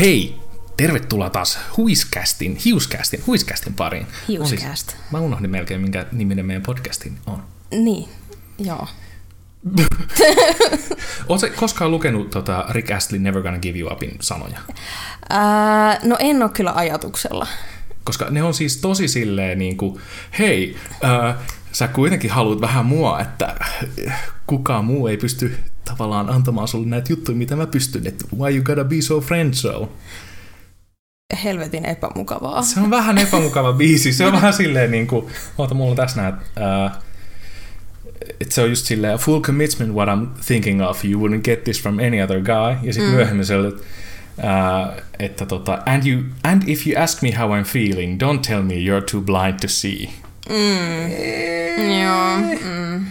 Hei! 0.00 0.36
Tervetuloa 0.76 1.30
taas 1.30 1.58
Huiskästin, 1.76 2.56
Hiuskästin, 2.64 3.22
Huiskästin 3.26 3.74
pariin. 3.74 4.06
Hiuscast. 4.28 4.90
Siis, 4.90 4.96
mä 5.12 5.20
unohdin 5.20 5.50
melkein, 5.50 5.80
minkä 5.80 6.06
niminen 6.12 6.46
meidän 6.46 6.62
podcastin 6.62 7.18
on. 7.26 7.42
Niin, 7.70 8.08
joo. 8.58 8.86
Oletko 11.28 11.48
koskaan 11.56 11.90
lukenut 11.90 12.30
tota 12.30 12.64
Rick 12.68 12.90
Astley 12.90 13.20
Never 13.20 13.42
Gonna 13.42 13.58
Give 13.58 13.78
You 13.78 13.92
Upin 13.92 14.16
sanoja? 14.20 14.58
Ää, 15.28 15.98
no 16.02 16.16
en 16.18 16.42
ole 16.42 16.50
kyllä 16.50 16.72
ajatuksella. 16.74 17.46
Koska 18.04 18.26
ne 18.30 18.42
on 18.42 18.54
siis 18.54 18.76
tosi 18.76 19.08
silleen 19.08 19.58
niin 19.58 19.76
kuin, 19.76 20.00
hei, 20.38 20.76
ää, 21.02 21.38
sä 21.72 21.88
kuitenkin 21.88 22.30
haluat 22.30 22.60
vähän 22.60 22.86
mua, 22.86 23.20
että 23.20 23.54
kukaan 24.46 24.84
muu 24.84 25.06
ei 25.08 25.16
pysty 25.16 25.58
tavallaan 25.92 26.30
antamaan 26.30 26.68
sulle 26.68 26.86
näitä 26.86 27.12
juttuja, 27.12 27.38
mitä 27.38 27.56
mä 27.56 27.66
pystyn, 27.66 28.06
että 28.06 28.24
why 28.36 28.54
you 28.54 28.64
gotta 28.64 28.84
be 28.84 29.02
so 29.02 29.20
friendso? 29.20 29.92
Helvetin 31.44 31.84
epämukavaa. 31.84 32.62
Se 32.62 32.80
on 32.80 32.90
vähän 32.90 33.18
epämukava 33.18 33.72
biisi, 33.72 34.12
se 34.12 34.26
on 34.26 34.32
vähän 34.32 34.52
silleen 34.52 34.90
niin 34.90 35.06
kuin, 35.06 35.26
oota 35.58 35.74
mulla 35.74 35.90
on 35.90 35.96
tässä 35.96 36.22
näet, 36.22 36.34
että 38.40 38.54
se 38.54 38.62
on 38.62 38.68
just 38.68 38.86
silleen, 38.86 39.18
full 39.18 39.40
commitment 39.40 39.94
what 39.94 40.08
I'm 40.08 40.26
thinking 40.46 40.82
of, 40.88 41.04
you 41.04 41.28
wouldn't 41.28 41.42
get 41.42 41.64
this 41.64 41.82
from 41.82 41.98
any 41.98 42.22
other 42.22 42.40
guy, 42.40 42.76
ja 42.82 42.92
sitten 42.92 43.10
mm. 43.10 43.16
myöhemmin 43.16 43.46
se 43.46 43.56
oli, 43.56 43.72
Uh, 44.38 45.02
että 45.18 45.46
tota, 45.46 45.78
and, 45.86 46.06
you, 46.06 46.22
and 46.44 46.62
if 46.66 46.86
you 46.86 47.02
ask 47.02 47.22
me 47.22 47.30
how 47.38 47.50
I'm 47.50 47.64
feeling, 47.64 48.22
don't 48.22 48.40
tell 48.46 48.62
me 48.62 48.74
you're 48.74 49.10
too 49.10 49.20
blind 49.20 49.58
to 49.60 49.68
see. 49.68 50.08
Mm. 50.48 51.10
Joo. 52.02 52.38
Mm. 52.64 53.06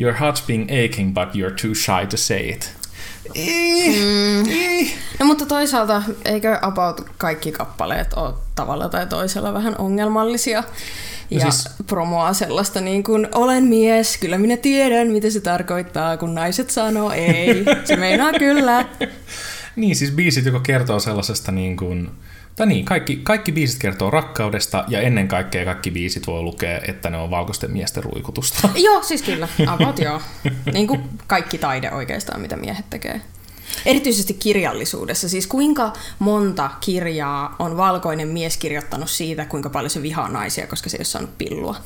Your 0.00 0.14
heart's 0.14 0.46
being 0.46 0.70
aching, 0.70 1.14
but 1.14 1.28
you're 1.34 1.54
too 1.62 1.74
shy 1.74 2.06
to 2.10 2.16
say 2.16 2.48
it. 2.48 2.72
Mm. 3.34 4.88
No 5.20 5.26
mutta 5.26 5.46
toisaalta 5.46 6.02
eikö 6.24 6.58
about 6.62 7.00
kaikki 7.18 7.52
kappaleet 7.52 8.12
ole 8.14 8.34
tavalla 8.54 8.88
tai 8.88 9.06
toisella 9.06 9.54
vähän 9.54 9.74
ongelmallisia? 9.78 10.64
Ja 11.30 11.44
No 11.44 11.50
siis... 11.50 11.62
siis- 11.64 11.74
promoa 11.86 12.32
sellaista 12.32 12.80
niin 12.80 13.02
kuin, 13.02 13.28
olen 13.34 13.64
mies, 13.64 14.16
kyllä 14.18 14.38
minä 14.38 14.56
tiedän, 14.56 15.08
mitä 15.08 15.30
se 15.30 15.40
tarkoittaa, 15.40 16.16
kun 16.16 16.34
naiset 16.34 16.70
sanoo 16.70 17.10
ei. 17.10 17.64
Se 17.84 17.96
meinaa 17.96 18.32
kyllä. 18.32 18.84
Niin, 19.76 19.96
siis 19.96 20.10
biisit, 20.10 20.44
joka 20.44 20.60
kertoo 20.60 21.00
sellaisesta 21.00 21.52
niin 21.52 21.76
kuin, 21.76 22.10
tai 22.56 22.66
niin, 22.66 22.84
kaikki, 22.84 23.16
kaikki 23.16 23.52
biisit 23.52 23.80
kertoo 23.80 24.10
rakkaudesta, 24.10 24.84
ja 24.88 25.00
ennen 25.00 25.28
kaikkea 25.28 25.64
kaikki 25.64 25.90
biisit 25.90 26.26
voi 26.26 26.42
lukea, 26.42 26.80
että 26.88 27.10
ne 27.10 27.18
on 27.18 27.30
valkoisten 27.30 27.70
miesten 27.70 28.02
ruikutusta. 28.02 28.68
Joo, 28.84 29.02
siis 29.02 29.22
kyllä. 29.22 29.48
About 29.66 29.98
joo. 29.98 30.20
Niin 30.72 30.86
kuin 30.86 31.00
kaikki 31.26 31.58
taide 31.58 31.90
oikeastaan, 31.90 32.40
mitä 32.40 32.56
miehet 32.56 32.90
tekee. 32.90 33.20
Erityisesti 33.86 34.34
kirjallisuudessa. 34.34 35.28
Siis 35.28 35.46
kuinka 35.46 35.92
monta 36.18 36.70
kirjaa 36.80 37.56
on 37.58 37.76
valkoinen 37.76 38.28
mies 38.28 38.56
kirjoittanut 38.56 39.10
siitä, 39.10 39.44
kuinka 39.44 39.70
paljon 39.70 39.90
se 39.90 40.02
vihaa 40.02 40.28
naisia, 40.28 40.66
koska 40.66 40.88
se 40.88 40.96
ei 40.96 40.98
ole 40.98 41.04
saanut 41.04 41.38
pillua. 41.38 41.76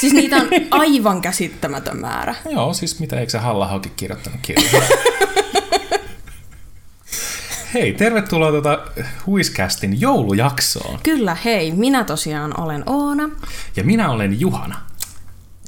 Siis 0.00 0.12
niitä 0.12 0.36
on 0.36 0.48
aivan 0.70 1.20
käsittämätön 1.20 1.96
määrä. 1.96 2.34
Joo, 2.50 2.74
siis 2.74 3.00
mitä, 3.00 3.20
eikö 3.20 3.30
se 3.30 3.38
halla 3.38 3.80
kirjoittanut 3.96 4.40
kirjaa? 4.42 4.82
Hei, 7.74 7.92
tervetuloa 7.92 8.50
tuota 8.50 8.78
Huiskästin 9.26 10.00
joulujaksoon. 10.00 10.98
Kyllä, 11.02 11.36
hei, 11.44 11.72
minä 11.72 12.04
tosiaan 12.04 12.60
olen 12.60 12.82
Oona. 12.86 13.30
Ja 13.76 13.84
minä 13.84 14.10
olen 14.10 14.40
Juhana. 14.40 14.80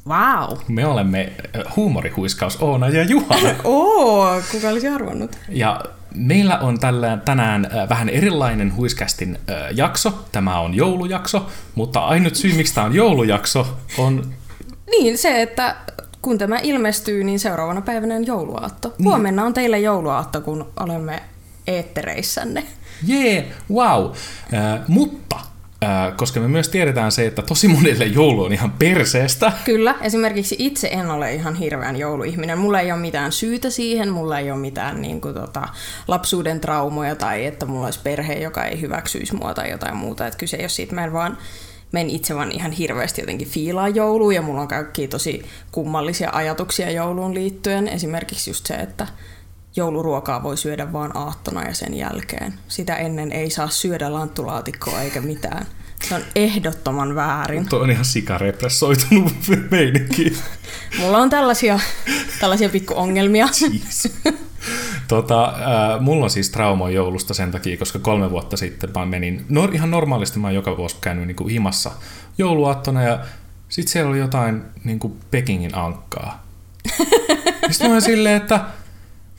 Wow. 0.08 0.58
Me 0.68 0.86
olemme 0.86 1.32
äh, 1.56 1.76
huumorihuiskaus 1.76 2.58
Oona 2.60 2.88
ja 2.88 3.02
Juhana. 3.02 3.54
Oo, 3.64 4.42
kuka 4.52 4.68
olisi 4.68 4.88
arvannut? 4.88 5.36
Ja 5.48 5.80
meillä 6.14 6.58
on 6.58 6.80
tällä, 6.80 7.18
tänään 7.24 7.64
äh, 7.64 7.88
vähän 7.88 8.08
erilainen 8.08 8.76
Huiskästin 8.76 9.38
äh, 9.50 9.56
jakso. 9.74 10.24
Tämä 10.32 10.60
on 10.60 10.74
joulujakso, 10.74 11.46
mutta 11.74 12.00
ainut 12.00 12.34
syy, 12.34 12.54
miksi 12.54 12.74
tämä 12.74 12.86
on 12.86 12.94
joulujakso, 12.94 13.76
on... 13.98 14.34
Niin, 14.90 15.18
se, 15.18 15.42
että 15.42 15.76
kun 16.22 16.38
tämä 16.38 16.58
ilmestyy, 16.62 17.24
niin 17.24 17.38
seuraavana 17.38 17.80
päivänä 17.80 18.14
on 18.14 18.26
jouluaatto. 18.26 18.94
Huomenna 19.04 19.44
on 19.44 19.54
teille 19.54 19.78
jouluaatto, 19.78 20.40
kun 20.40 20.72
olemme 20.80 21.22
eettereissänne. 21.70 22.64
Jee, 23.06 23.34
yeah, 23.34 23.44
wow. 23.72 24.12
Äh, 24.54 24.80
mutta, 24.88 25.36
äh, 25.84 26.16
koska 26.16 26.40
me 26.40 26.48
myös 26.48 26.68
tiedetään 26.68 27.12
se, 27.12 27.26
että 27.26 27.42
tosi 27.42 27.68
monille 27.68 28.04
joulu 28.04 28.44
on 28.44 28.52
ihan 28.52 28.70
perseestä, 28.70 29.52
Kyllä, 29.64 29.94
esimerkiksi 30.00 30.56
itse 30.58 30.88
en 30.88 31.10
ole 31.10 31.34
ihan 31.34 31.54
hirveän 31.54 31.96
jouluihminen. 31.96 32.58
Mulla 32.58 32.80
ei 32.80 32.92
ole 32.92 33.00
mitään 33.00 33.32
syytä 33.32 33.70
siihen, 33.70 34.12
mulla 34.12 34.38
ei 34.38 34.50
ole 34.50 34.60
mitään 34.60 35.02
niin 35.02 35.20
kuin, 35.20 35.34
tota, 35.34 35.68
lapsuuden 36.08 36.60
traumoja 36.60 37.14
tai 37.14 37.46
että 37.46 37.66
mulla 37.66 37.84
olisi 37.84 38.00
perhe, 38.02 38.34
joka 38.34 38.64
ei 38.64 38.80
hyväksyisi 38.80 39.36
mua 39.36 39.54
tai 39.54 39.70
jotain 39.70 39.96
muuta. 39.96 40.26
Et 40.26 40.34
kyse 40.34 40.56
ei 40.56 40.62
ole 40.62 40.68
siitä, 40.68 40.94
mä 40.94 41.04
en 41.04 41.12
vaan 41.12 41.38
men 41.92 42.10
itse 42.10 42.34
vaan 42.34 42.52
ihan 42.52 42.72
hirveästi 42.72 43.22
jotenkin 43.22 43.48
fiilaa 43.48 43.88
joulua 43.88 44.32
ja 44.32 44.42
mulla 44.42 44.60
on 44.60 44.68
kaikki 44.68 45.08
tosi 45.08 45.42
kummallisia 45.72 46.30
ajatuksia 46.32 46.90
jouluun 46.90 47.34
liittyen. 47.34 47.88
Esimerkiksi 47.88 48.50
just 48.50 48.66
se, 48.66 48.74
että 48.74 49.06
jouluruokaa 49.76 50.42
voi 50.42 50.56
syödä 50.56 50.92
vaan 50.92 51.16
aattona 51.16 51.64
ja 51.64 51.74
sen 51.74 51.94
jälkeen. 51.94 52.54
Sitä 52.68 52.96
ennen 52.96 53.32
ei 53.32 53.50
saa 53.50 53.68
syödä 53.68 54.12
lanttulaatikkoa 54.12 55.00
eikä 55.00 55.20
mitään. 55.20 55.66
Se 56.08 56.14
on 56.14 56.22
ehdottoman 56.34 57.14
väärin. 57.14 57.68
Tuo 57.68 57.80
on 57.80 57.90
ihan 57.90 58.04
sikarepressoitunut 58.04 59.32
meininki. 59.70 60.36
Mulla 60.98 61.18
on 61.18 61.30
tällaisia, 61.30 61.80
tällaisia 62.40 62.68
pikkuongelmia. 62.68 63.48
Jeez. 63.60 64.06
Tota, 65.08 65.44
äh, 65.44 66.00
mulla 66.00 66.24
on 66.24 66.30
siis 66.30 66.50
trauma 66.50 66.90
joulusta 66.90 67.34
sen 67.34 67.50
takia, 67.50 67.76
koska 67.76 67.98
kolme 67.98 68.30
vuotta 68.30 68.56
sitten 68.56 68.90
mä 68.94 69.06
menin, 69.06 69.44
no, 69.48 69.64
ihan 69.72 69.90
normaalisti 69.90 70.38
mä 70.38 70.46
oon 70.46 70.54
joka 70.54 70.76
vuosi 70.76 70.96
käynyt 71.00 71.26
niin 71.26 71.36
kuin 71.36 71.50
himassa 71.50 71.90
jouluaattona 72.38 73.02
ja 73.02 73.18
sitten 73.68 73.92
siellä 73.92 74.10
oli 74.10 74.18
jotain 74.18 74.62
niin 74.84 74.98
kuin 74.98 75.20
Pekingin 75.30 75.74
ankkaa. 75.74 76.46
Sitten 77.70 77.90
mä 77.90 78.00
silleen, 78.00 78.36
että 78.36 78.60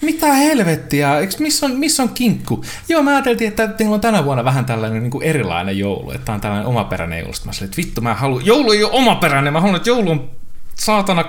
mitä 0.02 0.34
helvettiä, 0.34 1.20
Eiks, 1.20 1.40
missä, 1.40 1.66
on, 1.66 1.72
missä 1.72 2.04
on 2.04 2.10
kinkku? 2.10 2.66
Joo, 2.90 3.04
mä 3.04 3.12
ajattelin, 3.12 3.44
että 3.44 3.68
teillä 3.68 3.94
on 3.96 4.02
tänä 4.02 4.26
vuonna 4.26 4.44
vähän 4.44 4.66
tällainen 4.66 5.04
niin 5.04 5.12
kuin 5.12 5.24
erilainen 5.24 5.78
joulu, 5.78 6.12
että 6.12 6.26
tää 6.26 6.36
on 6.36 6.42
tällainen 6.42 6.68
omaperäinen 6.68 7.20
joulu. 7.20 7.34
Sitten 7.34 7.50
mä 7.50 7.54
sanoin, 7.54 7.70
että 7.70 7.78
vittu, 7.78 8.02
mä 8.02 8.14
haluan, 8.14 8.46
joulu 8.46 8.72
ei 8.72 8.84
ole 8.84 8.92
omaperäinen, 8.94 9.54
mä 9.54 9.62
haluan, 9.62 9.76
että 9.76 9.90
joulu 9.90 10.12
on 10.12 10.30
saatana 10.76 11.26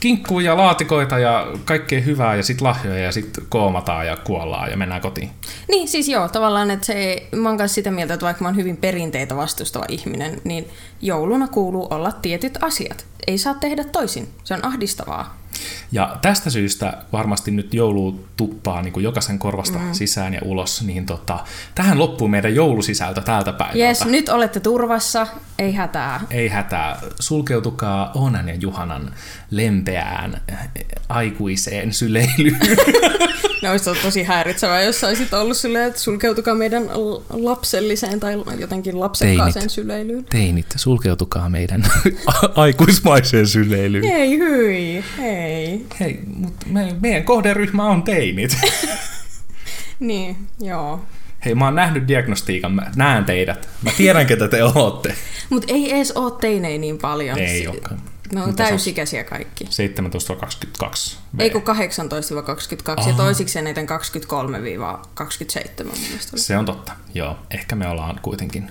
kinkkuja 0.00 0.50
ja 0.50 0.56
laatikoita 0.56 1.18
ja 1.18 1.46
kaikkea 1.64 2.00
hyvää 2.00 2.36
ja 2.36 2.42
sitten 2.42 2.66
lahjoja 2.66 2.98
ja 2.98 3.12
sitten 3.12 3.44
koomataan 3.48 4.06
ja 4.06 4.16
kuollaan 4.16 4.70
ja 4.70 4.76
mennään 4.76 5.00
kotiin. 5.00 5.30
Niin, 5.68 5.88
siis 5.88 6.08
joo, 6.08 6.28
tavallaan, 6.28 6.70
että 6.70 6.86
se, 6.86 7.26
mä 7.36 7.48
oon 7.48 7.58
kanssa 7.58 7.74
sitä 7.74 7.90
mieltä, 7.90 8.14
että 8.14 8.26
vaikka 8.26 8.44
mä 8.44 8.48
oon 8.48 8.56
hyvin 8.56 8.76
perinteitä 8.76 9.36
vastustava 9.36 9.84
ihminen, 9.88 10.40
niin 10.44 10.68
jouluna 11.02 11.48
kuuluu 11.48 11.86
olla 11.90 12.12
tietyt 12.12 12.58
asiat. 12.62 13.06
Ei 13.26 13.38
saa 13.38 13.54
tehdä 13.54 13.84
toisin. 13.84 14.28
Se 14.44 14.54
on 14.54 14.64
ahdistavaa. 14.64 15.39
Ja 15.92 16.16
tästä 16.22 16.50
syystä 16.50 16.98
varmasti 17.12 17.50
nyt 17.50 17.74
joulu 17.74 18.24
tuppaa 18.36 18.82
niin 18.82 18.92
kuin 18.92 19.04
jokaisen 19.04 19.38
korvasta 19.38 19.78
mm. 19.78 19.92
sisään 19.92 20.34
ja 20.34 20.40
ulos, 20.44 20.82
niin 20.82 21.06
tota, 21.06 21.38
tähän 21.74 21.98
loppuu 21.98 22.28
meidän 22.28 22.54
joulusisältö 22.54 23.20
tältä 23.20 23.52
päivältä. 23.52 23.78
Jes, 23.78 24.04
nyt 24.04 24.28
olette 24.28 24.60
turvassa, 24.60 25.26
ei 25.58 25.72
hätää. 25.72 26.20
Ei 26.30 26.48
hätää, 26.48 26.98
sulkeutukaa 27.20 28.10
Onan 28.14 28.48
ja 28.48 28.54
Juhanan 28.54 29.14
lempeään 29.50 30.40
aikuiseen 31.08 31.92
syleilyyn. 31.92 32.60
Ne 33.62 33.70
olisi 33.70 33.90
ollut 33.90 34.02
tosi 34.02 34.22
häiritsevää, 34.22 34.82
jos 34.82 35.04
olisit 35.04 35.34
ollut 35.34 35.56
silleen, 35.56 35.86
että 35.88 36.00
sulkeutukaa 36.00 36.54
meidän 36.54 36.84
lapselliseen 37.30 38.20
tai 38.20 38.38
jotenkin 38.58 39.00
lapsekkaaseen 39.00 39.52
Teinit. 39.52 39.70
syleilyyn. 39.70 40.24
Teinit, 40.24 40.66
sulkeutukaa 40.76 41.48
meidän 41.48 41.84
aikuismaiseen 42.54 43.46
syleilyyn. 43.46 44.04
Ei 44.04 44.38
hyi, 44.38 45.04
hei. 45.18 45.86
Hei, 46.00 46.20
mutta 46.34 46.66
me, 46.70 46.96
meidän 47.00 47.24
kohderyhmä 47.24 47.84
on 47.84 48.02
teinit. 48.02 48.56
Niin, 50.00 50.36
joo. 50.60 51.00
Hei, 51.44 51.54
mä 51.54 51.64
oon 51.64 51.74
nähnyt 51.74 52.08
diagnostiikan, 52.08 52.72
mä 52.72 52.90
näen 52.96 53.24
teidät. 53.24 53.68
Mä 53.82 53.90
tiedän, 53.96 54.26
ketä 54.26 54.48
te 54.48 54.64
ootte. 54.64 55.14
Mutta 55.50 55.72
ei 55.74 55.94
edes 55.94 56.12
oo 56.12 56.30
teinei 56.30 56.78
niin 56.78 56.98
paljon. 56.98 57.38
Ei 57.38 57.58
Si- 57.60 57.68
olekaan. 57.68 58.00
Ne 58.32 58.42
on 58.42 58.48
Mitä 58.48 58.64
täysikäisiä 58.64 59.24
kaikki. 59.24 59.64
17-22. 59.64 61.16
Ei 61.38 61.50
kun 61.50 61.62
18-22 61.62 63.08
ja 63.08 63.14
toisiksi 63.14 63.58
eniten 63.58 63.86
23-27 63.88 63.92
mun 65.84 65.98
mielestä 66.08 66.30
oli. 66.32 66.40
Se 66.40 66.56
on 66.56 66.64
totta, 66.64 66.92
joo. 67.14 67.36
Ehkä 67.50 67.76
me 67.76 67.88
ollaan 67.88 68.20
kuitenkin... 68.22 68.70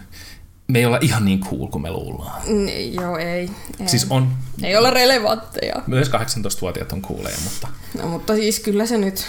Me 0.67 0.79
ei 0.79 0.85
olla 0.85 0.99
ihan 1.01 1.25
niin 1.25 1.39
cool 1.39 1.67
kuin 1.67 1.81
me 1.81 1.91
luullaan. 1.91 2.41
Mm, 2.47 2.67
joo, 3.01 3.17
ei. 3.17 3.27
ei. 3.27 3.49
Siis 3.85 4.07
on... 4.09 4.31
Ei 4.63 4.77
olla 4.77 4.89
relevantteja. 4.89 5.75
Myös 5.87 6.09
18-vuotiaat 6.09 6.91
on 6.91 7.01
cooleja, 7.01 7.37
mutta... 7.43 7.67
No, 7.97 8.07
mutta 8.07 8.35
siis 8.35 8.59
kyllä 8.59 8.85
se 8.85 8.97
nyt... 8.97 9.27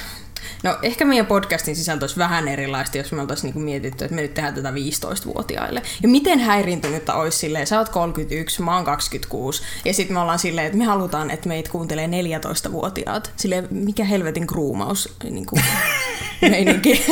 No 0.63 0.79
ehkä 0.83 1.05
meidän 1.05 1.27
podcastin 1.27 1.77
sisältö 1.77 2.03
olisi 2.03 2.17
vähän 2.17 2.49
erilaista, 2.49 2.99
jos 2.99 3.13
me 3.13 3.21
oltaisiin 3.21 3.49
niinku 3.49 3.61
mietitty, 3.61 4.05
että 4.05 4.15
me 4.15 4.23
nyt 4.23 4.35
tehdään 4.35 4.55
tätä 4.55 4.71
15-vuotiaille. 4.71 5.83
Ja 6.03 6.09
miten 6.09 6.39
häiriintynyttä 6.39 7.15
olisi 7.15 7.39
silleen, 7.39 7.67
sä 7.67 7.79
oot 7.79 7.89
31, 7.89 8.63
mä 8.63 8.77
oon 8.77 8.85
26, 8.85 9.63
ja 9.85 9.95
sitten 9.95 10.17
me 10.17 10.21
ollaan 10.21 10.39
silleen, 10.39 10.67
että 10.67 10.79
me 10.79 10.85
halutaan, 10.85 11.31
että 11.31 11.49
meitä 11.49 11.71
kuuntelee 11.71 12.07
14-vuotiaat. 12.07 13.33
Silleen, 13.37 13.69
mikä 13.71 14.05
helvetin 14.05 14.47
kruumaus 14.47 15.15
niin 15.25 15.47
kuin, 15.47 15.63
meininki. 16.51 17.05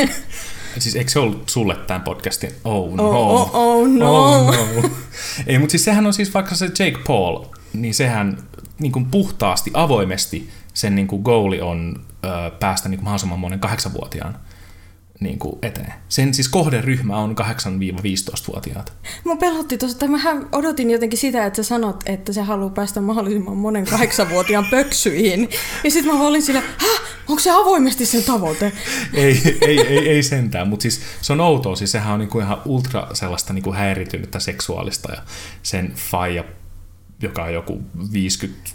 Siis 0.78 0.96
eikö 0.96 1.10
se 1.10 1.18
ollut 1.18 1.48
sulle 1.48 1.76
tämän 1.86 2.02
podcastin? 2.02 2.50
Oh 2.64 2.94
no. 2.94 3.10
Oh, 3.10 3.40
oh, 3.40 3.50
oh 3.54 3.88
no. 3.88 4.36
Oh, 4.36 4.54
no. 4.54 4.90
Ei, 5.46 5.58
mutta 5.58 5.70
siis 5.70 5.84
sehän 5.84 6.06
on 6.06 6.12
siis 6.12 6.34
vaikka 6.34 6.54
se 6.54 6.66
Jake 6.66 6.98
Paul, 7.06 7.44
niin 7.72 7.94
sehän 7.94 8.38
niin 8.78 8.92
kuin 8.92 9.04
puhtaasti, 9.04 9.70
avoimesti 9.74 10.50
sen 10.74 10.94
niin 10.94 11.06
kuin 11.06 11.22
goali 11.22 11.60
on 11.60 12.00
ö, 12.24 12.50
päästä 12.60 12.88
niin 12.88 12.98
kuin 12.98 13.04
mahdollisimman 13.04 13.38
monen 13.38 13.60
kahdeksanvuotiaan 13.60 14.38
niin 15.20 15.38
kuin 15.38 15.58
eteen. 15.62 15.92
Sen 16.08 16.34
siis 16.34 16.48
kohderyhmä 16.48 17.16
on 17.16 17.36
8-15-vuotiaat. 17.40 18.92
Mä 19.24 19.36
pelotti 19.36 19.78
tuossa, 19.78 19.96
että 19.96 20.08
mähän 20.08 20.48
odotin 20.52 20.90
jotenkin 20.90 21.18
sitä, 21.18 21.46
että 21.46 21.62
sä 21.62 21.68
sanot, 21.68 22.02
että 22.06 22.32
se 22.32 22.42
haluaa 22.42 22.70
päästä 22.70 23.00
mahdollisimman 23.00 23.56
monen 23.56 23.84
kahdeksanvuotiaan 23.84 24.66
pöksyihin. 24.70 25.48
Ja 25.84 25.90
sitten 25.90 26.14
mä 26.14 26.22
olin 26.22 26.42
sillä, 26.42 26.60
häh, 26.60 27.00
onko 27.28 27.40
se 27.40 27.50
avoimesti 27.50 28.06
sen 28.06 28.24
tavoite? 28.24 28.72
ei, 29.14 29.58
ei, 29.60 29.80
ei, 29.80 30.08
ei 30.08 30.22
sentään, 30.22 30.68
mutta 30.68 30.82
siis 30.82 31.00
se 31.20 31.32
on 31.32 31.40
outoa, 31.40 31.76
siis 31.76 31.92
sehän 31.92 32.12
on 32.12 32.18
niinku 32.18 32.40
ihan 32.40 32.62
ultra 32.64 33.08
sellaista 33.12 33.52
niinku 33.52 33.72
häiritynyttä 33.72 34.40
seksuaalista 34.40 35.12
ja 35.12 35.22
sen 35.62 35.92
faija, 35.96 36.44
joka 37.22 37.44
on 37.44 37.54
joku 37.54 37.82
50 38.12 38.70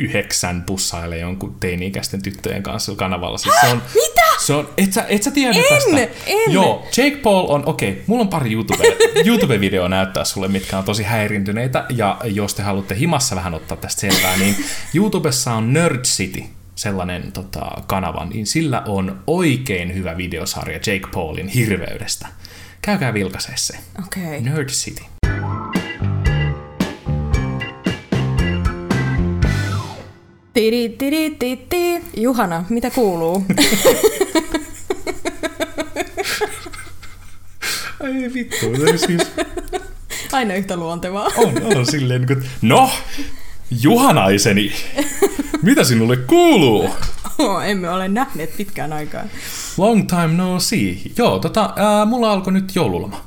yhdeksän 0.00 0.62
pussailee 0.62 1.18
jonkun 1.18 1.56
teini-ikäisten 1.60 2.22
tyttöjen 2.22 2.62
kanssa 2.62 2.94
kanavalla. 2.94 3.38
Siis 3.38 3.54
se 3.60 3.66
on, 3.66 3.82
Mitä? 3.94 4.22
Se 4.46 4.54
on, 4.54 4.68
et 4.78 4.92
sä, 4.92 5.04
et 5.08 5.22
sä 5.22 5.30
tiedä 5.30 5.58
En, 5.58 5.64
tästä? 5.68 6.20
en. 6.26 6.52
Joo, 6.52 6.86
Jake 6.96 7.16
Paul 7.16 7.46
on, 7.48 7.66
okei, 7.66 7.90
okay, 7.90 8.02
mulla 8.06 8.22
on 8.22 8.28
pari 8.28 8.52
YouTube, 8.52 8.84
YouTube-videoa 9.28 9.88
näyttää 9.88 10.24
sulle, 10.24 10.48
mitkä 10.48 10.78
on 10.78 10.84
tosi 10.84 11.02
häirintyneitä, 11.02 11.84
ja 11.88 12.20
jos 12.24 12.54
te 12.54 12.62
haluatte 12.62 12.96
himassa 12.98 13.36
vähän 13.36 13.54
ottaa 13.54 13.76
tästä 13.76 14.00
selvää, 14.00 14.36
niin 14.36 14.56
YouTubessa 14.94 15.52
on 15.52 15.72
Nerd 15.72 16.04
City, 16.04 16.42
sellainen 16.74 17.32
tota, 17.32 17.70
kanava, 17.86 18.24
niin 18.24 18.46
sillä 18.46 18.82
on 18.86 19.22
oikein 19.26 19.94
hyvä 19.94 20.16
videosarja 20.16 20.76
Jake 20.76 21.06
Paulin 21.14 21.48
hirveydestä. 21.48 22.28
Käykää 22.82 23.14
vilkaisee 23.14 23.54
se. 23.56 23.74
Okei. 24.06 24.22
Okay. 24.24 24.40
Nerd 24.40 24.68
City. 24.68 25.19
Tiri, 30.54 30.88
tiri, 30.88 31.30
titi. 31.38 32.00
Juhana, 32.16 32.64
mitä 32.68 32.90
kuuluu? 32.90 33.44
Ai 38.04 38.34
vittu, 38.34 38.56
se 38.86 38.98
siis 39.06 39.22
Aina 40.32 40.54
yhtä 40.54 40.76
luontevaa. 40.76 41.28
on, 41.36 41.76
on 41.76 41.86
silleen, 41.86 42.20
niin 42.20 42.38
kuin, 42.38 42.50
no, 42.62 42.90
Juhanaiseni, 43.82 44.72
mitä 45.62 45.84
sinulle 45.84 46.16
kuuluu? 46.16 46.90
Oh, 47.38 47.62
emme 47.64 47.90
ole 47.90 48.08
nähneet 48.08 48.56
pitkään 48.56 48.92
aikaan. 48.92 49.30
Long 49.78 50.06
time 50.08 50.28
no 50.28 50.60
see. 50.60 50.96
Joo, 51.16 51.38
tota, 51.38 51.74
ää, 51.76 52.04
mulla 52.04 52.32
alkoi 52.32 52.52
nyt 52.52 52.76
joululoma. 52.76 53.24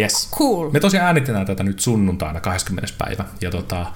Yes. 0.00 0.28
Cool. 0.38 0.70
Me 0.70 0.80
tosiaan 0.80 1.06
äänitetään 1.06 1.46
tätä 1.46 1.62
nyt 1.62 1.80
sunnuntaina 1.80 2.40
20. 2.40 2.92
päivä. 2.98 3.24
Ja 3.40 3.50
tota, 3.50 3.86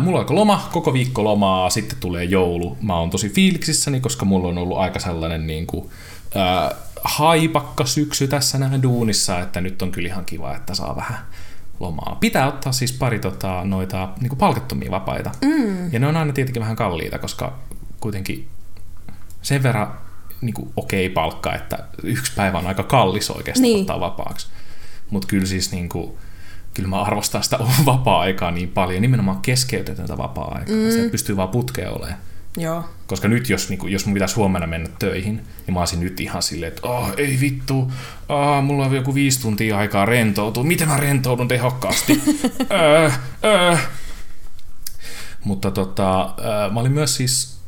mulla 0.00 0.18
alkoi 0.18 0.36
loma, 0.36 0.68
koko 0.72 0.92
viikko 0.92 1.24
lomaa, 1.24 1.70
sitten 1.70 1.98
tulee 1.98 2.24
joulu. 2.24 2.78
Mä 2.82 2.98
oon 2.98 3.10
tosi 3.10 3.28
fiiliksissäni, 3.28 4.00
koska 4.00 4.24
mulla 4.24 4.48
on 4.48 4.58
ollut 4.58 4.78
aika 4.78 4.98
sellainen 4.98 5.46
niin 5.46 5.66
kuin, 5.66 5.90
ää, 6.34 6.74
haipakka 7.04 7.84
syksy 7.84 8.28
tässä 8.28 8.58
näin 8.58 8.82
duunissa, 8.82 9.40
että 9.40 9.60
nyt 9.60 9.82
on 9.82 9.92
kyllä 9.92 10.08
ihan 10.08 10.24
kiva, 10.24 10.54
että 10.56 10.74
saa 10.74 10.96
vähän 10.96 11.18
lomaa. 11.80 12.16
Pitää 12.20 12.48
ottaa 12.48 12.72
siis 12.72 12.92
pari 12.92 13.18
tota, 13.18 13.64
noita 13.64 14.08
niin 14.20 14.28
kuin 14.28 14.38
palkattomia 14.38 14.90
vapaita. 14.90 15.30
Mm. 15.44 15.92
Ja 15.92 15.98
ne 15.98 16.06
on 16.06 16.16
aina 16.16 16.32
tietenkin 16.32 16.62
vähän 16.62 16.76
kalliita, 16.76 17.18
koska 17.18 17.58
kuitenkin 18.00 18.48
sen 19.42 19.62
verran 19.62 19.92
niin 20.40 20.54
kuin, 20.54 20.72
okei 20.76 21.08
palkka, 21.08 21.54
että 21.54 21.78
yksi 22.02 22.32
päivä 22.36 22.58
on 22.58 22.66
aika 22.66 22.82
kallis 22.82 23.30
oikeastaan 23.30 23.62
niin. 23.62 23.80
ottaa 23.80 24.00
vapaaksi. 24.00 24.46
Mutta 25.10 25.28
kyllä 25.28 25.46
siis 25.46 25.72
niin 25.72 25.88
kuin, 25.88 26.12
kyllä 26.76 26.88
mä 26.88 27.02
arvostan 27.02 27.42
sitä 27.42 27.58
vapaa-aikaa 27.86 28.50
niin 28.50 28.68
paljon, 28.68 29.02
nimenomaan 29.02 29.42
keskeytetöntä 29.42 30.18
vapaa-aikaa. 30.18 30.76
Mm. 30.76 30.90
Se 30.90 31.08
pystyy 31.10 31.36
vaan 31.36 31.48
putkeen 31.48 31.92
olemaan. 31.92 32.18
Joo. 32.56 32.84
Koska 33.06 33.28
nyt, 33.28 33.50
jos, 33.50 33.68
niin 33.68 33.78
kuin, 33.78 33.92
jos 33.92 34.06
mun 34.06 34.14
pitäisi 34.14 34.34
huomenna 34.34 34.66
mennä 34.66 34.88
töihin, 34.98 35.34
niin 35.66 35.74
mä 35.74 35.80
olisin 35.80 36.00
nyt 36.00 36.20
ihan 36.20 36.42
silleen, 36.42 36.72
että 36.72 36.88
oh, 36.88 37.12
ei 37.16 37.38
vittu, 37.40 37.92
oh, 38.28 38.62
mulla 38.62 38.86
on 38.86 38.94
joku 38.94 39.14
viisi 39.14 39.40
tuntia 39.40 39.78
aikaa 39.78 40.04
rentoutua. 40.04 40.64
Miten 40.64 40.88
mä 40.88 40.96
rentoudun 40.96 41.48
tehokkaasti? 41.48 42.22
öö, 42.72 43.10
öö. 43.44 43.76
Mutta 45.44 45.70
tota, 45.70 46.22
äh, 46.22 46.72
mä 46.72 46.80
olin 46.80 46.92
myös 46.92 47.16
siis, 47.16 47.58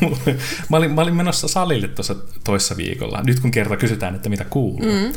mä, 0.70 0.76
olin, 0.76 0.90
mä 0.90 1.00
olin 1.00 1.16
menossa 1.16 1.48
salille 1.48 1.88
tuossa 1.88 2.14
toissa 2.44 2.76
viikolla, 2.76 3.22
nyt 3.26 3.40
kun 3.40 3.50
kerta 3.50 3.76
kysytään, 3.76 4.14
että 4.14 4.28
mitä 4.28 4.44
kuuluu. 4.44 4.92
Mm. 4.92 5.12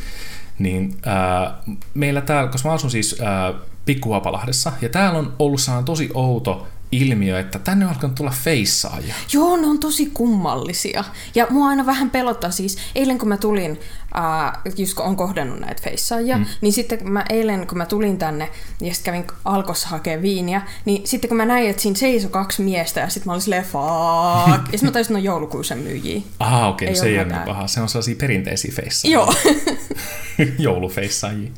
Niin 0.59 0.97
äh, 1.07 1.53
meillä 1.93 2.21
täällä, 2.21 2.51
koska 2.51 2.69
mä 2.69 2.75
asun 2.75 2.91
siis 2.91 3.15
äh, 3.21 3.61
Pikkuhapalahdessa, 3.85 4.71
ja 4.81 4.89
täällä 4.89 5.19
on 5.19 5.33
ollut 5.39 5.61
sellainen 5.61 5.85
tosi 5.85 6.09
outo 6.13 6.67
ilmiö, 6.91 7.39
että 7.39 7.59
tänne 7.59 7.85
on 7.85 7.91
alkanut 7.91 8.15
tulla 8.15 8.31
feissaajia. 8.31 9.15
Joo, 9.33 9.57
ne 9.57 9.67
on 9.67 9.79
tosi 9.79 10.05
kummallisia. 10.13 11.03
Ja 11.35 11.47
mua 11.49 11.67
aina 11.67 11.85
vähän 11.85 12.09
pelottaa 12.09 12.51
siis, 12.51 12.77
eilen 12.95 13.17
kun 13.17 13.27
mä 13.27 13.37
tulin, 13.37 13.79
ää, 14.15 14.61
just 14.77 14.93
kun 14.93 15.05
on 15.05 15.15
kohdannut 15.15 15.59
näitä 15.59 15.81
feissaajia, 15.81 16.37
mm. 16.37 16.45
niin 16.61 16.73
sitten 16.73 16.99
kun 16.99 17.11
mä 17.11 17.25
eilen 17.29 17.67
kun 17.67 17.77
mä 17.77 17.85
tulin 17.85 18.17
tänne 18.17 18.49
ja 18.81 18.93
sitten 18.93 19.13
kävin 19.13 19.27
alkossa 19.45 19.87
hakea 19.87 20.21
viiniä, 20.21 20.61
niin 20.85 21.07
sitten 21.07 21.27
kun 21.27 21.37
mä 21.37 21.45
näin, 21.45 21.69
että 21.69 21.81
siinä 21.81 21.97
seisoi 21.97 22.31
kaksi 22.31 22.61
miestä 22.61 22.99
ja 22.99 23.09
sitten 23.09 23.27
mä 23.27 23.33
olin 23.33 23.41
silleen 23.41 23.63
fuck. 23.63 24.65
ja 24.71 24.77
sitten 24.77 24.83
mä 24.83 24.91
taisin, 24.91 25.01
että 25.01 25.13
ne 25.13 25.17
on 25.17 25.23
joulukuusen 25.23 25.77
myyjiä. 25.77 26.21
Aha, 26.39 26.67
okei, 26.67 26.87
Ei 26.87 26.91
okay, 26.91 27.01
se 27.01 27.07
ei 27.07 27.19
ole 27.19 27.27
niin 27.27 27.45
paha. 27.45 27.67
Se 27.67 27.81
on 27.81 27.89
sellaisia 27.89 28.15
perinteisiä 28.15 28.71
feissaajia. 28.75 29.13
Joo. 29.13 29.33
joulufeissaajia. 30.59 31.51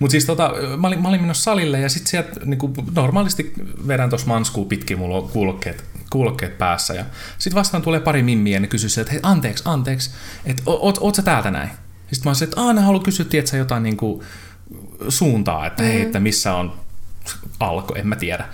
Mutta 0.00 0.10
siis 0.10 0.24
tota, 0.24 0.52
mä, 0.76 0.86
olin, 0.86 1.02
mä 1.02 1.08
olin 1.08 1.20
menossa 1.20 1.42
salille 1.42 1.80
ja 1.80 1.88
sitten 1.88 2.10
sieltä 2.10 2.40
niinku, 2.44 2.72
normaalisti 2.94 3.52
vedän 3.86 4.10
tuossa 4.10 4.26
manskuu 4.26 4.64
pitkin, 4.64 4.98
mulla 4.98 5.16
on 5.16 5.28
kuulokkeet, 5.28 5.84
kuulokkeet 6.10 6.58
päässä. 6.58 6.94
Ja 6.94 7.04
sitten 7.38 7.58
vastaan 7.58 7.82
tulee 7.82 8.00
pari 8.00 8.22
mimmiä 8.22 8.56
ja 8.56 8.60
ne 8.60 8.66
kysyy 8.66 9.00
että 9.00 9.12
hei 9.12 9.20
anteeksi, 9.22 9.62
anteeksi, 9.66 10.10
että 10.46 10.62
oot, 10.66 10.98
oot 11.00 11.14
sä 11.14 11.22
täältä 11.22 11.50
näin? 11.50 11.70
Sitten 12.12 12.24
mä 12.24 12.30
olisin, 12.30 12.44
että 12.44 12.60
aah, 12.60 12.74
ne 12.74 12.80
haluaa 12.80 13.02
kysyä, 13.02 13.24
tiedätkö, 13.24 13.56
jotain 13.56 13.82
niinku, 13.82 14.24
suuntaa, 15.08 15.66
että 15.66 15.82
hei, 15.82 16.02
että 16.02 16.20
missä 16.20 16.54
on 16.54 16.72
alko, 17.60 17.94
en 17.94 18.06
mä 18.06 18.16
tiedä. 18.16 18.48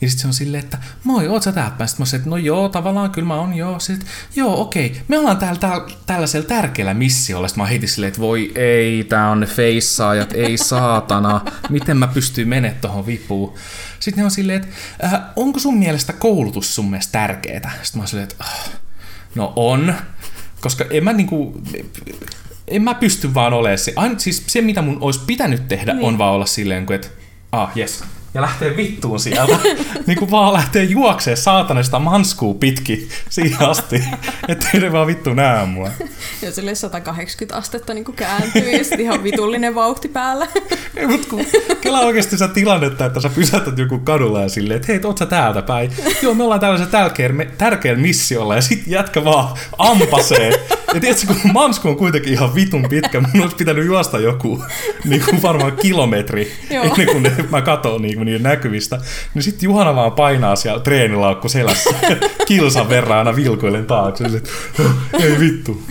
Ja 0.00 0.08
sitten 0.08 0.22
se 0.22 0.26
on 0.26 0.34
silleen, 0.34 0.64
että 0.64 0.78
moi, 1.04 1.28
oot 1.28 1.42
sä 1.42 1.52
täältä? 1.52 1.86
Sitten 1.86 2.02
mä 2.02 2.06
sanoin, 2.06 2.20
että 2.20 2.30
no 2.30 2.36
joo, 2.36 2.68
tavallaan 2.68 3.10
kyllä 3.10 3.28
mä 3.28 3.34
oon, 3.34 3.54
joo. 3.54 3.78
Sitten, 3.78 4.08
joo, 4.36 4.60
okei, 4.60 5.02
me 5.08 5.18
ollaan 5.18 5.36
täällä, 5.36 5.60
täällä 5.60 5.86
tällaisella 6.06 6.46
tärkeällä 6.46 6.94
missiolla. 6.94 7.48
Sitten 7.48 7.62
mä 7.62 7.68
heitin 7.68 7.88
silleen, 7.88 8.08
että 8.08 8.20
voi 8.20 8.52
ei, 8.54 9.04
tää 9.04 9.30
on 9.30 9.40
ne 9.40 9.46
feissaajat, 9.46 10.32
ei 10.32 10.56
saatana, 10.68 11.40
miten 11.68 11.96
mä 11.96 12.06
pystyn 12.06 12.48
menemään 12.48 12.80
tohon 12.80 13.06
vipuun. 13.06 13.54
Sitten 14.00 14.22
ne 14.22 14.24
on 14.24 14.30
silleen, 14.30 14.62
että 14.62 14.74
äh, 15.04 15.20
onko 15.36 15.58
sun 15.58 15.78
mielestä 15.78 16.12
koulutus 16.12 16.74
sun 16.74 16.90
mielestä 16.90 17.12
tärkeetä? 17.12 17.70
Sitten 17.82 17.98
mä 17.98 18.02
oon 18.02 18.08
silleen, 18.08 18.28
että 18.30 18.44
ah, 18.44 18.70
no 19.34 19.52
on, 19.56 19.94
koska 20.60 20.84
en 20.90 21.04
mä 21.04 21.12
niinku, 21.12 21.62
en 22.70 22.82
mä 22.82 22.94
pysty 22.94 23.34
vaan 23.34 23.52
olemaan 23.52 23.78
se. 23.78 23.92
Aina, 23.96 24.18
siis 24.18 24.42
se, 24.46 24.60
mitä 24.60 24.82
mun 24.82 24.98
olisi 25.00 25.20
pitänyt 25.26 25.68
tehdä, 25.68 25.94
niin. 25.94 26.04
on 26.04 26.18
vaan 26.18 26.34
olla 26.34 26.46
silleen, 26.46 26.86
että 26.92 27.08
ah, 27.52 27.70
yes. 27.76 28.04
Ja 28.34 28.40
lähtee 28.40 28.76
vittuun 28.76 29.20
sieltä. 29.20 29.58
niin 30.06 30.18
kuin 30.18 30.30
vaan 30.30 30.52
lähtee 30.52 30.84
juoksee 30.84 31.36
saatanesta 31.36 31.98
manskuu 31.98 32.54
pitkin 32.54 33.08
siihen 33.28 33.68
asti, 33.68 34.04
ettei 34.48 34.80
ne 34.80 34.92
vaan 34.92 35.06
vittu 35.06 35.34
näe 35.34 35.66
mua. 35.66 35.90
ja 36.42 36.52
silleen 36.52 36.76
180 36.76 37.56
astetta 37.56 37.94
niin 37.94 38.04
kääntyy 38.04 38.70
ja 38.70 38.84
sitten 38.84 39.00
ihan 39.00 39.22
vitullinen 39.22 39.74
vauhti 39.74 40.08
päällä. 40.08 40.48
Ei, 40.96 41.06
mut 41.06 41.26
kun 41.26 41.46
kelaa 41.80 42.00
oikeasti 42.00 42.38
sitä 42.38 42.48
tilannetta, 42.48 43.06
että 43.06 43.20
sä 43.20 43.28
pysäytät 43.28 43.78
joku 43.78 43.98
kadulla 43.98 44.42
ja 44.42 44.48
silleen, 44.48 44.76
että 44.76 44.92
hei, 44.92 45.00
oot 45.04 45.18
sä 45.18 45.26
täältä 45.26 45.62
päin? 45.62 45.90
Joo, 46.22 46.34
me 46.34 46.44
ollaan 46.44 46.60
tällaisella 46.60 46.90
tärkeällä, 46.90 47.44
tärkeällä 47.58 48.00
missiolla 48.00 48.54
ja 48.54 48.62
sit 48.62 48.82
jätkä 48.86 49.24
vaan 49.24 49.56
ampasee. 49.78 50.50
Ja 50.94 51.00
tiedätkö, 51.00 51.26
kun 51.26 51.52
mansku 51.52 51.88
on 51.88 51.96
kuitenkin 51.96 52.32
ihan 52.32 52.54
vitun 52.54 52.88
pitkä, 52.88 53.20
mun 53.20 53.42
olisi 53.42 53.56
pitänyt 53.56 53.86
juosta 53.86 54.18
joku 54.18 54.64
niin 55.04 55.22
kuin 55.24 55.42
varmaan 55.42 55.72
kilometri 55.72 56.52
Joo. 56.70 56.84
ennen 56.84 57.06
kuin 57.06 57.22
ne, 57.22 57.32
mä 57.50 57.62
katon 57.62 58.02
niin 58.02 58.19
kuin 58.20 58.26
niiden 58.26 58.42
näkyvistä. 58.42 58.98
Niin 59.34 59.42
sitten 59.42 59.66
Juhana 59.66 59.94
vaan 59.94 60.12
painaa 60.12 60.56
siellä 60.56 60.80
treenilaukku 60.80 61.48
selässä 61.48 61.90
kilsan 62.48 62.88
verran 62.88 63.18
aina 63.18 63.36
vilkuilen 63.36 63.86
taakse. 63.86 64.24
Silleen, 64.24 64.42
että, 64.42 65.24
ei 65.24 65.40
vittu. 65.40 65.82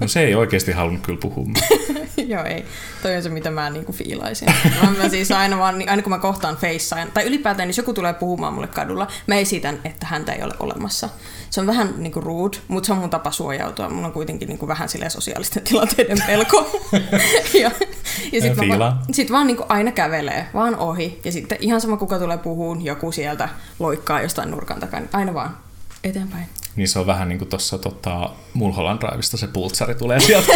No 0.00 0.08
se 0.08 0.20
ei 0.20 0.34
oikeasti 0.34 0.72
halunnut 0.72 1.06
kyllä 1.06 1.18
puhua. 1.22 1.46
Joo, 2.26 2.44
ei. 2.44 2.64
Toi 3.02 3.16
on 3.16 3.22
se, 3.22 3.28
mitä 3.28 3.50
mä 3.50 3.70
niinku 3.70 3.92
fiilaisin. 3.92 4.48
Mä, 4.82 4.90
mä 5.02 5.08
siis 5.08 5.32
aina, 5.32 5.58
vaan, 5.58 5.78
niin 5.78 5.90
aina 5.90 6.02
kun 6.02 6.10
mä 6.10 6.18
kohtaan 6.18 6.56
feissaan, 6.56 7.10
tai 7.14 7.24
ylipäätään, 7.24 7.66
niin 7.66 7.70
jos 7.70 7.78
joku 7.78 7.92
tulee 7.92 8.12
puhumaan 8.12 8.54
mulle 8.54 8.66
kadulla, 8.66 9.06
mä 9.26 9.34
esitän, 9.34 9.78
että 9.84 10.06
häntä 10.06 10.32
ei 10.32 10.42
ole 10.42 10.54
olemassa. 10.60 11.08
Se 11.50 11.60
on 11.60 11.66
vähän 11.66 11.94
niinku 11.96 12.20
rude, 12.20 12.58
mutta 12.68 12.86
se 12.86 12.92
on 12.92 12.98
mun 12.98 13.10
tapa 13.10 13.30
suojautua. 13.30 13.88
Mulla 13.88 14.06
on 14.06 14.12
kuitenkin 14.12 14.48
niinku 14.48 14.68
vähän 14.68 14.88
silleen 14.88 15.10
sosiaalisten 15.10 15.62
tilanteiden 15.68 16.18
pelko. 16.26 16.80
ja 17.60 17.70
ja 18.32 18.40
sit, 18.40 18.56
mä 18.56 18.78
vaan, 18.78 18.98
sit 19.12 19.30
vaan 19.30 19.46
niinku 19.46 19.64
aina 19.68 19.92
kävelee, 19.92 20.46
vaan 20.54 20.76
ohi. 20.76 21.20
Ja 21.24 21.32
sitten 21.32 21.58
ihan 21.60 21.80
sama 21.80 21.96
kuka 21.96 22.18
tulee 22.18 22.38
puhuun, 22.38 22.84
joku 22.84 23.12
sieltä 23.12 23.48
loikkaa 23.78 24.22
jostain 24.22 24.50
nurkan 24.50 24.80
takaa, 24.80 25.00
niin 25.00 25.10
aina 25.12 25.34
vaan 25.34 25.56
eteenpäin. 26.04 26.46
Niin 26.76 26.88
se 26.88 26.98
on 26.98 27.06
vähän 27.06 27.28
niin 27.28 27.38
kuin 27.38 27.48
tuossa 27.48 27.78
tota, 27.78 28.30
Mulholland 28.54 29.00
Driveista 29.00 29.36
se 29.36 29.46
pultsari 29.46 29.94
tulee 29.94 30.20
sieltä 30.26 30.52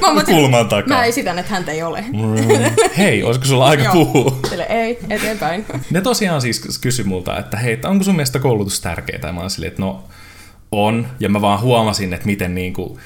Mä, 0.00 0.06
oon- 0.08 0.24
kulman 0.24 0.68
takaa. 0.68 0.96
mä 0.98 1.04
esitän, 1.04 1.38
että 1.38 1.52
häntä 1.52 1.72
ei 1.72 1.82
ole. 1.82 2.04
Mm. 2.12 2.70
Hei, 2.98 3.22
olisiko 3.22 3.46
sulla 3.46 3.66
aika 3.66 3.92
puhua? 3.92 4.38
Sille, 4.48 4.66
ei, 4.68 4.98
eteenpäin. 5.10 5.64
Ne 5.90 6.00
tosiaan 6.00 6.40
siis 6.40 6.78
kysyi 6.80 7.04
multa, 7.04 7.38
että 7.38 7.56
hei, 7.56 7.78
onko 7.84 8.04
sun 8.04 8.14
mielestä 8.16 8.38
koulutus 8.38 8.80
tärkeää? 8.80 9.20
Ja 9.26 9.32
mä 9.32 9.40
olin 9.40 9.50
silleen, 9.50 9.68
että 9.70 9.82
no 9.82 10.04
on. 10.72 11.06
Ja 11.20 11.28
mä 11.28 11.40
vaan 11.40 11.60
huomasin, 11.60 12.12
että 12.14 12.26
miten 12.26 12.54
niinku, 12.54 12.98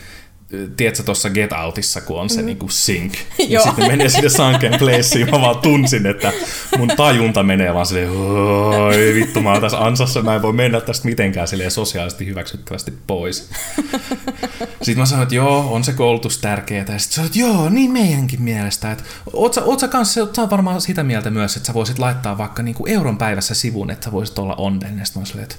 tiedätkö 0.76 1.02
tuossa 1.02 1.30
Get 1.30 1.52
Outissa, 1.52 2.00
kun 2.00 2.21
on 2.21 2.30
se 2.30 2.40
mm. 2.40 2.47
niinku 2.47 2.68
sync, 2.68 3.14
ja 3.38 3.47
Joo. 3.49 3.64
sitten 3.64 3.87
menee 3.87 4.09
sinne 4.09 4.28
Sunken 4.28 4.78
Placeen, 4.78 5.30
mä 5.30 5.40
vaan 5.40 5.59
tunsin, 5.59 6.06
että 6.06 6.32
mun 6.78 6.88
tajunta 6.88 7.42
menee 7.42 7.75
vaan 7.75 7.87
silleen, 7.87 8.11
oi 8.11 9.12
vittu, 9.14 9.42
mä 9.42 9.52
oon 9.52 9.61
tässä 9.61 9.85
ansassa, 9.85 10.23
mä 10.23 10.35
en 10.35 10.42
voi 10.42 10.52
mennä 10.52 10.80
tästä 10.80 11.09
mitenkään 11.09 11.49
silleen 11.49 11.71
sosiaalisesti 11.71 12.26
hyväksyttävästi 12.26 12.92
pois. 13.06 13.49
Sitten 14.82 14.99
mä 14.99 15.06
sanoin, 15.06 15.23
että 15.23 15.35
joo, 15.35 15.75
on 15.75 15.85
se 15.85 15.92
koulutus 15.92 16.38
tärkeää. 16.38 16.85
Ja 16.88 16.99
sitten 16.99 17.14
sanoin, 17.14 17.26
että 17.26 17.38
joo, 17.38 17.68
niin 17.68 17.90
meidänkin 17.90 18.42
mielestä. 18.42 18.92
Että 18.92 19.04
oot, 19.32 19.54
sä, 19.54 19.62
oot 19.62 19.80
sä 19.80 19.88
kanssa, 19.88 20.26
sä 20.35 20.42
oot 20.42 20.50
varmaan 20.50 20.80
sitä 20.80 21.02
mieltä 21.02 21.30
myös, 21.30 21.56
että 21.56 21.66
sä 21.66 21.75
voisit 21.75 21.99
laittaa 21.99 22.38
vaikka 22.38 22.62
niinku 22.62 22.87
euron 22.87 23.18
päivässä 23.18 23.54
sivun, 23.54 23.90
että 23.90 24.04
sä 24.04 24.12
voisit 24.12 24.38
olla 24.38 24.54
onnellinen. 24.54 25.06
Sitten 25.06 25.23
mä 25.23 25.26
silleen, 25.26 25.44
että 25.44 25.56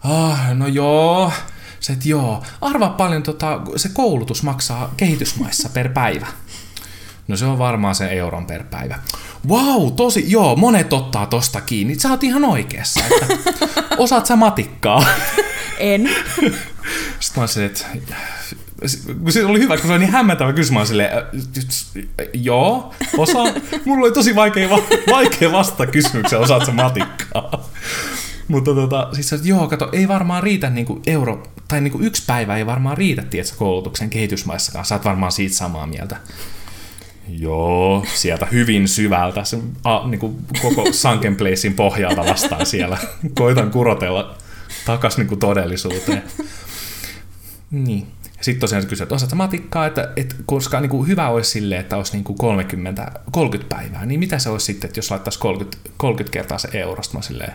ah, 0.00 0.54
no 0.54 0.66
joo. 0.66 1.32
Se, 1.82 1.92
että 1.92 2.08
joo, 2.08 2.42
arvaa 2.60 2.90
paljon 2.90 3.22
tota, 3.22 3.60
se 3.76 3.88
koulutus 3.88 4.42
maksaa 4.42 4.94
kehitysmaissa 4.96 5.68
per 5.68 5.88
päivä. 5.88 6.26
No 7.28 7.36
se 7.36 7.44
on 7.44 7.58
varmaan 7.58 7.94
se 7.94 8.06
euron 8.06 8.46
per 8.46 8.64
päivä. 8.64 8.98
Wow, 9.48 9.92
tosi, 9.92 10.24
joo, 10.30 10.56
monet 10.56 10.92
ottaa 10.92 11.26
tosta 11.26 11.60
kiinni. 11.60 11.98
Sä 11.98 12.10
oot 12.10 12.24
ihan 12.24 12.44
oikeassa, 12.44 13.00
että 13.04 13.26
osaat 13.98 14.26
sä 14.26 14.36
matikkaa. 14.36 15.04
En. 15.78 16.10
Sitten 17.20 17.42
mä 17.42 17.64
että 17.66 17.84
kun 19.22 19.32
se 19.32 19.44
oli 19.44 19.58
hyvä, 19.60 19.76
kun 19.76 19.86
se 19.86 19.92
oli 19.92 19.98
niin 19.98 20.12
hämmentävä 20.12 20.52
kysymys, 20.52 20.78
mä 20.80 20.84
silleen, 20.84 21.10
"Äh, 21.18 21.24
joo, 22.34 22.94
osa. 23.18 23.38
Mulla 23.84 24.04
oli 24.06 24.12
tosi 24.12 24.34
vaikea, 24.34 24.70
va- 24.70 24.82
vaikea 25.10 25.52
vastata 25.52 25.86
kysymykseen, 25.86 26.42
osaat 26.42 26.66
sä 26.66 26.72
matikkaa. 26.72 27.68
Mutta 28.48 28.74
tota, 28.74 29.08
siis 29.12 29.28
se, 29.28 29.38
joo, 29.42 29.68
kato, 29.68 29.88
ei 29.92 30.08
varmaan 30.08 30.42
riitä 30.42 30.70
niinku 30.70 31.02
euro, 31.06 31.42
tai 31.68 31.80
niinku 31.80 31.98
yksi 32.00 32.22
päivä 32.26 32.56
ei 32.56 32.66
varmaan 32.66 32.98
riitä, 32.98 33.22
tiedätkö, 33.22 33.56
koulutuksen 33.56 34.10
kehitysmaissakaan. 34.10 34.84
Sä 34.84 34.94
oot 34.94 35.04
varmaan 35.04 35.32
siitä 35.32 35.54
samaa 35.54 35.86
mieltä. 35.86 36.16
Joo, 37.28 38.06
sieltä 38.14 38.46
hyvin 38.46 38.88
syvältä, 38.88 39.44
se, 39.44 39.58
a, 39.84 40.08
niinku 40.08 40.38
koko 40.62 40.92
Sunken 40.92 41.36
Placein 41.36 41.74
pohjalta 41.74 42.24
vastaan 42.24 42.66
siellä. 42.66 42.98
Koitan 43.34 43.70
kurotella 43.70 44.36
takas 44.86 45.18
niinku 45.18 45.36
todellisuuteen. 45.36 46.22
Niin. 47.70 48.06
Sitten 48.40 48.60
tosiaan 48.60 48.82
se 48.82 48.88
kysyy, 48.88 49.02
että 49.02 49.14
osaatko 49.14 49.36
matikkaa, 49.36 49.86
että, 49.86 50.12
että 50.16 50.34
koska 50.46 50.80
niin 50.80 50.90
kuin 50.90 51.08
hyvä 51.08 51.28
olisi 51.28 51.50
sille, 51.50 51.76
että 51.76 51.96
olisi 51.96 52.12
niin 52.12 52.24
kuin 52.24 52.38
30, 52.38 53.12
30 53.30 53.76
päivää, 53.76 54.06
niin 54.06 54.20
mitä 54.20 54.38
se 54.38 54.48
olisi 54.50 54.66
sitten, 54.66 54.88
että 54.88 54.98
jos 54.98 55.10
laittaisi 55.10 55.38
30, 55.38 55.90
30 55.96 56.32
kertaa 56.32 56.58
se 56.58 56.68
eurosta, 56.72 57.16
mä 57.16 57.22
silleen 57.22 57.52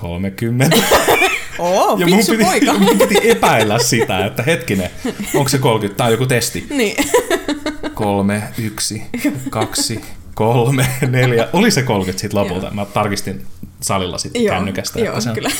30. 0.00 0.76
Oo, 1.58 1.96
Ja 1.98 2.06
mun 2.06 2.18
piti, 2.18 2.44
poika. 2.44 2.72
mun 2.78 2.98
piti 2.98 3.30
epäillä 3.30 3.78
sitä, 3.78 4.26
että 4.26 4.42
hetkinen, 4.42 4.90
onko 5.34 5.48
se 5.48 5.58
30, 5.58 5.96
tai 5.98 6.10
joku 6.12 6.26
testi. 6.26 6.66
Niin. 6.70 6.96
Kolme, 7.94 8.42
yksi, 8.58 9.02
kaksi, 9.50 10.00
kolme, 10.34 10.86
neljä. 11.08 11.48
Oli 11.52 11.70
se 11.70 11.82
30 11.82 12.20
sitten 12.20 12.40
lopulta. 12.40 12.70
Mä 12.70 12.84
tarkistin 12.84 13.46
salilla 13.80 14.18
sitten 14.18 14.44
Joo, 14.44 14.56
kännykästä. 14.56 14.98
joo, 15.00 15.08
että 15.08 15.20
se 15.20 15.28
on- 15.28 15.34
kyllä. 15.34 15.50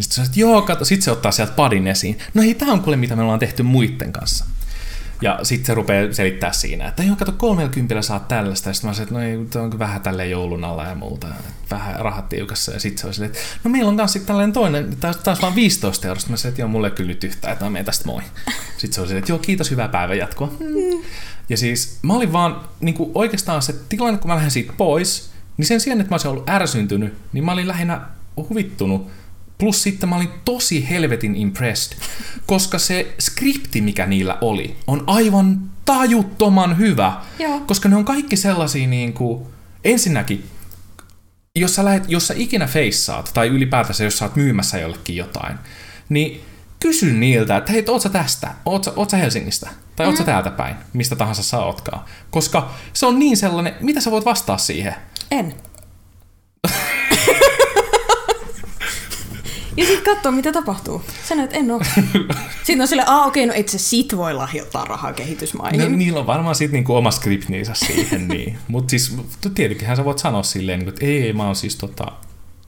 se 0.00 0.14
sanoo, 0.14 0.26
että 0.26 0.40
joo, 0.40 0.62
kato, 0.62 0.84
sit 0.84 1.02
se 1.02 1.10
ottaa 1.10 1.32
sieltä 1.32 1.52
padin 1.52 1.86
esiin. 1.86 2.18
No 2.34 2.42
hei, 2.42 2.54
tää 2.54 2.68
on 2.68 2.80
kuule, 2.80 2.96
mitä 2.96 3.16
me 3.16 3.22
ollaan 3.22 3.38
tehty 3.38 3.62
muiden 3.62 4.12
kanssa. 4.12 4.44
Ja 5.24 5.38
sitten 5.42 5.66
se 5.66 5.74
rupeaa 5.74 6.12
selittää 6.12 6.52
siinä, 6.52 6.88
että 6.88 7.02
joo, 7.02 7.16
kato, 7.16 7.32
30 7.32 8.02
saat 8.02 8.28
tällaista. 8.28 8.70
Ja 8.70 8.72
sitten 8.74 8.90
mä 8.90 8.94
sanoin, 8.94 9.02
että 9.02 9.14
no 9.14 9.20
ei, 9.20 9.46
tää 9.50 9.62
on 9.62 9.78
vähän 9.78 10.00
tälleen 10.00 10.30
joulun 10.30 10.64
alla 10.64 10.84
ja 10.84 10.94
muuta. 10.94 11.26
Vähän 11.70 12.00
rahat 12.00 12.28
tiukassa. 12.28 12.72
Ja 12.72 12.80
sitten 12.80 13.00
se 13.00 13.06
oli 13.06 13.14
silleen, 13.14 13.32
että 13.32 13.44
no 13.64 13.70
meillä 13.70 13.88
on 13.88 13.96
kanssa 13.96 14.12
sitten 14.12 14.26
tällainen 14.26 14.52
toinen, 14.52 14.96
taas, 15.00 15.16
taas 15.16 15.42
vaan 15.42 15.54
15 15.54 16.08
eurosta. 16.08 16.30
Mä 16.30 16.36
sanoin, 16.36 16.52
että 16.52 16.62
joo, 16.62 16.68
mulle 16.68 16.90
kyllä 16.90 17.08
nyt 17.08 17.24
yhtään, 17.24 17.52
että 17.52 17.64
mä 17.64 17.70
menen 17.70 17.84
tästä 17.84 18.06
moi. 18.06 18.22
Sitten 18.76 18.92
se 18.92 19.00
oli 19.00 19.08
silleen, 19.08 19.18
että 19.18 19.32
joo, 19.32 19.38
kiitos, 19.38 19.70
hyvää 19.70 19.88
päivän 19.88 20.18
jatkoa. 20.18 20.52
Ja 21.48 21.56
siis 21.56 21.98
mä 22.02 22.14
olin 22.14 22.32
vaan 22.32 22.60
niin 22.80 22.94
kuin 22.94 23.10
oikeastaan 23.14 23.62
se 23.62 23.74
tilanne, 23.88 24.18
kun 24.18 24.28
mä 24.30 24.34
lähdin 24.34 24.50
siitä 24.50 24.72
pois, 24.76 25.30
niin 25.56 25.66
sen 25.66 25.80
sijaan, 25.80 26.00
että 26.00 26.10
mä 26.10 26.14
olisin 26.14 26.30
ollut 26.30 26.48
ärsyntynyt, 26.48 27.14
niin 27.32 27.44
mä 27.44 27.52
olin 27.52 27.68
lähinnä 27.68 28.00
huvittunut. 28.36 29.10
Plus 29.58 29.82
sitten 29.82 30.08
mä 30.08 30.16
olin 30.16 30.30
tosi 30.44 30.88
helvetin 30.88 31.36
impressed, 31.36 31.98
koska 32.46 32.78
se 32.78 33.14
skripti, 33.18 33.80
mikä 33.80 34.06
niillä 34.06 34.38
oli, 34.40 34.76
on 34.86 35.04
aivan 35.06 35.60
tajuttoman 35.84 36.78
hyvä. 36.78 37.12
Joo. 37.38 37.60
Koska 37.60 37.88
ne 37.88 37.96
on 37.96 38.04
kaikki 38.04 38.36
sellaisia 38.36 38.86
niin 38.86 39.12
kuin, 39.12 39.46
ensinnäkin, 39.84 40.44
jos 41.56 41.74
sä, 41.74 41.84
lähet, 41.84 42.04
jos 42.08 42.26
sä 42.26 42.34
ikinä 42.36 42.66
feissaat, 42.66 43.30
tai 43.34 43.48
ylipäätänsä 43.48 44.04
jos 44.04 44.18
sä 44.18 44.24
oot 44.24 44.36
myymässä 44.36 44.78
jollekin 44.78 45.16
jotain, 45.16 45.58
niin 46.08 46.44
kysy 46.80 47.12
niiltä, 47.12 47.56
että 47.56 47.72
hei, 47.72 47.84
oot 47.88 48.02
sä 48.02 48.08
tästä, 48.08 48.54
oot 48.64 48.84
sä, 48.84 48.92
oot 48.96 49.10
sä 49.10 49.16
Helsingistä, 49.16 49.70
tai 49.96 50.06
oot 50.06 50.16
sä 50.16 50.24
täältä 50.24 50.50
päin, 50.50 50.76
mistä 50.92 51.16
tahansa 51.16 51.42
sä 51.42 51.58
ootkaan. 51.58 52.04
Koska 52.30 52.74
se 52.92 53.06
on 53.06 53.18
niin 53.18 53.36
sellainen, 53.36 53.74
mitä 53.80 54.00
sä 54.00 54.10
voit 54.10 54.24
vastaa 54.24 54.58
siihen? 54.58 54.94
En. 55.30 55.54
Ja 59.76 59.84
sitten 59.86 60.14
katsoa, 60.14 60.32
mitä 60.32 60.52
tapahtuu. 60.52 61.02
Sanoit, 61.28 61.44
että 61.44 61.58
en 61.58 61.70
oo. 61.70 61.80
Sitten 62.64 62.80
on 62.80 62.88
silleen, 62.88 63.08
aa 63.08 63.26
okei, 63.26 63.46
no 63.46 63.52
et 63.56 63.68
sä 63.68 63.78
sit 63.78 64.16
voi 64.16 64.34
lahjoittaa 64.34 64.84
rahaa 64.84 65.12
kehitysmaihin. 65.12 65.80
No, 65.80 65.88
niillä 65.88 66.20
on 66.20 66.26
varmaan 66.26 66.54
sitten 66.54 66.72
niinku 66.72 66.94
oma 66.94 67.10
skriptinsä 67.10 67.72
siihen, 67.74 68.28
niin. 68.28 68.58
Mutta 68.68 68.90
siis 68.90 69.16
tietenkinhän 69.54 69.96
sä 69.96 70.04
voit 70.04 70.18
sanoa 70.18 70.42
silleen, 70.42 70.78
niinku, 70.78 70.88
että 70.88 71.06
ei, 71.06 71.22
ei, 71.22 71.32
mä 71.32 71.46
oon 71.46 71.56
siis 71.56 71.76
tota, 71.76 72.12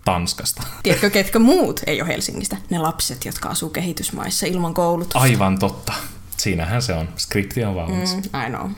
Tanskasta. 0.05 0.63
Tiedätkö, 0.83 1.11
ketkä 1.11 1.39
muut 1.39 1.81
ei 1.87 2.01
ole 2.03 2.09
Helsingistä? 2.09 2.57
Ne 2.71 2.79
lapset, 2.79 3.25
jotka 3.25 3.49
asuu 3.49 3.71
kehitysmaissa 3.71 4.47
ilman 4.47 4.75
koulutusta. 4.75 5.19
Aivan 5.19 5.59
totta. 5.59 5.93
Siinähän 6.37 6.83
se 6.83 6.93
on. 6.93 7.09
Skripti 7.17 7.65
on 7.65 7.75
valmis. 7.75 8.17
Mm, 8.17 8.23
I 8.47 8.51
know. 8.51 8.71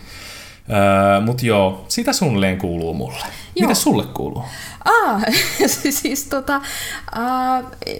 Öö, 0.71 1.21
Mutta 1.21 1.47
joo, 1.47 1.85
sitä 1.89 2.13
suunnilleen 2.13 2.59
kuuluu 2.59 2.95
mulle. 2.95 3.27
Mitä 3.61 3.75
sulle 3.75 4.05
kuuluu? 4.15 4.45
Ah, 4.85 5.23
siis 5.91 6.25
tota, 6.25 6.55
äh, 6.57 6.63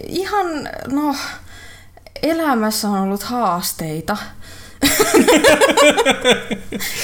ihan, 0.07 0.45
no, 0.87 1.15
elämässä 2.21 2.89
on 2.89 2.99
ollut 2.99 3.23
haasteita. 3.23 4.17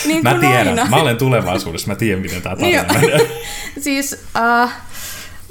niin 0.05 0.23
Mä 0.23 0.33
tiedän, 0.39 0.67
aina. 0.67 0.85
mä 0.85 0.95
olen 0.95 1.17
tulevaisuudessa, 1.17 1.87
mä 1.87 1.95
tiedän 1.95 2.21
miten 2.21 2.41
tämä 2.41 2.55
tarina 2.55 2.77
Joo. 2.77 2.85
menee. 3.01 3.41
siis 3.79 4.25
äh, 4.35 4.73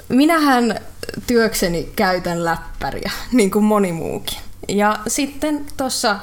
minähän 0.08 0.80
työkseni 1.26 1.88
käytän 1.96 2.44
läppäriä, 2.44 3.10
niin 3.32 3.50
kuin 3.50 3.64
moni 3.64 3.92
muukin. 3.92 4.38
Ja 4.68 4.98
sitten 5.08 5.66
tuossa 5.76 6.16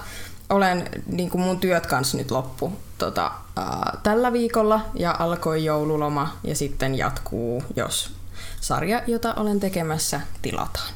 olen, 0.49 0.89
niin 1.07 1.29
kuin 1.29 1.41
mun 1.41 1.59
työt 1.59 1.85
kanssa 1.85 2.17
nyt 2.17 2.31
loppu 2.31 2.73
tota, 2.97 3.31
äh, 3.61 4.01
tällä 4.03 4.33
viikolla 4.33 4.81
ja 4.93 5.15
alkoi 5.19 5.65
joululoma 5.65 6.37
ja 6.43 6.55
sitten 6.55 6.97
jatkuu, 6.97 7.63
jos 7.75 8.13
sarja, 8.61 9.01
jota 9.07 9.33
olen 9.33 9.59
tekemässä, 9.59 10.21
tilataan. 10.41 10.93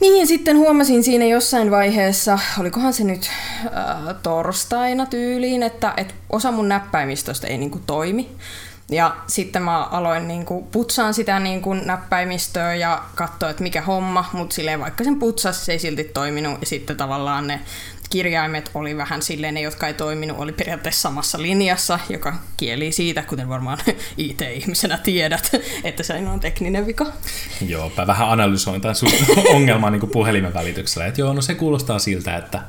Niin, 0.00 0.26
sitten 0.26 0.56
huomasin 0.56 1.04
siinä 1.04 1.24
jossain 1.24 1.70
vaiheessa, 1.70 2.38
olikohan 2.60 2.92
se 2.92 3.04
nyt 3.04 3.30
äh, 3.64 4.14
torstaina 4.22 5.06
tyyliin, 5.06 5.62
että, 5.62 5.94
että 5.96 6.14
osa 6.30 6.52
mun 6.52 6.68
näppäimistöstä 6.68 7.46
ei 7.46 7.58
niinku 7.58 7.80
toimi. 7.86 8.36
Ja 8.90 9.16
sitten 9.26 9.62
mä 9.62 9.84
aloin 9.84 10.28
niinku 10.28 10.68
putsaan 10.72 11.14
sitä 11.14 11.38
niinku 11.38 11.74
näppäimistöä 11.74 12.74
ja 12.74 13.02
katsoa, 13.14 13.50
että 13.50 13.62
mikä 13.62 13.82
homma, 13.82 14.30
mutta 14.32 14.54
silleen 14.54 14.80
vaikka 14.80 15.04
sen 15.04 15.18
putsasi, 15.18 15.64
se 15.64 15.72
ei 15.72 15.78
silti 15.78 16.04
toiminut. 16.04 16.60
Ja 16.60 16.66
sitten 16.66 16.96
tavallaan 16.96 17.46
ne 17.46 17.60
kirjaimet 18.10 18.70
oli 18.74 18.96
vähän 18.96 19.22
silleen, 19.22 19.54
ne 19.54 19.60
jotka 19.60 19.86
ei 19.86 19.94
toiminut, 19.94 20.38
oli 20.38 20.52
periaatteessa 20.52 21.00
samassa 21.00 21.42
linjassa, 21.42 21.98
joka 22.08 22.34
kieli 22.56 22.92
siitä, 22.92 23.22
kuten 23.22 23.48
varmaan 23.48 23.78
IT-ihmisenä 24.16 24.98
tiedät, 24.98 25.50
että 25.84 26.02
se 26.02 26.14
on 26.14 26.40
tekninen 26.40 26.86
vika. 26.86 27.06
joo, 27.66 27.92
mä 27.96 28.06
vähän 28.06 28.30
analysoin 28.30 28.80
tämän 28.80 28.94
sun 28.94 29.08
ongelman 29.54 29.92
niin 29.92 30.10
puhelimen 30.10 30.54
välityksellä. 30.54 31.06
Että 31.06 31.20
joo, 31.20 31.32
no 31.32 31.42
se 31.42 31.54
kuulostaa 31.54 31.98
siltä, 31.98 32.36
että 32.36 32.62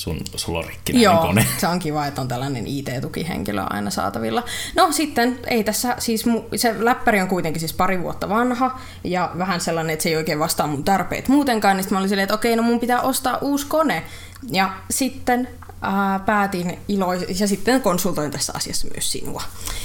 sun, 0.00 0.20
sulla 0.36 0.58
on 0.58 0.64
rikkinäinen 0.64 1.04
Joo, 1.04 1.22
kone. 1.22 1.46
se 1.58 1.66
on 1.66 1.78
kiva, 1.78 2.06
että 2.06 2.20
on 2.20 2.28
tällainen 2.28 2.66
IT-tukihenkilö 2.66 3.62
aina 3.70 3.90
saatavilla. 3.90 4.44
No 4.76 4.92
sitten, 4.92 5.38
ei 5.46 5.64
tässä, 5.64 5.94
siis 5.98 6.26
mu, 6.26 6.42
se 6.56 6.84
läppäri 6.84 7.20
on 7.20 7.28
kuitenkin 7.28 7.60
siis 7.60 7.72
pari 7.72 8.02
vuotta 8.02 8.28
vanha 8.28 8.80
ja 9.04 9.30
vähän 9.38 9.60
sellainen, 9.60 9.92
että 9.92 10.02
se 10.02 10.08
ei 10.08 10.16
oikein 10.16 10.38
vastaa 10.38 10.66
mun 10.66 10.84
tarpeet 10.84 11.28
muutenkaan, 11.28 11.76
niin 11.76 11.84
sitten 11.84 11.96
mä 11.96 11.98
olin 11.98 12.08
silleen, 12.08 12.24
että 12.24 12.34
okei, 12.34 12.56
no 12.56 12.62
mun 12.62 12.80
pitää 12.80 13.00
ostaa 13.00 13.38
uusi 13.40 13.66
kone. 13.66 14.02
Ja 14.48 14.72
sitten 14.90 15.48
ää, 15.82 16.18
päätin 16.18 16.78
iloisesti, 16.88 17.42
ja 17.42 17.48
sitten 17.48 17.82
konsultoin 17.82 18.30
tässä 18.30 18.52
asiassa 18.56 18.88
myös 18.94 19.12
sinua. 19.12 19.42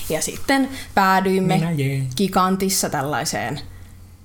Ja 0.10 0.22
sitten 0.22 0.70
päädyimme 0.96 1.58
Minä. 1.58 2.06
Gigantissa 2.18 2.90
tällaiseen 2.90 3.62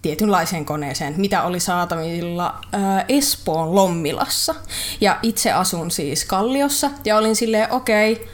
tietynlaiseen 0.03 0.65
koneeseen, 0.65 1.15
mitä 1.17 1.43
oli 1.43 1.61
saatavilla 1.61 2.61
ää, 2.73 3.05
Espoon 3.09 3.75
Lommilassa. 3.75 4.55
Ja 5.01 5.19
itse 5.23 5.53
asun 5.53 5.91
siis 5.91 6.25
Kalliossa 6.25 6.91
ja 7.05 7.17
olin 7.17 7.37
silleen, 7.37 7.73
okei, 7.73 8.13
okay, 8.13 8.27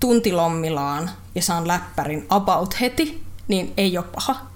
tunti 0.00 0.32
Lommilaan 0.32 1.10
ja 1.34 1.42
saan 1.42 1.68
läppärin 1.68 2.26
about 2.28 2.80
heti, 2.80 3.22
niin 3.48 3.72
ei 3.76 3.98
ole 3.98 4.06
paha. 4.14 4.49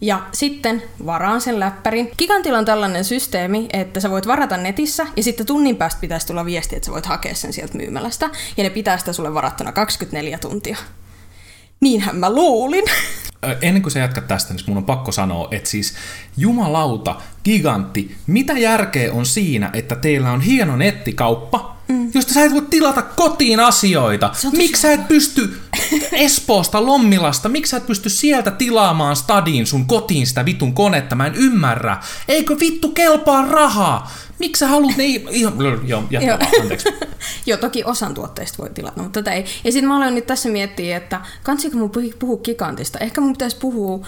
Ja 0.00 0.22
sitten 0.32 0.82
varaan 1.06 1.40
sen 1.40 1.60
läppärin. 1.60 2.10
Gigantilla 2.18 2.58
on 2.58 2.64
tällainen 2.64 3.04
systeemi, 3.04 3.68
että 3.72 4.00
sä 4.00 4.10
voit 4.10 4.26
varata 4.26 4.56
netissä 4.56 5.06
ja 5.16 5.22
sitten 5.22 5.46
tunnin 5.46 5.76
päästä 5.76 6.00
pitäisi 6.00 6.26
tulla 6.26 6.44
viesti, 6.44 6.76
että 6.76 6.86
sä 6.86 6.92
voit 6.92 7.06
hakea 7.06 7.34
sen 7.34 7.52
sieltä 7.52 7.76
myymälästä. 7.76 8.30
Ja 8.56 8.64
ne 8.64 8.70
pitää 8.70 8.98
sitä 8.98 9.12
sulle 9.12 9.34
varattuna 9.34 9.72
24 9.72 10.38
tuntia. 10.38 10.76
Niinhän 11.80 12.16
mä 12.16 12.30
luulin. 12.30 12.84
Ennen 13.62 13.82
kuin 13.82 13.92
sä 13.92 13.98
jatkat 13.98 14.28
tästä, 14.28 14.54
niin 14.54 14.64
mun 14.66 14.76
on 14.76 14.84
pakko 14.84 15.12
sanoa, 15.12 15.48
että 15.50 15.70
siis 15.70 15.94
jumalauta, 16.36 17.16
gigantti, 17.44 18.16
mitä 18.26 18.52
järkeä 18.52 19.12
on 19.12 19.26
siinä, 19.26 19.70
että 19.72 19.96
teillä 19.96 20.30
on 20.30 20.40
hieno 20.40 20.76
nettikauppa, 20.76 21.77
mm. 21.88 22.10
josta 22.14 22.34
sä 22.34 22.44
et 22.44 22.52
voi 22.52 22.62
tilata 22.70 23.02
kotiin 23.02 23.60
asioita. 23.60 24.32
Miksi 24.56 24.82
sä 24.82 24.92
et 24.92 25.08
pysty 25.08 25.60
Espoosta, 26.12 26.86
Lommilasta, 26.86 27.48
miksi 27.48 27.70
sä 27.70 27.76
et 27.76 27.86
pysty 27.86 28.08
sieltä 28.08 28.50
tilaamaan 28.50 29.16
stadiin 29.16 29.66
sun 29.66 29.86
kotiin 29.86 30.26
sitä 30.26 30.44
vitun 30.44 30.74
konetta? 30.74 31.14
Mä 31.14 31.26
en 31.26 31.34
ymmärrä. 31.34 32.00
Eikö 32.28 32.56
vittu 32.60 32.88
kelpaa 32.88 33.44
rahaa? 33.44 34.12
Miksi 34.38 34.60
sä 34.60 34.68
haluat 34.68 34.96
ne... 34.96 35.04
Ihan, 35.04 35.54
joo, 35.86 36.04
jatka 36.10 36.46
anteeksi. 36.60 36.88
joo, 37.46 37.58
toki 37.58 37.84
osan 37.84 38.14
tuotteista 38.14 38.58
voi 38.58 38.70
tilata, 38.70 39.02
mutta 39.02 39.22
tätä 39.22 39.32
ei. 39.32 39.44
Ja 39.64 39.72
sitten 39.72 39.88
mä 39.88 39.96
olen 39.96 40.14
nyt 40.14 40.26
tässä 40.26 40.48
miettiä, 40.48 40.96
että 40.96 41.20
kansiko 41.42 41.76
mun 41.76 41.90
puhua 42.18 42.36
gigantista? 42.36 42.98
Ehkä 42.98 43.20
mun 43.20 43.32
pitäisi 43.32 43.56
puhua 43.56 44.06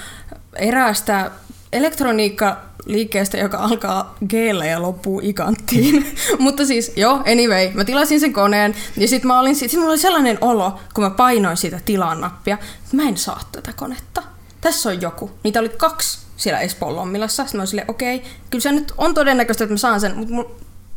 eräästä 0.56 1.30
elektroniikkaliikkeestä, 1.72 3.38
joka 3.38 3.58
alkaa 3.58 4.16
g 4.28 4.32
ja 4.70 4.82
loppuu 4.82 5.20
ikanttiin. 5.24 6.06
Mutta 6.38 6.66
siis, 6.66 6.92
joo, 6.96 7.22
anyway, 7.32 7.70
mä 7.74 7.84
tilasin 7.84 8.20
sen 8.20 8.32
koneen 8.32 8.74
ja 8.96 9.08
sitten 9.08 9.28
mä 9.28 9.40
olin, 9.40 9.56
sit 9.56 9.72
mulla 9.72 9.88
oli 9.88 9.98
sellainen 9.98 10.38
olo, 10.40 10.80
kun 10.94 11.04
mä 11.04 11.10
painoin 11.10 11.56
sitä 11.56 11.80
tilaan 11.84 12.20
nappia, 12.20 12.58
että 12.84 12.96
mä 12.96 13.02
en 13.02 13.16
saa 13.16 13.40
tätä 13.52 13.72
konetta. 13.76 14.22
Tässä 14.60 14.88
on 14.88 15.00
joku. 15.00 15.30
Niitä 15.44 15.60
oli 15.60 15.68
kaksi 15.68 16.18
siellä 16.36 16.60
Espoon 16.60 16.96
Lommilassa. 16.96 17.44
Sitten 17.44 17.60
mä 17.60 17.66
olin 17.72 17.84
okei, 17.88 18.16
okay, 18.16 18.30
kyllä 18.50 18.62
se 18.62 18.72
nyt 18.72 18.92
on 18.98 19.14
todennäköistä, 19.14 19.64
että 19.64 19.74
mä 19.74 19.78
saan 19.78 20.00
sen, 20.00 20.16
mutta 20.16 20.34
mulla, 20.34 20.50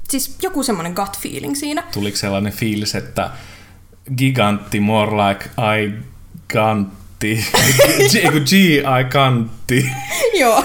siis 0.10 0.36
joku 0.42 0.64
semmoinen 0.64 0.94
gut 0.94 1.18
feeling 1.20 1.56
siinä. 1.56 1.84
Tuliko 1.94 2.18
sellainen 2.18 2.54
fiilis, 2.54 2.96
että 2.96 3.32
gigantti 4.18 4.80
more 4.80 5.12
like 5.12 5.46
I 5.46 6.04
gantti, 7.24 7.46
G 8.50 8.54
I 9.00 9.04
kantti. 9.12 9.92
Joo. 10.40 10.64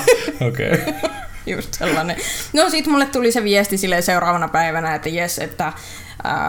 Okei. 0.48 0.72
Okay. 0.72 1.10
Just 1.46 1.74
sellainen. 1.74 2.16
No 2.52 2.70
sit 2.70 2.86
mulle 2.86 3.06
tuli 3.06 3.32
se 3.32 3.44
viesti 3.44 3.78
sille 3.78 4.02
seuraavana 4.02 4.48
päivänä, 4.48 4.94
että 4.94 5.08
jes, 5.08 5.38
että 5.38 5.72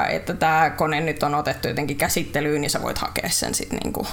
että 0.10 0.34
tämä 0.34 0.70
kone 0.70 1.02
nyt 1.02 1.24
on 1.24 1.36
otettu 1.36 1.68
jotenkin 1.68 1.98
käsittelyyn, 1.98 2.62
niin 2.62 2.72
sä 2.72 2.82
voit 2.82 2.98
hakea 2.98 3.30
sen 3.30 3.56
sitten 3.56 3.80
niinku 3.84 4.08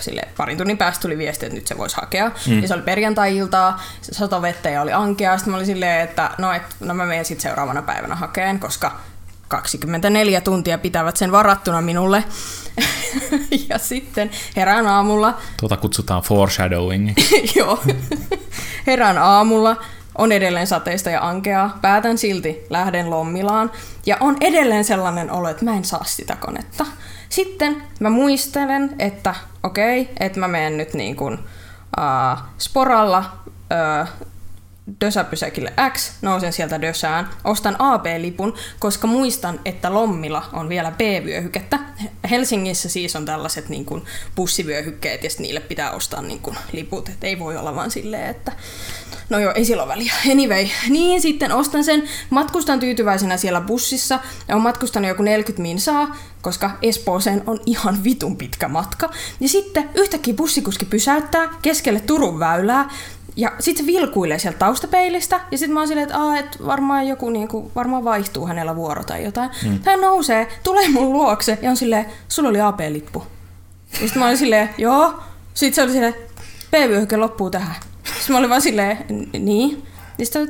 sille 0.00 0.22
parin 0.36 0.58
tunnin 0.58 0.78
päästä 0.78 1.02
tuli 1.02 1.18
viesti, 1.18 1.46
että 1.46 1.56
nyt 1.56 1.66
se 1.66 1.78
voisi 1.78 1.96
hakea. 1.96 2.30
Mm. 2.46 2.62
Ja 2.62 2.68
se 2.68 2.74
oli 2.74 2.82
perjantai-iltaa, 2.82 3.82
satovettä 4.00 4.70
ja 4.70 4.82
oli 4.82 4.92
ankea. 4.92 5.36
Sitten 5.36 5.50
mä 5.50 5.56
olin 5.56 5.66
silleen, 5.66 6.00
että 6.00 6.30
no, 6.38 6.52
et, 6.52 6.62
no 6.80 6.94
mä 6.94 7.06
menen 7.06 7.24
sitten 7.24 7.42
seuraavana 7.42 7.82
päivänä 7.82 8.14
hakeen, 8.14 8.58
koska 8.58 9.00
24 9.48 10.40
tuntia 10.40 10.78
pitävät 10.78 11.16
sen 11.16 11.32
varattuna 11.32 11.80
minulle. 11.80 12.24
ja 13.68 13.78
sitten 13.78 14.30
herään 14.56 14.86
aamulla. 14.86 15.38
Tuota 15.60 15.76
kutsutaan 15.76 16.22
foreshadowing. 16.22 17.12
Joo. 17.56 17.82
herään 18.86 19.18
aamulla, 19.18 19.76
on 20.18 20.32
edelleen 20.32 20.66
sateista 20.66 21.10
ja 21.10 21.28
ankeaa. 21.28 21.78
Päätän 21.82 22.18
silti, 22.18 22.60
lähden 22.70 23.10
Lommilaan. 23.10 23.70
Ja 24.06 24.16
on 24.20 24.36
edelleen 24.40 24.84
sellainen 24.84 25.32
olo, 25.32 25.48
että 25.48 25.64
mä 25.64 25.76
en 25.76 25.84
saa 25.84 26.04
sitä 26.04 26.36
konetta. 26.36 26.86
Sitten 27.28 27.82
mä 28.00 28.10
muistelen, 28.10 28.94
että 28.98 29.34
okei, 29.62 30.00
okay, 30.00 30.14
että 30.20 30.40
mä 30.40 30.48
menen 30.48 30.76
nyt 30.76 30.94
niin 30.94 31.16
kuin, 31.16 31.34
uh, 31.34 32.38
sporalla 32.58 33.18
uh, 33.48 34.28
Dösäpysäkille 35.00 35.72
X, 35.92 36.12
nousen 36.22 36.52
sieltä 36.52 36.82
Dösään, 36.82 37.28
ostan 37.44 37.76
AB-lipun, 37.78 38.54
koska 38.78 39.06
muistan, 39.06 39.60
että 39.64 39.94
Lommilla 39.94 40.42
on 40.52 40.68
vielä 40.68 40.90
B-vyöhykettä. 40.90 41.78
Helsingissä 42.30 42.88
siis 42.88 43.16
on 43.16 43.24
tällaiset 43.24 43.68
niin 43.68 43.84
kuin 43.84 44.04
bussivyöhykkeet 44.36 45.24
ja 45.24 45.30
niille 45.38 45.60
pitää 45.60 45.90
ostaa 45.90 46.22
niin 46.22 46.40
kuin 46.40 46.56
liput, 46.72 47.08
et 47.08 47.24
ei 47.24 47.38
voi 47.38 47.56
olla 47.56 47.74
vaan 47.74 47.90
silleen, 47.90 48.30
että 48.30 48.52
No 49.30 49.38
joo, 49.38 49.52
ei 49.54 49.64
sillä 49.64 49.82
ole 49.82 49.92
väliä. 49.92 50.12
Anyway, 50.32 50.66
niin 50.88 51.20
sitten 51.20 51.52
ostan 51.52 51.84
sen, 51.84 52.02
matkustan 52.30 52.80
tyytyväisenä 52.80 53.36
siellä 53.36 53.60
bussissa 53.60 54.20
ja 54.48 54.56
on 54.56 54.62
matkustanut 54.62 55.08
joku 55.08 55.22
40 55.22 55.62
minsaa, 55.62 56.16
koska 56.42 56.70
Espooseen 56.82 57.42
on 57.46 57.60
ihan 57.66 58.04
vitun 58.04 58.36
pitkä 58.36 58.68
matka. 58.68 59.10
Ja 59.40 59.48
sitten 59.48 59.90
yhtäkkiä 59.94 60.34
bussikuski 60.34 60.84
pysäyttää 60.84 61.48
keskelle 61.62 62.00
Turun 62.00 62.38
väylää 62.38 62.90
ja 63.38 63.52
sitten 63.60 63.86
se 63.86 63.92
vilkuilee 63.92 64.38
sieltä 64.38 64.58
taustapeilistä, 64.58 65.40
ja 65.50 65.58
sitten 65.58 65.74
mä 65.74 65.80
oon 65.80 65.88
silleen, 65.88 66.06
että, 66.06 66.18
Aa, 66.18 66.38
et 66.38 66.66
varmaan 66.66 67.08
joku 67.08 67.30
niinku, 67.30 67.72
varmaan 67.76 68.04
vaihtuu 68.04 68.46
hänellä 68.46 68.76
vuoro 68.76 69.04
tai 69.04 69.24
jotain. 69.24 69.50
Mm. 69.64 69.78
Hän 69.84 70.00
nousee, 70.00 70.48
tulee 70.62 70.88
mun 70.88 71.12
luokse 71.12 71.58
ja 71.62 71.70
on 71.70 71.76
silleen, 71.76 72.06
sulla 72.28 72.48
oli 72.48 72.60
AP-lippu. 72.60 73.26
Ja 73.92 73.98
sitten 73.98 74.18
mä 74.18 74.26
olin 74.26 74.38
silleen, 74.38 74.70
joo. 74.78 75.22
Sitten 75.54 75.74
se 75.74 75.82
oli 75.82 75.92
silleen, 75.92 76.14
P-vyöhyke 76.70 77.16
loppuu 77.16 77.50
tähän. 77.50 77.74
Sitten 78.04 78.32
mä 78.32 78.38
olin 78.38 78.50
vaan 78.50 78.62
silleen, 78.62 78.98
niin. 79.38 79.82
Ja 80.18 80.24
sitten, 80.26 80.42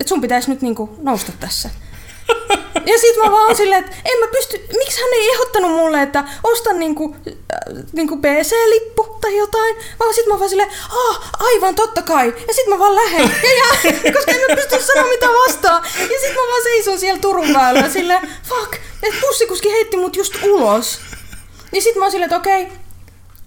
että 0.00 0.08
sun 0.08 0.20
pitäisi 0.20 0.50
nyt 0.50 0.62
niinku 0.62 0.96
nousta 1.02 1.32
tässä. 1.40 1.70
Ja 2.86 2.98
sit 2.98 3.16
mä 3.16 3.32
vaan 3.32 3.56
silleen, 3.56 3.84
että 3.84 3.96
en 4.04 4.18
mä 4.20 4.26
pysty, 4.26 4.66
miksi 4.78 5.00
hän 5.00 5.10
ei 5.12 5.30
ehdottanut 5.30 5.70
mulle, 5.70 6.02
että 6.02 6.24
ostan 6.44 6.78
niinku, 6.78 7.16
äh, 7.28 7.84
niinku 7.92 8.16
PC-lippu 8.16 9.18
tai 9.20 9.36
jotain, 9.36 9.76
vaan 9.98 10.14
sit 10.14 10.26
mä 10.26 10.38
vaan 10.38 10.50
silleen, 10.50 10.70
ah, 10.90 11.30
aivan 11.40 11.74
totta 11.74 12.02
kai, 12.02 12.34
ja 12.48 12.54
sit 12.54 12.66
mä 12.66 12.78
vaan 12.78 12.94
lähden, 12.94 13.34
ja, 13.42 13.90
ja 14.04 14.12
koska 14.12 14.32
en 14.32 14.40
mä 14.50 14.56
pysty 14.56 14.82
sanoa 14.82 15.08
mitä 15.08 15.26
vastaan, 15.26 15.82
ja 15.98 16.20
sit 16.20 16.34
mä 16.34 16.42
vaan 16.50 16.62
seison 16.62 16.98
siellä 16.98 17.20
Turun 17.20 17.52
päällä 17.52 17.88
silleen, 17.88 18.28
fuck, 18.48 18.74
että 19.02 19.20
bussikuski 19.20 19.72
heitti 19.72 19.96
mut 19.96 20.16
just 20.16 20.34
ulos. 20.42 21.00
Ja 21.72 21.82
sit 21.82 21.96
mä 21.96 22.04
oon 22.04 22.10
silleen, 22.10 22.26
että 22.26 22.36
okei, 22.36 22.62
okay, 22.62 22.76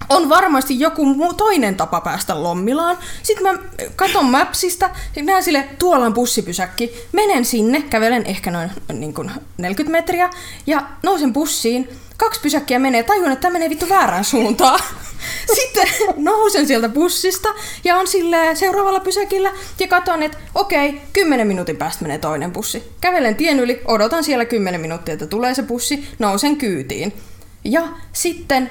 on 0.10 0.30
varmasti 0.30 0.80
joku 0.80 1.34
toinen 1.38 1.76
tapa 1.76 2.02
päästä 2.02 2.44
Lommilaan. 2.44 2.98
Sitten 3.24 3.44
mä 3.44 3.60
katon 3.96 4.26
Mapsista, 4.26 4.90
näen 5.24 5.44
sille, 5.44 5.70
tuolla 5.80 6.06
on 6.06 6.14
bussipysäkki. 6.14 6.94
Menen 7.12 7.46
sinne, 7.46 7.82
kävelen 7.82 8.26
ehkä 8.26 8.52
noin 8.52 8.72
niin 8.94 9.14
kuin 9.14 9.32
40 9.58 9.92
metriä 9.92 10.30
ja 10.68 10.84
nousen 11.04 11.34
bussiin. 11.34 11.90
Kaksi 12.18 12.42
pysäkkiä 12.42 12.80
menee, 12.80 13.04
tajun, 13.04 13.32
että 13.32 13.42
tämä 13.42 13.54
menee 13.54 13.70
vittu 13.70 13.90
väärään 13.90 14.24
suuntaan. 14.24 14.80
Sitten 15.56 15.88
nousen 16.18 16.68
sieltä 16.68 16.90
bussista 16.90 17.50
ja 17.84 17.96
on 17.96 18.08
sille 18.08 18.56
seuraavalla 18.56 19.00
pysäkillä 19.00 19.52
ja 19.80 19.88
katon, 19.88 20.24
että 20.24 20.38
okei, 20.56 21.02
10 21.14 21.48
minuutin 21.48 21.78
päästä 21.78 22.04
menee 22.04 22.18
toinen 22.18 22.52
bussi. 22.52 22.84
Kävelen 23.02 23.36
tien 23.36 23.60
yli, 23.60 23.82
odotan 23.86 24.24
siellä 24.24 24.46
10 24.46 24.82
minuuttia, 24.82 25.14
että 25.14 25.28
tulee 25.28 25.54
se 25.54 25.64
bussi, 25.64 26.08
nousen 26.20 26.58
kyytiin. 26.58 27.14
Ja 27.64 27.88
sitten 28.14 28.70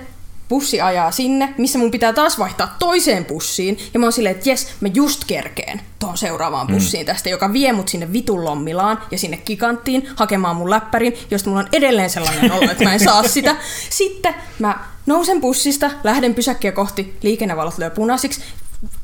bussi 0.53 0.81
ajaa 0.81 1.11
sinne, 1.11 1.55
missä 1.59 1.79
mun 1.79 1.91
pitää 1.91 2.13
taas 2.13 2.39
vaihtaa 2.39 2.77
toiseen 2.79 3.25
bussiin. 3.25 3.79
Ja 3.95 4.01
mä 4.01 4.07
oon 4.07 4.13
silleen, 4.13 4.37
että 4.37 4.51
jes, 4.51 4.69
mä 4.81 4.89
just 4.95 5.25
kerkeen 5.25 5.81
tuohon 5.99 6.19
seuraavaan 6.19 6.67
mm. 6.67 6.75
bussiin 6.75 7.03
mm. 7.03 7.07
tästä, 7.07 7.29
joka 7.29 7.53
vie 7.53 7.73
mut 7.73 7.89
sinne 7.89 8.13
vitun 8.13 8.45
lommilaan 8.45 8.99
ja 9.11 9.19
sinne 9.19 9.37
kikanttiin 9.37 10.09
hakemaan 10.17 10.57
mun 10.57 10.71
läppärin, 10.71 11.15
josta 11.31 11.51
mulla 11.51 11.63
on 11.63 11.69
edelleen 11.73 12.11
sellainen 12.11 12.53
olo, 12.53 12.71
että 12.71 12.85
mä 12.85 12.93
en 12.93 13.01
saa 13.01 13.29
sitä. 13.29 13.57
Sitten 13.91 14.35
mä 14.59 14.79
nousen 15.07 15.41
bussista, 15.41 15.91
lähden 16.05 16.35
pysäkkiä 16.35 16.73
kohti, 16.73 17.17
liikennevalot 17.23 17.79
lyö 17.79 17.91
punaisiksi, 17.91 18.41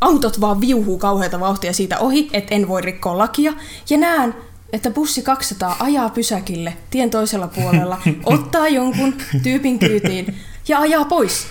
autot 0.00 0.40
vaan 0.40 0.60
viuhuu 0.60 0.98
kauheita 0.98 1.40
vauhtia 1.40 1.72
siitä 1.72 1.98
ohi, 1.98 2.30
että 2.32 2.54
en 2.54 2.68
voi 2.68 2.82
rikkoa 2.82 3.18
lakia. 3.18 3.52
Ja 3.90 3.96
näen, 3.96 4.34
että 4.72 4.90
bussi 4.90 5.22
200 5.22 5.76
ajaa 5.80 6.10
pysäkille 6.10 6.76
tien 6.90 7.10
toisella 7.10 7.48
puolella, 7.48 8.00
ottaa 8.24 8.68
jonkun 8.68 9.14
tyypin 9.42 9.78
kyytiin 9.78 10.36
ja 10.68 10.78
ajaa 10.78 11.04
pois. 11.04 11.46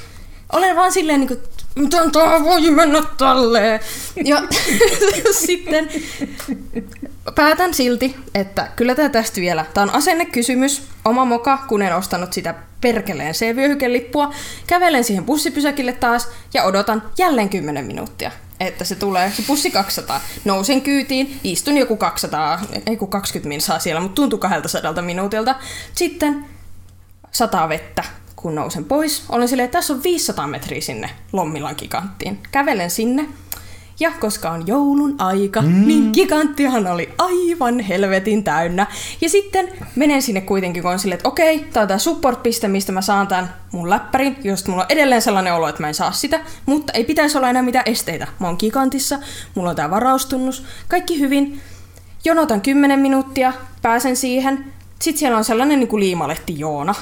Olen 0.53 0.75
vaan 0.75 0.91
silleen 0.91 1.19
niin 1.19 1.27
kuin, 1.27 1.39
miten 1.75 2.11
tämä 2.11 2.43
voi 2.43 2.71
mennä 2.71 3.03
tälleen? 3.17 3.79
Ja 4.25 4.43
sitten 5.45 5.89
päätän 7.35 7.73
silti, 7.73 8.15
että 8.35 8.67
kyllä 8.75 8.95
tämä 8.95 9.09
tästä 9.09 9.41
vielä. 9.41 9.65
Tämä 9.73 9.83
on 9.83 9.95
asennekysymys. 9.95 10.83
Oma 11.05 11.25
moka, 11.25 11.57
kun 11.57 11.81
en 11.81 11.95
ostanut 11.95 12.33
sitä 12.33 12.55
perkeleen 12.81 13.33
C-vyöhykelippua. 13.33 14.33
Kävelen 14.67 15.03
siihen 15.03 15.25
bussipysäkille 15.25 15.91
taas 15.93 16.27
ja 16.53 16.63
odotan 16.63 17.03
jälleen 17.17 17.49
10 17.49 17.85
minuuttia 17.85 18.31
että 18.59 18.83
se 18.83 18.95
tulee, 18.95 19.31
se 19.31 19.41
pussi 19.47 19.71
200. 19.71 20.21
Nousen 20.45 20.81
kyytiin, 20.81 21.39
istun 21.43 21.77
joku 21.77 21.97
200, 21.97 22.61
ei 22.85 22.97
kun 22.97 23.09
20 23.09 23.47
min 23.49 23.61
saa 23.61 23.79
siellä, 23.79 24.01
mutta 24.01 24.15
tuntuu 24.15 24.39
200 24.39 25.01
minuutilta. 25.01 25.55
Sitten 25.95 26.45
sataa 27.31 27.69
vettä, 27.69 28.03
kun 28.41 28.55
nousen 28.55 28.85
pois. 28.85 29.23
Olen 29.29 29.47
silleen, 29.47 29.65
että 29.65 29.77
tässä 29.77 29.93
on 29.93 30.03
500 30.03 30.47
metriä 30.47 30.81
sinne 30.81 31.09
Lommilan 31.33 31.75
giganttiin. 31.77 32.39
Kävelen 32.51 32.89
sinne 32.89 33.25
Ja 33.99 34.11
koska 34.19 34.49
on 34.49 34.67
joulun 34.67 35.15
aika, 35.21 35.61
mm. 35.61 35.87
niin 35.87 36.09
giganttihan 36.13 36.87
oli 36.87 37.09
aivan 37.17 37.79
helvetin 37.79 38.43
täynnä. 38.43 38.87
Ja 39.21 39.29
sitten 39.29 39.69
menen 39.95 40.21
sinne 40.21 40.41
kuitenkin, 40.41 40.83
kun 40.83 40.91
on 40.91 40.99
silleen, 40.99 41.17
että 41.17 41.29
okei, 41.29 41.59
tää 41.59 41.81
on 41.81 41.87
tää 41.87 41.97
support-piste, 41.97 42.67
mistä 42.67 42.91
mä 42.91 43.01
saan 43.01 43.27
tämän 43.27 43.53
mun 43.71 43.89
läppärin, 43.89 44.37
josta 44.43 44.69
mulla 44.71 44.83
on 44.83 44.91
edelleen 44.91 45.21
sellainen 45.21 45.53
olo, 45.53 45.67
että 45.67 45.83
mä 45.83 45.87
en 45.87 45.93
saa 45.93 46.11
sitä, 46.11 46.39
mutta 46.65 46.93
ei 46.93 47.03
pitäisi 47.03 47.37
olla 47.37 47.49
enää 47.49 47.61
mitään 47.61 47.85
esteitä. 47.87 48.27
Mä 48.39 48.47
oon 48.47 48.55
gigantissa, 48.59 49.19
mulla 49.55 49.69
on 49.69 49.75
tää 49.75 49.89
varaustunnus, 49.89 50.65
kaikki 50.87 51.19
hyvin. 51.19 51.61
Jonotan 52.25 52.61
10 52.61 52.99
minuuttia, 52.99 53.53
pääsen 53.81 54.15
siihen. 54.15 54.73
Sitten 55.01 55.19
siellä 55.19 55.37
on 55.37 55.43
sellainen 55.43 55.79
niin 55.79 55.87
kuin 55.87 55.99
liimalehti 55.99 56.59
Joona, 56.59 56.95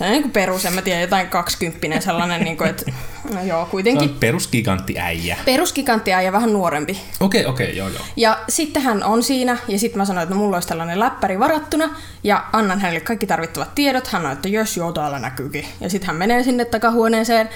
niin 0.00 0.22
kuin 0.22 0.32
perus, 0.32 0.64
en 0.64 0.72
mä 0.72 0.82
tiedä, 0.82 1.00
jotain 1.00 1.28
kaksikymppinen 1.28 2.02
sellainen, 2.02 2.44
niin 2.44 2.56
kuin, 2.56 2.70
että 2.70 2.92
no 3.34 3.42
joo, 3.42 3.66
kuitenkin. 3.66 4.08
Se 4.08 4.12
on 4.12 4.20
perusgigantti 4.20 4.98
äijä. 4.98 5.36
Perusgigantti 5.44 6.12
äijä, 6.12 6.32
vähän 6.32 6.52
nuorempi. 6.52 7.00
Okei, 7.20 7.40
okay, 7.40 7.52
okei, 7.52 7.66
okay, 7.66 7.76
joo, 7.76 7.88
joo. 7.88 8.02
Ja 8.16 8.38
sitten 8.48 8.82
hän 8.82 9.04
on 9.04 9.22
siinä, 9.22 9.56
ja 9.68 9.78
sitten 9.78 9.98
mä 9.98 10.04
sanoin, 10.04 10.22
että 10.22 10.34
no, 10.34 10.40
mulla 10.40 10.56
olisi 10.56 10.68
tällainen 10.68 11.00
läppäri 11.00 11.38
varattuna, 11.38 11.96
ja 12.24 12.44
annan 12.52 12.80
hänelle 12.80 13.00
kaikki 13.00 13.26
tarvittavat 13.26 13.74
tiedot. 13.74 14.06
Hän 14.06 14.26
on, 14.26 14.32
että 14.32 14.48
jos 14.48 14.76
joo, 14.76 14.92
täällä 14.92 15.18
näkyykin. 15.18 15.64
Ja 15.80 15.90
sitten 15.90 16.06
hän 16.06 16.16
menee 16.16 16.42
sinne 16.42 16.64
takahuoneeseen, 16.64 17.48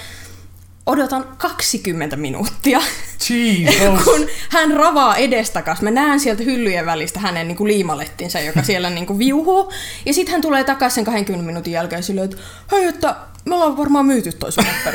odotan 0.85 1.25
20 1.37 2.15
minuuttia, 2.15 2.81
Jesus. 3.29 4.03
kun 4.03 4.27
hän 4.49 4.71
ravaa 4.71 5.15
edestakas. 5.15 5.81
Mä 5.81 5.91
näen 5.91 6.19
sieltä 6.19 6.43
hyllyjen 6.43 6.85
välistä 6.85 7.19
hänen 7.19 7.47
niin 7.47 7.55
kuin 7.57 7.67
liimalettinsa, 7.67 8.39
joka 8.39 8.63
siellä 8.63 8.89
niin 8.89 9.05
kuin 9.05 9.19
viuhuu. 9.19 9.71
Ja 10.05 10.13
sitten 10.13 10.31
hän 10.31 10.41
tulee 10.41 10.63
takaisin 10.63 10.95
sen 10.95 11.05
20 11.05 11.45
minuutin 11.45 11.73
jälkeen 11.73 12.03
silleen, 12.03 12.25
että 12.25 12.37
hei, 12.71 12.85
että 12.85 13.15
me 13.45 13.55
ollaan 13.55 13.77
varmaan 13.77 14.05
myyty 14.05 14.31
toi 14.31 14.51
sun 14.51 14.65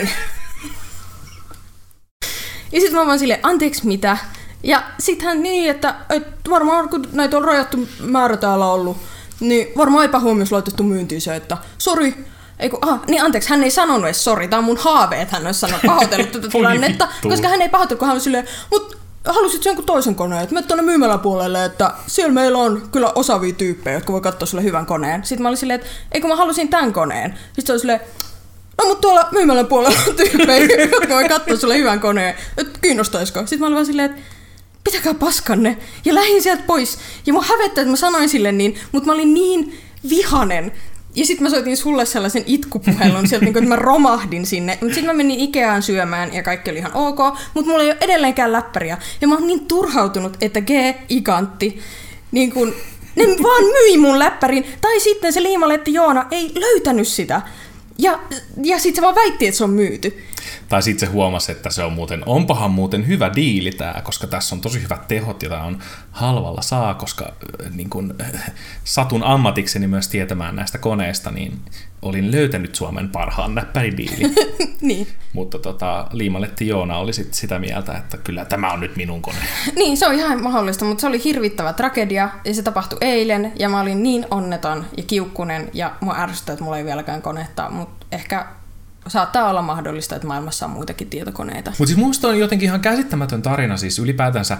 ja 2.73 2.81
sitten 2.81 2.95
mä 2.95 3.07
vaan 3.07 3.19
silleen, 3.19 3.41
anteeksi 3.43 3.87
mitä? 3.87 4.17
Ja 4.63 4.83
sitten 4.99 5.29
hän 5.29 5.43
niin, 5.43 5.71
että, 5.71 5.95
että 6.11 6.51
varmaan 6.51 6.89
kun 6.89 7.09
näitä 7.13 7.37
on 7.37 7.45
rajattu 7.45 7.89
määrä 8.01 8.37
täällä 8.37 8.73
ollut, 8.73 8.97
niin 9.41 9.69
varmaan 9.77 10.05
epähuomiossa 10.05 10.55
laitettu 10.57 10.83
myyntiin 10.83 11.21
se, 11.21 11.37
että 11.37 11.57
sori, 11.79 12.15
Eiku, 12.59 12.79
aha, 12.81 12.99
niin 13.09 13.23
anteeksi, 13.23 13.51
hän 13.51 13.65
ei 13.65 13.71
sanonut 13.71 14.05
edes 14.05 14.25
sori, 14.25 14.49
tämä 14.49 14.59
on 14.59 14.65
mun 14.65 14.77
haave, 14.77 15.23
että 15.23 15.37
hän 15.37 15.47
olisi 15.47 15.61
sanonut 15.61 15.83
pahoitellut 15.87 16.33
tätä 16.33 16.49
tilannetta, 16.53 17.09
koska 17.23 17.49
hän 17.49 17.63
ei 17.63 17.69
pahoitellut, 17.69 17.99
kun 17.99 18.09
hän 18.09 18.15
oli 18.15 18.21
silleen, 18.21 18.49
mutta 18.71 18.97
halusit 19.33 19.65
jonkun 19.65 19.85
toisen 19.85 20.15
koneen, 20.15 20.43
että 20.43 20.55
mene 20.55 20.67
tuonne 20.67 20.83
myymäläpuolelle, 20.85 21.65
että 21.65 21.91
siellä 22.07 22.33
meillä 22.33 22.59
on 22.59 22.89
kyllä 22.93 23.13
osaavia 23.15 23.53
tyyppejä, 23.53 23.97
jotka 23.97 24.13
voi 24.13 24.21
katsoa 24.21 24.47
sulle 24.47 24.63
hyvän 24.63 24.87
koneen. 24.87 25.25
Sitten 25.25 25.43
mä 25.43 25.49
olin 25.49 25.59
silleen, 25.59 25.81
että 25.81 25.93
eikö 26.13 26.29
mä 26.29 26.37
halusin 26.37 26.69
tämän 26.69 26.93
koneen. 26.93 27.39
Sitten 27.47 27.67
se 27.67 27.73
oli 27.73 27.81
silleen, 27.81 28.01
no 28.79 28.89
mutta 28.89 29.01
tuolla 29.01 29.29
myymälän 29.33 29.67
puolella 29.67 29.99
on 30.09 30.17
tyyppejä, 30.17 30.67
jotka 30.93 31.15
voi 31.15 31.29
katsoa 31.29 31.57
sulle 31.57 31.79
hyvän 31.79 32.01
koneen, 32.01 32.35
että 32.57 32.79
kiinnostaisiko. 32.83 33.41
Sitten 33.41 33.61
mä 33.61 33.67
olin 33.67 33.75
vaan 33.75 33.87
silleen, 33.87 34.11
että 34.11 34.23
pitäkää 34.85 35.15
paskanne. 35.15 35.79
Ja 36.05 36.15
lähdin 36.15 36.43
sieltä 36.43 36.63
pois. 36.67 36.99
Ja 37.27 37.33
mun 37.33 37.45
hävettää, 37.45 37.83
että 37.83 37.91
mä 37.91 37.97
sanoin 37.97 38.29
sille 38.29 38.53
niin, 38.53 38.79
mutta 38.93 39.07
mä 39.07 39.13
olin 39.13 39.35
niin 39.35 39.79
vihanen 40.09 40.73
ja 41.17 41.27
sitten 41.27 41.43
mä 41.43 41.51
soitin 41.51 41.77
sulle 41.77 42.07
sellaisen 42.07 42.45
itkupuhelun 42.47 43.29
sieltä, 43.29 43.45
niin 43.45 43.59
että 43.59 43.69
mä 43.69 43.77
romahdin 43.77 44.47
sinne. 44.47 44.79
Mutta 44.81 44.95
sitten 44.95 45.07
mä 45.07 45.13
menin 45.17 45.41
Ikeaan 45.41 45.83
syömään 45.83 46.35
ja 46.35 46.43
kaikki 46.43 46.71
oli 46.71 46.79
ihan 46.79 46.95
ok, 46.95 47.19
mutta 47.55 47.71
mulla 47.71 47.83
ei 47.83 47.91
ole 47.91 47.99
edelleenkään 48.01 48.53
läppäriä. 48.53 48.99
Ja 49.21 49.29
mä 49.29 49.35
oon 49.35 49.47
niin 49.47 49.67
turhautunut, 49.67 50.37
että 50.41 50.61
G-igantti, 50.61 51.79
niin 52.33 52.53
kun, 52.53 52.75
ne 53.17 53.25
vaan 53.43 53.65
myi 53.65 53.99
mun 53.99 54.19
läppärin. 54.19 54.65
Tai 54.81 55.01
sitten 55.01 55.33
se 55.33 55.43
liimaletti 55.43 55.95
Joona 55.95 56.27
ei 56.31 56.53
löytänyt 56.55 57.09
sitä. 57.09 57.43
Ja, 57.99 58.19
ja 58.63 58.79
sitten 58.79 58.95
se 58.97 59.03
vaan 59.03 59.15
väitti, 59.15 59.47
että 59.47 59.59
se 59.59 59.65
on 59.65 59.71
myyty. 59.71 60.23
Tai 60.69 60.83
sitten 60.83 61.09
se 61.09 61.13
huomasi, 61.13 61.53
että 61.53 61.71
se 61.71 61.85
on 61.85 61.93
muuten, 61.93 62.23
onpahan 62.27 62.71
muuten 62.71 63.07
hyvä 63.07 63.31
diili 63.35 63.71
tämä, 63.71 63.95
koska 64.03 64.27
tässä 64.27 64.55
on 64.55 64.61
tosi 64.61 64.83
hyvät 64.83 65.09
tehot 65.09 65.43
ja 65.43 65.49
tämä 65.49 65.63
on 65.63 65.79
halvalla 66.11 66.63
saa, 66.63 66.95
koska 66.95 67.25
äh, 67.25 67.71
niin 67.73 67.91
kun, 67.91 68.15
äh, 68.21 68.53
satun 68.85 69.23
ammatikseni 69.25 69.87
myös 69.87 70.09
tietämään 70.09 70.57
näistä 70.57 70.79
koneista, 70.79 71.31
niin 71.31 71.59
olin 72.03 72.33
löytänyt 72.33 72.75
Suomen 72.75 73.09
parhaan 73.09 73.55
näppäridiilin. 73.55 74.35
niin. 74.81 75.09
Mutta 75.33 75.59
tota, 75.59 76.07
Liimaletti 76.13 76.69
Joona 76.69 76.99
oli 76.99 77.13
sit 77.13 77.35
sitä 77.35 77.59
mieltä, 77.59 77.99
että 77.99 78.17
kyllä 78.17 78.45
tämä 78.45 78.73
on 78.73 78.81
nyt 78.81 78.97
minun 78.97 79.23
kone. 79.23 79.39
niin, 79.77 79.97
se 79.97 80.07
on 80.07 80.15
ihan 80.15 80.43
mahdollista, 80.43 80.85
mutta 80.85 81.01
se 81.01 81.07
oli 81.07 81.25
hirvittävä 81.25 81.73
tragedia 81.73 82.29
ja 82.45 82.55
se 82.55 82.63
tapahtui 82.63 82.99
eilen 83.01 83.53
ja 83.59 83.69
mä 83.69 83.81
olin 83.81 84.03
niin 84.03 84.27
onneton 84.31 84.87
ja 84.97 85.03
kiukkunen 85.03 85.71
ja 85.73 85.97
mua 86.01 86.17
ärsyttää, 86.19 86.53
että 86.53 86.65
mulla 86.65 86.79
ei 86.79 86.85
vieläkään 86.85 87.23
konetta, 87.23 87.71
mutta 87.71 88.07
ehkä 88.13 88.47
saattaa 89.09 89.51
olla 89.51 89.63
mahdollista, 89.63 90.17
että 90.17 90.29
maailmassa 90.29 90.67
on 90.67 90.73
muitakin 90.73 91.11
tietokoneita. 91.11 91.71
Mutta 91.71 91.87
siis 91.87 91.99
muista 91.99 92.29
on 92.29 92.39
jotenkin 92.39 92.67
ihan 92.67 92.81
käsittämätön 92.81 93.43
tarina 93.43 93.77
siis 93.77 93.99
ylipäätänsä, 93.99 94.59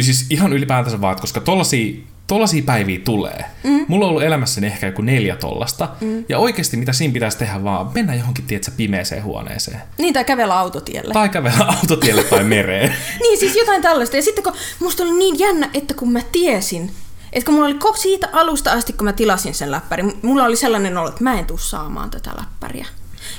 siis 0.00 0.26
ihan 0.30 0.52
ylipäätänsä 0.52 1.00
vaan, 1.00 1.20
koska 1.20 1.40
tollasia, 1.40 1.96
tollasia 2.26 2.62
päiviä 2.62 3.00
tulee. 3.04 3.44
Mm. 3.64 3.84
Mulla 3.88 4.04
on 4.04 4.10
ollut 4.10 4.22
elämässäni 4.22 4.66
ehkä 4.66 4.86
joku 4.86 5.02
neljä 5.02 5.36
tollasta, 5.36 5.88
mm. 6.00 6.24
ja 6.28 6.38
oikeasti 6.38 6.76
mitä 6.76 6.92
siinä 6.92 7.12
pitäisi 7.14 7.38
tehdä 7.38 7.64
vaan, 7.64 7.90
mennä 7.94 8.14
johonkin, 8.14 8.44
tietsä, 8.46 8.72
pimeeseen 8.76 9.24
huoneeseen. 9.24 9.80
Niin, 9.98 10.14
tai 10.14 10.24
kävellä 10.24 10.58
autotielle. 10.58 11.14
Tai 11.14 11.28
kävellä 11.28 11.64
autotielle 11.80 12.24
tai 12.24 12.44
mereen. 12.44 12.94
niin, 13.22 13.38
siis 13.38 13.56
jotain 13.56 13.82
tällaista. 13.82 14.16
Ja 14.16 14.22
sitten 14.22 14.44
kun 14.44 14.52
musta 14.80 15.02
oli 15.02 15.12
niin 15.12 15.38
jännä, 15.38 15.70
että 15.74 15.94
kun 15.94 16.12
mä 16.12 16.20
tiesin, 16.32 16.90
että 17.32 17.46
kun 17.46 17.54
mulla 17.54 17.66
oli 17.66 17.98
siitä 17.98 18.28
alusta 18.32 18.72
asti, 18.72 18.92
kun 18.92 19.04
mä 19.04 19.12
tilasin 19.12 19.54
sen 19.54 19.70
läppärin, 19.70 20.12
mulla 20.22 20.44
oli 20.44 20.56
sellainen 20.56 20.98
olo, 20.98 21.08
että 21.08 21.24
mä 21.24 21.38
en 21.38 21.46
tuu 21.46 21.58
saamaan 21.58 22.10
tätä 22.10 22.30
läppäriä. 22.40 22.86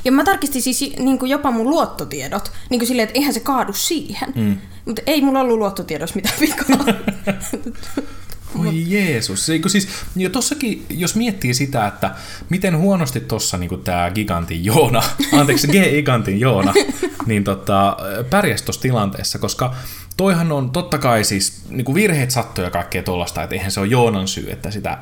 Ja 0.05 0.11
mä 0.11 0.23
tarkistin 0.23 0.61
siis 0.61 0.93
niin 0.99 1.19
kuin 1.19 1.29
jopa 1.29 1.51
mun 1.51 1.69
luottotiedot, 1.69 2.51
niin 2.69 2.79
kuin 2.79 2.87
silleen, 2.87 3.07
että 3.07 3.19
eihän 3.19 3.33
se 3.33 3.39
kaadu 3.39 3.73
siihen. 3.73 4.33
Mm. 4.35 4.57
Mutta 4.85 5.01
ei 5.05 5.21
mulla 5.21 5.39
ollut 5.39 5.57
luottotiedossa 5.57 6.15
mitään 6.15 6.39
vikaa. 6.39 6.85
Oi 8.59 8.83
Jeesus. 8.87 9.49
Eikö 9.49 9.69
siis, 9.69 9.89
ja 10.15 10.29
tossakin, 10.29 10.85
jos 10.89 11.15
miettii 11.15 11.53
sitä, 11.53 11.87
että 11.87 12.11
miten 12.49 12.77
huonosti 12.77 13.19
tuossa 13.19 13.57
niin 13.57 13.83
tämä 13.83 14.11
gigantin 14.11 14.65
Joona, 14.65 15.03
anteeksi, 15.39 15.67
G-gigantin 15.67 16.39
Joona, 16.39 16.73
niin 17.25 17.43
tota, 17.43 17.97
pärjäsi 18.29 18.65
tuossa 18.65 18.81
tilanteessa, 18.81 19.39
koska 19.39 19.75
toihan 20.17 20.51
on 20.51 20.69
totta 20.69 20.97
kai 20.97 21.23
siis, 21.23 21.61
niin 21.69 21.85
kuin 21.85 21.95
virheet 21.95 22.31
sattuja 22.31 22.67
ja 22.67 22.71
kaikkea 22.71 23.03
tuollaista, 23.03 23.43
että 23.43 23.55
eihän 23.55 23.71
se 23.71 23.79
ole 23.79 23.87
Joonan 23.87 24.27
syy, 24.27 24.51
että 24.51 24.71
sitä 24.71 24.97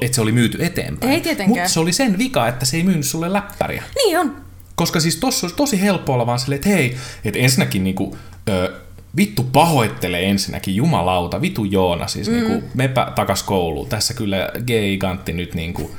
että 0.00 0.14
se 0.14 0.20
oli 0.20 0.32
myyty 0.32 0.64
eteenpäin. 0.64 1.12
Ei 1.12 1.20
tietenkään. 1.20 1.48
Mutta 1.48 1.68
se 1.68 1.80
oli 1.80 1.92
sen 1.92 2.18
vika, 2.18 2.48
että 2.48 2.64
se 2.64 2.76
ei 2.76 2.82
myynyt 2.82 3.06
sulle 3.06 3.32
läppäriä. 3.32 3.82
Niin 3.94 4.18
on. 4.18 4.36
Koska 4.74 5.00
siis 5.00 5.16
tossa 5.16 5.46
olisi 5.46 5.56
tosi 5.56 5.80
helppo 5.80 6.12
olla 6.12 6.26
vaan 6.26 6.38
silleen, 6.38 6.56
että 6.56 6.68
hei, 6.68 6.96
että 7.24 7.38
ensinnäkin 7.38 7.84
niinku, 7.84 8.16
ö, 8.48 8.72
vittu 9.16 9.44
pahoittelee 9.44 10.30
ensinnäkin, 10.30 10.76
jumalauta, 10.76 11.40
vitu 11.40 11.64
Joona, 11.64 12.06
siis 12.06 12.28
mm. 12.28 12.34
niinku, 12.34 12.62
mepä 12.74 13.12
takas 13.14 13.42
kouluun. 13.42 13.88
Tässä 13.88 14.14
kyllä 14.14 14.50
G-gigantti 14.58 15.32
nyt 15.32 15.54
niinku, 15.54 15.90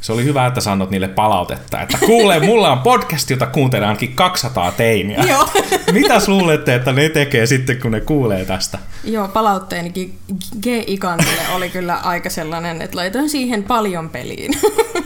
se 0.00 0.12
oli 0.12 0.24
hyvä, 0.24 0.46
että 0.46 0.60
sanot 0.60 0.90
niille 0.90 1.08
palautetta, 1.08 1.80
että 1.80 1.98
kuule, 2.06 2.40
mulla 2.40 2.72
on 2.72 2.78
podcast, 2.78 3.30
jota 3.30 3.46
kuuntelee 3.46 3.88
ainakin 3.88 4.12
200 4.12 4.72
teiniä. 4.72 5.24
Joo. 5.28 5.48
Mitä 5.92 6.14
luulette, 6.26 6.74
että 6.74 6.92
ne 6.92 7.08
tekee 7.08 7.46
sitten, 7.46 7.80
kun 7.80 7.92
ne 7.92 8.00
kuulee 8.00 8.44
tästä? 8.44 8.78
Joo, 9.04 9.28
palautteenikin 9.28 10.18
G-ikantille 10.62 11.42
oli 11.54 11.70
kyllä 11.70 11.94
aika 11.94 12.30
sellainen, 12.30 12.82
että 12.82 12.96
laitoin 12.96 13.30
siihen 13.30 13.62
paljon 13.64 14.10
peliin. 14.10 14.52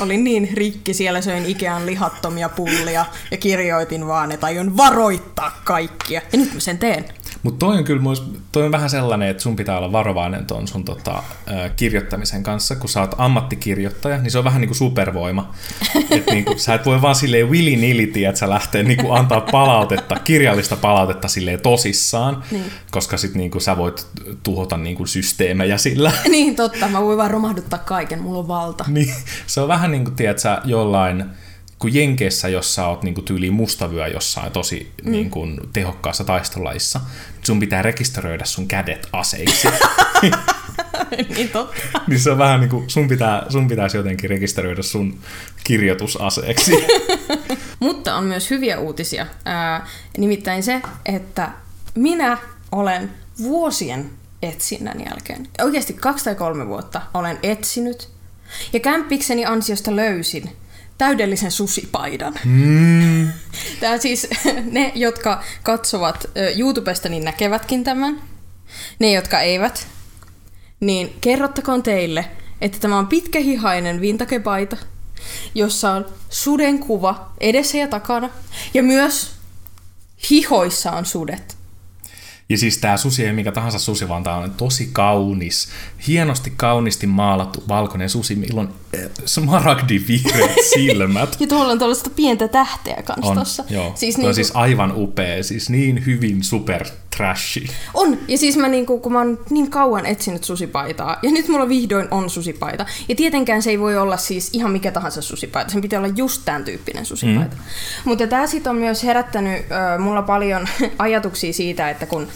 Olin 0.00 0.24
niin 0.24 0.48
rikki, 0.54 0.94
siellä 0.94 1.20
söin 1.20 1.46
Ikean 1.46 1.86
lihattomia 1.86 2.48
pullia 2.48 3.04
ja 3.30 3.36
kirjoitin 3.36 4.06
vaan, 4.06 4.32
että 4.32 4.46
aion 4.46 4.76
varoittaa 4.76 5.60
kaikkia. 5.64 6.20
Ja 6.32 6.38
nyt 6.38 6.54
mä 6.54 6.60
sen 6.60 6.78
teen. 6.78 7.04
Mutta 7.42 7.66
toi 7.66 7.78
on 7.78 7.84
kyllä 7.84 8.02
toi 8.52 8.64
on 8.64 8.72
vähän 8.72 8.90
sellainen, 8.90 9.28
että 9.28 9.42
sun 9.42 9.56
pitää 9.56 9.78
olla 9.78 9.92
varovainen 9.92 10.46
tuon 10.46 10.68
sun 10.68 10.84
tota, 10.84 11.22
kirjoittamisen 11.76 12.42
kanssa, 12.42 12.76
kun 12.76 12.88
sä 12.88 13.00
oot 13.00 13.14
ammattikirjoittaja, 13.18 14.18
niin 14.18 14.30
se 14.30 14.38
on 14.38 14.44
vähän 14.44 14.60
niin 14.60 14.68
kuin 14.68 14.76
supervoima. 14.76 15.54
että 16.10 16.32
niin 16.32 16.44
kuin, 16.44 16.60
sä 16.60 16.74
et 16.74 16.86
voi 16.86 17.02
vaan 17.02 17.14
silleen 17.14 17.50
willy 17.50 17.76
nilly, 17.76 18.24
että 18.24 18.38
sä 18.38 18.50
lähtee 18.50 18.82
niin 18.82 18.98
kuin 18.98 19.18
antaa 19.18 19.40
palautetta, 19.40 20.16
kirjallista 20.24 20.76
palautetta 20.76 21.28
silleen 21.28 21.60
tosissaan, 21.60 22.44
niin. 22.50 22.64
koska 22.90 23.16
sit 23.16 23.34
niin 23.34 23.50
kuin 23.50 23.62
sä 23.62 23.76
voit 23.76 24.06
tuhota 24.42 24.76
niin 24.76 24.96
kuin 24.96 25.08
systeemejä 25.08 25.78
sillä. 25.78 26.12
niin 26.28 26.56
totta, 26.56 26.88
mä 26.88 27.02
voin 27.02 27.18
vaan 27.18 27.30
romahduttaa 27.30 27.78
kaiken, 27.78 28.22
mulla 28.22 28.38
on 28.38 28.48
valta. 28.48 28.84
niin, 28.88 29.14
se 29.46 29.60
on 29.60 29.68
vähän 29.68 29.85
niin 29.88 30.04
kuin, 30.04 30.16
tiedät 30.16 30.38
sä, 30.38 30.60
jollain 30.64 31.24
kuin 31.78 31.94
Jenkeissä, 31.94 32.48
jos 32.48 32.74
sä 32.74 32.86
oot 32.86 33.02
niinku 33.02 33.22
tyyliin 33.22 33.52
mustavyö 33.52 34.06
jossain 34.06 34.52
tosi 34.52 34.92
mm. 35.04 35.12
niinku, 35.12 35.46
tehokkaassa 35.72 36.24
taistolaissa, 36.24 37.00
sun 37.42 37.60
pitää 37.60 37.82
rekisteröidä 37.82 38.44
sun 38.44 38.68
kädet 38.68 39.08
aseiksi. 39.12 39.68
niin 41.36 41.48
totta. 41.48 42.00
niin 42.06 42.20
se 42.20 42.30
on 42.30 42.38
vähän 42.38 42.60
niin 42.60 42.70
kuin, 42.70 42.90
sun, 42.90 43.08
pitää, 43.08 43.46
sun 43.48 43.68
pitäisi 43.68 43.96
jotenkin 43.96 44.30
rekisteröidä 44.30 44.82
sun 44.82 45.18
kirjoitusaseeksi. 45.64 46.72
Mutta 47.80 48.14
on 48.14 48.24
myös 48.24 48.50
hyviä 48.50 48.78
uutisia. 48.78 49.26
Ää, 49.44 49.86
nimittäin 50.18 50.62
se, 50.62 50.82
että 51.06 51.50
minä 51.94 52.38
olen 52.72 53.12
vuosien 53.42 54.10
etsinnän 54.42 55.00
jälkeen, 55.10 55.48
oikeasti 55.60 55.92
kaksi 55.92 56.24
tai 56.24 56.34
kolme 56.34 56.66
vuotta 56.66 57.02
olen 57.14 57.38
etsinyt, 57.42 58.08
ja 58.72 58.80
kämppikseni 58.80 59.46
ansiosta 59.46 59.96
löysin 59.96 60.50
täydellisen 60.98 61.50
susipaidan. 61.50 62.34
Mm. 62.44 63.28
Tämä 63.80 63.98
siis, 63.98 64.28
ne, 64.70 64.92
jotka 64.94 65.42
katsovat 65.62 66.30
YouTubesta, 66.56 67.08
niin 67.08 67.24
näkevätkin 67.24 67.84
tämän. 67.84 68.20
Ne, 68.98 69.12
jotka 69.12 69.40
eivät, 69.40 69.86
niin 70.80 71.16
kerrottakoon 71.20 71.82
teille, 71.82 72.24
että 72.60 72.78
tämä 72.78 72.98
on 72.98 73.06
pitkähihainen 73.06 74.00
vintakepaita, 74.00 74.76
jossa 75.54 75.92
on 75.92 76.06
suden 76.30 76.78
kuva 76.78 77.32
edessä 77.40 77.78
ja 77.78 77.88
takana. 77.88 78.30
Ja 78.74 78.82
myös 78.82 79.30
hihoissa 80.30 80.92
on 80.92 81.06
sudet. 81.06 81.55
Ja 82.48 82.58
siis 82.58 82.78
tämä 82.78 82.96
susi 82.96 83.26
ei 83.26 83.32
mikä 83.32 83.52
tahansa 83.52 83.78
susi, 83.78 84.08
vaan 84.08 84.22
tämä 84.22 84.36
on 84.36 84.50
tosi 84.50 84.88
kaunis, 84.92 85.68
hienosti 86.08 86.52
kaunisti 86.56 87.06
maalattu 87.06 87.64
valkoinen 87.68 88.10
susi, 88.10 88.34
milloin 88.34 88.68
eh, 88.92 89.10
smaragdi 89.24 90.02
vihreät 90.08 90.56
silmät. 90.74 91.36
ja 91.40 91.46
tuolla 91.46 91.72
on 91.72 91.78
tuollaista 91.78 92.10
pientä 92.10 92.48
tähteä 92.48 93.02
kanssa 93.02 93.30
on, 93.30 93.38
tossa. 93.38 93.64
Joo, 93.70 93.92
siis, 93.94 94.18
niin 94.18 94.28
on 94.28 94.34
siis 94.34 94.50
aivan 94.54 94.92
upea, 94.96 95.42
siis 95.42 95.70
niin 95.70 96.06
hyvin 96.06 96.44
super 96.44 96.86
trashy. 97.16 97.66
On, 97.94 98.18
ja 98.28 98.38
siis 98.38 98.56
mä 98.56 98.68
niinku, 98.68 98.98
kun 98.98 99.12
mä 99.12 99.18
oon 99.18 99.38
niin 99.50 99.70
kauan 99.70 100.06
etsinyt 100.06 100.44
susipaitaa, 100.44 101.18
ja 101.22 101.30
nyt 101.30 101.48
mulla 101.48 101.68
vihdoin 101.68 102.08
on 102.10 102.30
susipaita. 102.30 102.86
Ja 103.08 103.14
tietenkään 103.14 103.62
se 103.62 103.70
ei 103.70 103.80
voi 103.80 103.96
olla 103.96 104.16
siis 104.16 104.50
ihan 104.52 104.70
mikä 104.70 104.90
tahansa 104.90 105.22
susipaita, 105.22 105.70
sen 105.70 105.80
pitää 105.80 105.98
olla 105.98 106.12
just 106.16 106.42
tämän 106.44 106.64
tyyppinen 106.64 107.06
susipaita. 107.06 107.56
Mm. 107.56 107.62
Mutta 108.04 108.26
tää 108.26 108.46
sit 108.46 108.66
on 108.66 108.76
myös 108.76 109.04
herättänyt 109.04 109.72
äh, 109.72 109.98
mulla 109.98 110.22
paljon 110.22 110.68
ajatuksia 110.98 111.52
siitä, 111.52 111.90
että 111.90 112.06
kun 112.06 112.28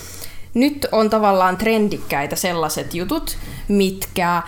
nyt 0.55 0.87
on 0.93 1.11
tavallaan 1.11 1.57
trendikkäitä 1.57 2.37
sellaiset 2.37 2.95
jutut, 2.95 3.39
mitkä 3.69 4.43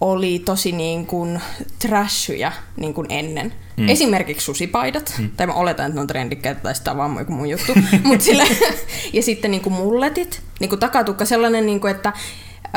oli 0.00 0.42
tosi 0.44 0.72
niin 0.72 1.06
kuin 1.06 1.40
trashyjä 1.78 2.52
niin 2.76 2.94
kuin 2.94 3.06
ennen. 3.10 3.52
Mm. 3.76 3.88
Esimerkiksi 3.88 4.44
susipaidat, 4.44 5.14
mm. 5.18 5.30
tai 5.36 5.46
mä 5.46 5.52
oletan, 5.52 5.86
että 5.86 5.94
ne 5.94 6.00
on 6.00 6.06
trendikkäitä, 6.06 6.60
tai 6.60 6.74
sitä 6.74 6.96
vaan 6.96 7.16
joku 7.18 7.32
mun 7.32 7.50
juttu. 7.50 7.72
Mut 8.04 8.20
sille, 8.20 8.44
ja 9.12 9.22
sitten 9.22 9.50
niin 9.50 9.62
kuin 9.62 9.72
mulletit, 9.72 10.42
niin 10.60 10.68
kuin 10.68 10.80
takatukka, 10.80 11.24
sellainen, 11.24 11.66
niin 11.66 11.80
kuin, 11.80 11.90
että 11.90 12.12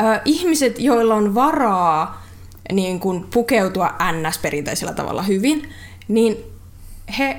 äh, 0.00 0.20
ihmiset, 0.24 0.78
joilla 0.78 1.14
on 1.14 1.34
varaa 1.34 2.24
niin 2.72 3.00
kuin 3.00 3.26
pukeutua 3.34 3.94
NS-perinteisellä 4.12 4.94
tavalla 4.94 5.22
hyvin, 5.22 5.68
niin 6.08 6.36
he 7.18 7.36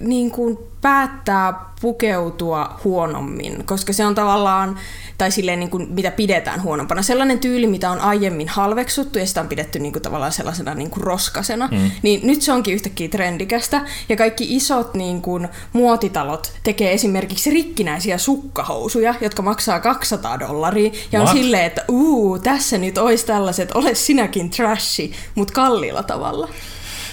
niin 0.00 0.30
kuin 0.30 0.58
päättää 0.80 1.66
pukeutua 1.80 2.80
huonommin, 2.84 3.64
koska 3.64 3.92
se 3.92 4.06
on 4.06 4.14
tavallaan, 4.14 4.78
tai 5.18 5.30
silleen 5.30 5.60
niin 5.60 5.70
kuin, 5.70 5.86
mitä 5.90 6.10
pidetään 6.10 6.62
huonompana. 6.62 7.02
Sellainen 7.02 7.38
tyyli, 7.38 7.66
mitä 7.66 7.90
on 7.90 8.00
aiemmin 8.00 8.48
halveksuttu 8.48 9.18
ja 9.18 9.26
sitä 9.26 9.40
on 9.40 9.48
pidetty 9.48 9.78
niin 9.78 9.92
kuin, 9.92 10.02
tavallaan 10.02 10.32
sellaisena 10.32 10.74
niin 10.74 10.90
kuin 10.90 11.02
roskasena, 11.04 11.68
mm. 11.72 11.90
niin 12.02 12.26
nyt 12.26 12.42
se 12.42 12.52
onkin 12.52 12.74
yhtäkkiä 12.74 13.08
trendikästä. 13.08 13.80
Ja 14.08 14.16
kaikki 14.16 14.56
isot 14.56 14.94
niin 14.94 15.22
kuin, 15.22 15.48
muotitalot 15.72 16.52
tekee 16.62 16.92
esimerkiksi 16.92 17.50
rikkinäisiä 17.50 18.18
sukkahousuja, 18.18 19.14
jotka 19.20 19.42
maksaa 19.42 19.80
200 19.80 20.40
dollaria. 20.40 20.92
Ja 21.12 21.20
What? 21.20 21.30
on 21.30 21.36
silleen, 21.36 21.64
että 21.64 21.84
uu, 21.88 22.38
tässä 22.38 22.78
nyt 22.78 22.98
olisi 22.98 23.26
tällaiset, 23.26 23.72
ole 23.74 23.94
sinäkin 23.94 24.50
trashi, 24.50 25.12
mutta 25.34 25.54
kalliilla 25.54 26.02
tavalla. 26.02 26.48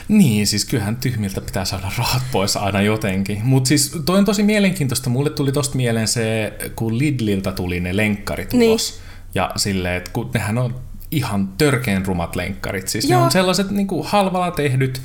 Niin, 0.07 0.47
siis 0.47 0.65
kyllähän 0.65 0.95
tyhmiltä 0.95 1.41
pitää 1.41 1.65
saada 1.65 1.91
rahat 1.97 2.23
pois 2.31 2.57
aina 2.57 2.81
jotenkin. 2.81 3.41
Mutta 3.43 3.67
siis 3.67 3.97
toi 4.05 4.17
on 4.17 4.25
tosi 4.25 4.43
mielenkiintoista. 4.43 5.09
Mulle 5.09 5.29
tuli 5.29 5.51
tosta 5.51 5.75
mieleen 5.75 6.07
se, 6.07 6.53
kun 6.75 6.97
Lidliltä 6.97 7.51
tuli 7.51 7.79
ne 7.79 7.97
lenkkarit 7.97 8.53
niin. 8.53 8.69
ulos. 8.69 8.99
Ja 9.35 9.51
silleen, 9.55 9.95
että 9.95 10.11
kun 10.13 10.31
nehän 10.33 10.57
on 10.57 10.75
ihan 11.11 11.47
törkeen 11.47 12.05
rumat 12.05 12.35
lenkkarit. 12.35 12.87
Siis 12.87 13.09
Joo. 13.09 13.19
ne 13.19 13.25
on 13.25 13.31
sellaiset 13.31 13.71
niin 13.71 13.87
kuin 13.87 14.07
halvalla 14.07 14.51
tehdyt, 14.51 15.01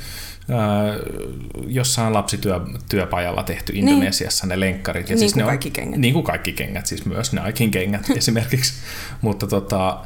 jossain 1.67 2.13
lapsityöpajalla 2.13 3.43
tehty 3.43 3.73
niin. 3.73 3.89
Indonesiassa 3.89 4.47
niin. 4.47 4.61
ne 4.61 4.61
lenkkarit. 4.61 5.09
Ja 5.09 5.15
niin 5.15 5.19
siis 5.19 5.33
kuin 5.33 5.41
ne 5.41 5.47
kaikki 5.47 5.69
on, 5.69 5.73
kengät. 5.73 6.01
Niin 6.01 6.15
kuin 6.15 6.25
kaikki 6.25 6.53
kengät, 6.53 6.87
siis 6.87 7.05
myös 7.05 7.33
Nikein 7.33 7.71
kengät 7.71 8.11
esimerkiksi. 8.17 8.73
Mutta 9.21 9.47
tota, 9.47 10.01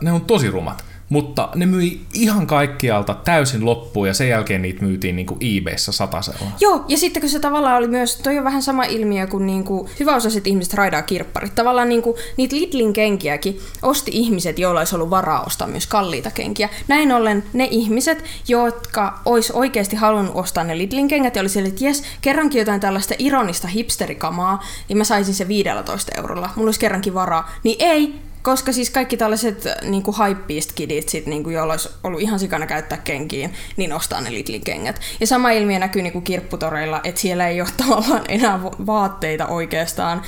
ne 0.00 0.12
on 0.12 0.20
tosi 0.20 0.50
rumat. 0.50 0.84
Mutta 1.08 1.48
ne 1.54 1.66
myi 1.66 2.00
ihan 2.14 2.46
kaikkialta 2.46 3.14
täysin 3.14 3.64
loppuun 3.64 4.08
ja 4.08 4.14
sen 4.14 4.28
jälkeen 4.28 4.62
niitä 4.62 4.84
myytiin 4.84 5.16
niin 5.16 5.26
kuin 5.26 5.38
eBayssä 5.40 5.92
satasella. 5.92 6.50
Joo, 6.60 6.84
ja 6.88 6.98
sitten 6.98 7.20
kun 7.20 7.30
se 7.30 7.40
tavallaan 7.40 7.76
oli 7.76 7.88
myös, 7.88 8.16
toi 8.16 8.38
on 8.38 8.44
vähän 8.44 8.62
sama 8.62 8.84
ilmiö 8.84 9.26
kuin, 9.26 9.46
niin 9.46 9.64
kuin 9.64 9.88
hyväosaiset 10.00 10.46
ihmiset 10.46 10.74
raidaa 10.74 11.02
kirpparit. 11.02 11.54
Tavallaan 11.54 11.88
niin 11.88 12.02
kuin, 12.02 12.16
niitä 12.36 12.56
Lidlin 12.56 12.92
kenkiäkin 12.92 13.60
osti 13.82 14.10
ihmiset, 14.14 14.58
joilla 14.58 14.80
olisi 14.80 14.94
ollut 14.94 15.10
varaa 15.10 15.44
ostaa 15.44 15.68
myös 15.68 15.86
kalliita 15.86 16.30
kenkiä. 16.30 16.68
Näin 16.88 17.12
ollen 17.12 17.44
ne 17.52 17.68
ihmiset, 17.70 18.24
jotka 18.48 19.20
olisi 19.24 19.52
oikeasti 19.52 19.96
halunnut 19.96 20.36
ostaa 20.36 20.64
ne 20.64 20.78
Lidlin 20.78 21.08
kengät 21.08 21.36
ja 21.36 21.40
oli 21.40 21.48
siellä, 21.48 21.68
että 21.68 21.84
jes, 21.84 22.02
kerrankin 22.20 22.58
jotain 22.58 22.80
tällaista 22.80 23.14
ironista 23.18 23.68
hipsterikamaa, 23.68 24.62
niin 24.88 24.98
mä 24.98 25.04
saisin 25.04 25.34
se 25.34 25.48
15 25.48 26.12
eurolla. 26.16 26.50
Mulla 26.56 26.68
olisi 26.68 26.80
kerrankin 26.80 27.14
varaa. 27.14 27.50
Niin 27.64 27.76
ei, 27.78 28.14
koska 28.42 28.72
siis 28.72 28.90
kaikki 28.90 29.16
tällaiset 29.16 29.68
niin 29.82 30.02
hypebeast 30.28 30.72
kidit, 30.72 31.08
sit, 31.08 31.26
niin 31.26 31.44
kuin, 31.44 31.54
joilla 31.54 31.72
olisi 31.72 31.88
ollut 32.04 32.20
ihan 32.20 32.38
sikana 32.38 32.66
käyttää 32.66 32.98
kenkiin, 32.98 33.54
niin 33.76 33.92
ostaa 33.92 34.20
ne 34.20 34.32
Lidlin 34.32 34.64
kengät. 34.64 35.00
Ja 35.20 35.26
sama 35.26 35.50
ilmiö 35.50 35.78
näkyy 35.78 36.02
niin 36.02 36.12
kuin 36.12 36.24
kirpputoreilla, 36.24 37.00
että 37.04 37.20
siellä 37.20 37.48
ei 37.48 37.60
ole 37.60 37.68
tavallaan 37.86 38.24
enää 38.28 38.62
vaatteita 38.62 39.46
oikeastaan. 39.46 40.22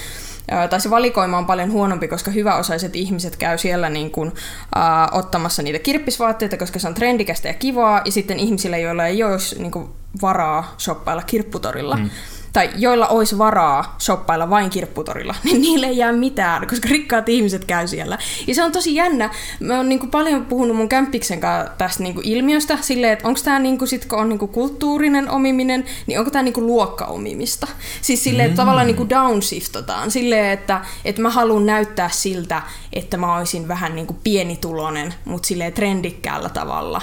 Tai 0.70 0.80
se 0.80 0.90
valikoima 0.90 1.38
on 1.38 1.46
paljon 1.46 1.72
huonompi, 1.72 2.08
koska 2.08 2.30
hyväosaiset 2.30 2.96
ihmiset 2.96 3.36
käy 3.36 3.58
siellä 3.58 3.90
niin 3.90 4.10
kuin, 4.10 4.32
äh, 4.76 5.18
ottamassa 5.18 5.62
niitä 5.62 5.78
kirppisvaatteita, 5.78 6.56
koska 6.56 6.78
se 6.78 6.88
on 6.88 6.94
trendikästä 6.94 7.48
ja 7.48 7.54
kivaa, 7.54 8.02
ja 8.04 8.12
sitten 8.12 8.38
ihmisillä, 8.38 8.78
joilla 8.78 9.06
ei 9.06 9.22
olisi 9.22 9.62
niin 9.62 9.72
kuin, 9.72 9.88
varaa 10.22 10.74
shoppailla 10.78 11.22
kirpputorilla, 11.22 11.96
mm 11.96 12.10
tai 12.52 12.70
joilla 12.76 13.06
olisi 13.06 13.38
varaa 13.38 13.96
shoppailla 14.00 14.50
vain 14.50 14.70
kirpputorilla, 14.70 15.34
niin 15.44 15.62
niille 15.62 15.86
ei 15.86 15.96
jää 15.96 16.12
mitään, 16.12 16.66
koska 16.66 16.88
rikkaat 16.88 17.28
ihmiset 17.28 17.64
käy 17.64 17.86
siellä. 17.86 18.18
Ja 18.46 18.54
se 18.54 18.64
on 18.64 18.72
tosi 18.72 18.94
jännä. 18.94 19.30
Mä 19.60 19.76
oon 19.76 19.88
niinku 19.88 20.06
paljon 20.06 20.46
puhunut 20.46 20.76
mun 20.76 20.88
kämppiksen 20.88 21.40
kanssa 21.40 21.72
tästä 21.78 22.02
niinku 22.02 22.20
ilmiöstä, 22.24 22.78
silleen, 22.80 23.12
että 23.12 23.28
onko 23.28 23.40
tämä 23.44 23.58
niinku, 23.58 23.86
sit, 23.86 24.04
kun 24.04 24.18
on 24.18 24.28
niinku 24.28 24.46
kulttuurinen 24.46 25.30
omiminen, 25.30 25.84
niin 26.06 26.18
onko 26.18 26.30
tämä 26.30 26.42
niinku 26.42 26.60
luokkaomimista. 26.60 27.66
Siis 28.02 28.24
silleen, 28.24 28.46
että 28.46 28.62
mm. 28.62 28.64
tavallaan 28.64 28.86
niinku 28.86 29.08
downshiftotaan. 29.08 30.10
Silleen, 30.10 30.50
että, 30.50 30.80
että 31.04 31.22
mä 31.22 31.30
haluan 31.30 31.66
näyttää 31.66 32.08
siltä, 32.08 32.62
että 32.92 33.16
mä 33.16 33.36
olisin 33.36 33.68
vähän 33.68 33.94
niinku 33.94 34.16
pienitulonen, 34.24 35.14
mutta 35.24 35.46
silleen 35.46 35.72
trendikkäällä 35.72 36.48
tavalla. 36.48 37.02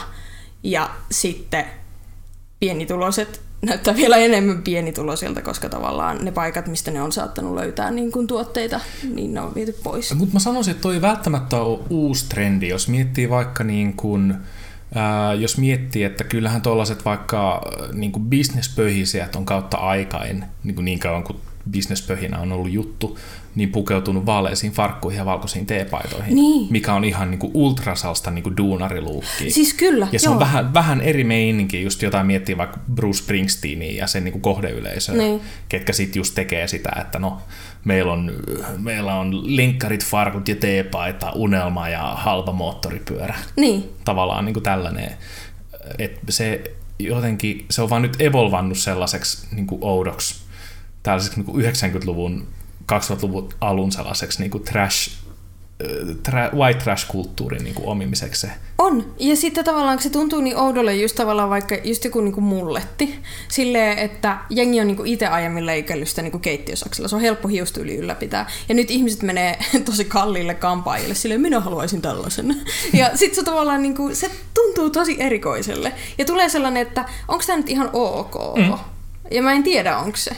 Ja 0.63 0.89
sitten 1.11 1.65
pienituloiset 2.59 3.46
näyttää 3.61 3.95
vielä 3.95 4.17
enemmän 4.17 4.61
pienituloisilta, 4.61 5.41
koska 5.41 5.69
tavallaan 5.69 6.25
ne 6.25 6.31
paikat, 6.31 6.67
mistä 6.67 6.91
ne 6.91 7.01
on 7.01 7.11
saattanut 7.11 7.55
löytää 7.55 7.91
niin 7.91 8.11
kuin 8.11 8.27
tuotteita, 8.27 8.79
niin 9.13 9.33
ne 9.33 9.41
on 9.41 9.55
viety 9.55 9.75
pois. 9.83 10.13
Mutta 10.15 10.33
mä 10.33 10.39
sanoisin, 10.39 10.71
että 10.71 10.81
toi 10.81 10.93
ei 10.93 11.01
välttämättä 11.01 11.57
ole 11.57 11.79
uusi 11.89 12.25
trendi, 12.29 12.67
jos 12.67 12.87
miettii 12.87 13.29
vaikka 13.29 13.63
niin 13.63 13.93
kuin, 13.93 14.35
ää, 14.95 15.33
jos 15.33 15.57
miettii, 15.57 16.03
että 16.03 16.23
kyllähän 16.23 16.61
tuollaiset 16.61 17.05
vaikka 17.05 17.61
niin 17.93 18.11
kuin 18.11 18.29
on 19.35 19.45
kautta 19.45 19.77
aikain, 19.77 20.45
niin, 20.63 20.75
kuin 20.75 20.85
niin 20.85 20.99
kauan 20.99 21.23
kuin 21.23 21.37
bisnespöhinä 21.69 22.39
on 22.39 22.51
ollut 22.51 22.71
juttu, 22.71 23.19
niin 23.55 23.71
pukeutunut 23.71 24.25
vaaleisiin 24.25 24.73
farkkuihin 24.73 25.17
ja 25.17 25.25
valkoisiin 25.25 25.65
teepaitoihin, 25.65 26.35
niin. 26.35 26.67
mikä 26.71 26.93
on 26.93 27.03
ihan 27.03 27.31
niin 27.31 27.39
kuin 27.39 27.51
ultrasalsta 27.53 28.31
niin 28.31 28.43
kuin 28.43 28.57
duunariluukki. 28.57 29.49
Siis 29.49 29.73
kyllä, 29.73 30.07
Ja 30.11 30.19
se 30.19 30.25
joo. 30.25 30.33
on 30.33 30.39
vähän, 30.39 30.73
vähän 30.73 31.01
eri 31.01 31.23
meininki, 31.23 31.83
just 31.83 32.01
jotain 32.01 32.25
miettii 32.25 32.57
vaikka 32.57 32.79
Bruce 32.95 33.17
Springsteenia 33.17 33.91
ja 33.91 34.07
sen 34.07 34.23
niin 34.23 34.31
kuin 34.31 34.41
kohdeyleisöä, 34.41 35.15
niin. 35.15 35.41
ketkä 35.69 35.93
sitten 35.93 36.19
just 36.19 36.35
tekee 36.35 36.67
sitä, 36.67 36.91
että 37.01 37.19
no, 37.19 37.41
meillä 37.85 38.13
on, 38.13 38.33
meillä 38.77 39.15
on 39.15 39.55
linkkarit, 39.55 40.05
farkut 40.05 40.47
ja 40.47 40.55
teepaita, 40.55 41.31
unelma 41.31 41.89
ja 41.89 42.03
halpa 42.03 42.51
moottoripyörä. 42.51 43.35
Niin. 43.55 43.89
Tavallaan 44.05 44.45
niin 44.45 44.53
kuin 44.53 44.63
tällainen, 44.63 45.11
että 45.99 46.19
se 46.29 46.63
jotenkin, 46.99 47.65
se 47.71 47.81
on 47.81 47.89
vaan 47.89 48.01
nyt 48.01 48.21
evolvannut 48.21 48.77
sellaiseksi 48.77 49.47
niin 49.55 49.67
kuin 49.67 49.79
oudoksi, 49.83 50.46
tällaiseksi 51.07 51.39
niin 51.39 51.45
kuin 51.45 51.65
90-luvun 51.65 52.47
2000-luvun 52.93 53.49
alun 53.61 53.91
sellaiseksi 53.91 54.39
niin 54.39 54.51
kuin 54.51 54.63
trash 54.63 55.11
tra, 56.23 56.49
white 56.55 56.79
trash-kulttuurin 56.79 57.63
niin 57.63 57.75
kuin 57.75 57.87
omimiseksi 57.87 58.41
se. 58.41 58.51
On. 58.77 59.13
Ja 59.19 59.35
sitten 59.35 59.65
tavallaan 59.65 60.01
se 60.01 60.09
tuntuu 60.09 60.41
niin 60.41 60.57
oudolle 60.57 60.95
just 60.95 61.15
tavallaan 61.15 61.49
vaikka 61.49 61.75
just 61.83 62.03
joku 62.03 62.21
niin 62.21 62.33
kuin 62.33 62.43
mulletti. 62.43 63.19
Silleen, 63.47 63.97
että 63.97 64.37
jengi 64.49 64.81
on 64.81 64.87
niin 64.87 64.97
kuin 64.97 65.07
itse 65.07 65.27
aiemmin 65.27 65.65
leikellyt 65.65 66.07
sitä 66.07 66.21
niin 66.21 66.31
kuin 66.31 66.41
keittiösaksilla. 66.41 67.07
Se 67.07 67.15
on 67.15 67.21
helppo 67.21 67.47
hiustyyli 67.47 67.95
ylläpitää. 67.95 68.49
Ja 68.69 68.75
nyt 68.75 68.91
ihmiset 68.91 69.23
menee 69.23 69.59
tosi 69.85 70.05
kalliille 70.05 70.53
kampaajille 70.53 71.15
silleen, 71.15 71.41
minä 71.41 71.59
haluaisin 71.59 72.01
tällaisen. 72.01 72.55
Ja 72.93 73.09
sitten 73.17 73.35
se 73.35 73.43
tavallaan 73.43 73.81
niin 73.81 73.95
kuin, 73.95 74.15
se 74.15 74.31
tuntuu 74.53 74.89
tosi 74.89 75.15
erikoiselle. 75.19 75.93
Ja 76.17 76.25
tulee 76.25 76.49
sellainen, 76.49 76.87
että 76.87 77.05
onko 77.27 77.43
tämä 77.47 77.57
nyt 77.57 77.69
ihan 77.69 77.89
ok? 77.93 78.35
Mm. 78.57 78.73
Ja 79.31 79.41
mä 79.41 79.53
en 79.53 79.63
tiedä, 79.63 79.97
onko 79.97 80.17
se. 80.17 80.31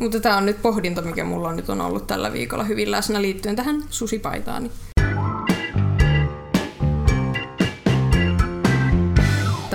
Mutta 0.00 0.20
tämä 0.20 0.36
on 0.36 0.46
nyt 0.46 0.62
pohdinta, 0.62 1.02
mikä 1.02 1.24
mulla 1.24 1.48
on 1.48 1.56
nyt 1.56 1.68
on 1.68 1.80
ollut 1.80 2.06
tällä 2.06 2.32
viikolla 2.32 2.64
hyvin 2.64 2.90
läsnä 2.90 3.22
liittyen 3.22 3.56
tähän 3.56 3.82
susipaitaani. 3.90 4.70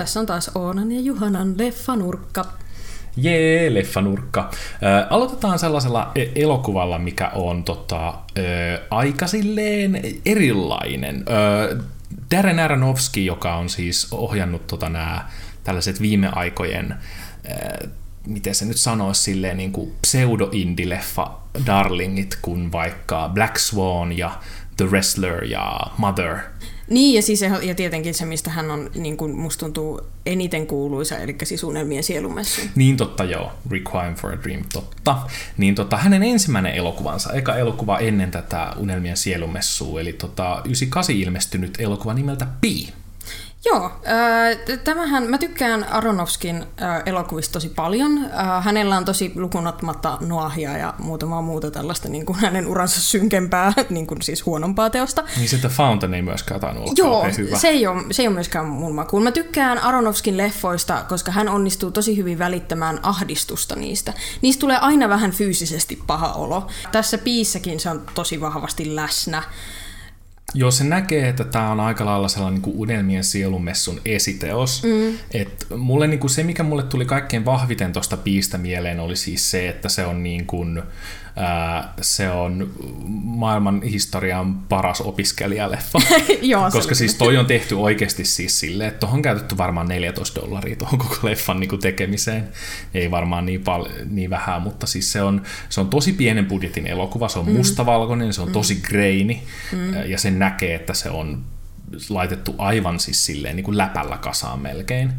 tässä 0.00 0.20
on 0.20 0.26
taas 0.26 0.50
Oonan 0.54 0.92
ja 0.92 1.00
Juhanan 1.00 1.54
leffanurkka. 1.58 2.44
Jee, 3.16 3.74
leffanurkka. 3.74 4.50
Äh, 4.50 5.06
aloitetaan 5.10 5.58
sellaisella 5.58 6.12
e- 6.14 6.26
elokuvalla, 6.34 6.98
mikä 6.98 7.28
on 7.28 7.64
tota, 7.64 8.08
äh, 8.08 8.14
aika 8.90 9.26
silleen 9.26 10.00
erilainen. 10.26 11.16
Äh, 11.16 11.84
Darren 12.30 12.58
Aronofsky, 12.58 13.20
joka 13.20 13.54
on 13.54 13.68
siis 13.68 14.08
ohjannut 14.10 14.66
tota, 14.66 14.88
nämä 14.88 15.28
tällaiset 15.64 16.00
viime 16.00 16.28
aikojen 16.32 16.92
äh, 16.92 17.90
miten 18.26 18.54
se 18.54 18.64
nyt 18.64 18.76
sanoisi, 18.76 19.22
silleen 19.22 19.56
niin 19.56 19.72
kuin 19.72 19.92
pseudo-indie-leffa 20.02 21.30
darlingit, 21.66 22.38
kuin 22.42 22.72
vaikka 22.72 23.30
Black 23.34 23.58
Swan 23.58 24.18
ja 24.18 24.40
The 24.76 24.84
Wrestler 24.84 25.44
ja 25.44 25.80
Mother. 25.98 26.38
Niin, 26.90 27.14
ja, 27.14 27.22
siis, 27.22 27.40
ja 27.62 27.74
tietenkin 27.74 28.14
se, 28.14 28.24
mistä 28.24 28.50
hän 28.50 28.70
on, 28.70 28.90
niin 28.94 29.16
kuin 29.16 29.36
musta 29.36 29.60
tuntuu, 29.60 30.00
eniten 30.26 30.66
kuuluisa, 30.66 31.18
eli 31.18 31.36
siis 31.44 31.64
Unelmien 31.64 32.02
sielumessu. 32.02 32.60
Niin 32.74 32.96
totta, 32.96 33.24
joo. 33.24 33.52
Requiem 33.70 34.14
for 34.14 34.32
a 34.32 34.42
Dream, 34.42 34.62
totta. 34.72 35.16
Niin 35.56 35.74
tota, 35.74 35.96
hänen 35.96 36.22
ensimmäinen 36.22 36.74
elokuvansa, 36.74 37.32
eka 37.32 37.56
elokuva 37.56 37.98
ennen 37.98 38.30
tätä 38.30 38.72
Unelmien 38.76 39.16
sielumessua, 39.16 40.00
eli 40.00 40.12
tota, 40.12 40.62
98 40.64 41.16
ilmestynyt 41.16 41.80
elokuva 41.80 42.14
nimeltä 42.14 42.46
Pi. 42.60 42.92
Joo, 43.64 43.84
äh, 43.84 44.78
tämähän, 44.84 45.30
mä 45.30 45.38
tykkään 45.38 45.84
Aronofskin 45.84 46.56
äh, 46.56 47.02
elokuvista 47.06 47.52
tosi 47.52 47.68
paljon. 47.68 48.18
Äh, 48.24 48.64
hänellä 48.64 48.96
on 48.96 49.04
tosi 49.04 49.32
lukunottamatta 49.34 50.18
Noahia 50.20 50.78
ja 50.78 50.94
muutamaa 50.98 51.42
muuta 51.42 51.70
tällaista 51.70 52.08
niin 52.08 52.26
kuin 52.26 52.38
hänen 52.38 52.66
uransa 52.66 53.00
synkempää, 53.00 53.72
niin 53.90 54.06
kuin 54.06 54.22
siis 54.22 54.46
huonompaa 54.46 54.90
teosta. 54.90 55.24
Niin 55.36 55.48
sitten 55.48 55.70
Fountain 55.70 56.14
ei 56.14 56.22
myöskään 56.22 56.60
tainnut 56.60 56.82
olla 56.82 56.92
Joo, 56.96 57.26
hyvä. 57.38 57.58
se 57.58 57.68
ei, 57.68 57.86
ole, 57.86 58.02
se 58.10 58.22
ei 58.22 58.28
ole 58.28 58.34
myöskään 58.34 58.66
mun 58.66 58.94
makuun. 58.94 59.22
Mä 59.22 59.30
tykkään 59.30 59.78
Aronofskin 59.78 60.36
leffoista, 60.36 61.04
koska 61.08 61.32
hän 61.32 61.48
onnistuu 61.48 61.90
tosi 61.90 62.16
hyvin 62.16 62.38
välittämään 62.38 63.00
ahdistusta 63.02 63.76
niistä. 63.76 64.12
Niistä 64.42 64.60
tulee 64.60 64.78
aina 64.78 65.08
vähän 65.08 65.30
fyysisesti 65.30 66.02
paha 66.06 66.32
olo. 66.32 66.66
Tässä 66.92 67.18
piissäkin 67.18 67.80
se 67.80 67.90
on 67.90 68.02
tosi 68.14 68.40
vahvasti 68.40 68.96
läsnä. 68.96 69.42
Joo, 70.54 70.70
se 70.70 70.84
näkee, 70.84 71.28
että 71.28 71.44
tämä 71.44 71.70
on 71.70 71.80
aika 71.80 72.04
lailla 72.04 72.28
sellainen 72.28 72.54
niin 72.54 72.62
kuin 72.62 72.76
unelmien 72.76 73.24
sielumessun 73.24 74.00
esiteos. 74.04 74.82
Mm. 74.82 75.18
Et 75.34 75.66
mulle 75.76 76.06
niin 76.06 76.20
kuin 76.20 76.30
se, 76.30 76.42
mikä 76.42 76.62
mulle 76.62 76.82
tuli 76.82 77.04
kaikkein 77.04 77.44
vahviten 77.44 77.92
tuosta 77.92 78.16
piistä 78.16 78.58
mieleen, 78.58 79.00
oli 79.00 79.16
siis 79.16 79.50
se, 79.50 79.68
että 79.68 79.88
se 79.88 80.06
on 80.06 80.22
niin 80.22 80.46
kuin, 80.46 80.82
se 82.00 82.30
on 82.30 82.70
maailman 83.24 83.82
historian 83.82 84.54
paras 84.54 85.00
opiskelijaleffa. 85.00 85.98
Joo, 86.42 86.70
Koska 86.70 86.94
siis 86.94 87.14
toi 87.14 87.36
on 87.36 87.46
tehty 87.46 87.74
oikeasti 87.74 88.24
siis 88.24 88.60
silleen, 88.60 88.88
että 88.88 89.00
tuohon 89.00 89.16
on 89.18 89.22
käytetty 89.22 89.56
varmaan 89.58 89.88
14 89.88 90.40
dollaria 90.40 90.76
tuohon 90.76 90.98
koko 90.98 91.16
leffan 91.22 91.60
niin 91.60 91.68
kuin 91.68 91.80
tekemiseen. 91.80 92.48
Ei 92.94 93.10
varmaan 93.10 93.46
niin, 93.46 93.60
pal- 93.60 93.88
niin 94.10 94.30
vähän, 94.30 94.62
mutta 94.62 94.86
siis 94.86 95.12
se 95.12 95.22
on, 95.22 95.42
se 95.68 95.80
on 95.80 95.88
tosi 95.88 96.12
pienen 96.12 96.46
budjetin 96.46 96.86
elokuva. 96.86 97.28
Se 97.28 97.38
on 97.38 97.46
mm. 97.46 97.52
mustavalkoinen, 97.52 98.32
se 98.32 98.42
on 98.42 98.48
mm. 98.48 98.52
tosi 98.52 98.80
greini 98.88 99.42
mm. 99.72 99.94
ja 99.94 100.18
sen 100.18 100.38
näkee, 100.38 100.74
että 100.74 100.94
se 100.94 101.10
on 101.10 101.44
laitettu 102.08 102.54
aivan 102.58 103.00
siis 103.00 103.26
silleen 103.26 103.56
niin 103.56 103.64
kuin 103.64 103.78
läpällä 103.78 104.16
kasaan 104.16 104.60
melkein. 104.60 105.12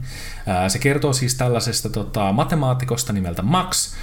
Se 0.68 0.80
kertoo 0.80 1.14
siis 1.14 1.36
tällaisesta 1.36 1.90
tota, 1.90 2.32
matemaatikosta 2.32 3.14
nimeltä 3.14 3.42
Max, 3.42 3.94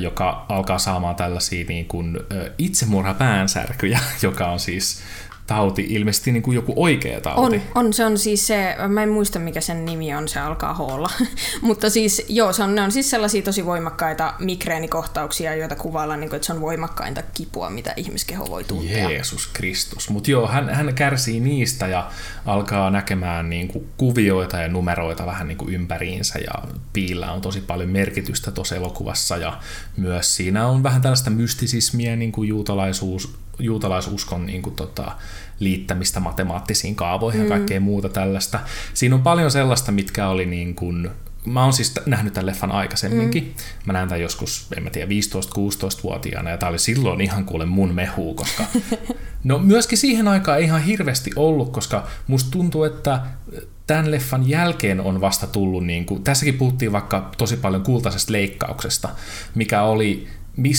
joka 0.00 0.46
alkaa 0.48 0.78
saamaan 0.78 1.16
tällaisia 1.16 1.64
niin 1.68 1.86
kuin, 1.86 2.18
itsemurhapäänsärkyjä, 2.58 4.00
joka 4.22 4.46
on 4.46 4.60
siis 4.60 5.00
tauti, 5.46 5.86
ilmeisesti 5.88 6.32
niin 6.32 6.42
kuin 6.42 6.54
joku 6.54 6.72
oikea 6.76 7.20
tauti. 7.20 7.56
On, 7.56 7.62
on, 7.86 7.92
se 7.92 8.04
on 8.04 8.18
siis 8.18 8.46
se, 8.46 8.76
mä 8.88 9.02
en 9.02 9.08
muista 9.08 9.38
mikä 9.38 9.60
sen 9.60 9.84
nimi 9.84 10.14
on, 10.14 10.28
se 10.28 10.40
alkaa 10.40 10.74
hoolla. 10.74 11.10
Mutta 11.60 11.90
siis 11.90 12.26
joo, 12.28 12.52
se 12.52 12.62
on, 12.62 12.74
ne 12.74 12.82
on 12.82 12.92
siis 12.92 13.10
sellaisia 13.10 13.42
tosi 13.42 13.66
voimakkaita 13.66 14.34
migreenikohtauksia, 14.38 15.54
joita 15.54 15.76
kuvaillaan, 15.76 16.20
niin 16.20 16.30
kuin, 16.30 16.36
että 16.36 16.46
se 16.46 16.52
on 16.52 16.60
voimakkainta 16.60 17.22
kipua, 17.34 17.70
mitä 17.70 17.92
ihmiskeho 17.96 18.46
voi 18.48 18.64
tuntea. 18.64 19.10
Jeesus 19.10 19.46
Kristus. 19.46 20.10
Mutta 20.10 20.30
joo, 20.30 20.46
hän, 20.46 20.68
hän 20.68 20.94
kärsii 20.94 21.40
niistä 21.40 21.86
ja 21.86 22.10
alkaa 22.46 22.90
näkemään 22.90 23.50
niin 23.50 23.68
kuin 23.68 23.88
kuvioita 23.96 24.56
ja 24.56 24.68
numeroita 24.68 25.26
vähän 25.26 25.48
niin 25.48 25.58
kuin 25.58 25.74
ympäriinsä 25.74 26.38
ja 26.38 26.68
piillä 26.92 27.32
on 27.32 27.40
tosi 27.40 27.60
paljon 27.60 27.90
merkitystä 27.90 28.50
tuossa 28.50 28.76
elokuvassa 28.76 29.36
ja 29.36 29.58
myös 29.96 30.36
siinä 30.36 30.66
on 30.66 30.82
vähän 30.82 31.02
tällaista 31.02 31.30
mystisismiä, 31.30 32.16
niin 32.16 32.32
kuin 32.32 32.48
juutalaisuus, 32.48 33.43
juutalaisuskon 33.58 34.46
niin 34.46 34.62
kuin, 34.62 34.76
tota, 34.76 35.12
liittämistä 35.60 36.20
matemaattisiin 36.20 36.94
kaavoihin 36.94 37.40
mm. 37.40 37.46
ja 37.46 37.56
kaikkea 37.56 37.80
muuta 37.80 38.08
tällaista. 38.08 38.60
Siinä 38.94 39.14
on 39.14 39.22
paljon 39.22 39.50
sellaista, 39.50 39.92
mitkä 39.92 40.28
oli 40.28 40.46
niin 40.46 40.74
kuin, 40.74 41.10
mä 41.46 41.62
oon 41.62 41.72
siis 41.72 41.94
nähnyt 42.06 42.32
tämän 42.32 42.46
leffan 42.46 42.72
aikaisemminkin. 42.72 43.42
Mm. 43.42 43.52
Mä 43.86 43.92
näen 43.92 44.08
tämän 44.08 44.22
joskus, 44.22 44.66
en 44.76 44.82
mä 44.82 44.90
tiedä, 44.90 45.10
15-16-vuotiaana, 45.10 46.50
ja 46.50 46.56
tää 46.56 46.68
oli 46.68 46.78
silloin 46.78 47.20
ihan 47.20 47.44
kuule 47.44 47.66
mun 47.66 47.94
mehu, 47.94 48.34
koska... 48.34 48.64
No 49.44 49.58
myöskin 49.58 49.98
siihen 49.98 50.28
aikaan 50.28 50.58
ei 50.58 50.64
ihan 50.64 50.82
hirveästi 50.82 51.30
ollut, 51.36 51.72
koska 51.72 52.06
musta 52.26 52.50
tuntuu, 52.50 52.84
että 52.84 53.20
tämän 53.86 54.10
leffan 54.10 54.48
jälkeen 54.48 55.00
on 55.00 55.20
vasta 55.20 55.46
tullut, 55.46 55.86
niin 55.86 56.06
kuin, 56.06 56.22
tässäkin 56.22 56.58
puhuttiin 56.58 56.92
vaikka 56.92 57.30
tosi 57.38 57.56
paljon 57.56 57.82
kultaisesta 57.82 58.32
leikkauksesta, 58.32 59.08
mikä 59.54 59.82
oli 59.82 60.28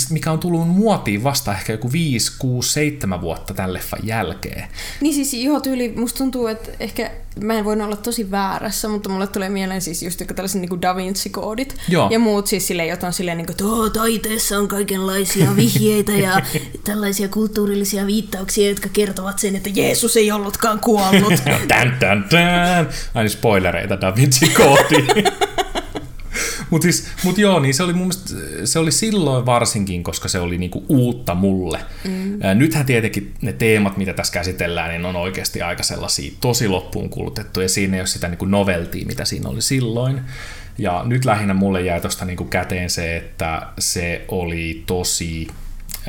mikä 0.09 0.31
on 0.31 0.39
tullut 0.39 0.67
muotiin 0.67 1.23
vasta 1.23 1.51
ehkä 1.51 1.73
joku 1.73 1.91
5, 1.91 2.31
6, 2.39 2.71
7 2.71 3.21
vuotta 3.21 3.53
tämän 3.53 3.73
leffan 3.73 3.99
jälkeen. 4.03 4.67
Niin 5.01 5.13
siis 5.13 5.33
joo, 5.33 5.59
tyyli, 5.59 5.93
musta 5.95 6.17
tuntuu, 6.17 6.47
että 6.47 6.71
ehkä 6.79 7.11
mä 7.41 7.53
en 7.53 7.65
voi 7.65 7.81
olla 7.81 7.95
tosi 7.95 8.31
väärässä, 8.31 8.87
mutta 8.87 9.09
mulle 9.09 9.27
tulee 9.27 9.49
mieleen 9.49 9.81
siis 9.81 10.03
just 10.03 10.21
tällaiset 10.35 10.61
niin 10.61 10.81
Da 10.81 10.95
Vinci-koodit 10.95 11.75
joo. 11.89 12.09
ja 12.11 12.19
muut 12.19 12.47
siis 12.47 12.67
silleen, 12.67 12.89
jotain 12.89 13.13
silleen, 13.13 13.37
niin 13.37 13.45
kuin, 13.45 13.79
että 13.83 13.99
taiteessa 13.99 14.57
on 14.57 14.67
kaikenlaisia 14.67 15.55
vihjeitä 15.55 16.11
ja 16.11 16.41
tällaisia 16.83 17.27
kulttuurillisia 17.27 18.05
viittauksia, 18.05 18.69
jotka 18.69 18.89
kertovat 18.93 19.39
sen, 19.39 19.55
että 19.55 19.69
Jeesus 19.73 20.17
ei 20.17 20.31
ollutkaan 20.31 20.79
kuollut. 20.79 21.33
tän, 21.67 21.97
tän, 21.99 22.25
tän. 22.29 22.89
Aina 23.13 23.29
spoilereita 23.29 24.01
Da 24.01 24.13
Vinci-koodiin. 24.15 25.25
Mutta 26.75 26.85
siis, 26.85 27.07
mut 27.23 27.37
joo, 27.37 27.59
niin 27.59 27.73
se 27.73 27.83
oli 27.83 27.93
mun 27.93 28.07
mielestä, 28.07 28.33
se 28.65 28.79
oli 28.79 28.91
silloin 28.91 29.45
varsinkin, 29.45 30.03
koska 30.03 30.27
se 30.27 30.39
oli 30.39 30.57
niinku 30.57 30.85
uutta 30.89 31.35
mulle. 31.35 31.79
Mm. 32.03 32.39
Nythän 32.55 32.85
tietenkin 32.85 33.33
ne 33.41 33.53
teemat, 33.53 33.97
mitä 33.97 34.13
tässä 34.13 34.33
käsitellään, 34.33 34.89
niin 34.89 35.05
on 35.05 35.15
oikeasti 35.15 35.61
aika 35.61 35.83
sellaisia 35.83 36.31
tosi 36.41 36.67
loppuun 36.67 37.09
kulutettu, 37.09 37.61
ja 37.61 37.69
siinä 37.69 37.97
ei 37.97 38.01
ole 38.01 38.07
sitä 38.07 38.27
niinku 38.27 38.45
noveltia, 38.45 39.05
mitä 39.05 39.25
siinä 39.25 39.49
oli 39.49 39.61
silloin. 39.61 40.21
Ja 40.77 41.03
nyt 41.05 41.25
lähinnä 41.25 41.53
mulle 41.53 41.81
jäi 41.81 42.01
tuosta 42.01 42.25
niinku 42.25 42.45
käteen 42.45 42.89
se, 42.89 43.17
että 43.17 43.67
se 43.79 44.25
oli 44.27 44.83
tosi... 44.85 45.47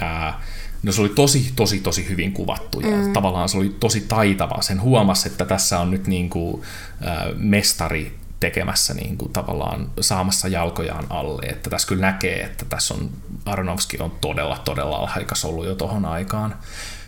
Ää, 0.00 0.40
No 0.82 0.92
se 0.92 1.00
oli 1.00 1.08
tosi, 1.08 1.52
tosi, 1.56 1.80
tosi 1.80 2.08
hyvin 2.08 2.32
kuvattu 2.32 2.80
ja 2.80 2.96
mm. 2.96 3.12
tavallaan 3.12 3.48
se 3.48 3.56
oli 3.56 3.76
tosi 3.80 4.00
taitava. 4.00 4.62
Sen 4.62 4.80
huomasi, 4.80 5.28
että 5.28 5.44
tässä 5.44 5.78
on 5.78 5.90
nyt 5.90 6.06
niin 6.06 6.30
kuin, 6.30 6.62
äh, 7.06 7.16
mestari 7.36 8.12
tekemässä 8.40 8.94
niin 8.94 9.18
kuin 9.18 9.32
tavallaan 9.32 9.90
saamassa 10.00 10.48
jalkojaan 10.48 11.06
alle. 11.10 11.46
Että 11.46 11.70
tässä 11.70 11.88
kyllä 11.88 12.00
näkee, 12.00 12.42
että 12.42 12.64
tässä 12.64 12.94
on 12.94 13.10
Aronofsky 13.44 13.96
on 14.00 14.10
todella, 14.20 14.58
todella 14.64 14.96
alhaikas 14.96 15.44
ollut 15.44 15.66
jo 15.66 15.74
tuohon 15.74 16.04
aikaan. 16.04 16.58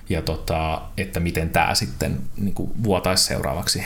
Ja 0.09 0.23
tota, 0.23 0.83
että 0.97 1.21
miten 1.21 1.51
tämä 1.51 1.75
sitten 1.75 2.21
niin 2.37 2.55
kuin 2.55 2.71
vuotaisi 2.83 3.25
seuraavaksi 3.25 3.83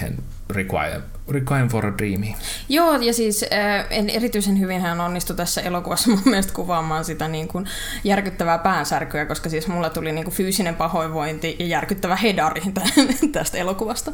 Require, 0.50 1.00
Requiem 1.28 1.68
for 1.68 1.86
a 1.86 1.98
Dream. 1.98 2.22
Joo, 2.68 2.96
ja 3.00 3.12
siis 3.12 3.44
äh, 3.52 3.86
en 3.90 4.10
erityisen 4.10 4.60
hyvin 4.60 4.80
hän 4.80 5.00
onnistui 5.00 5.36
tässä 5.36 5.60
elokuvassa 5.60 6.10
mun 6.14 6.22
mielestä 6.24 6.52
kuvaamaan 6.52 7.04
sitä 7.04 7.28
niin 7.28 7.48
kuin 7.48 7.66
järkyttävää 8.04 8.58
päänsärkyä, 8.58 9.26
koska 9.26 9.48
siis 9.48 9.68
mulla 9.68 9.90
tuli 9.90 10.12
niin 10.12 10.24
kuin 10.24 10.34
fyysinen 10.34 10.76
pahoinvointi 10.76 11.56
ja 11.58 11.66
järkyttävä 11.66 12.16
hedari 12.16 12.62
tästä 13.32 13.58
elokuvasta. 13.58 14.12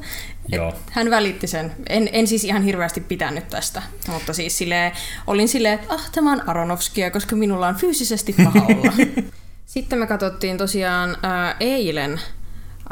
Joo. 0.48 0.74
hän 0.90 1.10
välitti 1.10 1.46
sen. 1.46 1.72
En, 1.88 2.08
en 2.12 2.26
siis 2.26 2.44
ihan 2.44 2.62
hirveästi 2.62 3.00
pitänyt 3.00 3.48
tästä, 3.48 3.82
mutta 4.08 4.32
siis 4.32 4.58
silleen, 4.58 4.92
olin 5.26 5.48
silleen, 5.48 5.74
että 5.74 5.94
ah, 5.94 6.10
tämä 6.10 6.32
on 6.32 6.48
Aronofskia, 6.48 7.10
koska 7.10 7.36
minulla 7.36 7.68
on 7.68 7.76
fyysisesti 7.76 8.34
paha 8.44 8.66
olla. 8.66 8.92
Sitten 9.68 9.98
me 9.98 10.06
katsottiin 10.06 10.58
tosiaan 10.58 11.10
äh, 11.10 11.56
eilen 11.60 12.12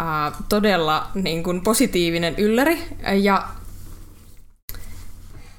äh, 0.01 0.33
todella 0.49 1.11
niin 1.15 1.43
kuin, 1.43 1.61
positiivinen 1.61 2.35
ylläri. 2.39 2.85
Ja 3.23 3.49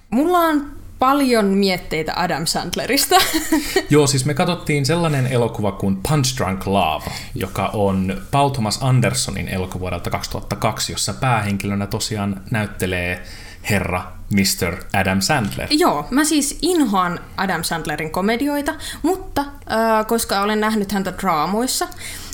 mulla 0.09 0.37
on 0.37 0.71
paljon 0.99 1.45
mietteitä 1.45 2.13
Adam 2.15 2.45
Sandlerista. 2.45 3.15
Joo, 3.89 4.07
siis 4.07 4.25
me 4.25 4.33
katsottiin 4.33 4.85
sellainen 4.85 5.27
elokuva 5.27 5.71
kuin 5.71 5.99
Punch 6.09 6.37
Drunk 6.37 6.67
Love, 6.67 7.05
joka 7.35 7.69
on 7.73 8.21
Paul 8.31 8.49
Thomas 8.49 8.79
Andersonin 8.81 9.47
elokuva 9.47 9.79
vuodelta 9.79 10.09
2002, 10.09 10.91
jossa 10.91 11.13
päähenkilönä 11.13 11.87
tosiaan 11.87 12.41
näyttelee 12.51 13.23
herra 13.69 14.16
Mr. 14.33 14.77
Adam 14.93 15.21
Sandler. 15.21 15.67
Joo, 15.71 16.07
mä 16.11 16.23
siis 16.23 16.57
inhoan 16.61 17.19
Adam 17.37 17.63
Sandlerin 17.63 18.11
komedioita, 18.11 18.75
mutta 19.01 19.41
äh, 19.41 20.07
koska 20.07 20.41
olen 20.41 20.59
nähnyt 20.59 20.91
häntä 20.91 21.13
draamoissa, 21.21 21.87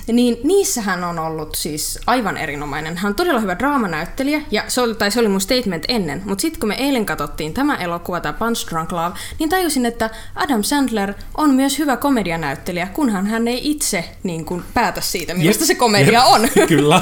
niin 0.07 0.37
niissähän 0.43 1.03
on 1.03 1.19
ollut 1.19 1.55
siis 1.55 1.99
aivan 2.07 2.37
erinomainen. 2.37 2.97
Hän 2.97 3.09
on 3.09 3.15
todella 3.15 3.39
hyvä 3.39 3.59
draamanäyttelijä, 3.59 4.41
ja 4.51 4.63
se 4.67 4.81
oli, 4.81 4.95
tai 4.95 5.11
se 5.11 5.19
oli 5.19 5.27
mun 5.27 5.41
statement 5.41 5.85
ennen, 5.87 6.21
mutta 6.25 6.41
sitten 6.41 6.59
kun 6.59 6.69
me 6.69 6.75
eilen 6.75 7.05
katsottiin 7.05 7.53
tämä 7.53 7.75
elokuva, 7.75 8.19
tämä 8.19 8.33
Punch 8.33 8.69
Drunk 8.69 8.91
Love, 8.91 9.15
niin 9.39 9.49
tajusin, 9.49 9.85
että 9.85 10.09
Adam 10.35 10.63
Sandler 10.63 11.13
on 11.37 11.53
myös 11.53 11.79
hyvä 11.79 11.97
komedianäyttelijä, 11.97 12.87
kunhan 12.87 13.27
hän 13.27 13.47
ei 13.47 13.71
itse 13.71 14.09
niin 14.23 14.45
kuin, 14.45 14.63
päätä 14.73 15.01
siitä, 15.01 15.33
millaista 15.33 15.65
se 15.65 15.75
komedia 15.75 16.19
jep, 16.19 16.27
on. 16.27 16.49
Kyllä, 16.67 17.01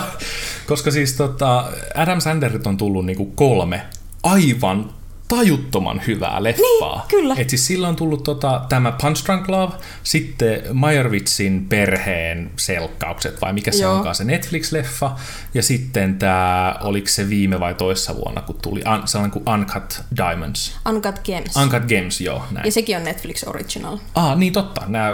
koska 0.68 0.92
siis 0.92 1.14
tota, 1.14 1.72
Adam 1.96 2.22
Sandlerit 2.22 2.68
on 2.68 2.78
tullut 2.78 3.06
niinku 3.06 3.26
kolme 3.26 3.82
aivan 4.24 4.94
tajuttoman 5.36 6.02
hyvää 6.08 6.44
leffaa. 6.44 6.96
Niin, 6.96 7.08
kyllä. 7.08 7.36
Et 7.38 7.50
siis 7.50 7.68
silloin 7.68 7.90
on 7.90 7.96
tullut 7.96 8.24
tota, 8.24 8.62
tämä 8.70 8.92
Punch 9.02 9.26
Drunk 9.26 9.50
Love, 9.50 9.74
sitten 10.04 10.62
Meyerwitzin 10.74 11.66
perheen 11.70 12.52
selkkaukset, 12.58 13.42
vai 13.42 13.54
mikä 13.54 13.72
se 13.72 13.84
Joo. 13.84 13.96
onkaan 13.96 14.16
se 14.16 14.24
Netflix-leffa, 14.24 15.12
ja 15.54 15.64
sitten 15.64 16.20
tämä, 16.20 16.76
oliko 16.82 17.08
se 17.08 17.30
viime 17.30 17.60
vai 17.60 17.76
toissa 17.76 18.16
vuonna, 18.16 18.42
kun 18.42 18.56
tuli 18.62 18.82
un, 18.96 19.08
sellainen 19.08 19.32
kuin 19.32 19.56
Uncut 19.56 20.02
Diamonds. 20.18 20.78
Uncut 20.90 21.20
Gems. 21.24 21.56
Uncut 21.56 21.84
Games, 21.84 22.22
joo, 22.22 22.44
näin. 22.52 22.66
ja 22.66 22.72
sekin 22.72 22.98
on 22.98 23.04
Netflix 23.04 23.44
Original. 23.48 23.98
Ah, 24.16 24.38
niin 24.38 24.54
totta. 24.54 24.82
Nämä, 24.88 25.12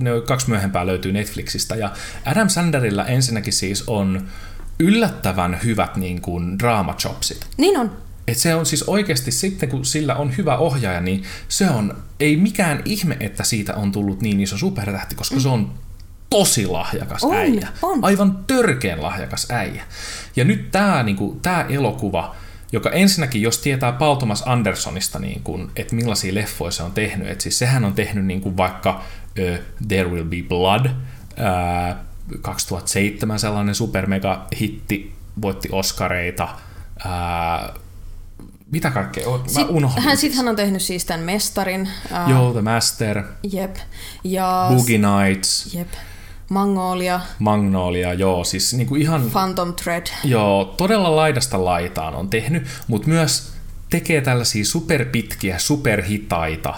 ne 0.00 0.10
kaksi 0.26 0.50
myöhempää 0.50 0.86
löytyy 0.86 1.12
Netflixistä. 1.12 1.76
Ja 1.76 1.90
Adam 2.26 2.48
Sandlerilla 2.48 3.06
ensinnäkin 3.06 3.52
siis 3.52 3.84
on 3.86 4.28
yllättävän 4.78 5.60
hyvät 5.64 5.96
niin 5.96 6.20
kuin 6.20 6.58
draamachopsit. 6.58 7.46
Niin 7.56 7.78
on. 7.78 7.90
Et 8.28 8.36
se 8.38 8.54
on 8.54 8.66
siis 8.66 8.82
oikeasti 8.82 9.30
sitten, 9.30 9.68
kun 9.68 9.84
sillä 9.84 10.14
on 10.14 10.36
hyvä 10.36 10.56
ohjaaja, 10.56 11.00
niin 11.00 11.22
se 11.48 11.70
on, 11.70 11.96
ei 12.20 12.36
mikään 12.36 12.82
ihme, 12.84 13.16
että 13.20 13.44
siitä 13.44 13.74
on 13.74 13.92
tullut 13.92 14.20
niin 14.22 14.40
iso 14.40 14.58
supertähti, 14.58 15.14
koska 15.14 15.40
se 15.40 15.48
on 15.48 15.72
tosi 16.30 16.66
lahjakas 16.66 17.24
On, 17.24 17.36
äijä. 17.36 17.68
on. 17.82 18.04
Aivan 18.04 18.44
törkeän 18.46 19.02
lahjakas 19.02 19.46
äijä. 19.50 19.82
Ja 20.36 20.44
nyt 20.44 20.70
tämä 20.70 21.02
niinku, 21.02 21.38
tää 21.42 21.66
elokuva, 21.68 22.34
joka 22.72 22.90
ensinnäkin, 22.90 23.42
jos 23.42 23.58
tietää 23.58 23.92
Paul 23.92 24.14
Thomas 24.14 24.42
Andersonista, 24.46 25.18
niin 25.18 25.40
kuin, 25.42 25.70
että 25.76 25.94
millaisia 25.94 26.34
leffoja 26.34 26.70
se 26.70 26.82
on 26.82 26.92
tehnyt, 26.92 27.28
että 27.28 27.42
siis 27.42 27.58
sehän 27.58 27.84
on 27.84 27.92
tehnyt 27.92 28.24
niin 28.24 28.40
kuin 28.40 28.56
vaikka 28.56 29.02
uh, 29.38 29.58
There 29.88 30.08
Will 30.08 30.24
Be 30.24 30.42
Blood, 30.48 30.86
ää, 31.36 32.04
2007 32.40 33.38
sellainen 33.38 33.74
supermega 33.74 34.46
hitti, 34.60 35.12
voitti 35.42 35.68
Oscareita, 35.72 36.48
ää, 37.04 37.74
mitä 38.72 38.90
kaikkea, 38.90 39.28
O- 39.28 39.38
mä 39.38 39.44
Sit, 39.46 39.66
unohdin. 39.70 40.02
hän, 40.02 40.16
sit 40.16 40.34
hän 40.34 40.48
on 40.48 40.56
tehnyt 40.56 40.82
siis 40.82 41.04
tämän 41.04 41.20
mestarin. 41.24 41.88
Ää, 42.12 42.30
Joo, 42.30 42.52
The 42.52 42.62
Master, 42.62 43.22
Jep. 43.52 43.76
Ja... 44.24 44.66
Boogie 44.74 44.98
Nights, 44.98 45.74
Jep. 45.74 45.88
Magnolia, 46.48 47.20
Magnolia, 47.38 48.14
joo, 48.14 48.44
siis 48.44 48.74
niin 48.74 48.86
kuin 48.86 49.02
ihan... 49.02 49.30
Phantom 49.30 49.74
Thread. 49.74 50.06
Joo, 50.24 50.64
todella 50.76 51.16
laidasta 51.16 51.64
laitaan 51.64 52.14
on 52.14 52.30
tehnyt, 52.30 52.66
mutta 52.88 53.08
myös 53.08 53.52
tekee 53.90 54.20
tällaisia 54.20 54.64
superpitkiä, 54.64 55.58
superhitaita, 55.58 56.74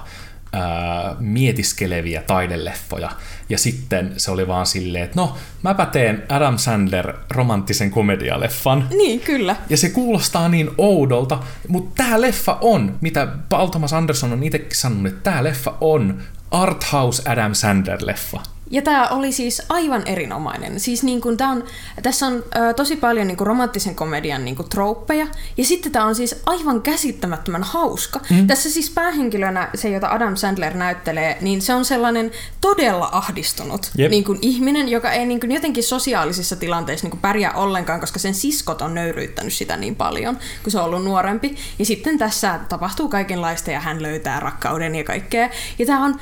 ää, 0.54 1.16
mietiskeleviä 1.18 2.22
taideleffoja. 2.22 3.10
Ja 3.48 3.58
sitten 3.58 4.12
se 4.16 4.30
oli 4.30 4.46
vaan 4.48 4.66
silleen, 4.66 5.04
että 5.04 5.20
no, 5.20 5.36
mäpä 5.62 5.86
teen 5.86 6.22
Adam 6.28 6.58
Sandler 6.58 7.14
romanttisen 7.30 7.90
komedialeffan. 7.90 8.86
Niin, 8.90 9.20
kyllä. 9.20 9.56
Ja 9.70 9.76
se 9.76 9.88
kuulostaa 9.88 10.48
niin 10.48 10.70
oudolta, 10.78 11.38
mutta 11.68 12.02
tämä 12.04 12.20
leffa 12.20 12.58
on, 12.60 12.96
mitä 13.00 13.28
Paul 13.48 13.68
Thomas 13.68 13.92
Anderson 13.92 14.32
on 14.32 14.42
itsekin 14.42 14.76
sanonut, 14.76 15.06
että 15.06 15.30
tämä 15.30 15.44
leffa 15.44 15.74
on 15.80 16.22
Arthouse 16.50 17.22
Adam 17.30 17.52
Sandler-leffa. 17.52 18.53
Ja 18.74 18.82
tämä 18.82 19.08
oli 19.08 19.32
siis 19.32 19.62
aivan 19.68 20.02
erinomainen. 20.06 20.80
Siis 20.80 21.02
niin 21.02 21.20
kun 21.20 21.36
tää 21.36 21.48
on, 21.48 21.64
tässä 22.02 22.26
on 22.26 22.44
ö, 22.56 22.74
tosi 22.74 22.96
paljon 22.96 23.26
niin 23.26 23.36
kun 23.36 23.46
romanttisen 23.46 23.94
komedian 23.94 24.44
niin 24.44 24.56
kun 24.56 24.68
trouppeja, 24.68 25.26
ja 25.56 25.64
sitten 25.64 25.92
tämä 25.92 26.04
on 26.04 26.14
siis 26.14 26.42
aivan 26.46 26.82
käsittämättömän 26.82 27.62
hauska. 27.62 28.20
Mm. 28.30 28.46
Tässä 28.46 28.70
siis 28.70 28.90
päähenkilönä, 28.90 29.68
se 29.74 29.90
jota 29.90 30.08
Adam 30.08 30.36
Sandler 30.36 30.74
näyttelee, 30.74 31.38
niin 31.40 31.62
se 31.62 31.74
on 31.74 31.84
sellainen 31.84 32.30
todella 32.60 33.08
ahdistunut 33.12 33.90
Jep. 33.98 34.10
niin 34.10 34.24
kun 34.24 34.38
ihminen, 34.42 34.88
joka 34.88 35.12
ei 35.12 35.26
niin 35.26 35.40
kun 35.40 35.52
jotenkin 35.52 35.84
sosiaalisissa 35.84 36.56
tilanteissa 36.56 37.04
niin 37.04 37.10
kun 37.10 37.20
pärjää 37.20 37.52
ollenkaan, 37.52 38.00
koska 38.00 38.18
sen 38.18 38.34
siskot 38.34 38.82
on 38.82 38.94
nöyryyttänyt 38.94 39.52
sitä 39.52 39.76
niin 39.76 39.96
paljon, 39.96 40.38
kun 40.62 40.72
se 40.72 40.78
on 40.78 40.84
ollut 40.84 41.04
nuorempi. 41.04 41.56
Ja 41.78 41.84
sitten 41.84 42.18
tässä 42.18 42.60
tapahtuu 42.68 43.08
kaikenlaista, 43.08 43.70
ja 43.70 43.80
hän 43.80 44.02
löytää 44.02 44.40
rakkauden 44.40 44.94
ja 44.94 45.04
kaikkea. 45.04 45.50
Ja 45.78 45.86
tämä 45.86 46.04
on 46.04 46.20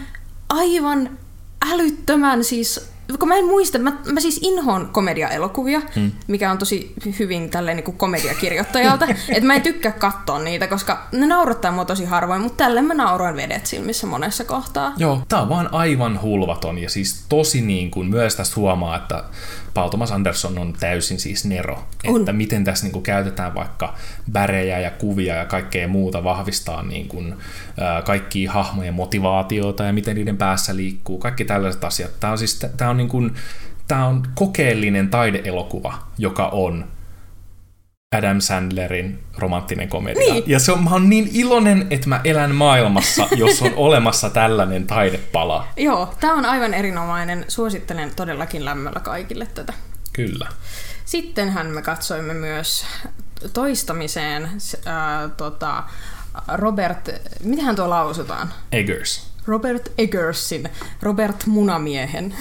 aivan 0.49 1.19
älyttömän 1.71 2.45
siis 2.45 2.81
kun 3.19 3.29
mä 3.29 3.37
en 3.37 3.45
muista, 3.45 3.79
mä, 3.79 3.93
mä 4.13 4.21
siis 4.21 4.41
inhoon 4.43 4.89
komediaelokuvia, 4.93 5.81
hmm. 5.97 6.13
mikä 6.27 6.51
on 6.51 6.59
tosi 6.59 6.95
hyvin 7.19 7.51
tälleen 7.51 7.77
niin 7.77 7.85
kuin 7.85 7.97
komediakirjoittajalta, 7.97 9.07
että 9.29 9.47
mä 9.47 9.55
en 9.55 9.63
tykkää 9.63 9.93
katsoa 9.93 10.39
niitä, 10.39 10.67
koska 10.67 11.07
ne 11.13 11.27
naurattaa 11.27 11.73
mua 11.73 11.85
tosi 11.85 12.05
harvoin, 12.05 12.43
mutta 12.43 12.65
tälle 12.65 12.83
mä 12.83 12.95
nauroin 12.95 13.37
vedet 13.37 13.67
silmissä 13.67 14.07
monessa 14.07 14.45
kohtaa. 14.45 14.93
Joo, 14.97 15.23
tää 15.29 15.43
on 15.43 15.49
vaan 15.49 15.69
aivan 15.73 16.23
hulvaton 16.23 16.79
ja 16.79 16.91
siis 16.91 17.25
tosi 17.29 17.61
niin 17.61 17.91
kuin 17.91 18.11
myös 18.11 18.37
tästä 18.37 18.57
huomaa, 18.57 18.97
että 18.97 19.25
Paul 19.75 19.89
Thomas 19.89 20.13
Anderson 20.13 20.59
on 20.59 20.73
täysin 20.81 21.21
siis 21.21 21.45
nero. 21.45 21.85
On. 22.07 22.21
Että 22.21 22.33
miten 22.33 22.65
tässä 22.65 22.85
niin 22.85 22.93
kuin 22.93 23.03
käytetään 23.03 23.55
vaikka 23.55 23.95
värejä 24.35 24.79
ja 24.79 24.91
kuvia 24.91 25.35
ja 25.35 25.47
kaikkea 25.47 25.89
muuta 25.89 26.25
vahvistaa 26.25 26.83
niin 26.83 27.09
kuin, 27.09 27.35
ää, 27.81 28.03
kaikkia 28.03 28.53
hahmojen 28.53 28.95
motivaatioita 28.95 29.85
ja 29.85 29.93
miten 29.93 30.17
niiden 30.17 30.37
päässä 30.37 30.77
liikkuu. 30.77 31.19
Kaikki 31.19 31.45
tällaiset 31.45 31.85
asiat. 31.85 32.11
Tämä 32.21 32.33
on 32.33 32.39
siis 32.39 32.67
tää 32.77 32.91
on 32.91 33.01
niin 33.03 33.11
kuin, 33.11 33.35
tää 33.89 34.07
on 34.07 34.23
kokeellinen 34.35 35.09
taideelokuva, 35.09 35.95
joka 36.19 36.49
on 36.49 36.85
Adam 38.17 38.41
Sandlerin 38.41 39.25
romanttinen 39.39 39.89
komedia. 39.89 40.35
Niin. 40.35 40.45
Ja 40.47 40.59
se 40.59 40.73
on, 40.73 40.85
mä 40.85 40.91
oon 40.91 41.11
niin 41.11 41.31
iloinen, 41.33 41.87
että 41.91 42.09
mä 42.09 42.21
elän 42.25 42.55
maailmassa, 42.55 43.29
jos 43.37 43.63
on 43.63 43.73
olemassa 43.77 44.31
tällainen 44.31 44.87
taidepala. 44.87 45.67
Joo, 45.77 46.15
tää 46.21 46.33
on 46.33 46.45
aivan 46.45 46.75
erinomainen. 46.75 47.45
Suosittelen 47.49 48.15
todellakin 48.17 48.65
lämmöllä 48.65 49.01
kaikille 49.01 49.47
tätä. 49.55 49.73
Kyllä. 50.13 50.49
Sittenhän 51.05 51.67
me 51.67 51.83
katsoimme 51.83 52.35
myös 52.35 52.87
toistamiseen 53.53 54.49
ää, 54.85 55.29
tota, 55.29 55.85
Robert, 56.55 57.09
mitähän 57.45 57.77
tuo 57.77 57.91
lausutaan? 57.91 58.53
Eggers. 58.73 59.33
Robert 59.47 59.93
Eggersin, 59.99 60.69
Robert 61.03 61.47
Munamiehen. 61.47 62.35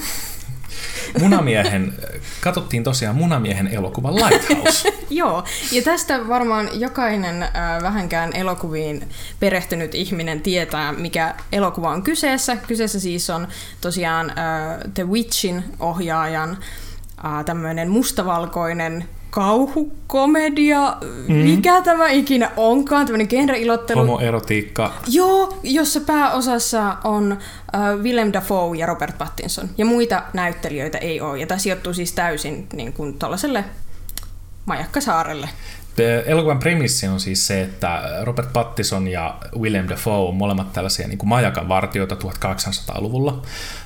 Munamiehen, 1.20 1.94
katsottiin 2.42 2.84
tosiaan 2.84 3.16
Munamiehen 3.16 3.68
elokuva 3.68 4.16
Lighthouse. 4.16 4.94
Joo, 5.10 5.44
ja 5.72 5.82
tästä 5.82 6.28
varmaan 6.28 6.70
jokainen 6.74 7.44
äh, 7.44 7.50
vähänkään 7.82 8.34
elokuviin 8.34 9.10
perehtynyt 9.40 9.96
ihminen 9.96 10.42
tietää, 10.42 10.92
mikä 10.94 11.36
elokuva 11.52 11.90
on 11.90 12.04
kyseessä. 12.04 12.56
Kyseessä 12.56 13.00
siis 13.00 13.30
on 13.30 13.48
tosiaan 13.82 14.30
äh, 14.30 14.36
The 14.94 15.08
Witchin 15.08 15.64
ohjaajan 15.80 16.58
äh, 17.26 17.46
tämmöinen 17.46 17.90
mustavalkoinen 17.90 19.08
kauhukomedia, 19.32 20.98
mm. 21.28 21.36
mikä 21.36 21.82
tämä 21.82 22.10
ikinä 22.10 22.52
onkaan, 22.58 23.06
tämmöinen 23.06 23.28
genreilottelu. 23.30 24.00
Homoerotiikka. 24.00 24.94
Joo, 25.08 25.58
jossa 25.64 26.00
pääosassa 26.00 26.98
on 27.04 27.32
äh, 27.76 27.82
Willem 28.04 28.34
Dafoe 28.34 28.78
ja 28.78 28.86
Robert 28.86 29.18
Pattinson. 29.18 29.70
Ja 29.78 29.86
muita 29.86 30.24
näyttelijöitä 30.34 30.98
ei 30.98 31.22
ole. 31.22 31.40
Ja 31.40 31.48
tämä 31.48 31.58
sijoittuu 31.58 31.94
siis 31.94 32.12
täysin 32.12 32.68
niin 32.74 32.94
kuin 32.94 33.20
tuollaiselle 33.20 33.64
majakkasaarelle. 34.66 35.50
Elokuvan 36.26 36.60
premissi 36.60 37.08
on 37.08 37.20
siis 37.20 37.48
se, 37.48 37.62
että 37.62 38.02
Robert 38.24 38.54
Pattison 38.54 39.08
ja 39.08 39.38
William 39.60 39.90
Dafoe 39.90 40.28
on 40.30 40.36
molemmat 40.36 40.74
tällaisia 40.74 41.08
niin 41.08 41.18
kuin 41.18 41.30
majakan 41.30 41.70
vartijoita 41.70 42.16
1800-luvulla, 42.16 43.42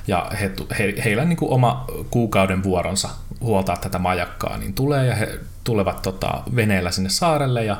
ja 0.06 0.30
he, 0.40 0.52
he, 0.78 0.94
heillä 1.04 1.24
niin 1.24 1.36
kuin 1.36 1.52
oma 1.52 1.84
kuukauden 2.10 2.62
vuoronsa 2.62 3.08
huoltaa 3.40 3.76
tätä 3.76 3.98
majakkaa, 3.98 4.56
niin 4.56 4.74
tulee, 4.74 5.06
ja 5.06 5.14
he 5.14 5.38
tulevat 5.64 6.02
tota, 6.02 6.42
veneellä 6.56 6.90
sinne 6.90 7.10
saarelle, 7.10 7.64
ja 7.64 7.76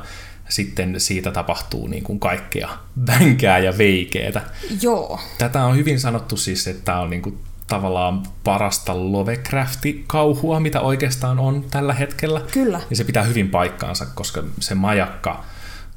sitten 0.49 1.01
siitä 1.01 1.31
tapahtuu 1.31 1.87
niin 1.87 2.03
kuin 2.03 2.21
kaikkea 2.21 2.69
vänkää 3.07 3.59
ja 3.59 3.79
veikeetä. 3.79 4.41
Joo. 4.83 5.21
Tätä 5.39 5.65
on 5.65 5.77
hyvin 5.77 6.01
sanottu 6.01 6.37
siis, 6.37 6.67
että 6.67 6.85
tämä 6.85 7.01
on 7.01 7.11
niin 7.11 7.23
kuin 7.23 7.39
tavallaan 7.67 8.23
parasta 8.45 8.95
Lovecrafti-kauhua, 8.97 10.61
mitä 10.61 10.81
oikeastaan 10.81 11.39
on 11.39 11.65
tällä 11.71 11.95
hetkellä. 11.95 12.41
Kyllä. 12.53 12.81
Ja 12.91 12.97
se 12.97 13.05
pitää 13.05 13.23
hyvin 13.23 13.51
paikkaansa, 13.51 14.07
koska 14.15 14.43
se 14.61 14.75
majakka 14.75 15.45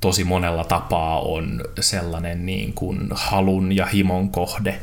tosi 0.02 0.24
monella 0.24 0.64
tapaa 0.64 1.20
on 1.20 1.64
sellainen 1.80 2.46
niin 2.46 2.74
kuin 2.74 3.08
halun 3.12 3.72
ja 3.72 3.86
himon 3.86 4.30
kohde. 4.30 4.80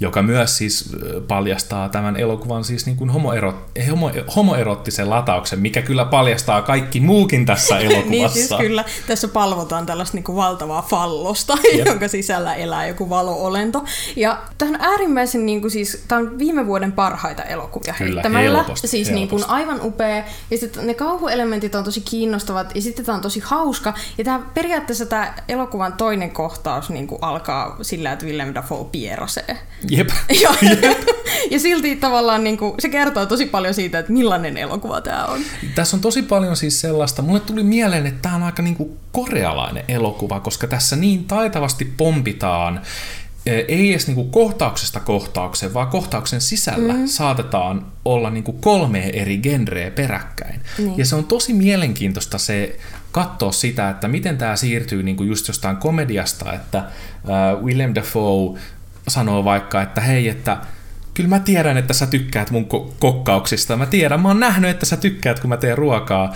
Joka 0.00 0.22
myös 0.22 0.56
siis 0.56 0.96
paljastaa 1.28 1.88
tämän 1.88 2.16
elokuvan 2.16 2.64
siis 2.64 2.86
niin 2.86 2.96
kuin 2.96 3.10
homoero, 3.10 3.54
homo, 3.90 4.10
homoerottisen 4.36 5.10
latauksen, 5.10 5.60
mikä 5.60 5.82
kyllä 5.82 6.04
paljastaa 6.04 6.62
kaikki 6.62 7.00
muukin 7.00 7.46
tässä 7.46 7.78
elokuvassa. 7.78 8.10
niin 8.10 8.30
siis 8.30 8.50
kyllä, 8.58 8.84
tässä 9.06 9.28
palvotaan 9.28 9.86
tällaista 9.86 10.16
niin 10.16 10.24
kuin 10.24 10.36
valtavaa 10.36 10.82
fallosta, 10.82 11.58
Jep. 11.76 11.86
jonka 11.86 12.08
sisällä 12.08 12.54
elää 12.54 12.86
joku 12.86 13.10
valo-olento. 13.10 13.84
Ja 14.16 14.42
tämä 14.58 14.70
on 14.70 14.76
äärimmäisen, 14.80 15.46
niin 15.46 15.60
kuin 15.60 15.70
siis, 15.70 16.04
tämä 16.08 16.20
on 16.20 16.38
viime 16.38 16.66
vuoden 16.66 16.92
parhaita 16.92 17.42
elokuvia 17.42 17.94
Kyllä, 17.98 18.14
heittämällä. 18.14 18.56
helposti, 18.56 18.88
siis 18.88 19.08
helposti. 19.08 19.14
Niin 19.14 19.28
kuin 19.28 19.44
aivan 19.48 19.80
upea. 19.82 20.24
Ja 20.50 20.58
sitten 20.58 20.86
ne 20.86 20.94
kauhuelementit 20.94 21.74
on 21.74 21.84
tosi 21.84 22.00
kiinnostavat 22.00 22.72
ja 22.74 22.82
sitten 22.82 23.04
tämä 23.04 23.16
on 23.16 23.22
tosi 23.22 23.40
hauska. 23.44 23.94
Ja 24.18 24.24
tämä, 24.24 24.40
periaatteessa 24.54 25.06
tämä 25.06 25.34
elokuvan 25.48 25.92
toinen 25.92 26.30
kohtaus 26.30 26.90
niin 26.90 27.06
kuin 27.06 27.18
alkaa 27.22 27.76
sillä, 27.82 28.12
että 28.12 28.26
Willem 28.26 28.54
Dafoe 28.54 28.84
pierasee. 28.92 29.58
Jep. 29.90 30.08
Ja, 30.42 30.50
ja 31.50 31.60
silti 31.60 31.96
tavallaan 31.96 32.44
niin 32.44 32.58
kuin, 32.58 32.74
se 32.78 32.88
kertoo 32.88 33.26
tosi 33.26 33.46
paljon 33.46 33.74
siitä, 33.74 33.98
että 33.98 34.12
millainen 34.12 34.56
elokuva 34.56 35.00
tämä 35.00 35.24
on. 35.24 35.40
Tässä 35.74 35.96
on 35.96 36.00
tosi 36.00 36.22
paljon 36.22 36.56
siis 36.56 36.80
sellaista, 36.80 37.22
mulle 37.22 37.40
tuli 37.40 37.62
mieleen, 37.62 38.06
että 38.06 38.22
tämä 38.22 38.34
on 38.34 38.42
aika 38.42 38.62
niinku 38.62 38.96
korealainen 39.12 39.84
elokuva, 39.88 40.40
koska 40.40 40.66
tässä 40.66 40.96
niin 40.96 41.24
taitavasti 41.24 41.84
pompitaan 41.96 42.80
ei 43.46 43.90
edes 43.90 44.06
niinku 44.06 44.24
kohtauksesta 44.24 45.00
kohtaukseen, 45.00 45.74
vaan 45.74 45.88
kohtauksen 45.88 46.40
sisällä 46.40 46.92
mm. 46.92 47.06
saatetaan 47.06 47.86
olla 48.04 48.30
niinku 48.30 48.52
kolme 48.52 49.10
eri 49.12 49.38
genreä 49.38 49.90
peräkkäin. 49.90 50.60
Niin. 50.78 50.98
Ja 50.98 51.04
se 51.04 51.16
on 51.16 51.24
tosi 51.24 51.52
mielenkiintoista 51.52 52.38
se 52.38 52.76
katsoa 53.12 53.52
sitä, 53.52 53.90
että 53.90 54.08
miten 54.08 54.38
tämä 54.38 54.56
siirtyy 54.56 55.02
niinku 55.02 55.22
just 55.22 55.48
jostain 55.48 55.76
komediasta, 55.76 56.52
että 56.52 56.78
äh, 56.78 57.62
William 57.62 57.94
Dafoe 57.94 58.58
sanoo 59.08 59.44
vaikka, 59.44 59.82
että 59.82 60.00
hei, 60.00 60.28
että 60.28 60.56
kyllä 61.14 61.28
mä 61.28 61.38
tiedän, 61.38 61.76
että 61.76 61.94
sä 61.94 62.06
tykkäät 62.06 62.50
mun 62.50 62.64
ko- 62.64 62.92
kokkauksista. 62.98 63.76
Mä 63.76 63.86
tiedän, 63.86 64.20
mä 64.20 64.28
oon 64.28 64.40
nähnyt, 64.40 64.70
että 64.70 64.86
sä 64.86 64.96
tykkäät, 64.96 65.40
kun 65.40 65.48
mä 65.48 65.56
teen 65.56 65.78
ruokaa. 65.78 66.34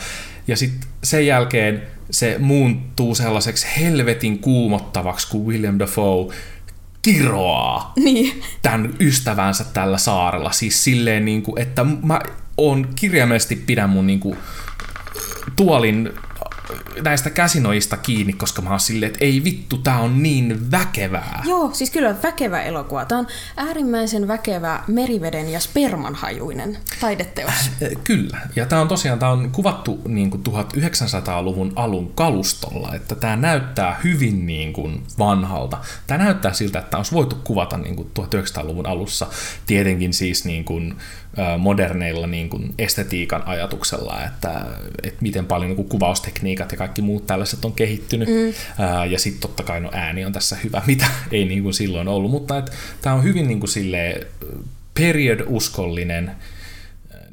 Ja 0.49 0.57
sitten 0.57 0.89
sen 1.03 1.27
jälkeen 1.27 1.83
se 2.11 2.37
muuntuu 2.39 3.15
sellaiseksi 3.15 3.67
helvetin 3.81 4.39
kuumottavaksi, 4.39 5.29
kun 5.29 5.47
William 5.47 5.79
Dafoe 5.79 6.35
kiroaa 7.03 7.93
niin. 7.97 8.43
tämän 8.63 8.95
ystävänsä 9.01 9.65
tällä 9.65 9.99
saarella. 9.99 10.53
Siis 10.53 10.85
silleen, 10.85 11.25
niin 11.25 11.43
kuin, 11.43 11.63
että 11.63 11.87
mä 12.03 12.21
on 12.57 12.89
kirjaimellisesti 12.95 13.57
pidän 13.57 13.91
mun 13.91 14.07
niin 14.07 14.21
kuin, 14.21 14.37
tuolin 15.57 16.11
näistä 17.03 17.31
käsinoista 17.31 17.97
kiinni, 17.97 18.33
koska 18.33 18.63
mä 18.63 18.71
oon 18.71 18.81
silleen, 18.81 19.13
että 19.13 19.25
ei 19.25 19.45
vittu, 19.45 19.79
tää 19.79 19.99
on 19.99 20.23
niin 20.23 20.71
väkevää. 20.71 21.43
Joo, 21.47 21.71
siis 21.73 21.91
kyllä 21.91 22.17
väkevä 22.23 22.63
elokuva. 22.63 23.05
Tämä 23.05 23.19
on 23.19 23.27
äärimmäisen 23.57 24.29
väkevä 24.29 24.83
meriveden 24.87 25.49
ja 25.49 25.61
sperman 25.61 26.15
hajuinen 26.15 26.79
taideteos. 27.01 27.53
Äh, 27.83 27.91
kyllä, 28.05 28.39
ja 28.57 28.67
tämä 28.67 28.83
on 28.83 28.89
tosiaan 28.89 29.19
tää 29.19 29.31
on 29.31 29.51
kuvattu 29.51 30.01
niin 30.09 30.31
kuin 30.31 30.43
1900-luvun 30.49 31.73
alun 31.77 32.13
kalustolla, 32.15 32.95
että 32.95 33.15
tämä 33.15 33.37
näyttää 33.37 34.01
hyvin 34.05 34.47
niin 34.47 34.73
kuin 34.73 35.03
vanhalta. 35.19 35.79
Tämä 36.07 36.25
näyttää 36.25 36.53
siltä, 36.53 36.79
että 36.79 36.91
tämä 36.91 36.99
olisi 36.99 37.13
voitu 37.13 37.37
kuvata 37.45 37.77
niin 37.77 37.97
kuin 37.97 38.11
1900-luvun 38.19 38.87
alussa, 38.87 39.27
tietenkin 39.67 40.13
siis 40.13 40.45
niin 40.45 40.65
kuin, 40.65 40.97
moderneilla 41.59 42.27
niin 42.27 42.49
kuin 42.49 42.75
estetiikan 42.79 43.43
ajatuksella, 43.47 44.25
että, 44.25 44.67
että 45.03 45.23
miten 45.23 45.47
paljon 45.47 45.69
niin 45.69 45.77
kuin 45.77 45.89
kuvaustekniikat 45.89 46.73
ja 46.73 46.79
kaikki 46.79 47.03
muut 47.03 47.27
tällaiset 47.27 47.65
on 47.65 47.73
kehittynyt. 47.73 48.29
Mm. 48.29 48.55
Ja 49.11 49.19
sitten 49.19 49.41
totta 49.41 49.63
kai 49.63 49.81
no 49.81 49.91
ääni 49.93 50.25
on 50.25 50.33
tässä 50.33 50.57
hyvä, 50.65 50.83
mitä 50.87 51.07
ei 51.31 51.45
niin 51.45 51.63
kuin 51.63 51.75
silloin 51.75 52.09
ollut, 52.09 52.31
mutta 52.31 52.63
tämä 53.01 53.17
on 53.17 53.25
hyvin 53.25 53.49
niin 53.49 53.61
kuin 53.61 53.71
silleen 53.71 54.27
period-uskollinen, 54.95 56.31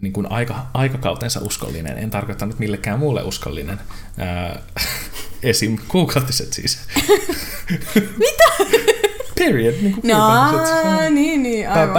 niin 0.01 0.13
kuin 0.13 0.31
aika, 0.31 0.67
aikakautensa 0.73 1.39
uskollinen. 1.39 1.97
En 1.97 2.09
tarkoita 2.09 2.45
nyt 2.45 2.59
millekään 2.59 2.99
muulle 2.99 3.23
uskollinen. 3.23 3.79
esim. 5.43 5.77
kuukautiset 5.87 6.53
siis. 6.53 6.79
Mitä? 8.17 9.00
Period. 9.45 9.73
Niin 9.81 9.93
kuin 9.93 10.07
no, 10.11 10.51
niin, 11.09 11.43
niin, 11.43 11.69
aivan. 11.69 11.93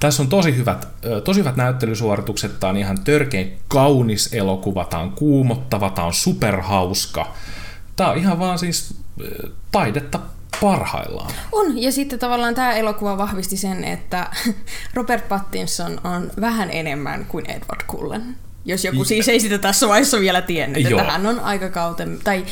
Tässä 0.00 0.22
on 0.22 0.28
tosi 0.28 0.56
hyvät, 0.56 0.88
tosi 1.24 1.40
hyvät 1.40 1.56
näyttelysuoritukset. 1.56 2.60
Tämä 2.60 2.70
on 2.70 2.76
ihan 2.76 2.98
törkein 3.04 3.58
kaunis 3.68 4.34
elokuva. 4.34 4.84
Tämä 4.84 5.02
on 5.02 5.12
kuumottava, 5.12 5.90
tämä 5.90 6.06
on 6.06 6.14
superhauska. 6.14 7.34
Tämä 7.96 8.10
on 8.10 8.18
ihan 8.18 8.38
vaan 8.38 8.58
siis 8.58 8.94
taidetta 9.72 10.20
parhaillaan. 10.60 11.30
On, 11.52 11.82
ja 11.82 11.92
sitten 11.92 12.18
tavallaan 12.18 12.54
tämä 12.54 12.72
elokuva 12.72 13.18
vahvisti 13.18 13.56
sen, 13.56 13.84
että 13.84 14.26
Robert 14.94 15.28
Pattinson 15.28 16.00
on 16.04 16.30
vähän 16.40 16.70
enemmän 16.70 17.24
kuin 17.24 17.50
Edward 17.50 17.86
Cullen. 17.86 18.36
Jos 18.68 18.84
joku 18.84 19.04
siis 19.04 19.28
ei 19.28 19.40
sitä 19.40 19.58
tässä 19.58 19.88
vaiheessa 19.88 20.20
vielä 20.20 20.42
tiennyt, 20.42 20.90
Joo. 20.90 21.00
että 21.00 21.12
hän 21.12 21.26
on 21.26 21.40
aikakauten, 21.40 22.18
tai 22.24 22.44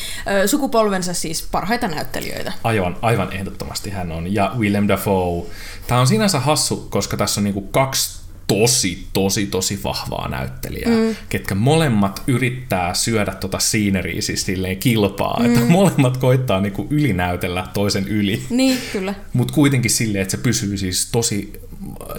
ö, 0.42 0.48
sukupolvensa 0.48 1.14
siis 1.14 1.48
parhaita 1.52 1.88
näyttelijöitä. 1.88 2.52
Aivan, 2.64 2.96
aivan 3.02 3.32
ehdottomasti 3.32 3.90
hän 3.90 4.12
on. 4.12 4.34
Ja 4.34 4.52
Willem 4.58 4.88
Dafoe. 4.88 5.46
Tämä 5.86 6.00
on 6.00 6.06
sinänsä 6.06 6.40
hassu, 6.40 6.86
koska 6.90 7.16
tässä 7.16 7.40
on 7.40 7.44
niinku 7.44 7.60
kaksi 7.60 8.25
tosi, 8.46 9.06
tosi, 9.12 9.46
tosi 9.46 9.80
vahvaa 9.84 10.28
näyttelijää, 10.28 10.90
mm. 10.90 11.16
ketkä 11.28 11.54
molemmat 11.54 12.22
yrittää 12.26 12.94
syödä 12.94 13.34
tota 13.34 13.58
sceneria 13.58 14.22
siis 14.22 14.42
silleen 14.42 14.76
kilpaa, 14.76 15.40
mm. 15.40 15.46
että 15.46 15.60
molemmat 15.60 16.16
koittaa 16.16 16.60
niinku 16.60 16.86
ylinäytellä 16.90 17.66
toisen 17.74 18.08
yli. 18.08 18.42
Niin, 18.50 18.78
kyllä. 18.92 19.14
Mutta 19.32 19.54
kuitenkin 19.54 19.90
silleen, 19.90 20.22
että 20.22 20.36
se 20.36 20.36
pysyy 20.36 20.78
siis 20.78 21.08
tosi, 21.12 21.52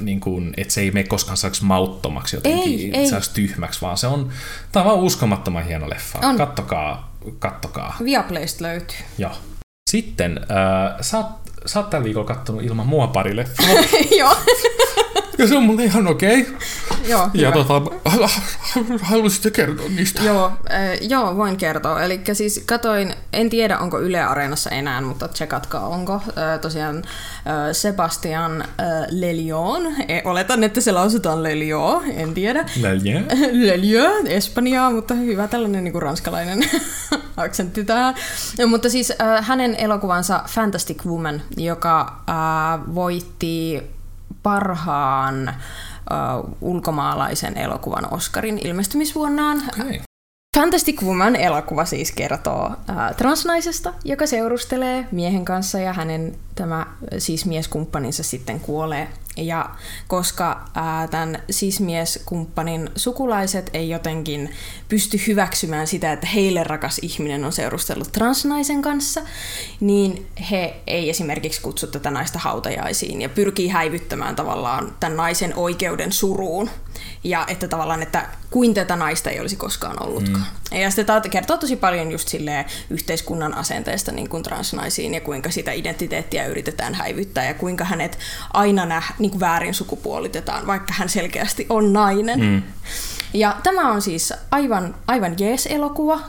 niin 0.01 0.19
kuin, 0.19 0.53
että 0.57 0.73
se 0.73 0.81
ei 0.81 0.91
mene 0.91 1.07
koskaan 1.07 1.37
saaksi 1.37 1.65
mauttomaksi 1.65 2.35
jotenkin, 2.35 2.95
ei, 2.95 3.01
ei. 3.01 3.09
saisi 3.09 3.33
tyhmäksi, 3.33 3.81
vaan 3.81 3.97
se 3.97 4.07
on, 4.07 4.29
tämä 4.71 4.83
on 4.83 4.91
vaan 4.91 5.05
uskomattoman 5.05 5.65
hieno 5.65 5.89
leffa. 5.89 6.19
On. 6.23 6.37
Kattokaa, 6.37 7.17
kattokaa. 7.39 7.95
Viaplaysta 8.03 8.63
löytyy. 8.63 8.97
Joo. 9.17 9.31
Sitten, 9.89 10.37
äh, 10.37 10.97
sä, 11.01 11.17
oot, 11.17 11.27
sä 11.65 11.79
oot 11.79 11.89
tällä 11.89 12.03
viikolla 12.03 12.27
kattonut 12.27 12.63
ilman 12.63 12.87
mua 12.87 13.07
pari 13.07 13.35
leffaa. 13.35 13.65
Joo. 14.19 14.35
Ja 15.37 15.47
se 15.47 15.57
on 15.57 15.63
mulle 15.63 15.83
ihan 15.83 16.07
okei. 16.07 16.41
Okay. 16.41 16.53
Joo, 17.07 17.29
ja 17.33 17.51
tota, 17.51 17.81
haluaisitte 19.01 19.51
kertoa 19.51 19.89
niistä? 19.89 20.23
Joo, 20.23 20.45
äh, 20.45 21.09
joo, 21.09 21.37
voin 21.37 21.57
kertoa. 21.57 22.03
Eli 22.03 22.21
siis 22.33 22.63
katoin, 22.65 23.13
en 23.33 23.49
tiedä 23.49 23.77
onko 23.77 23.99
Yle 23.99 24.23
Areenassa 24.23 24.69
enää, 24.69 25.01
mutta 25.01 25.27
tsekatkaa 25.27 25.87
onko. 25.87 26.13
Äh, 26.13 26.59
tosiaan 26.61 26.97
äh, 26.97 27.03
Sebastian 27.71 28.61
äh, 28.61 28.67
Lelion, 29.09 29.85
e, 30.07 30.21
oletan, 30.25 30.63
että 30.63 30.81
se 30.81 30.91
lausutaan 30.91 31.43
Lelio, 31.43 32.03
en 32.15 32.33
tiedä. 32.33 32.65
Lelio? 32.81 33.19
Lelio, 33.67 34.03
Espanjaa, 34.25 34.91
mutta 34.91 35.13
hyvä 35.13 35.47
tällainen 35.47 35.83
niin 35.83 35.91
kuin 35.91 36.01
ranskalainen 36.01 36.59
aksentti 37.37 37.83
tähän. 37.83 38.15
No, 38.59 38.67
mutta 38.67 38.89
siis 38.89 39.13
äh, 39.21 39.47
hänen 39.47 39.75
elokuvansa 39.75 40.43
Fantastic 40.49 41.05
Woman, 41.05 41.41
joka 41.57 42.21
äh, 42.29 42.95
voitti 42.95 43.83
parhaan 44.47 45.53
uh, 46.11 46.55
ulkomaalaisen 46.61 47.57
elokuvan 47.57 48.13
Oscarin 48.13 48.59
ilmestymisvuonnaan. 48.63 49.61
Okay. 49.81 49.99
Fantastic 50.57 51.03
Woman-elokuva 51.03 51.85
siis 51.85 52.11
kertoo 52.11 52.65
uh, 52.65 53.15
transnaisesta, 53.17 53.93
joka 54.03 54.27
seurustelee 54.27 55.07
miehen 55.11 55.45
kanssa 55.45 55.79
ja 55.79 55.93
hänen 55.93 56.35
tämä 56.57 56.85
siis 57.17 57.45
mieskumppaninsa 57.45 58.23
sitten 58.23 58.59
kuolee. 58.59 59.07
Ja 59.37 59.69
koska 60.07 60.65
ää, 60.75 61.07
tämän 61.07 61.43
sismieskumppanin 61.49 62.89
sukulaiset 62.95 63.69
ei 63.73 63.89
jotenkin 63.89 64.49
pysty 64.89 65.19
hyväksymään 65.27 65.87
sitä, 65.87 66.13
että 66.13 66.27
heille 66.27 66.63
rakas 66.63 66.99
ihminen 67.01 67.45
on 67.45 67.53
seurustellut 67.53 68.11
transnaisen 68.11 68.81
kanssa, 68.81 69.21
niin 69.79 70.27
he 70.51 70.75
ei 70.87 71.09
esimerkiksi 71.09 71.61
kutsu 71.61 71.87
tätä 71.87 72.11
naista 72.11 72.39
hautajaisiin 72.39 73.21
ja 73.21 73.29
pyrkii 73.29 73.67
häivyttämään 73.67 74.35
tavallaan 74.35 74.95
tämän 74.99 75.17
naisen 75.17 75.55
oikeuden 75.55 76.11
suruun. 76.11 76.69
Ja 77.23 77.45
että 77.47 77.67
tavallaan, 77.67 78.03
että 78.03 78.25
kuin 78.49 78.73
tätä 78.73 78.95
naista 78.95 79.29
ei 79.29 79.39
olisi 79.39 79.55
koskaan 79.55 80.03
ollutkaan. 80.03 80.45
Mm. 80.71 80.77
Ja 80.77 80.91
sitten 80.91 81.31
kertoo 81.31 81.57
tosi 81.57 81.75
paljon 81.75 82.11
just 82.11 82.27
silleen 82.27 82.65
yhteiskunnan 82.89 83.53
asenteesta 83.53 84.11
niin 84.11 84.29
kuin 84.29 84.43
transnaisiin 84.43 85.13
ja 85.13 85.21
kuinka 85.21 85.51
sitä 85.51 85.71
identiteettiä 85.71 86.45
yritetään 86.47 86.93
häivyttää 86.93 87.45
ja 87.45 87.53
kuinka 87.53 87.83
hänet 87.83 88.19
aina 88.53 88.85
nä, 88.85 89.01
niin 89.19 89.31
kuin 89.31 89.39
väärin 89.39 89.73
sukupuolitetaan, 89.73 90.67
vaikka 90.67 90.93
hän 90.93 91.09
selkeästi 91.09 91.65
on 91.69 91.93
nainen. 91.93 92.39
Mm. 92.39 92.61
Ja 93.33 93.55
tämä 93.63 93.91
on 93.91 94.01
siis 94.01 94.33
aivan, 94.51 94.95
aivan 95.07 95.35
jees 95.39 95.65
elokuva. 95.65 96.19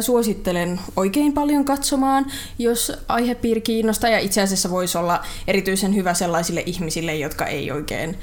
suosittelen 0.00 0.80
oikein 0.96 1.32
paljon 1.32 1.64
katsomaan, 1.64 2.26
jos 2.58 2.92
aihepiiri 3.08 3.60
kiinnostaa. 3.60 4.10
Ja 4.10 4.18
itse 4.18 4.42
asiassa 4.42 4.70
voisi 4.70 4.98
olla 4.98 5.20
erityisen 5.46 5.94
hyvä 5.94 6.14
sellaisille 6.14 6.62
ihmisille, 6.66 7.14
jotka 7.14 7.46
ei 7.46 7.70
oikein 7.70 8.18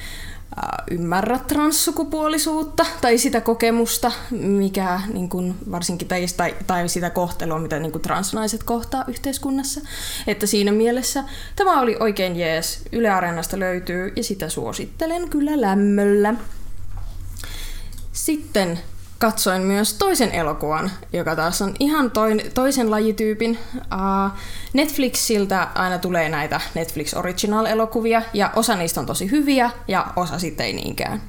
ymmärrä 0.92 1.40
transsukupuolisuutta 1.48 2.86
tai 3.02 3.18
sitä 3.18 3.42
kokemusta, 3.42 4.12
mikä 4.32 5.02
niin 5.14 5.30
kuin, 5.30 5.56
varsinkin 5.72 6.08
tai, 6.08 6.56
tai, 6.68 6.90
sitä 6.90 7.10
kohtelua, 7.10 7.60
mitä 7.60 7.80
niin 7.80 7.92
kuin 7.92 8.02
transnaiset 8.02 8.64
kohtaa 8.64 9.06
yhteiskunnassa. 9.08 9.82
Että 10.28 10.46
siinä 10.46 10.72
mielessä 10.72 11.24
tämä 11.56 11.82
oli 11.82 11.98
oikein 12.00 12.36
jees. 12.36 12.82
Yle 12.92 13.10
Areenasta 13.10 13.60
löytyy 13.60 14.14
ja 14.16 14.24
sitä 14.24 14.50
suosittelen 14.50 15.30
kyllä 15.30 15.62
lämmöllä. 15.62 16.34
Sitten 18.12 18.80
katsoin 19.20 19.62
myös 19.62 19.94
toisen 19.94 20.32
elokuvan, 20.32 20.92
joka 21.14 21.36
taas 21.36 21.62
on 21.62 21.74
ihan 21.80 22.12
toin, 22.12 22.42
toisen 22.54 22.92
lajityypin. 22.92 23.60
Uh, 23.76 24.32
Netflixiltä 24.74 25.68
aina 25.76 25.98
tulee 25.98 26.30
näitä 26.30 26.62
Netflix 26.76 27.14
Original-elokuvia, 27.14 28.22
ja 28.34 28.52
osa 28.56 28.76
niistä 28.76 29.00
on 29.00 29.06
tosi 29.06 29.32
hyviä, 29.32 29.72
ja 29.88 30.08
osa 30.16 30.40
sitten 30.40 30.66
ei 30.66 30.74
niinkään. 30.74 31.22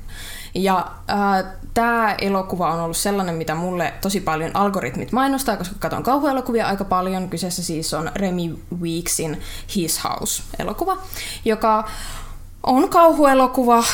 Ja 0.54 0.86
äh, 1.10 1.52
tämä 1.74 2.14
elokuva 2.20 2.72
on 2.72 2.80
ollut 2.80 2.96
sellainen, 2.96 3.34
mitä 3.34 3.54
mulle 3.54 3.94
tosi 4.00 4.20
paljon 4.20 4.56
algoritmit 4.56 5.12
mainostaa, 5.12 5.56
koska 5.56 5.74
katson 5.78 6.02
kauhuelokuvia 6.02 6.66
aika 6.66 6.84
paljon. 6.84 7.28
Kyseessä 7.28 7.62
siis 7.62 7.94
on 7.94 8.10
Remy 8.14 8.58
Weeksin 8.80 9.40
His 9.76 10.04
House-elokuva, 10.04 10.96
joka 11.44 11.88
on 12.62 12.88
kauhuelokuva 12.88 13.84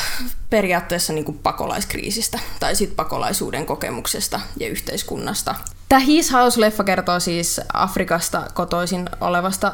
periaatteessa 0.49 1.13
niin 1.13 1.25
kuin 1.25 1.37
pakolaiskriisistä 1.37 2.39
tai 2.59 2.75
sit 2.75 2.95
pakolaisuuden 2.95 3.65
kokemuksesta 3.65 4.39
ja 4.59 4.67
yhteiskunnasta. 4.67 5.55
Tämä 5.89 5.99
His 5.99 6.31
House-leffa 6.31 6.83
kertoo 6.83 7.19
siis 7.19 7.61
Afrikasta 7.73 8.43
kotoisin 8.53 9.09
olevasta 9.21 9.73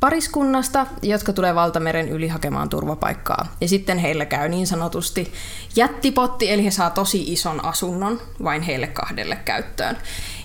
pariskunnasta, 0.00 0.86
jotka 1.02 1.32
tulee 1.32 1.54
valtameren 1.54 2.08
yli 2.08 2.28
hakemaan 2.28 2.68
turvapaikkaa. 2.68 3.46
Ja 3.60 3.68
sitten 3.68 3.98
heillä 3.98 4.26
käy 4.26 4.48
niin 4.48 4.66
sanotusti 4.66 5.32
jättipotti, 5.76 6.52
eli 6.52 6.64
he 6.64 6.70
saa 6.70 6.90
tosi 6.90 7.32
ison 7.32 7.64
asunnon 7.64 8.20
vain 8.44 8.62
heille 8.62 8.86
kahdelle 8.86 9.36
käyttöön. 9.44 9.98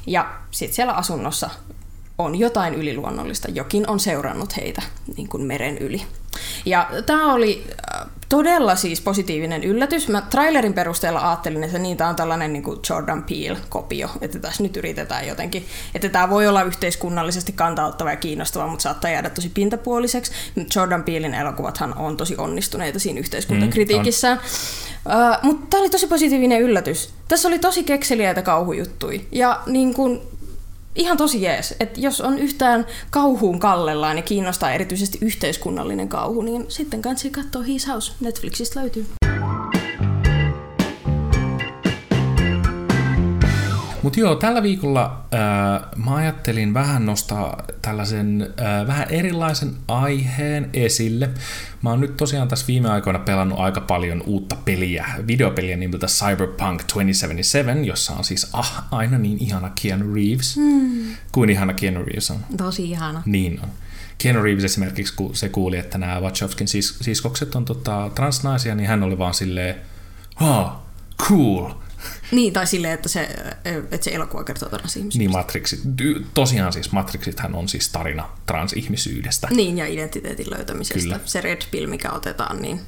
Ja 0.08 0.30
sitten 0.52 0.76
siellä 0.76 0.94
asunnossa 0.94 1.50
on 2.20 2.39
jotain 2.39 2.74
yliluonnollista, 2.74 3.51
jokin 3.51 3.89
on 3.89 3.99
seurannut 3.99 4.57
heitä 4.57 4.82
niin 5.17 5.30
kuin 5.30 5.43
meren 5.43 5.78
yli. 5.78 6.01
Ja 6.65 6.89
tämä 7.05 7.34
oli 7.34 7.63
äh, 7.95 8.07
todella 8.30 8.76
siis 8.76 9.01
positiivinen 9.01 9.63
yllätys. 9.63 10.07
Mä 10.07 10.22
trailerin 10.22 10.74
perusteella 10.74 11.30
ajattelin, 11.30 11.63
että 11.63 11.80
niin 11.80 11.97
tämä 11.97 12.09
on 12.09 12.15
tällainen 12.15 12.53
niin 12.53 12.63
kuin 12.63 12.80
Jordan 12.89 13.24
Peele-kopio, 13.24 14.09
että 14.22 14.39
tässä 14.39 14.63
nyt 14.63 14.78
yritetään 14.78 15.28
jotenkin, 15.28 15.65
että 15.95 16.09
tämä 16.09 16.30
voi 16.30 16.47
olla 16.47 16.63
yhteiskunnallisesti 16.63 17.51
kantauttava 17.51 18.11
ja 18.11 18.15
kiinnostava, 18.15 18.67
mutta 18.67 18.84
saattaa 18.84 19.11
jäädä 19.11 19.30
tosi 19.30 19.49
pintapuoliseksi. 19.49 20.32
Jordan 20.76 21.03
Peelin 21.03 21.34
elokuvathan 21.34 21.97
on 21.97 22.17
tosi 22.17 22.36
onnistuneita 22.38 22.99
siinä 22.99 23.20
yhteiskuntakritiikissään. 23.20 24.38
Mm, 24.38 25.11
uh, 25.13 25.38
mutta 25.43 25.67
tämä 25.70 25.82
oli 25.82 25.89
tosi 25.89 26.07
positiivinen 26.07 26.61
yllätys. 26.61 27.13
Tässä 27.28 27.47
oli 27.47 27.59
tosi 27.59 27.84
kekseliäitä 27.84 28.41
kauhujuttui. 28.41 29.22
Ja 29.32 29.61
niin 29.65 29.93
kuin, 29.93 30.22
ihan 31.00 31.18
tosi 31.18 31.41
jees. 31.41 31.76
Että 31.80 32.00
jos 32.00 32.22
on 32.22 32.39
yhtään 32.39 32.86
kauhuun 33.10 33.60
kallellaan 33.60 34.18
ja 34.18 34.24
kiinnostaa 34.24 34.72
erityisesti 34.72 35.18
yhteiskunnallinen 35.22 36.10
kauhu, 36.10 36.41
niin 36.41 36.66
sitten 36.68 37.02
kansi 37.02 37.30
katsoa 37.30 37.62
His 37.62 37.88
House. 37.88 38.12
Netflixistä 38.20 38.80
löytyy. 38.80 39.06
Mutta 44.04 44.20
joo, 44.20 44.36
tällä 44.36 44.64
viikolla 44.64 45.26
äh, 45.34 45.82
mä 46.06 46.16
ajattelin 46.16 46.74
vähän 46.74 47.06
nostaa 47.06 47.64
tällaisen 47.82 48.54
äh, 48.62 48.88
vähän 48.88 49.08
erilaisen 49.10 49.74
aiheen 49.88 50.70
esille. 50.74 51.30
Mä 51.82 51.89
oon 51.89 52.00
nyt 52.00 52.18
tosiaan 52.18 52.47
tässä 52.47 52.68
viime 52.68 52.89
aikoina 52.89 53.20
pelannut 53.20 53.60
aika 53.60 53.82
paljon 53.82 54.24
uutta 54.26 54.56
peliä, 54.66 55.06
videopeliä 55.28 55.78
nimeltä 55.78 56.08
Cyberpunk 56.08 56.78
2077, 56.78 57.86
jossa 57.86 58.14
on 58.14 58.24
siis 58.24 58.50
ah, 58.54 58.84
aina 58.91 59.18
niin 59.18 59.43
ihana 59.43 59.72
Keanu 59.82 60.14
Reeves. 60.14 60.56
Hmm. 60.56 61.16
Kuin 61.32 61.50
ihana 61.50 61.74
Keanu 61.74 62.04
Reeves 62.04 62.32
on. 62.32 62.39
Tosi 62.58 62.89
ihana. 62.89 63.24
Niin 63.26 63.60
on. 63.64 63.70
Keanu 64.18 64.43
Reeves 64.43 64.64
esimerkiksi, 64.64 65.14
kun 65.16 65.36
se 65.36 65.50
kuuli, 65.50 65.78
että 65.78 65.97
nämä 65.97 66.22
Wachowskin 66.22 66.68
sis- 66.68 66.97
siskokset 67.04 67.56
on 67.56 67.66
tota, 67.66 68.12
transnaisia, 68.16 68.76
niin 68.76 68.89
hän 68.89 69.04
oli 69.04 69.18
vaan 69.18 69.34
silleen, 69.34 69.76
oh, 70.41 70.72
cool, 71.28 71.72
niin, 72.32 72.54
tai 72.54 72.68
silleen, 72.68 72.94
että 72.94 73.10
se, 73.10 73.30
että 73.92 74.04
se 74.04 74.12
elokuva 74.12 74.44
kertoo 74.44 74.70
transihmisyydestä. 74.70 75.20
Niin, 75.20 75.32
Matrixit. 75.32 75.80
Tosiaan 76.34 76.74
siis 76.74 76.92
Matrixithän 76.92 77.56
on 77.56 77.70
siis 77.70 77.90
tarina 77.90 78.30
transihmisyydestä. 78.46 79.48
Niin, 79.52 79.78
ja 79.78 79.88
identiteetin 79.88 80.50
löytämisestä. 80.50 81.02
Kyllä. 81.02 81.20
Se 81.26 81.42
red 81.42 81.62
pill, 81.72 81.88
mikä 81.88 82.12
otetaan, 82.12 82.62
niin 82.62 82.82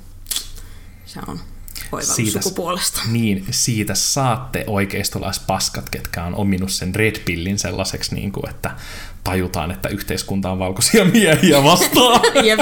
se 1.05 1.19
on 1.27 1.39
siitä, 1.99 2.41
sukupuolesta. 2.41 3.01
Niin, 3.11 3.45
siitä 3.51 3.95
saatte 3.95 4.63
oikeistolaispaskat, 4.67 5.89
ketkä 5.89 6.23
on 6.23 6.35
ominut 6.35 6.71
sen 6.71 6.95
red 6.95 7.15
pillin 7.25 7.59
sellaiseksi, 7.59 8.15
niin 8.15 8.31
kuin, 8.31 8.49
että 8.49 8.71
tajutaan, 9.23 9.71
että 9.71 9.89
yhteiskunta 9.89 10.51
on 10.51 10.59
valkoisia 10.59 11.05
miehiä 11.05 11.63
vastaan. 11.63 12.21
Jep, 12.47 12.59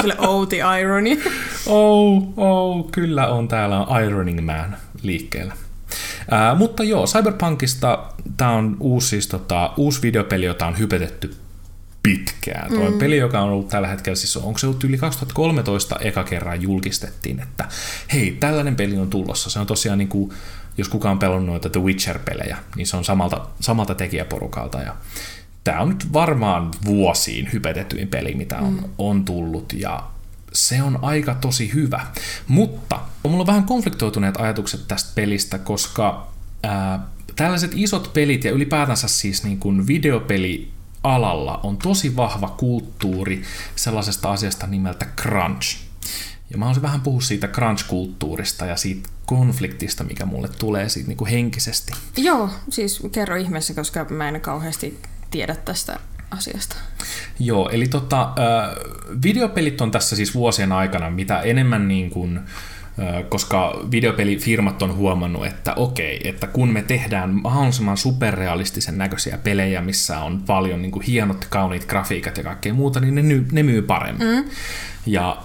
the 0.48 0.80
irony. 0.80 1.22
oh, 1.66 2.32
oh, 2.36 2.90
kyllä 2.92 3.28
on. 3.28 3.48
Täällä 3.48 3.78
on 3.80 4.04
Ironing 4.04 4.40
Man 4.46 4.76
liikkeellä. 5.02 5.54
Ää, 6.30 6.54
mutta 6.54 6.84
joo, 6.84 7.06
Cyberpunkista 7.06 8.12
tämä 8.36 8.50
on 8.50 8.76
uusi, 8.80 9.08
siis, 9.08 9.26
tota, 9.26 9.72
uusi 9.76 10.02
videopeli, 10.02 10.44
jota 10.44 10.66
on 10.66 10.78
hypetetty 10.78 11.36
pitkään. 12.02 12.70
Mm. 12.70 12.78
Tuo 12.78 12.92
peli, 12.92 13.16
joka 13.16 13.40
on 13.40 13.50
ollut 13.50 13.68
tällä 13.68 13.88
hetkellä, 13.88 14.16
siis 14.16 14.36
onko 14.36 14.58
se 14.58 14.66
ollut 14.66 14.84
yli 14.84 14.98
2013 14.98 15.96
eka 16.00 16.24
kerran 16.24 16.62
julkistettiin, 16.62 17.40
että 17.40 17.68
hei, 18.12 18.36
tällainen 18.40 18.76
peli 18.76 18.98
on 18.98 19.10
tulossa. 19.10 19.50
Se 19.50 19.58
on 19.58 19.66
tosiaan 19.66 19.98
niin 19.98 20.08
kuin, 20.08 20.32
jos 20.78 20.88
kukaan 20.88 21.12
on 21.12 21.18
pelannut 21.18 21.46
noita 21.46 21.70
The 21.70 21.80
Witcher-pelejä, 21.80 22.56
niin 22.76 22.86
se 22.86 22.96
on 22.96 23.04
samalta, 23.04 23.46
samalta 23.60 23.94
tekijäporukalta. 23.94 24.78
Ja 24.78 24.96
tämä 25.64 25.80
on 25.80 25.88
nyt 25.88 26.12
varmaan 26.12 26.70
vuosiin 26.84 27.48
hypetetyin 27.52 28.08
peli, 28.08 28.34
mitä 28.34 28.58
on, 28.58 28.72
mm. 28.72 28.84
on 28.98 29.24
tullut. 29.24 29.72
Ja 29.72 30.10
se 30.52 30.82
on 30.82 30.98
aika 31.02 31.34
tosi 31.34 31.72
hyvä. 31.74 32.06
Mutta 32.48 33.00
mulla 33.22 33.46
vähän 33.46 33.64
konfliktoituneet 33.64 34.36
ajatukset 34.36 34.88
tästä 34.88 35.10
pelistä, 35.14 35.58
koska 35.58 36.32
ää, 36.62 37.06
tällaiset 37.36 37.72
isot 37.74 38.12
pelit 38.12 38.44
ja 38.44 38.50
ylipäätänsä 38.50 39.08
siis 39.08 39.44
niin 39.44 39.58
kuin 39.58 39.86
videopeli 39.86 40.70
alalla 41.02 41.60
on 41.62 41.76
tosi 41.76 42.16
vahva 42.16 42.48
kulttuuri 42.48 43.42
sellaisesta 43.76 44.32
asiasta 44.32 44.66
nimeltä 44.66 45.06
crunch. 45.16 45.78
Ja 46.50 46.58
mä 46.58 46.64
haluaisin 46.64 46.82
vähän 46.82 47.00
puhua 47.00 47.20
siitä 47.20 47.46
crunch-kulttuurista 47.46 48.66
ja 48.66 48.76
siitä 48.76 49.08
konfliktista, 49.26 50.04
mikä 50.04 50.26
mulle 50.26 50.48
tulee 50.48 50.88
siitä 50.88 51.08
niin 51.08 51.16
kuin 51.16 51.30
henkisesti. 51.30 51.92
Joo, 52.16 52.50
siis 52.70 53.02
kerro 53.12 53.36
ihmeessä, 53.36 53.74
koska 53.74 54.04
mä 54.04 54.28
en 54.28 54.40
kauheasti 54.40 54.98
tiedä 55.30 55.56
tästä 55.56 56.00
asiasta. 56.30 56.76
Joo, 57.38 57.68
eli 57.68 57.88
tota, 57.88 58.32
videopelit 59.22 59.80
on 59.80 59.90
tässä 59.90 60.16
siis 60.16 60.34
vuosien 60.34 60.72
aikana 60.72 61.10
mitä 61.10 61.40
enemmän 61.40 61.88
niin 61.88 62.10
kuin, 62.10 62.40
koska 63.28 63.86
videopelifirmat 63.90 64.82
on 64.82 64.96
huomannut, 64.96 65.46
että 65.46 65.74
okei, 65.74 66.28
että 66.28 66.46
kun 66.46 66.72
me 66.72 66.82
tehdään 66.82 67.30
mahdollisimman 67.30 67.96
superrealistisen 67.96 68.98
näköisiä 68.98 69.38
pelejä, 69.38 69.80
missä 69.80 70.18
on 70.18 70.42
paljon 70.42 70.82
niin 70.82 70.92
kuin 70.92 71.06
hienot, 71.06 71.46
kauniit 71.50 71.86
grafiikat 71.86 72.36
ja 72.36 72.44
kaikkea 72.44 72.74
muuta, 72.74 73.00
niin 73.00 73.14
ne, 73.14 73.22
ne 73.52 73.62
myy 73.62 73.82
paremmin. 73.82 74.28
Mm. 74.28 74.44
Ja 75.06 75.30
äh, 75.30 75.38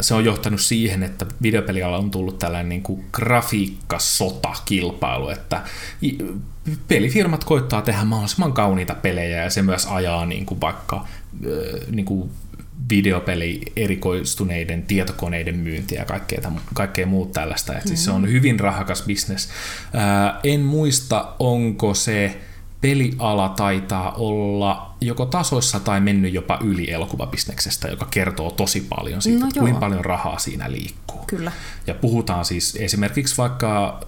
se 0.00 0.14
on 0.14 0.24
johtanut 0.24 0.60
siihen, 0.60 1.02
että 1.02 1.26
videopelialla 1.42 1.98
on 1.98 2.10
tullut 2.10 2.38
tällainen 2.38 2.68
niin 2.68 2.82
kuin 2.82 3.04
grafiikkasota-kilpailu, 3.12 5.28
että 5.28 5.62
pelifirmat 6.88 7.44
koittaa 7.44 7.82
tehdä 7.82 8.04
mahdollisimman 8.04 8.52
kauniita 8.52 8.94
pelejä 8.94 9.42
ja 9.42 9.50
se 9.50 9.62
myös 9.62 9.86
ajaa 9.86 10.26
niin 10.26 10.46
kuin 10.46 10.60
vaikka 10.60 10.96
äh, 10.96 11.06
niin 11.90 12.06
kuin 12.06 12.30
videopeli 12.90 13.60
erikoistuneiden 13.76 14.82
tietokoneiden 14.82 15.56
myyntiä 15.56 16.00
ja 16.00 16.04
kaikkea, 16.04 16.52
kaikkea 16.74 17.06
muut 17.06 17.32
tällaista. 17.32 17.72
Mm-hmm. 17.72 17.88
Siis 17.88 18.04
se 18.04 18.10
on 18.10 18.28
hyvin 18.28 18.60
rahakas 18.60 19.02
bisnes. 19.02 19.48
Ää, 19.92 20.40
en 20.44 20.60
muista, 20.60 21.34
onko 21.38 21.94
se 21.94 22.40
peliala 22.82 23.48
taitaa 23.48 24.12
olla 24.12 24.94
joko 25.00 25.26
tasoissa 25.26 25.80
tai 25.80 26.00
mennyt 26.00 26.34
jopa 26.34 26.58
yli 26.64 26.90
elokuvabisneksestä, 26.90 27.88
joka 27.88 28.06
kertoo 28.10 28.50
tosi 28.50 28.80
paljon 28.80 29.22
siitä, 29.22 29.44
no 29.44 29.50
kuinka 29.58 29.80
paljon 29.80 30.04
rahaa 30.04 30.38
siinä 30.38 30.72
liikkuu. 30.72 31.20
Kyllä. 31.26 31.52
Ja 31.86 31.94
puhutaan 31.94 32.44
siis 32.44 32.76
esimerkiksi 32.80 33.38
vaikka 33.38 34.00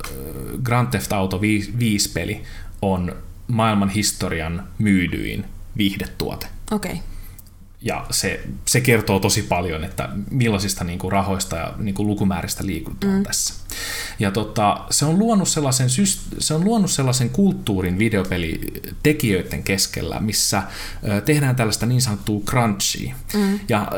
Grand 0.62 0.88
Theft 0.88 1.12
Auto 1.12 1.40
5 1.40 2.10
peli 2.14 2.42
on 2.82 3.16
maailman 3.48 3.88
historian 3.88 4.68
myydyin 4.78 5.44
viihdetuote. 5.76 6.46
Okei. 6.70 6.92
Okay 6.92 7.13
ja 7.84 8.06
se, 8.10 8.40
se 8.66 8.80
kertoo 8.80 9.20
tosi 9.20 9.42
paljon, 9.42 9.84
että 9.84 10.08
millaisista 10.30 10.84
niin 10.84 10.98
kuin 10.98 11.12
rahoista 11.12 11.56
ja 11.56 11.74
niin 11.78 11.94
kuin 11.94 12.06
lukumääristä 12.06 12.66
liikutaan 12.66 13.14
mm. 13.14 13.22
tässä. 13.22 13.54
Ja 14.18 14.30
tota, 14.30 14.84
se, 14.90 15.04
on 15.04 15.18
luonut 15.18 15.48
sellaisen, 15.48 15.88
se 16.38 16.54
on 16.54 16.64
luonut 16.64 16.90
sellaisen 16.90 17.30
kulttuurin 17.30 17.98
videopelitekijöiden 17.98 19.62
keskellä, 19.62 20.20
missä 20.20 20.62
tehdään 21.24 21.56
tällaista 21.56 21.86
niin 21.86 22.02
sanottua 22.02 22.40
crunchia. 22.40 23.14
Mm. 23.34 23.60
Ja 23.68 23.88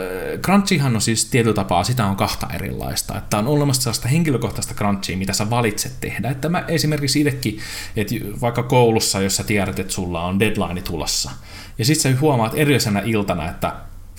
crunchihan 0.42 0.94
on 0.94 1.00
siis 1.00 1.24
tietyllä 1.24 1.54
tapaa, 1.54 1.84
sitä 1.84 2.06
on 2.06 2.16
kahta 2.16 2.48
erilaista. 2.54 3.18
Että 3.18 3.38
on 3.38 3.46
olemassa 3.46 3.82
sellaista 3.82 4.08
henkilökohtaista 4.08 4.74
crunchia, 4.74 5.16
mitä 5.16 5.32
sä 5.32 5.50
valitset 5.50 5.92
tehdä. 6.00 6.30
Että 6.30 6.48
mä 6.48 6.64
esimerkiksi 6.68 7.20
itsekin, 7.20 7.58
että 7.96 8.14
vaikka 8.40 8.62
koulussa, 8.62 9.20
jos 9.20 9.36
sä 9.36 9.44
tiedät, 9.44 9.78
että 9.78 9.92
sulla 9.92 10.22
on 10.22 10.40
deadline 10.40 10.82
tulossa, 10.82 11.30
ja 11.78 11.84
sit 11.84 12.00
sä 12.00 12.16
huomaat 12.20 12.52
erillisenä 12.54 13.00
iltana, 13.00 13.50
että 13.50 13.75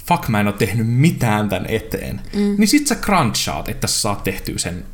fuck 0.08 0.28
mä 0.28 0.39
en 0.39 0.47
ole 0.47 0.55
tehnyt 0.55 0.88
mitään 0.88 1.49
tämän 1.49 1.66
eteen, 1.70 2.22
mm. 2.34 2.55
niin 2.58 2.68
sit 2.68 2.88
sä 2.88 2.95
crunchaat, 2.95 3.70
että 3.70 3.88
sä 3.88 4.01
saat 4.01 4.24
tehtyä 4.24 4.58
sen 4.58 4.86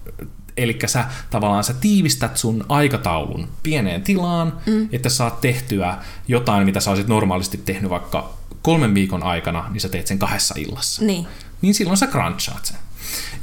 Eli 0.57 0.79
sä 0.85 1.05
tavallaan 1.29 1.63
sä 1.63 1.73
tiivistät 1.73 2.37
sun 2.37 2.65
aikataulun 2.69 3.47
pieneen 3.63 4.01
tilaan, 4.01 4.57
mm. 4.65 4.89
että 4.91 5.09
saat 5.09 5.41
tehtyä 5.41 5.97
jotain, 6.27 6.65
mitä 6.65 6.79
sä 6.79 6.91
olisit 6.91 7.07
normaalisti 7.07 7.57
tehnyt 7.57 7.89
vaikka 7.89 8.33
kolmen 8.61 8.93
viikon 8.93 9.23
aikana, 9.23 9.69
niin 9.69 9.81
sä 9.81 9.89
teet 9.89 10.07
sen 10.07 10.19
kahdessa 10.19 10.55
illassa. 10.57 11.05
Niin. 11.05 11.27
Niin 11.61 11.73
silloin 11.73 11.97
sä 11.97 12.07
crunchaat 12.07 12.65
sen. 12.65 12.77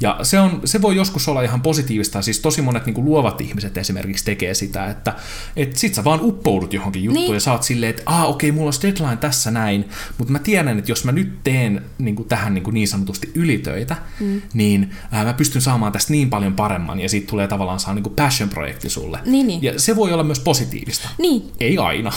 Ja 0.01 0.19
se, 0.23 0.39
on, 0.39 0.61
se 0.65 0.81
voi 0.81 0.95
joskus 0.95 1.27
olla 1.27 1.41
ihan 1.41 1.61
positiivista, 1.61 2.21
siis 2.21 2.39
tosi 2.39 2.61
monet 2.61 2.85
niin 2.85 2.93
kuin 2.93 3.05
luovat 3.05 3.41
ihmiset 3.41 3.77
esimerkiksi 3.77 4.25
tekee 4.25 4.53
sitä, 4.53 4.85
että 4.85 5.15
et 5.55 5.77
sit 5.77 5.93
sä 5.93 6.03
vaan 6.03 6.19
uppoudut 6.21 6.73
johonkin 6.73 7.03
juttuun 7.03 7.25
niin. 7.25 7.33
ja 7.33 7.39
saat 7.39 7.63
silleen, 7.63 7.89
että 7.89 8.03
ah 8.05 8.23
okei, 8.23 8.49
okay, 8.49 8.57
mulla 8.57 8.71
on 8.75 8.81
deadline 8.81 9.17
tässä 9.17 9.51
näin, 9.51 9.89
mutta 10.17 10.31
mä 10.31 10.39
tiedän, 10.39 10.79
että 10.79 10.91
jos 10.91 11.05
mä 11.05 11.11
nyt 11.11 11.43
teen 11.43 11.81
niin 11.97 12.15
kuin 12.15 12.27
tähän 12.27 12.53
niin, 12.53 12.63
kuin 12.63 12.73
niin 12.73 12.87
sanotusti 12.87 13.31
ylitöitä, 13.35 13.95
mm. 14.19 14.41
niin 14.53 14.91
ää, 15.11 15.23
mä 15.23 15.33
pystyn 15.33 15.61
saamaan 15.61 15.91
tästä 15.91 16.13
niin 16.13 16.29
paljon 16.29 16.53
paremman 16.53 16.99
ja 16.99 17.09
siitä 17.09 17.27
tulee 17.27 17.47
tavallaan 17.47 17.79
saa 17.79 17.93
niin 17.93 18.03
kuin 18.03 18.15
passion-projekti 18.15 18.89
sulle. 18.89 19.19
Niin, 19.25 19.47
niin. 19.47 19.63
Ja 19.63 19.79
se 19.79 19.95
voi 19.95 20.13
olla 20.13 20.23
myös 20.23 20.39
positiivista. 20.39 21.09
Niin. 21.17 21.51
Ei 21.59 21.77
aina. 21.77 22.11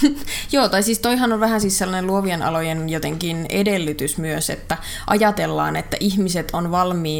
Joo, 0.52 0.68
tai 0.68 0.82
siis 0.82 0.98
toihan 0.98 1.32
on 1.32 1.40
vähän 1.40 1.60
siis 1.60 1.78
sellainen 1.78 2.06
luovien 2.06 2.42
alojen 2.42 2.88
jotenkin 2.88 3.46
edellytys 3.48 4.18
myös, 4.18 4.50
että 4.50 4.78
ajatellaan, 5.06 5.76
että 5.76 5.96
ihmiset 6.00 6.50
on 6.52 6.70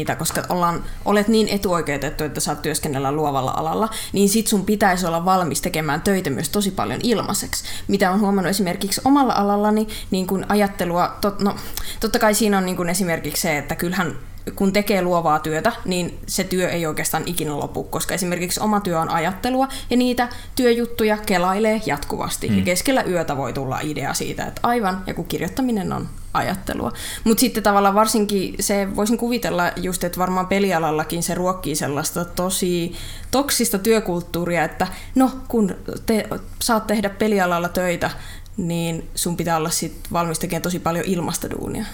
valmiita, 0.07 0.15
koska 0.15 0.53
ollaan, 0.53 0.83
olet 1.05 1.27
niin 1.27 1.47
etuoikeutettu, 1.47 2.23
että 2.23 2.39
saat 2.39 2.61
työskennellä 2.61 3.11
luovalla 3.11 3.51
alalla, 3.51 3.89
niin 4.13 4.29
sit 4.29 4.47
sun 4.47 4.65
pitäisi 4.65 5.05
olla 5.05 5.25
valmis 5.25 5.61
tekemään 5.61 6.01
töitä 6.01 6.29
myös 6.29 6.49
tosi 6.49 6.71
paljon 6.71 6.99
ilmaiseksi. 7.03 7.63
Mitä 7.87 8.11
on 8.11 8.19
huomannut 8.19 8.49
esimerkiksi 8.49 9.01
omalla 9.05 9.33
alallani, 9.33 9.87
niin 10.11 10.27
kun 10.27 10.45
ajattelua, 10.49 11.17
tot, 11.21 11.39
no, 11.41 11.55
totta 11.99 12.19
kai 12.19 12.33
siinä 12.33 12.57
on 12.57 12.65
niin 12.65 12.77
kun 12.77 12.89
esimerkiksi 12.89 13.41
se, 13.41 13.57
että 13.57 13.75
kyllähän 13.75 14.15
kun 14.55 14.73
tekee 14.73 15.01
luovaa 15.01 15.39
työtä, 15.39 15.71
niin 15.85 16.19
se 16.27 16.43
työ 16.43 16.69
ei 16.69 16.85
oikeastaan 16.85 17.23
ikinä 17.25 17.59
lopu, 17.59 17.83
koska 17.83 18.13
esimerkiksi 18.13 18.59
oma 18.59 18.79
työ 18.79 18.99
on 18.99 19.09
ajattelua 19.09 19.67
ja 19.89 19.97
niitä 19.97 20.29
työjuttuja 20.55 21.17
kelailee 21.17 21.81
jatkuvasti. 21.85 22.49
Mm. 22.49 22.57
Ja 22.57 22.63
keskellä 22.63 23.03
yötä 23.03 23.37
voi 23.37 23.53
tulla 23.53 23.79
idea 23.79 24.13
siitä, 24.13 24.45
että 24.45 24.61
aivan, 24.63 25.03
ja 25.07 25.13
kun 25.13 25.25
kirjoittaminen 25.25 25.93
on 25.93 26.09
ajattelua. 26.37 26.91
Mutta 27.23 27.41
sitten 27.41 27.63
tavallaan 27.63 27.95
varsinkin 27.95 28.55
se, 28.59 28.95
voisin 28.95 29.17
kuvitella 29.17 29.71
just, 29.75 30.03
että 30.03 30.19
varmaan 30.19 30.47
pelialallakin 30.47 31.23
se 31.23 31.35
ruokkii 31.35 31.75
sellaista 31.75 32.25
tosi 32.25 32.93
toksista 33.31 33.79
työkulttuuria, 33.79 34.63
että 34.63 34.87
no 35.15 35.31
kun 35.47 35.75
te 36.05 36.27
saat 36.61 36.87
tehdä 36.87 37.09
pelialalla 37.09 37.69
töitä, 37.69 38.11
niin 38.57 39.09
sun 39.15 39.37
pitää 39.37 39.57
olla 39.57 39.69
sit 39.69 39.95
valmis 40.13 40.39
tekemään 40.39 40.61
tosi 40.61 40.79
paljon 40.79 41.05
ilmasta 41.07 41.49
duunia. 41.49 41.85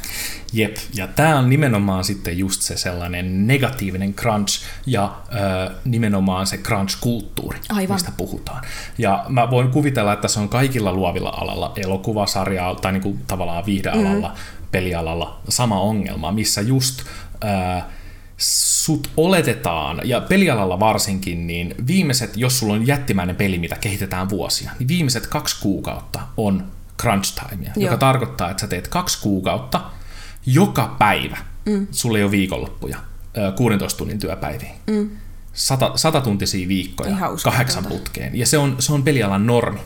Jep, 0.53 0.77
ja 0.95 1.07
tämä 1.07 1.39
on 1.39 1.49
nimenomaan 1.49 2.03
sitten 2.03 2.37
just 2.37 2.61
se 2.61 2.77
sellainen 2.77 3.47
negatiivinen 3.47 4.13
crunch 4.13 4.61
ja 4.85 5.15
ö, 5.33 5.71
nimenomaan 5.85 6.47
se 6.47 6.57
crunch-kulttuuri, 6.57 7.59
Aivan. 7.69 7.95
mistä 7.95 8.11
puhutaan. 8.17 8.63
Ja 8.97 9.25
mä 9.29 9.49
voin 9.49 9.71
kuvitella, 9.71 10.13
että 10.13 10.27
se 10.27 10.39
on 10.39 10.49
kaikilla 10.49 10.93
luovilla 10.93 11.29
alalla, 11.29 11.73
elokuvasarjalla 11.75 12.79
tai 12.79 12.91
niinku 12.91 13.17
tavallaan 13.27 13.65
viihdealalla, 13.65 14.27
mm. 14.27 14.65
pelialalla 14.71 15.39
sama 15.49 15.79
ongelma, 15.79 16.31
missä 16.31 16.61
just... 16.61 17.01
Ö, 17.43 17.81
sut 18.37 19.09
oletetaan, 19.17 20.01
ja 20.03 20.21
pelialalla 20.21 20.79
varsinkin, 20.79 21.47
niin 21.47 21.75
viimeiset, 21.87 22.37
jos 22.37 22.59
sulla 22.59 22.73
on 22.73 22.87
jättimäinen 22.87 23.35
peli, 23.35 23.57
mitä 23.57 23.75
kehitetään 23.75 24.29
vuosia, 24.29 24.71
niin 24.79 24.87
viimeiset 24.87 25.27
kaksi 25.27 25.61
kuukautta 25.61 26.19
on 26.37 26.67
crunch 27.01 27.49
timea, 27.49 27.71
Joo. 27.75 27.83
joka 27.85 27.97
tarkoittaa, 27.97 28.49
että 28.49 28.61
sä 28.61 28.67
teet 28.67 28.87
kaksi 28.87 29.21
kuukautta 29.21 29.81
joka 30.45 30.95
päivä. 30.99 31.37
Mm. 31.65 31.87
Sulla 31.91 32.17
ei 32.17 32.23
ole 32.23 32.31
viikonloppuja, 32.31 32.97
16 33.55 33.97
tunnin 33.97 34.19
työpäiviä. 34.19 34.71
Mm 34.87 35.09
sata, 35.53 35.91
satatuntisia 35.95 36.67
viikkoja 36.67 37.17
kahdeksan 37.43 37.85
putkeen. 37.85 38.35
Ja 38.35 38.45
se 38.45 38.57
on, 38.57 38.75
se 38.79 38.93
on 38.93 39.03
pelialan 39.03 39.47
normi. 39.47 39.79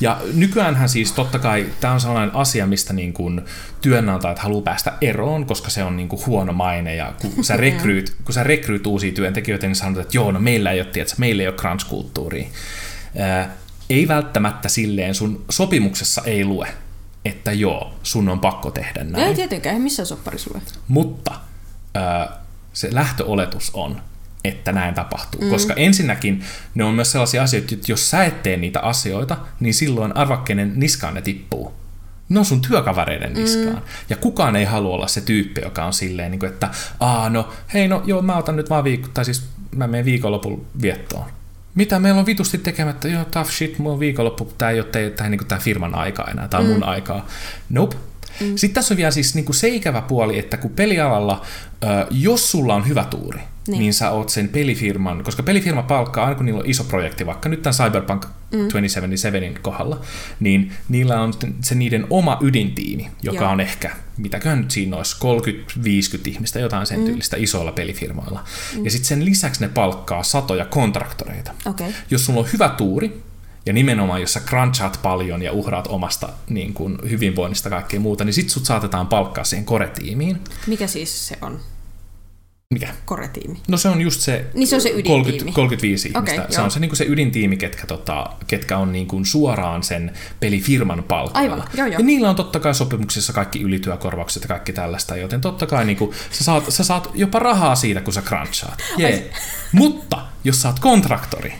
Ja 0.00 0.20
nykyäänhän 0.34 0.88
siis 0.88 1.12
totta 1.12 1.38
kai 1.38 1.66
tämä 1.80 1.94
on 1.94 2.00
sellainen 2.00 2.34
asia, 2.34 2.66
mistä 2.66 2.92
niin 2.92 3.12
kuin 3.12 3.40
työnantajat 3.80 4.38
haluaa 4.38 4.62
päästä 4.62 4.92
eroon, 5.00 5.46
koska 5.46 5.70
se 5.70 5.84
on 5.84 5.96
niin 5.96 6.08
kuin 6.08 6.26
huono 6.26 6.52
maine. 6.52 6.94
Ja 6.94 7.12
kun 7.20 7.44
sä, 7.44 7.56
rekryyt, 7.66 8.16
kun 8.24 8.34
sä 8.34 8.42
rekryyt 8.42 8.86
uusia 8.86 9.12
työntekijöitä, 9.12 9.66
niin 9.66 9.76
sanot, 9.76 9.98
että 9.98 10.16
joo, 10.16 10.32
no 10.32 10.40
meillä 10.40 10.70
ei 10.70 10.80
ole, 10.80 10.88
tiedätkö, 10.88 11.14
meillä 11.18 11.42
ei 11.42 11.48
ole 11.48 11.56
crunch-kulttuuria. 11.56 12.46
Ää, 13.18 13.50
ei 13.90 14.08
välttämättä 14.08 14.68
silleen, 14.68 15.14
sun 15.14 15.44
sopimuksessa 15.50 16.22
ei 16.24 16.44
lue, 16.44 16.68
että 17.24 17.52
joo, 17.52 17.94
sun 18.02 18.28
on 18.28 18.40
pakko 18.40 18.70
tehdä 18.70 19.04
näin. 19.04 19.24
Ei 19.24 19.34
tietenkään, 19.34 19.74
ei 19.74 19.82
missään 19.82 20.06
sopparissa 20.06 20.50
lue. 20.54 20.62
Mutta 20.88 21.34
ää, 21.94 22.42
se 22.72 22.94
lähtöoletus 22.94 23.70
on, 23.74 24.00
että 24.44 24.72
näin 24.72 24.94
tapahtuu. 24.94 25.40
Mm. 25.40 25.50
Koska 25.50 25.74
ensinnäkin 25.74 26.44
ne 26.74 26.84
on 26.84 26.94
myös 26.94 27.12
sellaisia 27.12 27.42
asioita, 27.42 27.74
että 27.74 27.92
jos 27.92 28.10
sä 28.10 28.24
et 28.24 28.42
tee 28.42 28.56
niitä 28.56 28.80
asioita, 28.80 29.36
niin 29.60 29.74
silloin 29.74 30.16
arvakkenen 30.16 30.72
niskaan 30.76 31.14
ne 31.14 31.22
tippuu. 31.22 31.74
Ne 32.28 32.38
on 32.38 32.44
sun 32.44 32.60
työkavereiden 32.60 33.32
niskaan. 33.32 33.76
Mm. 33.76 33.82
Ja 34.10 34.16
kukaan 34.16 34.56
ei 34.56 34.64
halua 34.64 34.94
olla 34.94 35.08
se 35.08 35.20
tyyppi, 35.20 35.60
joka 35.60 35.84
on 35.84 35.92
silleen, 35.92 36.30
niin 36.30 36.38
kuin, 36.38 36.52
että 36.52 36.68
aa 37.00 37.30
no, 37.30 37.48
hei 37.74 37.88
no 37.88 38.02
joo, 38.06 38.22
mä 38.22 38.36
otan 38.36 38.56
nyt 38.56 38.70
vaan 38.70 38.84
viikko, 38.84 39.08
tai 39.14 39.24
siis 39.24 39.48
mä 39.76 39.86
menen 39.86 40.04
viikonlopun 40.04 40.66
viettoon. 40.82 41.24
Mitä 41.74 41.98
meillä 41.98 42.20
on 42.20 42.26
vitusti 42.26 42.58
tekemättä? 42.58 43.08
Joo, 43.08 43.24
tough 43.24 43.50
shit, 43.50 43.78
mulla 43.78 43.94
on 43.94 44.00
viikonloppu, 44.00 44.52
tää 44.58 44.70
ei 44.70 44.80
ole 44.80 44.88
tää, 44.88 45.10
tää, 45.10 45.28
niin 45.28 45.46
tää 45.46 45.58
firman 45.58 45.94
aikaa 45.94 46.28
enää, 46.30 46.48
tää 46.48 46.60
on 46.60 46.66
mm. 46.66 46.72
mun 46.72 46.84
aikaa. 46.84 47.26
Nope. 47.70 47.96
Mm. 48.40 48.56
Sitten 48.56 48.74
tässä 48.74 48.94
on 48.94 48.96
vielä 48.98 49.10
siis 49.10 49.34
niin 49.34 49.44
kuin 49.44 49.56
se 49.56 49.68
ikävä 49.68 50.00
puoli, 50.00 50.38
että 50.38 50.56
kun 50.56 50.70
pelialalla, 50.70 51.42
jos 52.10 52.50
sulla 52.50 52.74
on 52.74 52.88
hyvä 52.88 53.04
tuuri, 53.04 53.40
niin. 53.68 53.78
niin 53.78 53.94
sä 53.94 54.10
oot 54.10 54.28
sen 54.28 54.48
pelifirman, 54.48 55.24
koska 55.24 55.42
pelifirma 55.42 55.82
palkkaa, 55.82 56.24
aina 56.24 56.36
kun 56.36 56.46
niillä 56.46 56.60
on 56.60 56.70
iso 56.70 56.84
projekti, 56.84 57.26
vaikka 57.26 57.48
nyt 57.48 57.62
tämän 57.62 57.74
Cyberpunk 57.74 58.24
mm. 58.24 58.58
2077 58.58 59.62
kohdalla, 59.62 60.00
niin 60.40 60.72
niillä 60.88 61.20
on 61.20 61.32
se 61.60 61.74
niiden 61.74 62.06
oma 62.10 62.38
ydintiimi, 62.40 63.10
joka 63.22 63.44
Joo. 63.44 63.52
on 63.52 63.60
ehkä, 63.60 63.90
mitäköhän 64.16 64.60
nyt 64.60 64.70
siinä 64.70 64.96
olisi, 64.96 65.16
30-50 65.16 66.28
ihmistä, 66.28 66.58
jotain 66.58 66.86
sen 66.86 66.98
mm. 66.98 67.04
tyylistä 67.04 67.36
isoilla 67.36 67.72
pelifirmoilla. 67.72 68.44
Mm. 68.76 68.84
Ja 68.84 68.90
sitten 68.90 69.08
sen 69.08 69.24
lisäksi 69.24 69.60
ne 69.60 69.68
palkkaa 69.68 70.22
satoja 70.22 70.64
kontraktoreita. 70.64 71.52
Okay. 71.66 71.92
Jos 72.10 72.26
sulla 72.26 72.40
on 72.40 72.48
hyvä 72.52 72.68
tuuri, 72.68 73.22
ja 73.66 73.72
nimenomaan, 73.72 74.20
jos 74.20 74.32
sä 74.32 74.40
crunchaat 74.40 74.98
paljon 75.02 75.42
ja 75.42 75.52
uhraat 75.52 75.86
omasta 75.86 76.28
niin 76.48 76.74
kuin, 76.74 76.98
hyvinvoinnista 77.10 77.70
kaikkea 77.70 78.00
muuta, 78.00 78.24
niin 78.24 78.34
sit 78.34 78.50
sut 78.50 78.64
saatetaan 78.64 79.06
palkkaa 79.06 79.44
siihen 79.44 79.64
koretiimiin. 79.64 80.40
Mikä 80.66 80.86
siis 80.86 81.28
se 81.28 81.38
on? 81.40 81.60
Mikä? 82.72 82.88
Koretiimi. 83.04 83.60
No 83.68 83.76
se 83.76 83.88
on 83.88 84.00
just 84.00 84.20
se, 84.20 84.46
niin 84.54 84.68
se, 84.68 84.74
on 84.74 84.80
se 84.80 84.90
30, 85.02 85.52
35 85.52 86.08
ihmistä. 86.08 86.18
Okay, 86.18 86.46
se 86.50 86.56
joo. 86.56 86.64
on 86.64 86.70
se, 86.70 86.80
niin 86.80 86.88
kuin 86.88 86.96
se 86.96 87.04
ydintiimi, 87.08 87.56
ketkä, 87.56 87.86
tota, 87.86 88.26
ketkä 88.46 88.78
on 88.78 88.92
niin 88.92 89.06
kuin 89.06 89.26
suoraan 89.26 89.82
sen 89.82 90.12
pelifirman 90.40 91.04
palkalla. 91.08 91.38
Aivan, 91.38 91.64
joo, 91.74 91.86
joo. 91.86 91.98
Ja 91.98 92.04
niillä 92.04 92.30
on 92.30 92.36
totta 92.36 92.60
kai 92.60 92.74
sopimuksissa 92.74 93.32
kaikki 93.32 93.62
ylityökorvaukset 93.62 94.42
ja 94.42 94.48
kaikki 94.48 94.72
tällaista, 94.72 95.16
joten 95.16 95.40
totta 95.40 95.66
kai 95.66 95.84
niin 95.84 95.96
kuin, 95.96 96.10
sä, 96.30 96.44
saat, 96.44 96.64
sä 96.68 96.84
saat 96.84 97.10
jopa 97.14 97.38
rahaa 97.38 97.74
siitä, 97.74 98.00
kun 98.00 98.12
sä 98.12 98.22
crunchaat. 98.22 98.82
Yeah. 98.98 99.20
Mutta 99.72 100.26
jos 100.44 100.62
sä 100.62 100.68
oot 100.68 100.78
kontraktori, 100.78 101.54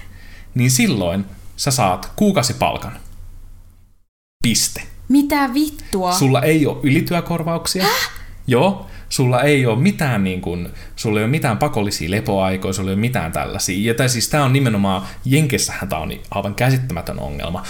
niin 0.55 0.71
silloin 0.71 1.25
sä 1.63 1.71
saat 1.71 2.13
kuukausipalkan. 2.17 3.01
Piste. 4.45 4.83
Mitä 5.09 5.55
vittua? 5.55 6.13
Sulla 6.13 6.43
ei 6.43 6.67
ole 6.67 6.77
ylityökorvauksia. 6.83 7.83
Häh? 7.85 8.11
Joo, 8.47 8.87
sulla 9.13 9.43
ei 9.43 9.67
ole 9.67 9.79
mitään, 9.79 10.25
niin 10.25 10.41
kuin, 10.41 10.69
sulla 10.97 11.19
ei 11.19 11.25
ole 11.25 11.31
mitään 11.31 11.59
pakollisia 11.59 12.11
lepoaikoja, 12.11 12.73
sulla 12.73 12.91
ei 12.91 12.95
ole 12.95 13.01
mitään 13.01 13.33
tällaisia. 13.33 13.89
Ja 13.91 13.95
tai 13.95 14.09
siis 14.09 14.29
tämä 14.29 14.45
on 14.45 14.53
nimenomaan, 14.53 15.03
Jenkessähän 15.25 15.89
tämä 15.89 16.03
on 16.03 16.13
aivan 16.31 16.55
käsittämätön 16.55 17.19
ongelma. 17.19 17.63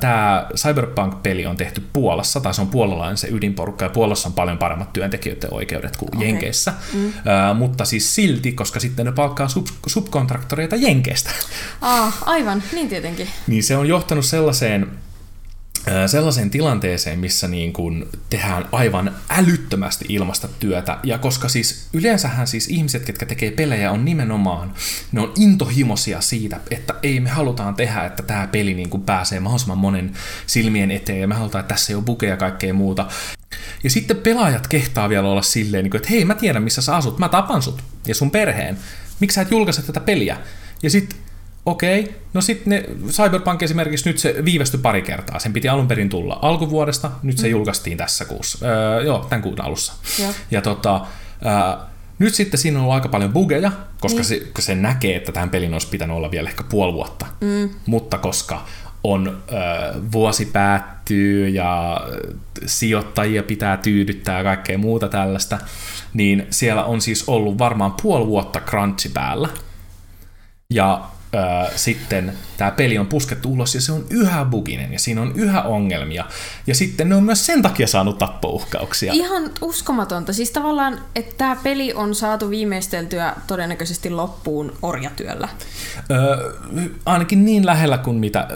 Tämä 0.00 0.46
Cyberpunk-peli 0.56 1.46
on 1.46 1.56
tehty 1.56 1.82
Puolassa, 1.92 2.40
tai 2.40 2.54
se 2.54 2.60
on 2.60 2.68
puolalainen 2.68 3.16
se 3.16 3.28
ydinporukka, 3.28 3.84
ja 3.84 3.88
Puolassa 3.88 4.28
on 4.28 4.32
paljon 4.32 4.58
paremmat 4.58 4.92
työntekijöiden 4.92 5.54
oikeudet 5.54 5.96
kuin 5.96 6.16
okay. 6.16 6.28
Jenkeissä. 6.28 6.72
Mm. 6.92 7.06
Uh, 7.06 7.12
mutta 7.56 7.84
siis 7.84 8.14
silti, 8.14 8.52
koska 8.52 8.80
sitten 8.80 9.06
ne 9.06 9.12
palkkaa 9.12 9.46
sub- 9.46 9.74
subkontraktoreita 9.86 10.76
Jenkeistä. 10.76 11.30
Ah, 11.80 12.22
aivan, 12.26 12.62
niin 12.72 12.88
tietenkin. 12.88 13.28
niin 13.46 13.62
se 13.62 13.76
on 13.76 13.88
johtanut 13.88 14.24
sellaiseen 14.24 14.90
sellaiseen 16.06 16.50
tilanteeseen, 16.50 17.18
missä 17.18 17.48
niin 17.48 17.72
kuin 17.72 18.08
tehdään 18.30 18.68
aivan 18.72 19.14
älyttömästi 19.28 20.04
ilmasta 20.08 20.48
työtä. 20.48 20.98
Ja 21.02 21.18
koska 21.18 21.48
siis 21.48 21.88
yleensähän 21.92 22.46
siis 22.46 22.68
ihmiset, 22.68 23.04
ketkä 23.04 23.26
tekee 23.26 23.50
pelejä, 23.50 23.90
on 23.90 24.04
nimenomaan, 24.04 24.74
ne 25.12 25.20
on 25.20 25.32
intohimoisia 25.36 26.20
siitä, 26.20 26.60
että 26.70 26.94
ei 27.02 27.20
me 27.20 27.30
halutaan 27.30 27.74
tehdä, 27.74 28.04
että 28.04 28.22
tämä 28.22 28.46
peli 28.46 28.74
niin 28.74 28.90
kuin 28.90 29.02
pääsee 29.02 29.40
mahdollisimman 29.40 29.78
monen 29.78 30.12
silmien 30.46 30.90
eteen 30.90 31.20
ja 31.20 31.28
me 31.28 31.34
halutaan, 31.34 31.60
että 31.60 31.74
tässä 31.74 31.92
ei 31.92 31.94
ole 31.94 32.04
bukeja 32.04 32.32
ja 32.32 32.36
kaikkea 32.36 32.74
muuta. 32.74 33.06
Ja 33.84 33.90
sitten 33.90 34.16
pelaajat 34.16 34.66
kehtaa 34.66 35.08
vielä 35.08 35.28
olla 35.28 35.42
silleen, 35.42 35.84
niin 35.84 35.96
että 35.96 36.08
hei 36.10 36.24
mä 36.24 36.34
tiedän 36.34 36.62
missä 36.62 36.82
sä 36.82 36.96
asut, 36.96 37.18
mä 37.18 37.28
tapan 37.28 37.62
sut 37.62 37.82
ja 38.06 38.14
sun 38.14 38.30
perheen. 38.30 38.78
Miksi 39.20 39.34
sä 39.34 39.42
et 39.42 39.50
julkaise 39.50 39.82
tätä 39.82 40.00
peliä? 40.00 40.36
Ja 40.82 40.90
sitten 40.90 41.18
Okei, 41.66 42.14
no 42.34 42.40
sitten 42.40 42.84
Cyberpunk 43.08 43.62
esimerkiksi 43.62 44.08
nyt 44.08 44.18
se 44.18 44.34
viivästyi 44.44 44.80
pari 44.80 45.02
kertaa. 45.02 45.38
Sen 45.38 45.52
piti 45.52 45.68
alun 45.68 45.88
perin 45.88 46.08
tulla 46.08 46.38
alkuvuodesta, 46.42 47.10
nyt 47.22 47.38
se 47.38 47.46
mm. 47.46 47.50
julkaistiin 47.50 47.98
tässä 47.98 48.24
kuussa. 48.24 48.66
Öö, 48.66 49.02
joo, 49.02 49.26
tämän 49.28 49.42
kuun 49.42 49.60
alussa. 49.64 49.92
Ja, 50.18 50.28
ja 50.50 50.62
tota, 50.62 51.06
öö, 51.46 51.86
nyt 52.18 52.34
sitten 52.34 52.60
siinä 52.60 52.78
on 52.78 52.82
ollut 52.82 52.94
aika 52.94 53.08
paljon 53.08 53.32
bugeja, 53.32 53.72
koska 54.00 54.16
niin. 54.16 54.24
se, 54.24 54.46
se 54.58 54.74
näkee, 54.74 55.16
että 55.16 55.32
tämän 55.32 55.50
pelin 55.50 55.72
olisi 55.72 55.88
pitänyt 55.88 56.16
olla 56.16 56.30
vielä 56.30 56.48
ehkä 56.48 56.64
puoli 56.64 56.92
vuotta. 56.92 57.26
Mm. 57.40 57.70
Mutta 57.86 58.18
koska 58.18 58.64
on 59.04 59.42
öö, 59.52 59.58
vuosi 60.12 60.46
päättyy 60.46 61.48
ja 61.48 62.00
sijoittajia 62.66 63.42
pitää 63.42 63.76
tyydyttää 63.76 64.38
ja 64.38 64.44
kaikkea 64.44 64.78
muuta 64.78 65.08
tällaista, 65.08 65.58
niin 66.14 66.46
siellä 66.50 66.84
on 66.84 67.00
siis 67.00 67.24
ollut 67.26 67.58
varmaan 67.58 67.94
puoli 68.02 68.26
vuotta 68.26 68.60
crunchi 68.60 69.08
päällä. 69.08 69.48
Ja 70.70 71.04
sitten 71.76 72.32
tämä 72.56 72.70
peli 72.70 72.98
on 72.98 73.06
puskettu 73.06 73.52
ulos 73.52 73.74
ja 73.74 73.80
se 73.80 73.92
on 73.92 74.04
yhä 74.10 74.44
buginen 74.44 74.92
ja 74.92 74.98
siinä 74.98 75.22
on 75.22 75.32
yhä 75.34 75.62
ongelmia. 75.62 76.24
Ja 76.66 76.74
sitten 76.74 77.08
ne 77.08 77.14
on 77.14 77.22
myös 77.22 77.46
sen 77.46 77.62
takia 77.62 77.86
saanut 77.86 78.18
tappouhkauksia. 78.18 79.12
Ihan 79.12 79.50
uskomatonta. 79.60 80.32
Siis 80.32 80.50
tavallaan, 80.50 80.98
että 81.14 81.34
tämä 81.38 81.56
peli 81.62 81.92
on 81.94 82.14
saatu 82.14 82.50
viimeisteltyä 82.50 83.34
todennäköisesti 83.46 84.10
loppuun 84.10 84.72
orjatyöllä. 84.82 85.48
Öö, 86.10 86.52
ainakin 87.06 87.44
niin 87.44 87.66
lähellä 87.66 87.98
kuin 87.98 88.16
mitä 88.16 88.48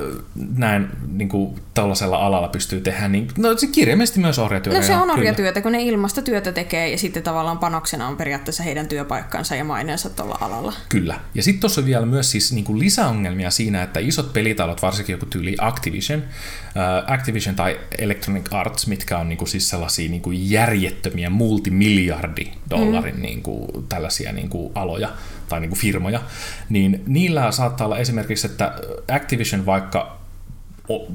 näin 0.57 0.89
niin 1.09 1.29
kuin 1.29 1.61
tällaisella 1.75 2.17
alalla 2.17 2.49
pystyy 2.49 2.81
tehdä, 2.81 3.09
niin 3.09 3.29
no, 3.39 3.57
se 3.57 3.67
kirjaimellisesti 3.67 4.21
myös 4.21 4.39
orjatyötä. 4.39 4.79
No 4.79 4.87
se 4.87 4.97
on 4.97 5.11
orjatyötä, 5.11 5.61
kun 5.61 5.73
ne 5.73 5.83
ilmastotyötä 5.83 6.53
tekee 6.53 6.91
ja 6.91 6.99
sitten 6.99 7.23
tavallaan 7.23 7.59
panoksena 7.59 8.09
on 8.09 8.17
periaatteessa 8.17 8.63
heidän 8.63 8.89
työpaikkansa 8.89 9.55
ja 9.55 9.65
maineensa 9.65 10.11
tuolla 10.11 10.39
alalla. 10.41 10.73
Kyllä. 10.89 11.21
Ja 11.35 11.43
sitten 11.43 11.61
tuossa 11.61 11.81
on 11.81 11.87
vielä 11.87 12.07
myös 12.07 12.31
siis 12.31 12.53
niin 12.53 12.64
kuin 12.65 12.79
lisäongelmia 12.79 13.51
siinä, 13.51 13.83
että 13.83 14.01
isot 14.01 14.33
pelitalot, 14.33 14.83
varsinkin 14.83 15.13
joku 15.13 15.27
tyyli 15.27 15.55
Activision, 15.61 16.21
uh, 16.21 17.13
Activision 17.13 17.57
tai 17.57 17.81
Electronic 17.99 18.53
Arts, 18.53 18.87
mitkä 18.87 19.19
on 19.19 19.29
niin 19.29 19.37
kuin 19.37 19.49
siis 19.49 19.69
sellaisia 19.69 20.11
niin 20.11 20.23
kuin 20.23 20.51
järjettömiä 20.51 21.31
multimiljardi 21.31 22.47
dollarin 22.71 23.17
mm. 23.17 23.23
niin 23.23 23.43
kuin, 23.43 23.87
tällaisia 23.89 24.33
niin 24.33 24.49
kuin 24.49 24.73
aloja 24.75 25.09
tai 25.49 25.61
niin 25.61 25.71
kuin 25.71 25.81
firmoja, 25.81 26.21
niin 26.69 27.03
niillä 27.07 27.53
saattaa 27.53 27.87
olla 27.87 27.99
esimerkiksi, 27.99 28.47
että 28.47 28.75
Activision 29.13 29.67
vaikka 29.67 30.24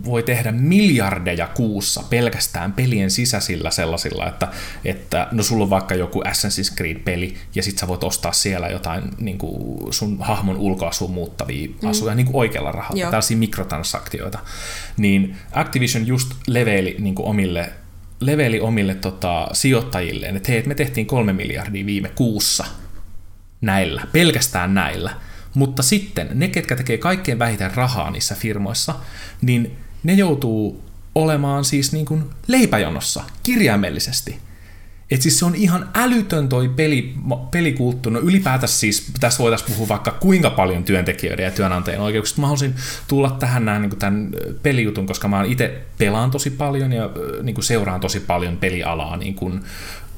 voi 0.06 0.24
tehdä 0.24 0.52
miljardeja 0.52 1.48
kuussa 1.48 2.04
pelkästään 2.10 2.74
pelien 2.74 3.12
sisäisillä 3.12 3.72
sellaisilla, 3.72 4.28
että, 4.28 4.48
että 4.86 5.28
no 5.32 5.44
sulla 5.44 5.64
on 5.64 5.70
vaikka 5.70 5.96
joku 5.96 6.22
Assassin's 6.22 6.76
Creed-peli 6.76 7.36
ja 7.56 7.64
sit 7.64 7.78
sä 7.78 7.88
voit 7.88 8.04
ostaa 8.04 8.32
siellä 8.32 8.68
jotain 8.68 9.04
niin 9.18 9.38
kuin 9.38 9.94
sun 9.94 10.18
hahmon 10.20 10.58
ulkoasuun 10.58 11.12
muuttavia 11.12 11.70
mm. 11.82 11.90
asuja 11.90 12.16
niin 12.16 12.26
kuin 12.26 12.36
oikealla 12.36 12.72
rahalla, 12.72 13.02
Joo. 13.02 13.12
tällaisia 13.12 13.38
mikrotransaktioita. 13.38 14.40
Niin 14.98 15.38
Activision 15.52 16.08
just 16.08 16.30
leveili 16.48 16.96
niin 17.00 17.16
kuin 17.16 17.26
omille 17.28 17.70
leveili 18.20 18.60
omille 18.60 18.96
tota, 18.96 19.48
sijoittajilleen, 19.54 20.38
että 20.38 20.52
hei, 20.52 20.64
me 20.64 20.76
tehtiin 20.76 21.08
kolme 21.08 21.34
miljardia 21.34 21.86
viime 21.86 22.10
kuussa 22.10 22.66
näillä, 23.62 24.04
pelkästään 24.12 24.74
näillä. 24.74 25.12
Mutta 25.54 25.84
sitten 25.84 26.30
ne, 26.34 26.48
ketkä 26.48 26.76
tekee 26.76 26.98
kaikkein 26.98 27.40
vähiten 27.40 27.76
rahaa 27.76 28.12
niissä 28.12 28.36
firmoissa, 28.36 28.96
niin 29.42 29.78
ne 30.04 30.14
joutuu 30.14 30.84
olemaan 31.16 31.66
siis 31.66 31.92
niin 31.92 32.06
kuin 32.06 32.24
leipäjonossa 32.48 33.24
kirjaimellisesti. 33.44 34.40
Et 35.12 35.22
siis 35.22 35.40
se 35.40 35.46
on 35.46 35.56
ihan 35.56 35.90
älytön 35.96 36.50
toi 36.50 36.70
peli, 36.70 37.14
pelikulttuuri. 37.52 38.20
No 38.20 38.28
ylipäätänsä 38.28 38.78
siis, 38.78 39.12
tässä 39.20 39.44
voitaisiin 39.44 39.72
puhua 39.72 39.88
vaikka 39.88 40.12
kuinka 40.12 40.50
paljon 40.50 40.84
työntekijöiden 40.84 41.44
ja 41.44 41.52
työnantajien 41.52 42.02
oikeuksista. 42.02 42.42
Mä 42.42 42.48
haluaisin 42.48 42.76
tulla 43.08 43.32
tähän 43.40 43.66
näin 43.66 43.82
niin 43.82 44.00
tämän 44.00 44.30
pelijutun, 44.64 45.08
koska 45.08 45.28
mä 45.28 45.44
itse 45.44 45.82
pelaan 45.98 46.32
tosi 46.32 46.50
paljon 46.50 46.92
ja 46.92 47.10
niin 47.44 47.54
kuin 47.54 47.66
seuraan 47.66 48.00
tosi 48.00 48.20
paljon 48.20 48.58
pelialaa 48.58 49.18
niin 49.18 49.36
kuin 49.36 49.62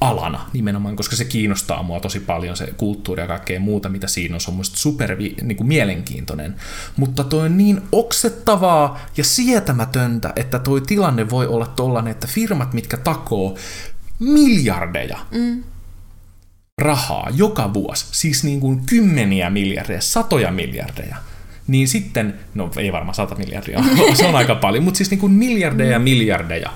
alana 0.00 0.40
nimenomaan, 0.52 0.96
koska 0.96 1.16
se 1.16 1.24
kiinnostaa 1.24 1.82
mua 1.82 2.00
tosi 2.00 2.20
paljon, 2.20 2.56
se 2.56 2.74
kulttuuri 2.76 3.22
ja 3.22 3.26
kaikkea 3.26 3.60
muuta, 3.60 3.88
mitä 3.88 4.06
siinä 4.06 4.34
on. 4.34 4.40
Se 4.40 4.50
on 4.50 4.56
musta 4.56 4.76
super 4.76 5.16
niin 5.16 5.56
kuin 5.56 5.66
mielenkiintoinen. 5.66 6.54
Mutta 6.96 7.24
toi 7.24 7.46
on 7.46 7.58
niin 7.58 7.80
oksettavaa 7.92 9.00
ja 9.16 9.24
sietämätöntä, 9.24 10.32
että 10.36 10.58
toi 10.58 10.80
tilanne 10.80 11.30
voi 11.30 11.46
olla 11.46 11.66
tollanen, 11.66 12.10
että 12.10 12.26
firmat, 12.26 12.72
mitkä 12.72 12.96
takoo 12.96 13.56
miljardeja 14.22 15.18
mm. 15.30 15.64
rahaa 16.80 17.28
joka 17.34 17.74
vuosi, 17.74 18.06
siis 18.10 18.44
niin 18.44 18.60
kuin 18.60 18.80
kymmeniä 18.86 19.50
miljardeja, 19.50 20.00
satoja 20.00 20.50
miljardeja, 20.50 21.16
niin 21.66 21.88
sitten, 21.88 22.34
no 22.54 22.70
ei 22.76 22.92
varmaan 22.92 23.14
sata 23.14 23.34
miljardia, 23.34 23.84
se 24.14 24.26
on 24.26 24.36
aika 24.36 24.54
paljon, 24.54 24.84
mutta 24.84 24.98
siis 24.98 25.10
niin 25.10 25.20
kuin 25.20 25.32
miljardeja 25.32 25.90
ja 25.90 25.98
miljardeja 25.98 26.70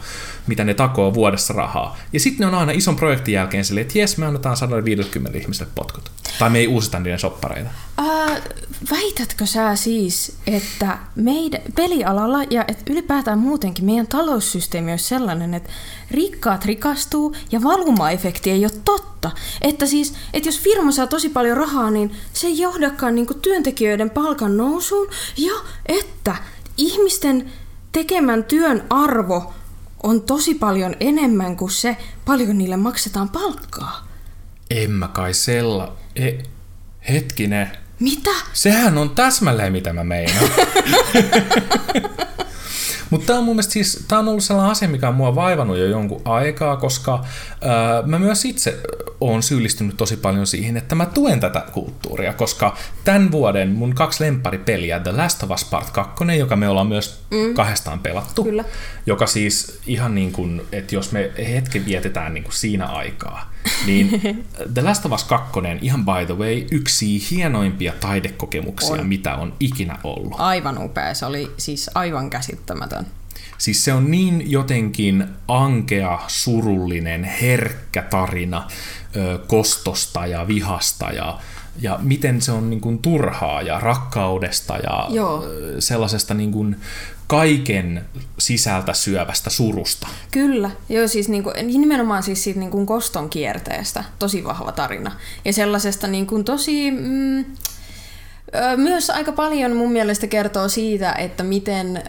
mitä 0.47 0.64
ne 0.64 0.74
takoo 0.74 1.14
vuodessa 1.14 1.55
rahaa. 1.55 1.97
Ja 2.12 2.20
sitten 2.20 2.40
ne 2.40 2.47
on 2.47 2.61
aina 2.61 2.72
ison 2.72 2.97
projektin 2.97 3.34
jälkeen 3.34 3.64
silleen, 3.64 3.86
että 3.86 3.99
jes, 3.99 4.18
me 4.18 4.26
annetaan 4.26 4.57
150 4.57 5.38
ihmiselle 5.38 5.72
potkut. 5.74 6.11
Tai 6.38 6.51
me 6.51 6.59
ei 6.59 6.66
uusita 6.66 6.99
niiden 6.99 7.18
soppareita. 7.18 7.70
Äh, 7.99 8.42
väitätkö 8.90 9.47
sä 9.47 9.76
siis, 9.76 10.36
että 10.47 10.99
meidän 11.14 11.61
pelialalla 11.74 12.38
ja 12.51 12.64
että 12.68 12.92
ylipäätään 12.92 13.38
muutenkin 13.38 13.84
meidän 13.84 14.07
taloussysteemi 14.07 14.92
on 14.92 14.99
sellainen, 14.99 15.55
että 15.55 15.70
rikkaat 16.11 16.64
rikastuu 16.64 17.34
ja 17.53 17.62
valuma-efekti 17.62 18.51
ei 18.51 18.64
ole 18.64 18.72
totta. 18.84 19.30
Että 19.61 19.86
siis, 19.86 20.14
että 20.32 20.49
jos 20.49 20.61
firma 20.61 20.92
saa 20.92 21.07
tosi 21.07 21.28
paljon 21.28 21.57
rahaa, 21.57 21.90
niin 21.90 22.12
se 22.32 22.47
ei 22.47 22.59
johdakaan 22.59 23.14
niinku 23.14 23.34
työntekijöiden 23.34 24.11
palkan 24.11 24.57
nousuun 24.57 25.09
ja 25.36 25.55
että 25.86 26.36
ihmisten 26.76 27.53
tekemän 27.92 28.44
työn 28.44 28.84
arvo 28.90 29.53
on 30.07 30.22
tosi 30.22 30.54
paljon 30.54 30.94
enemmän 31.00 31.57
kuin 31.57 31.70
se, 31.70 31.96
paljon 32.24 32.59
niille 32.59 32.76
maksetaan 32.76 33.28
palkkaa. 33.28 34.07
En 34.70 34.90
mä 34.90 35.09
kai 35.09 35.34
sella... 35.34 35.96
E- 36.16 36.42
hetkinen. 37.09 37.70
Mitä? 38.00 38.30
Sehän 38.52 38.98
on 38.98 39.11
täsmälleen 39.11 39.72
mitä 39.72 39.92
mä 39.92 40.04
meinaan. 40.04 40.50
Mutta 43.11 43.26
tämä 43.26 43.38
on 43.38 43.44
mun 43.44 43.57
mielestä 43.57 43.72
siis, 43.72 44.04
tää 44.09 44.18
on 44.18 44.28
ollut 44.28 44.44
sellainen 44.44 44.72
asia, 44.72 44.88
mikä 44.88 45.09
on 45.09 45.14
mua 45.14 45.34
vaivannut 45.34 45.78
jo 45.78 45.86
jonkun 45.86 46.22
aikaa, 46.24 46.76
koska 46.76 47.24
ää, 47.61 48.02
mä 48.07 48.18
myös 48.18 48.44
itse 48.44 48.80
oon 49.20 49.42
syyllistynyt 49.42 49.96
tosi 49.96 50.16
paljon 50.16 50.46
siihen, 50.46 50.76
että 50.76 50.94
mä 50.94 51.07
tuen 51.07 51.40
tätä 51.40 51.62
kulttuuria, 51.72 52.32
koska 52.32 52.76
tämän 53.04 53.30
vuoden 53.30 53.68
mun 53.68 53.94
kaksi 53.94 54.24
lempparipeliä, 54.24 55.00
The 55.00 55.12
Last 55.12 55.42
of 55.42 55.50
Us 55.50 55.64
Part 55.64 55.90
2, 55.90 56.24
joka 56.38 56.57
me 56.57 56.68
ollaan 56.68 56.86
myös 56.86 57.20
mm. 57.30 57.54
kahdestaan 57.54 57.98
pelattu, 57.98 58.44
Kyllä. 58.44 58.64
joka 59.07 59.26
siis 59.26 59.80
ihan 59.86 60.14
niin 60.14 60.32
kuin, 60.32 60.62
että 60.72 60.94
jos 60.94 61.12
me 61.12 61.30
hetken 61.38 61.84
vietetään 61.84 62.34
niin 62.34 62.44
kuin 62.44 62.54
siinä 62.54 62.86
aikaa, 62.86 63.52
niin 63.86 64.20
The 64.74 64.82
Last 64.82 65.07
of 65.07 65.12
Us 65.12 65.24
2, 65.24 65.61
ihan 65.80 66.04
by 66.04 66.26
the 66.26 66.38
way, 66.38 66.64
yksi 66.70 67.30
hienoimpia 67.30 67.92
taidekokemuksia, 68.00 69.00
on. 69.00 69.07
mitä 69.07 69.34
on 69.34 69.54
ikinä 69.61 69.98
ollut. 70.04 70.32
Aivan 70.38 70.84
upea, 70.84 71.14
se 71.14 71.26
oli 71.26 71.50
siis 71.57 71.90
aivan 71.94 72.30
käsittämätön. 72.30 72.95
Siis 73.59 73.84
se 73.84 73.92
on 73.92 74.11
niin 74.11 74.50
jotenkin 74.50 75.26
ankea, 75.48 76.20
surullinen, 76.26 77.24
herkkä 77.24 78.02
tarina 78.02 78.68
ö, 79.16 79.38
kostosta 79.46 80.26
ja 80.26 80.48
vihasta 80.48 81.12
ja, 81.12 81.38
ja 81.80 81.98
miten 82.02 82.42
se 82.42 82.52
on 82.52 82.70
niin 82.70 82.80
kuin 82.80 82.98
turhaa 82.98 83.62
ja 83.62 83.80
rakkaudesta 83.80 84.76
ja 84.76 85.07
Joo. 85.11 85.44
sellaisesta 85.78 86.34
niin 86.34 86.52
kuin 86.52 86.76
kaiken 87.26 88.04
sisältä 88.38 88.92
syövästä 88.92 89.50
surusta. 89.50 90.09
Kyllä, 90.30 90.70
joo 90.88 91.09
siis 91.09 91.28
niinku, 91.28 91.52
nimenomaan 91.62 92.22
siis 92.22 92.44
siitä 92.44 92.61
niinku 92.61 92.86
koston 92.86 93.30
kierteestä, 93.30 94.04
tosi 94.18 94.44
vahva 94.44 94.72
tarina. 94.72 95.12
Ja 95.44 95.52
sellaisesta 95.52 96.07
niinku 96.07 96.42
tosi... 96.42 96.90
Mm, 96.90 97.44
myös 98.76 99.11
aika 99.11 99.32
paljon 99.32 99.76
mun 99.76 99.92
mielestä 99.92 100.26
kertoo 100.26 100.68
siitä, 100.68 101.12
että 101.12 101.42
miten 101.42 102.03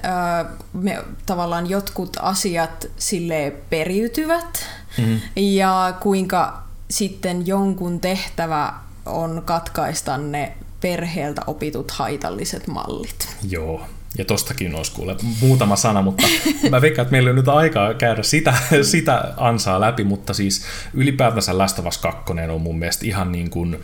me 0.73 1.03
tavallaan 1.25 1.69
jotkut 1.69 2.17
asiat 2.21 2.87
sille 2.97 3.53
periytyvät 3.69 4.65
mm-hmm. 4.97 5.19
ja 5.35 5.97
kuinka 5.99 6.63
sitten 6.89 7.47
jonkun 7.47 7.99
tehtävä 7.99 8.73
on 9.05 9.41
katkaista 9.45 10.17
ne 10.17 10.53
perheeltä 10.81 11.41
opitut 11.47 11.91
haitalliset 11.91 12.67
mallit. 12.67 13.37
Joo, 13.49 13.81
Ja 14.17 14.25
tostakin 14.25 14.75
olisi 14.75 14.91
kuule 14.91 15.15
muutama 15.41 15.75
sana, 15.75 16.01
mutta 16.01 16.27
mä 16.69 16.81
veikkaan, 16.81 17.03
että 17.03 17.11
meillä 17.11 17.29
on 17.29 17.35
nyt 17.35 17.47
aikaa 17.47 17.93
käydä 17.93 18.23
sitä, 18.23 18.53
sitä 18.81 19.33
ansaa 19.37 19.81
läpi, 19.81 20.03
mutta 20.03 20.33
siis 20.33 20.65
ylipäätänsä 20.93 21.57
Last 21.57 21.79
of 21.79 21.85
Us 21.85 21.97
2 21.97 22.33
on 22.51 22.61
mun 22.61 22.79
mielestä 22.79 23.05
ihan 23.05 23.31
niin 23.31 23.49
kuin, 23.49 23.79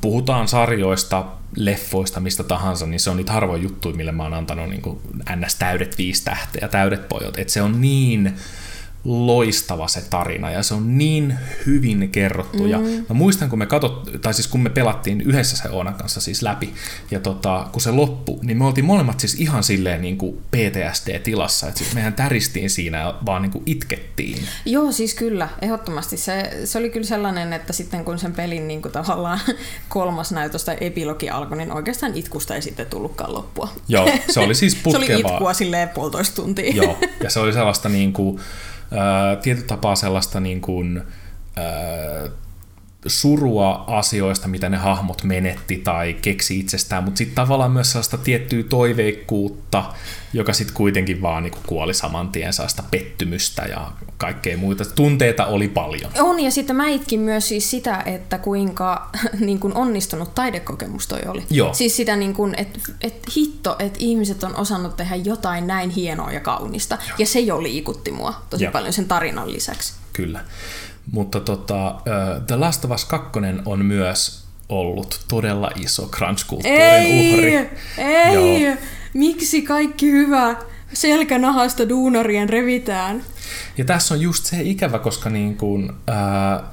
puhutaan 0.00 0.48
sarjoista, 0.48 1.24
leffoista, 1.56 2.20
mistä 2.20 2.42
tahansa, 2.42 2.86
niin 2.86 3.00
se 3.00 3.10
on 3.10 3.16
niitä 3.16 3.32
harvoin 3.32 3.62
juttuja, 3.62 3.96
mille 3.96 4.12
mä 4.12 4.22
oon 4.22 4.34
antanut 4.34 4.70
niin 4.70 4.82
ns. 5.36 5.54
täydet 5.54 5.98
viisi 5.98 6.24
tähteä, 6.24 6.68
täydet 6.68 7.08
pojot. 7.08 7.38
Että 7.38 7.52
se 7.52 7.62
on 7.62 7.80
niin 7.80 8.34
loistava 9.04 9.88
se 9.88 10.02
tarina 10.10 10.50
ja 10.50 10.62
se 10.62 10.74
on 10.74 10.98
niin 10.98 11.38
hyvin 11.66 12.10
kerrottu. 12.10 12.62
Mm. 12.62 12.68
Ja 12.68 12.78
mä 12.78 13.14
muistan, 13.14 13.50
kun 13.50 13.58
me 13.58 13.66
katot, 13.66 14.10
tai 14.22 14.34
siis 14.34 14.48
kun 14.48 14.60
me 14.60 14.70
pelattiin 14.70 15.20
yhdessä 15.20 15.56
se 15.56 15.68
Oonan 15.68 15.94
kanssa 15.94 16.20
siis 16.20 16.42
läpi, 16.42 16.74
ja 17.10 17.20
tota, 17.20 17.68
kun 17.72 17.82
se 17.82 17.90
loppui, 17.90 18.38
niin 18.42 18.58
me 18.58 18.66
oltiin 18.66 18.84
molemmat 18.84 19.20
siis 19.20 19.34
ihan 19.34 19.64
silleen 19.64 20.02
niin 20.02 20.18
kuin 20.18 20.38
PTSD-tilassa, 20.50 21.68
että 21.68 21.78
siis 21.78 21.94
mehän 21.94 22.12
täristiin 22.12 22.70
siinä 22.70 22.98
ja 22.98 23.14
vaan 23.26 23.42
niin 23.42 23.52
kuin 23.52 23.62
itkettiin. 23.66 24.38
Joo, 24.64 24.92
siis 24.92 25.14
kyllä, 25.14 25.48
ehdottomasti. 25.62 26.16
Se, 26.16 26.60
se 26.64 26.78
oli 26.78 26.90
kyllä 26.90 27.06
sellainen, 27.06 27.52
että 27.52 27.72
sitten 27.72 28.04
kun 28.04 28.18
sen 28.18 28.32
pelin 28.32 28.68
niin 28.68 28.82
kuin 28.82 28.92
tavallaan 28.92 29.40
kolmas 29.88 30.32
näytös 30.32 30.64
tai 30.64 30.76
epilogi 30.80 31.30
alkoi, 31.30 31.58
niin 31.58 31.72
oikeastaan 31.72 32.14
itkusta 32.14 32.54
ei 32.54 32.62
sitten 32.62 32.86
tullutkaan 32.86 33.34
loppua. 33.34 33.68
Joo, 33.88 34.08
se 34.30 34.40
oli 34.40 34.54
siis 34.54 34.74
putkevaa. 34.74 35.06
se 35.06 35.14
oli 35.14 35.20
itkua 35.20 35.54
silleen 35.54 35.88
puolitoista 35.88 36.36
tuntia. 36.36 36.72
Joo, 36.74 36.98
ja 37.22 37.30
se 37.30 37.40
oli 37.40 37.52
sellaista 37.52 37.88
niin 37.88 38.12
kuin, 38.12 38.40
tietyllä 39.42 39.66
tapaa 39.66 39.96
sellaista 39.96 40.40
niin 40.40 40.60
kuin, 40.60 41.02
surua 43.06 43.84
asioista, 43.86 44.48
mitä 44.48 44.68
ne 44.68 44.76
hahmot 44.76 45.24
menetti 45.24 45.76
tai 45.76 46.16
keksi 46.22 46.58
itsestään, 46.58 47.04
mutta 47.04 47.18
sitten 47.18 47.34
tavallaan 47.34 47.72
myös 47.72 47.92
sellaista 47.92 48.18
tiettyä 48.18 48.62
toiveikkuutta, 48.62 49.84
joka 50.32 50.52
sitten 50.52 50.76
kuitenkin 50.76 51.22
vaan 51.22 51.42
niinku 51.42 51.58
kuoli 51.66 51.94
saman 51.94 52.28
tien 52.28 52.52
sellaista 52.52 52.82
pettymystä 52.90 53.62
ja 53.62 53.92
kaikkea 54.16 54.56
muita. 54.56 54.84
Tunteita 54.84 55.46
oli 55.46 55.68
paljon. 55.68 56.10
On, 56.18 56.40
ja 56.40 56.50
sitten 56.50 56.76
mä 56.76 56.88
itkin 56.88 57.20
myös 57.20 57.48
siis 57.48 57.70
sitä, 57.70 58.02
että 58.06 58.38
kuinka 58.38 59.10
niin 59.40 59.60
kuin 59.60 59.74
onnistunut 59.74 60.34
taidekokemus 60.34 61.06
toi 61.06 61.20
oli. 61.26 61.44
Joo. 61.50 61.74
Siis 61.74 61.96
sitä, 61.96 62.16
niin 62.16 62.34
että 62.56 62.78
et 63.00 63.36
hitto, 63.36 63.76
että 63.78 63.98
ihmiset 64.00 64.44
on 64.44 64.56
osannut 64.56 64.96
tehdä 64.96 65.16
jotain 65.16 65.66
näin 65.66 65.90
hienoa 65.90 66.32
ja 66.32 66.40
kaunista. 66.40 66.98
Joo. 67.08 67.16
Ja 67.18 67.26
se 67.26 67.40
jo 67.40 67.62
liikutti 67.62 68.12
mua 68.12 68.42
tosi 68.50 68.64
Joo. 68.64 68.72
paljon 68.72 68.92
sen 68.92 69.08
tarinan 69.08 69.52
lisäksi. 69.52 69.94
Kyllä. 70.12 70.44
Mutta 71.12 71.40
tota, 71.40 71.90
uh, 71.90 72.46
The 72.46 72.56
Last 72.56 72.84
of 72.84 72.90
Us 72.90 73.04
2 73.04 73.30
on 73.64 73.84
myös 73.84 74.44
ollut 74.68 75.24
todella 75.28 75.70
iso 75.80 76.08
crunch-kulttuurin 76.16 77.34
uhri. 77.34 77.70
Ei! 77.98 78.62
Joo. 78.62 78.76
Miksi 79.14 79.62
kaikki 79.62 80.10
hyvä 80.10 80.56
selkänahasta 80.92 81.88
duunarien 81.88 82.48
revitään? 82.48 83.22
Ja 83.78 83.84
tässä 83.84 84.14
on 84.14 84.20
just 84.20 84.44
se 84.44 84.62
ikävä, 84.62 84.98
koska 84.98 85.30
niin 85.30 85.56
kuin, 85.56 85.90
uh, 85.90 86.64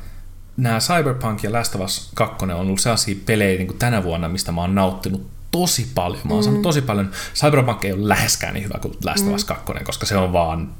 nämä 0.57 0.79
Cyberpunk 0.79 1.43
ja 1.43 1.51
Last 1.51 1.75
of 1.75 1.81
Us 1.81 2.11
2 2.15 2.45
on 2.45 2.51
ollut 2.51 2.79
sellaisia 2.79 3.15
pelejä 3.25 3.57
niin 3.57 3.67
kuin 3.67 3.79
tänä 3.79 4.03
vuonna, 4.03 4.29
mistä 4.29 4.51
mä 4.51 4.61
oon 4.61 4.75
nauttinut 4.75 5.27
tosi 5.51 5.87
paljon. 5.95 6.21
Mä 6.23 6.33
oon 6.33 6.39
mm. 6.39 6.43
saanut 6.43 6.61
tosi 6.61 6.81
paljon. 6.81 7.11
Cyberpunk 7.35 7.85
ei 7.85 7.91
ole 7.91 8.09
läheskään 8.09 8.53
niin 8.53 8.63
hyvä 8.63 8.79
kuin 8.81 8.93
Last 9.05 9.27
of 9.27 9.33
Us 9.33 9.45
2, 9.45 9.73
mm. 9.73 9.83
koska 9.83 10.05
se 10.05 10.17
on 10.17 10.33
vaan 10.33 10.73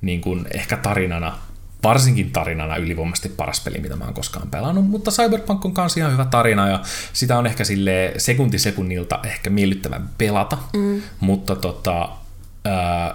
niin 0.00 0.20
kuin, 0.20 0.46
ehkä 0.54 0.76
tarinana 0.76 1.38
varsinkin 1.82 2.30
tarinana 2.30 2.76
ylivoimaisesti 2.76 3.28
paras 3.28 3.60
peli, 3.60 3.78
mitä 3.78 3.96
mä 3.96 4.04
oon 4.04 4.14
koskaan 4.14 4.50
pelannut, 4.50 4.88
mutta 4.88 5.10
Cyberpunk 5.10 5.64
on 5.64 5.74
kanssa 5.74 6.00
ihan 6.00 6.12
hyvä 6.12 6.24
tarina 6.24 6.68
ja 6.68 6.82
sitä 7.12 7.38
on 7.38 7.46
ehkä 7.46 7.64
sille 7.64 8.14
sekunti 8.16 8.58
sekunnilta 8.58 9.20
ehkä 9.24 9.50
miellyttävän 9.50 10.08
pelata, 10.18 10.58
mm. 10.72 11.02
mutta 11.20 11.56
tota, 11.56 12.08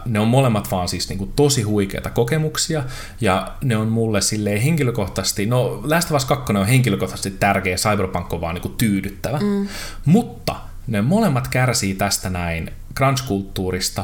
ne 0.06 0.20
on 0.20 0.28
molemmat 0.28 0.72
vaan 0.72 0.88
siis 0.88 1.10
niinku 1.10 1.26
tosi 1.36 1.62
huikeita 1.62 2.10
kokemuksia, 2.10 2.84
ja 3.22 3.52
ne 3.64 3.78
on 3.78 3.88
mulle 3.88 4.22
silleen 4.22 4.62
henkilökohtaisesti, 4.62 5.46
no 5.46 5.82
Last 5.84 6.12
of 6.12 6.16
Us 6.16 6.26
2 6.26 6.54
on 6.54 6.68
henkilökohtaisesti 6.68 7.32
tärkeä, 7.32 7.76
Cyberpunk 7.76 8.34
on 8.34 8.42
vaan 8.42 8.56
niinku 8.56 8.70
tyydyttävä, 8.70 9.40
mm. 9.40 9.68
mutta 10.06 10.56
ne 10.88 11.02
molemmat 11.02 11.48
kärsii 11.48 11.96
tästä 11.96 12.30
näin 12.30 12.72
crunch-kulttuurista, 13.00 14.04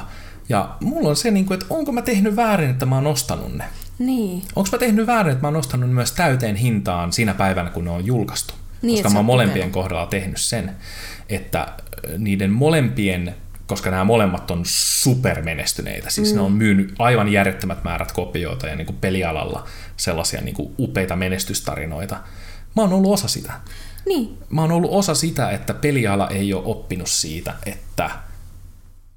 ja 0.49 0.69
mulla 0.79 1.09
on 1.09 1.15
se, 1.15 1.31
niinku, 1.31 1.53
että 1.53 1.65
onko 1.69 1.91
mä 1.91 2.01
tehnyt 2.01 2.35
väärin, 2.35 2.69
että 2.69 2.85
mä 2.85 2.95
oon 2.95 3.07
ostanut 3.07 3.53
ne. 3.53 3.63
Niin. 3.99 4.43
Onko 4.55 4.69
mä 4.71 4.77
tehnyt 4.77 5.07
väärin, 5.07 5.31
että 5.31 5.41
mä 5.41 5.47
oon 5.47 5.53
nostanut 5.53 5.93
myös 5.93 6.11
täyteen 6.11 6.55
hintaan 6.55 7.13
siinä 7.13 7.33
päivänä, 7.33 7.69
kun 7.69 7.85
ne 7.85 7.91
on 7.91 8.05
julkaistu? 8.05 8.53
Niin, 8.81 8.95
koska 8.95 9.09
mä 9.09 9.19
oon 9.19 9.25
molempien 9.25 9.55
vielä. 9.55 9.73
kohdalla 9.73 10.05
tehnyt 10.05 10.41
sen, 10.41 10.71
että 11.29 11.67
niiden 12.17 12.51
molempien, 12.51 13.35
koska 13.67 13.91
nämä 13.91 14.03
molemmat 14.03 14.51
on 14.51 14.61
supermenestyneitä, 14.65 16.09
siis 16.09 16.31
mm. 16.31 16.35
ne 16.35 16.41
on 16.41 16.51
myynyt 16.51 16.93
aivan 16.99 17.29
järjettömät 17.29 17.83
määrät 17.83 18.11
kopioita 18.11 18.67
ja 18.67 18.75
niin 18.75 18.85
kuin 18.85 18.97
pelialalla 19.01 19.67
sellaisia 19.97 20.41
niin 20.41 20.55
kuin 20.55 20.73
upeita 20.79 21.15
menestystarinoita. 21.15 22.17
Mä 22.75 22.81
oon 22.81 22.93
ollut 22.93 23.13
osa 23.13 23.27
sitä. 23.27 23.53
Niin. 24.05 24.37
Mä 24.49 24.61
oon 24.61 24.71
ollut 24.71 24.91
osa 24.93 25.15
sitä, 25.15 25.49
että 25.49 25.73
peliala 25.73 26.29
ei 26.29 26.53
ole 26.53 26.65
oppinut 26.65 27.09
siitä, 27.09 27.53
että 27.65 28.09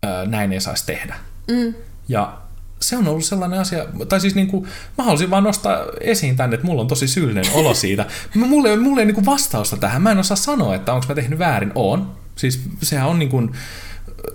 ää, 0.03 0.27
näin 0.27 0.53
ei 0.53 0.61
saisi 0.61 0.87
tehdä. 0.87 1.15
Mm. 1.51 1.75
Ja 2.09 2.42
se 2.83 2.97
on 2.97 3.09
ollut 3.09 3.25
sellainen 3.25 3.61
asia, 3.61 3.85
tai 4.09 4.21
siis 4.21 4.35
niin 4.35 4.47
kuin, 4.47 4.65
mä 4.99 5.05
haluaisin 5.05 5.31
vaan 5.31 5.45
nostaa 5.45 5.79
esiin 6.01 6.37
tänne, 6.37 6.55
että 6.55 6.67
mulla 6.67 6.83
on 6.83 6.89
tosi 6.89 7.09
syyllinen 7.09 7.45
olo 7.55 7.75
siitä. 7.85 8.07
Mulla 8.35 8.69
ei, 8.69 8.77
mulla 8.77 9.01
ei 9.01 9.07
niin 9.07 9.15
kuin 9.15 9.27
vastausta 9.27 9.77
tähän, 9.77 10.03
mä 10.03 10.11
en 10.11 10.19
osaa 10.19 10.37
sanoa, 10.37 10.75
että 10.75 10.93
onko 10.93 11.07
mä 11.09 11.15
tehnyt 11.15 11.39
väärin. 11.39 11.73
On, 11.75 12.13
siis 12.37 12.61
sehän 12.83 13.09
on 13.09 13.19
niin 13.19 13.29
kuin, 13.29 13.53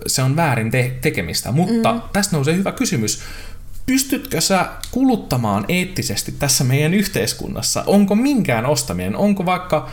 se 0.06 0.22
on 0.22 0.36
väärin 0.36 0.70
te- 0.70 0.98
tekemistä, 1.00 1.52
mutta 1.52 1.92
mm. 1.92 2.00
tästä 2.12 2.36
nousee 2.36 2.56
hyvä 2.56 2.72
kysymys. 2.72 3.20
Pystytkö 3.86 4.40
sä 4.40 4.66
kuluttamaan 4.90 5.64
eettisesti 5.68 6.32
tässä 6.32 6.64
meidän 6.64 6.94
yhteiskunnassa? 6.94 7.84
Onko 7.86 8.14
minkään 8.14 8.66
ostaminen? 8.66 9.16
Onko 9.16 9.46
vaikka, 9.46 9.88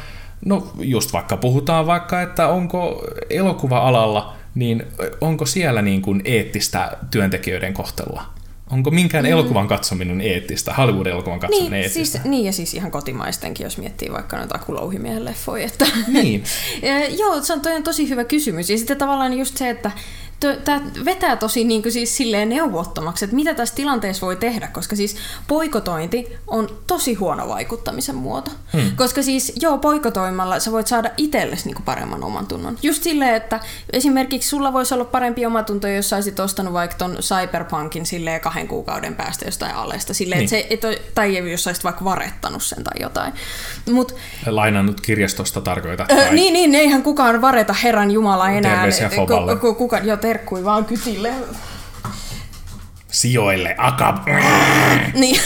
no 0.46 0.72
just 0.80 1.14
vaikka 1.14 1.38
puhutaan 1.38 1.88
vaikka, 1.88 2.22
että 2.22 2.48
onko 2.48 3.04
elokuva-alalla, 3.30 4.34
niin 4.56 4.84
onko 5.22 5.46
siellä 5.46 5.82
niin 5.82 6.02
kuin 6.02 6.22
eettistä 6.26 6.98
työntekijöiden 7.12 7.74
kohtelua? 7.74 8.36
Onko 8.72 8.92
minkään 8.92 9.26
mm. 9.26 9.32
elokuvan 9.32 9.68
katsominen 9.68 10.22
eettistä, 10.22 10.74
Hollywood-elokuvan 10.74 11.40
katsominen 11.40 11.72
niin, 11.72 11.84
eettistä? 11.84 12.18
Siis, 12.18 12.30
niin, 12.30 12.46
ja 12.46 12.54
siis 12.54 12.74
ihan 12.74 12.92
kotimaistenkin, 12.92 13.64
jos 13.64 13.78
miettii 13.78 14.12
vaikka 14.12 14.38
noita 14.38 14.60
kulouhimiehen 14.66 15.26
leffoja. 15.26 15.66
Että 15.66 15.86
niin. 16.08 16.44
ja, 16.82 17.08
joo, 17.08 17.42
se 17.42 17.54
on 17.54 17.62
tosi 17.84 18.10
hyvä 18.10 18.24
kysymys. 18.24 18.70
Ja 18.70 18.78
sitten 18.78 18.98
tavallaan 18.98 19.34
just 19.34 19.58
se, 19.58 19.70
että 19.70 19.92
tämä 20.40 20.82
vetää 21.06 21.36
tosi 21.36 21.64
niin 21.64 21.82
kuin 21.82 21.92
siis 21.92 22.18
silleen 22.18 22.50
neuvottomaksi, 22.50 23.26
että 23.26 23.36
mitä 23.36 23.54
tässä 23.54 23.76
tilanteessa 23.76 24.26
voi 24.26 24.36
tehdä, 24.36 24.68
koska 24.68 24.96
siis 24.96 25.16
poikotointi 25.48 26.28
on 26.48 26.70
tosi 26.88 27.14
huono 27.14 27.48
vaikuttamisen 27.48 28.16
muoto. 28.16 28.52
Hmm. 28.74 28.96
Koska 28.96 29.22
siis 29.24 29.54
joo, 29.62 29.78
poikotoimalla 29.78 30.60
sä 30.60 30.72
voit 30.72 30.88
saada 30.88 31.10
itsellesi 31.18 31.66
niin 31.66 31.76
kuin 31.76 31.86
paremman 31.86 32.24
oman 32.24 32.48
tunnon. 32.48 32.78
Just 32.84 33.04
silleen, 33.04 33.36
että 33.36 33.60
esimerkiksi 33.94 34.50
sulla 34.50 34.74
voisi 34.74 34.94
olla 34.94 35.06
parempi 35.06 35.46
omatunto, 35.46 35.88
jos 35.88 36.10
sä 36.10 36.16
olisit 36.16 36.40
ostanut 36.40 36.74
vaikka 36.74 36.98
ton 36.98 37.18
Cyberpunkin 37.22 38.06
silleen 38.06 38.42
kahden 38.42 38.68
kuukauden 38.68 39.16
päästä 39.16 39.46
jostain 39.46 39.76
alesta. 39.76 40.14
Silleen, 40.14 40.40
niin. 40.40 40.56
että 40.70 40.88
se, 40.88 40.96
et, 40.96 41.14
tai 41.16 41.52
jos 41.52 41.64
sä 41.64 41.70
olisit 41.70 41.84
vaikka 41.84 42.06
varettanut 42.06 42.64
sen 42.64 42.84
tai 42.84 43.02
jotain. 43.02 43.34
Mut, 43.92 44.16
Lainannut 44.46 45.02
kirjastosta 45.02 45.62
tarkoita. 45.62 46.06
Öö, 46.12 46.32
niin, 46.32 46.54
niin, 46.54 46.76
eihän 46.76 47.04
kukaan 47.04 47.42
vareta 47.42 47.74
Herran 47.74 48.12
Jumala 48.12 48.50
enää. 48.50 48.72
Terveisiä 48.72 49.10
Foballe. 49.10 49.56
Ku, 49.56 49.74
kuka, 49.74 49.98
jo, 49.98 50.18
terkkui 50.26 50.66
vaan 50.66 50.86
kytille. 50.86 51.34
Sijoille, 53.12 53.76
akab. 53.78 54.18
niin. 55.14 55.42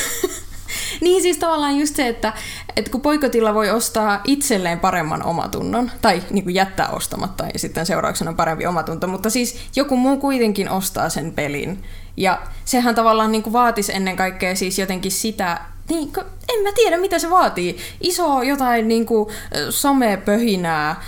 niin 1.02 1.22
siis 1.22 1.38
tavallaan 1.38 1.80
just 1.80 1.96
se, 1.96 2.08
että, 2.08 2.34
että 2.76 2.92
kun 2.92 3.02
poikotilla 3.02 3.54
voi 3.54 3.70
ostaa 3.70 4.22
itselleen 4.24 4.80
paremman 4.80 5.24
omatunnon, 5.24 5.92
tai 6.02 6.24
niin 6.30 6.44
kuin 6.44 6.56
jättää 6.56 6.90
ostamatta 6.90 7.46
ja 7.54 7.60
sitten 7.60 7.86
seurauksena 7.86 8.34
parempi 8.34 8.66
omatunto, 8.66 9.08
mutta 9.08 9.30
siis 9.30 9.58
joku 9.76 9.96
muu 9.96 10.18
kuitenkin 10.18 10.70
ostaa 10.70 11.10
sen 11.10 11.32
pelin. 11.32 11.84
Ja 12.18 12.42
sehän 12.66 12.96
tavallaan 12.96 13.32
niin 13.32 13.44
kuin 13.44 13.54
vaatisi 13.54 13.94
ennen 13.96 14.16
kaikkea 14.16 14.56
siis 14.56 14.80
jotenkin 14.80 15.12
sitä, 15.12 15.62
niin, 15.90 16.12
en 16.50 16.64
mä 16.64 16.70
tiedä 16.76 16.98
mitä 16.98 17.20
se 17.20 17.30
vaatii. 17.30 17.78
Iso 18.02 18.42
jotain 18.42 18.88
niin 18.88 19.06
kuin 19.06 19.30
somepöhinää, 19.70 21.02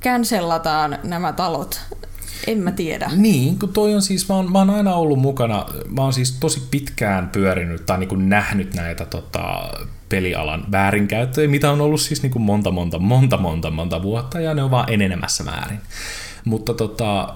cancellataan 0.00 0.98
nämä 1.02 1.32
talot 1.32 1.80
en 2.46 2.58
mä 2.58 2.72
tiedä. 2.72 3.10
Niin, 3.16 3.58
kun 3.58 3.72
toi 3.72 3.94
on 3.94 4.02
siis, 4.02 4.28
mä 4.28 4.34
oon, 4.34 4.52
mä 4.52 4.58
oon 4.58 4.70
aina 4.70 4.94
ollut 4.94 5.18
mukana, 5.18 5.66
mä 5.88 6.02
oon 6.02 6.12
siis 6.12 6.32
tosi 6.32 6.62
pitkään 6.70 7.28
pyörinyt 7.28 7.86
tai 7.86 7.98
niin 7.98 8.08
kuin 8.08 8.28
nähnyt 8.28 8.74
näitä 8.74 9.04
tota, 9.04 9.70
pelialan 10.08 10.64
väärinkäyttöjä, 10.72 11.48
mitä 11.48 11.70
on 11.70 11.80
ollut 11.80 12.00
siis 12.00 12.22
niin 12.22 12.32
kuin 12.32 12.42
monta, 12.42 12.70
monta, 12.70 12.98
monta, 12.98 13.36
monta, 13.36 13.70
monta 13.70 14.02
vuotta, 14.02 14.40
ja 14.40 14.54
ne 14.54 14.62
on 14.62 14.70
vaan 14.70 14.92
enenemässä 14.92 15.44
väärin. 15.44 15.80
Mutta 16.44 16.74
tota, 16.74 17.34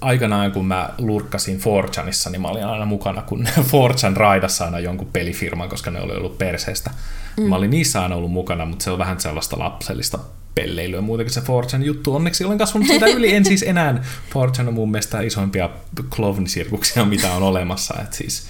aikanaan 0.00 0.52
kun 0.52 0.66
mä 0.66 0.90
lurkkasin 0.98 1.58
Forchanissa, 1.58 2.30
niin 2.30 2.42
mä 2.42 2.48
olin 2.48 2.66
aina 2.66 2.84
mukana, 2.84 3.22
kun 3.22 3.48
Forchan 3.70 4.16
raidassa 4.16 4.64
aina 4.64 4.78
jonkun 4.78 5.08
pelifirman, 5.12 5.68
koska 5.68 5.90
ne 5.90 6.00
oli 6.00 6.12
ollut 6.12 6.38
perseestä. 6.38 6.90
Mm. 7.36 7.42
Mä 7.48 7.56
olin 7.56 7.70
niissä 7.70 8.02
aina 8.02 8.16
ollut 8.16 8.32
mukana, 8.32 8.66
mutta 8.66 8.84
se 8.84 8.90
on 8.90 8.98
vähän 8.98 9.20
sellaista 9.20 9.58
lapsellista 9.58 10.18
pelleilyä 10.54 11.00
muutenkin 11.00 11.34
se 11.34 11.40
Forchan 11.40 11.82
juttu. 11.82 12.14
Onneksi 12.14 12.44
olen 12.44 12.58
kasvanut 12.58 12.88
sitä 12.88 13.06
yli, 13.06 13.34
en 13.34 13.44
siis 13.44 13.62
enää. 13.62 14.04
Forchan 14.32 14.68
on 14.68 14.74
mun 14.74 14.90
mielestä 14.90 15.20
isoimpia 15.20 15.70
klovnisirkuksia, 16.16 17.04
mitä 17.04 17.32
on 17.32 17.42
olemassa, 17.42 17.94
että 18.02 18.16
siis 18.16 18.46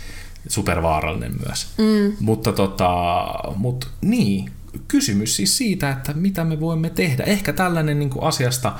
supervaarallinen 0.48 1.34
myös. 1.46 1.66
Mm. 1.78 2.16
Mutta 2.20 2.52
tota, 2.52 3.24
mut 3.56 3.90
niin, 4.00 4.50
kysymys 4.88 5.36
siis 5.36 5.56
siitä, 5.56 5.90
että 5.90 6.12
mitä 6.12 6.44
me 6.44 6.60
voimme 6.60 6.90
tehdä. 6.90 7.22
Ehkä 7.24 7.52
tällainen 7.52 7.98
niin 7.98 8.10
kuin 8.10 8.24
asiasta 8.24 8.72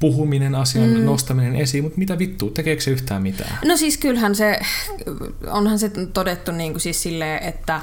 puhuminen, 0.00 0.54
asian 0.54 0.90
mm. 0.90 1.04
nostaminen 1.04 1.56
esiin, 1.56 1.84
mutta 1.84 1.98
mitä 1.98 2.18
vittu, 2.18 2.50
tekeekö 2.50 2.82
se 2.82 2.90
yhtään 2.90 3.22
mitään? 3.22 3.58
No 3.64 3.76
siis 3.76 3.96
kyllähän 3.98 4.34
se, 4.34 4.60
onhan 5.46 5.78
se 5.78 5.90
todettu 6.12 6.52
niin 6.52 6.72
kuin 6.72 6.80
siis 6.80 7.02
silleen, 7.02 7.42
että 7.42 7.74
äh, 7.74 7.82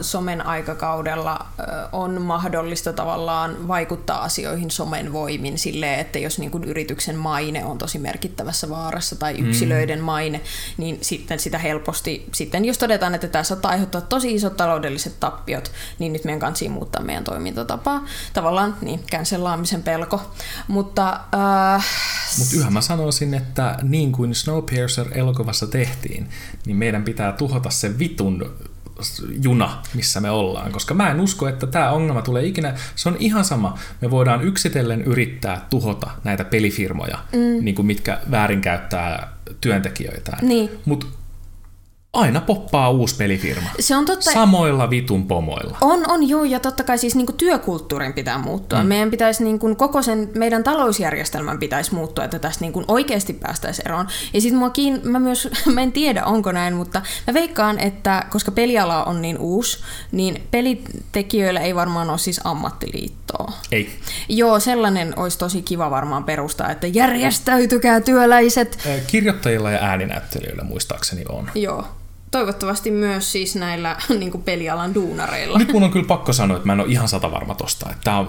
somen 0.00 0.46
aikakaudella 0.46 1.32
äh, 1.32 1.66
on 1.92 2.22
mahdollista 2.22 2.92
tavallaan 2.92 3.68
vaikuttaa 3.68 4.22
asioihin 4.22 4.70
somen 4.70 5.12
voimin 5.12 5.58
silleen, 5.58 6.00
että 6.00 6.18
jos 6.18 6.38
niin 6.38 6.50
kuin 6.50 6.64
yrityksen 6.64 7.16
maine 7.16 7.64
on 7.64 7.78
tosi 7.78 7.98
merkittävässä 7.98 8.68
vaarassa 8.68 9.16
tai 9.16 9.34
mm. 9.34 9.48
yksilöiden 9.48 9.98
mm. 9.98 10.04
maine, 10.04 10.40
niin 10.76 10.98
sitten 11.00 11.38
sitä 11.38 11.58
helposti, 11.58 12.26
sitten 12.32 12.64
jos 12.64 12.78
todetaan, 12.78 13.14
että 13.14 13.28
tämä 13.28 13.44
saattaa 13.44 13.70
aiheuttaa 13.70 14.00
tosi 14.00 14.34
isot 14.34 14.56
taloudelliset 14.56 15.20
tappiot, 15.20 15.72
niin 15.98 16.12
nyt 16.12 16.24
meidän 16.24 16.40
kansi 16.40 16.68
muuttaa 16.68 17.02
meidän 17.02 17.24
toimintatapaa. 17.24 18.04
Tavallaan 18.32 18.76
niin, 18.80 19.00
cancellaamisen 19.12 19.82
pelko. 19.82 20.20
Mutta 20.68 21.20
Uh, 21.34 21.82
Mutta 22.38 22.56
yhä 22.56 22.70
mä 22.70 22.80
sanoisin, 22.80 23.34
että 23.34 23.78
niin 23.82 24.12
kuin 24.12 24.34
Snowpiercer-elokuvassa 24.34 25.66
tehtiin, 25.66 26.28
niin 26.66 26.76
meidän 26.76 27.02
pitää 27.02 27.32
tuhota 27.32 27.70
se 27.70 27.98
vitun 27.98 28.52
juna, 29.42 29.82
missä 29.94 30.20
me 30.20 30.30
ollaan, 30.30 30.72
koska 30.72 30.94
mä 30.94 31.10
en 31.10 31.20
usko, 31.20 31.48
että 31.48 31.66
tämä 31.66 31.90
ongelma 31.90 32.22
tulee 32.22 32.46
ikinä, 32.46 32.74
se 32.96 33.08
on 33.08 33.16
ihan 33.18 33.44
sama, 33.44 33.78
me 34.00 34.10
voidaan 34.10 34.42
yksitellen 34.42 35.02
yrittää 35.02 35.66
tuhota 35.70 36.10
näitä 36.24 36.44
pelifirmoja, 36.44 37.18
mm. 37.32 37.64
niin 37.64 37.74
kuin 37.74 37.86
mitkä 37.86 38.18
väärinkäyttää 38.30 39.32
työntekijöitä. 39.60 40.36
Niin. 40.42 40.70
Mutta 40.84 41.06
aina 42.12 42.40
poppaa 42.40 42.90
uusi 42.90 43.16
pelifirma. 43.16 43.70
Se 43.80 43.96
on 43.96 44.04
totta. 44.04 44.32
Samoilla 44.32 44.90
vitun 44.90 45.26
pomoilla. 45.26 45.78
On, 45.80 46.10
on 46.10 46.28
joo, 46.28 46.44
ja 46.44 46.60
totta 46.60 46.84
kai 46.84 46.98
siis 46.98 47.14
niin 47.14 47.26
kuin 47.26 47.36
työkulttuurin 47.36 48.12
pitää 48.12 48.38
muuttua. 48.38 48.82
Mm. 48.82 48.88
Meidän 48.88 49.10
pitäisi, 49.10 49.44
niin 49.44 49.58
kuin, 49.58 49.76
koko 49.76 50.02
sen, 50.02 50.30
meidän 50.34 50.64
talousjärjestelmän 50.64 51.58
pitäisi 51.58 51.94
muuttua, 51.94 52.24
että 52.24 52.38
tästä 52.38 52.64
niin 52.64 52.72
kuin 52.72 52.84
oikeasti 52.88 53.32
päästäisiin 53.32 53.88
eroon. 53.88 54.08
Ja 54.32 54.40
sitten 54.40 54.58
mua 54.58 54.70
kiin, 54.70 55.00
mä 55.04 55.18
myös, 55.18 55.48
mä 55.74 55.80
en 55.80 55.92
tiedä 55.92 56.24
onko 56.24 56.52
näin, 56.52 56.74
mutta 56.74 57.02
mä 57.26 57.34
veikkaan, 57.34 57.78
että 57.78 58.24
koska 58.30 58.50
peliala 58.50 59.04
on 59.04 59.22
niin 59.22 59.38
uusi, 59.38 59.78
niin 60.12 60.42
pelitekijöillä 60.50 61.60
ei 61.60 61.74
varmaan 61.74 62.10
ole 62.10 62.18
siis 62.18 62.40
ammattiliittoa. 62.44 63.52
Ei. 63.72 63.98
Joo, 64.28 64.60
sellainen 64.60 65.18
olisi 65.18 65.38
tosi 65.38 65.62
kiva 65.62 65.90
varmaan 65.90 66.24
perustaa, 66.24 66.70
että 66.70 66.86
järjestäytykää 66.86 68.00
työläiset. 68.00 68.78
Kirjoittajilla 69.06 69.70
ja 69.70 69.78
ääninäyttelijöillä 69.78 70.64
muistaakseni 70.64 71.24
on. 71.28 71.50
Joo 71.54 71.84
toivottavasti 72.30 72.90
myös 72.90 73.32
siis 73.32 73.56
näillä 73.56 73.96
niin 74.18 74.30
kuin 74.30 74.42
pelialan 74.42 74.94
duunareilla. 74.94 75.58
Nyt 75.58 75.72
mun 75.72 75.82
on 75.82 75.90
kyllä 75.90 76.06
pakko 76.06 76.32
sanoa, 76.32 76.56
että 76.56 76.66
mä 76.66 76.72
en 76.72 76.80
ole 76.80 76.88
ihan 76.88 77.08
sata 77.08 77.30
varma 77.30 77.54
tosta. 77.54 77.86
Että 77.90 78.04
tää, 78.04 78.18
on, 78.18 78.28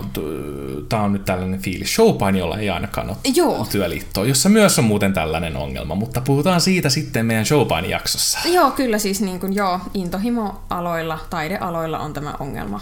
tää 0.89 1.01
on 1.01 1.13
nyt 1.13 1.25
tällainen 1.25 1.61
fiilis. 1.61 1.97
jolla 2.37 2.57
ei 2.57 2.69
ainakaan 2.69 3.09
ole 3.09 3.17
joo. 3.35 3.67
työliittoa, 3.71 4.25
jossa 4.25 4.49
myös 4.49 4.79
on 4.79 4.85
muuten 4.85 5.13
tällainen 5.13 5.55
ongelma, 5.55 5.95
mutta 5.95 6.21
puhutaan 6.21 6.61
siitä 6.61 6.89
sitten 6.89 7.25
meidän 7.25 7.45
Showpain 7.45 7.89
jaksossa. 7.89 8.39
Joo, 8.45 8.71
kyllä 8.71 8.99
siis 8.99 9.21
niin 9.21 9.39
kuin, 9.39 9.55
joo, 9.55 9.79
intohimoaloilla, 9.93 11.19
taidealoilla 11.29 11.99
on 11.99 12.13
tämä 12.13 12.33
ongelma 12.39 12.81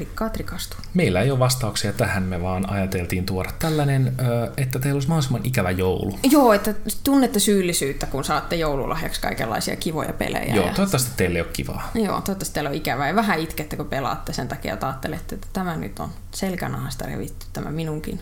rikkaat 0.00 0.36
rikastuu. 0.36 0.78
Meillä 0.94 1.20
ei 1.20 1.30
ole 1.30 1.38
vastauksia 1.38 1.92
tähän, 1.92 2.22
me 2.22 2.42
vaan 2.42 2.70
ajateltiin 2.70 3.26
tuoda 3.26 3.50
tällainen, 3.58 4.14
että 4.56 4.78
teillä 4.78 4.96
olisi 4.96 5.08
mahdollisimman 5.08 5.40
ikävä 5.44 5.70
joulu. 5.70 6.18
Joo, 6.30 6.52
että 6.52 6.74
tunnette 7.04 7.38
syyllisyyttä, 7.38 8.06
kun 8.06 8.24
saatte 8.24 8.56
joululahjaksi 8.56 9.20
kaikenlaisia 9.20 9.76
kivoja 9.76 10.12
pelejä. 10.12 10.54
Joo, 10.54 10.66
ja... 10.66 10.72
toivottavasti 10.72 11.10
teille 11.16 11.38
ei 11.38 11.42
ole 11.42 11.50
kivaa. 11.52 11.90
Joo, 11.94 12.06
toivottavasti 12.06 12.54
teillä 12.54 12.70
on 12.70 12.76
ikävää 12.76 13.08
ja 13.08 13.14
vähän 13.14 13.40
itkette, 13.40 13.76
kun 13.76 13.86
pelaatte 13.86 14.32
sen 14.32 14.48
takia, 14.48 14.74
että 14.74 14.86
ajattelette, 14.86 15.34
että 15.34 15.46
tämä 15.52 15.76
nyt 15.76 15.98
on 15.98 16.10
selkänahasta 16.30 17.06
revitty, 17.06 17.46
tämä 17.52 17.70
minunkin 17.70 18.20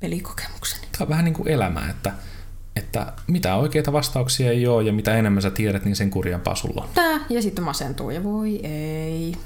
pelikokemukseni. 0.00 0.82
Tämä 0.82 1.04
on 1.04 1.08
vähän 1.08 1.24
niin 1.24 1.34
kuin 1.34 1.48
elämä, 1.48 1.90
että 1.90 2.12
että 2.76 3.12
mitä 3.26 3.54
oikeita 3.54 3.92
vastauksia 3.92 4.50
ei 4.50 4.66
ole 4.66 4.82
ja 4.82 4.92
mitä 4.92 5.14
enemmän 5.14 5.42
sä 5.42 5.50
tiedät, 5.50 5.84
niin 5.84 5.96
sen 5.96 6.10
kurjampaa 6.10 6.54
sulla 6.54 6.82
on. 6.82 6.88
Tää, 6.94 7.20
ja 7.28 7.42
sitten 7.42 7.64
masentuu 7.64 8.10
ja 8.10 8.24
voi 8.24 8.60
ei. 8.62 9.36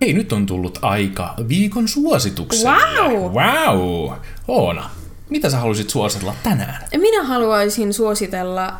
Hei, 0.00 0.12
nyt 0.12 0.32
on 0.32 0.46
tullut 0.46 0.78
aika 0.82 1.34
viikon 1.48 1.88
suositukselle. 1.88 2.76
Wow! 3.02 3.32
Wow! 3.32 4.12
Oona, 4.48 4.90
mitä 5.28 5.50
sä 5.50 5.56
haluaisit 5.56 5.90
suositella 5.90 6.34
tänään? 6.42 6.84
Minä 6.96 7.22
haluaisin 7.22 7.94
suositella 7.94 8.66
äh, 8.66 8.76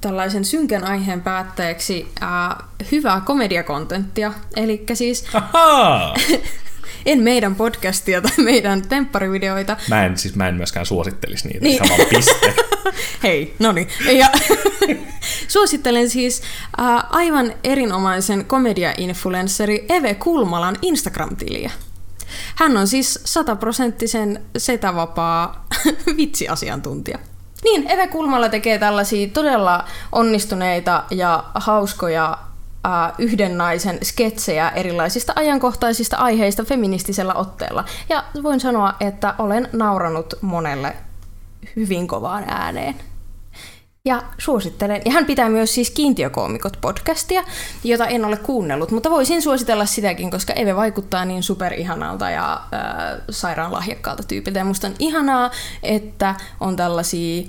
tällaisen 0.00 0.44
synkän 0.44 0.84
aiheen 0.84 1.20
päätteeksi 1.20 2.08
äh, 2.22 2.56
hyvää 2.92 3.20
komediakontenttia. 3.20 4.32
Eli 4.56 4.84
siis 4.92 5.24
en 7.06 7.22
meidän 7.22 7.54
podcastia 7.54 8.20
tai 8.20 8.44
meidän 8.44 8.82
tempparivideoita. 8.82 9.76
Mä 9.88 10.06
en, 10.06 10.18
siis 10.18 10.34
mä 10.34 10.48
en 10.48 10.54
myöskään 10.54 10.86
suosittelisi 10.86 11.48
niitä, 11.48 11.64
niin. 11.64 11.84
ihan 11.84 12.06
piste. 12.10 12.54
Hei, 13.22 13.54
no 13.58 13.72
niin. 13.72 13.88
Suosittelen 15.48 16.10
siis 16.10 16.42
äh, 16.80 17.04
aivan 17.10 17.52
erinomaisen 17.64 18.44
komedia-influensseri 18.44 19.86
Eve 19.88 20.14
Kulmalan 20.14 20.76
Instagram-tiliä. 20.82 21.70
Hän 22.56 22.76
on 22.76 22.88
siis 22.88 23.20
sataprosenttisen 23.24 24.44
setävapaa 24.58 25.66
vitsiasiantuntija. 26.16 27.18
Niin, 27.64 27.90
Eve 27.90 28.06
Kulmala 28.06 28.48
tekee 28.48 28.78
tällaisia 28.78 29.28
todella 29.28 29.84
onnistuneita 30.12 31.04
ja 31.10 31.44
hauskoja 31.54 32.38
äh, 32.86 33.12
yhden 33.18 33.58
naisen 33.58 33.98
sketsejä 34.02 34.68
erilaisista 34.68 35.32
ajankohtaisista 35.36 36.16
aiheista 36.16 36.64
feministisellä 36.64 37.34
otteella. 37.34 37.84
Ja 38.08 38.24
voin 38.42 38.60
sanoa, 38.60 38.94
että 39.00 39.34
olen 39.38 39.68
nauranut 39.72 40.34
monelle 40.40 40.96
hyvin 41.76 42.08
kovaan 42.08 42.44
ääneen. 42.46 42.94
Ja 44.04 44.22
suosittelen. 44.38 45.02
Ja 45.04 45.12
hän 45.12 45.26
pitää 45.26 45.48
myös 45.48 45.74
siis 45.74 45.90
Kiintiökoomikot 45.90 46.78
podcastia, 46.80 47.44
jota 47.84 48.06
en 48.06 48.24
ole 48.24 48.36
kuunnellut, 48.36 48.90
mutta 48.90 49.10
voisin 49.10 49.42
suositella 49.42 49.86
sitäkin, 49.86 50.30
koska 50.30 50.52
Eve 50.52 50.76
vaikuttaa 50.76 51.24
niin 51.24 51.42
superihanalta 51.42 52.30
ja 52.30 52.52
äh, 52.52 52.60
sairaan 53.30 53.72
lahjakkaalta 53.72 54.22
tyypiltä. 54.22 54.58
Ja 54.58 54.64
musta 54.64 54.86
on 54.86 54.94
ihanaa, 54.98 55.50
että 55.82 56.34
on 56.60 56.76
tällaisia 56.76 57.42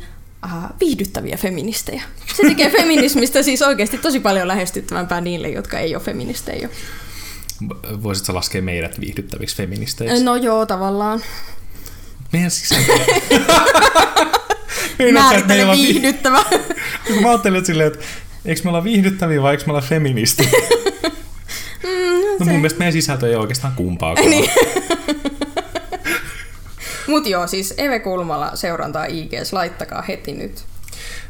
äh, 0.45 0.51
viihdyttäviä 0.79 1.37
feministejä. 1.37 2.03
Se 2.35 2.43
tekee 2.43 2.69
feminismistä 2.81 3.43
siis 3.43 3.61
oikeasti 3.61 3.97
tosi 3.97 4.19
paljon 4.19 4.47
lähestyttävämpää 4.47 5.21
niille, 5.21 5.49
jotka 5.49 5.79
ei 5.79 5.95
ole 5.95 6.03
feministejä. 6.03 6.69
Voisitko 8.03 8.35
laskea 8.35 8.61
meidät 8.61 8.99
viihdyttäviksi 8.99 9.55
feministeiksi? 9.55 10.23
No 10.23 10.35
joo, 10.35 10.65
tavallaan. 10.65 11.21
Meidän 12.33 12.51
sisältö. 12.51 12.91
Määrittele 15.13 15.71
viihdyttävä. 15.71 16.45
Vi... 17.09 17.19
Mä 17.21 17.29
ajattelin 17.29 17.65
silleen, 17.65 17.93
että 17.93 18.05
eikö 18.45 18.61
me 18.63 18.69
olla 18.69 18.83
viihdyttäviä 18.83 19.41
vai 19.41 19.53
eikö 19.53 19.63
me 19.65 19.71
olla 19.71 19.81
feministi? 19.81 20.49
Mm, 21.83 22.39
no, 22.39 22.45
mun 22.45 22.55
mielestä 22.55 22.79
meidän 22.79 22.93
sisältö 22.93 23.29
ei 23.29 23.35
oikeastaan 23.35 23.73
kumpaakaan. 23.75 24.29
Niin. 24.29 24.49
Mut 27.07 27.27
joo, 27.27 27.47
siis 27.47 27.73
Eve 27.77 27.99
Kulmala 27.99 28.51
seurantaa 28.55 29.05
IGS, 29.05 29.53
laittakaa 29.53 30.01
heti 30.01 30.33
nyt. 30.33 30.63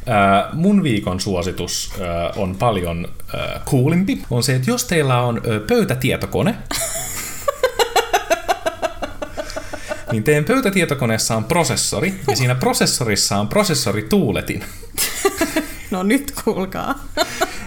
Äh, 0.10 0.54
mun 0.54 0.84
viikon 0.84 1.20
suositus 1.20 1.92
äh, 2.02 2.40
on 2.42 2.56
paljon 2.56 3.08
äh, 3.36 3.66
coolimpi. 3.66 4.22
On 4.30 4.44
se, 4.44 4.56
että 4.56 4.72
jos 4.72 4.86
teillä 4.86 5.22
on 5.22 5.38
äh, 5.38 5.68
pöytätietokone, 5.68 6.56
niin 10.12 10.24
teidän 10.24 10.44
pöytätietokoneessa 10.44 11.36
on 11.36 11.44
prosessori, 11.44 12.14
ja 12.28 12.36
siinä 12.36 12.56
prosessorissa 12.56 13.38
on 13.38 13.48
prosessorituuletin. 13.48 14.64
No 15.92 16.04
nyt 16.04 16.34
kuulkaa. 16.44 16.96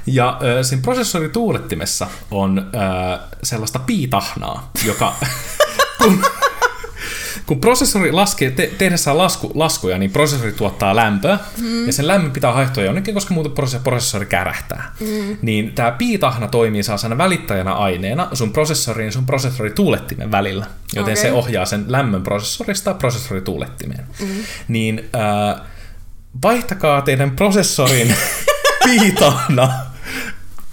Ja 0.07 0.28
äh, 0.28 0.38
sen 0.62 0.82
prosessorituulettimessa 0.82 2.07
on 2.30 2.59
äh, 2.59 3.20
sellaista 3.43 3.78
piitahnaa, 3.78 4.70
joka... 4.84 5.14
kun, 6.03 6.24
kun 7.47 7.61
prosessori 7.61 8.12
laskee, 8.12 8.51
te, 8.51 8.73
tehdessään 8.78 9.19
lasku, 9.19 9.51
laskuja, 9.55 9.98
niin 9.98 10.10
prosessori 10.10 10.52
tuottaa 10.52 10.97
lämpöä, 10.97 11.39
mm. 11.60 11.86
ja 11.86 11.93
sen 11.93 12.06
lämmön 12.06 12.31
pitää 12.31 12.52
haihtua 12.52 12.82
jonnekin, 12.82 13.14
koska 13.14 13.35
muuten 13.35 13.52
prosessori 13.85 14.27
kärähtää. 14.27 14.94
Mm. 15.01 15.36
Niin 15.43 15.73
tämä 15.74 15.90
piitahna 15.90 16.48
toimii 16.48 16.82
sellaisena 16.82 17.19
välittäjänä 17.19 17.73
aineena 17.73 18.28
sun 18.32 18.52
prosessorin 18.52 19.06
ja 19.06 19.12
sun 19.12 19.27
prosessorituulettimen 19.27 20.31
välillä, 20.31 20.66
joten 20.94 21.12
okay. 21.12 21.23
se 21.23 21.32
ohjaa 21.32 21.64
sen 21.64 21.85
lämmön 21.89 22.23
prosessorista 22.23 22.94
prosessorituulettimeen. 22.94 24.06
Mm. 24.20 24.28
Niin 24.69 25.10
äh, 25.14 25.60
vaihtakaa 26.43 27.02
teidän 27.02 27.31
prosessorin 27.31 28.14
piitahna 28.85 29.73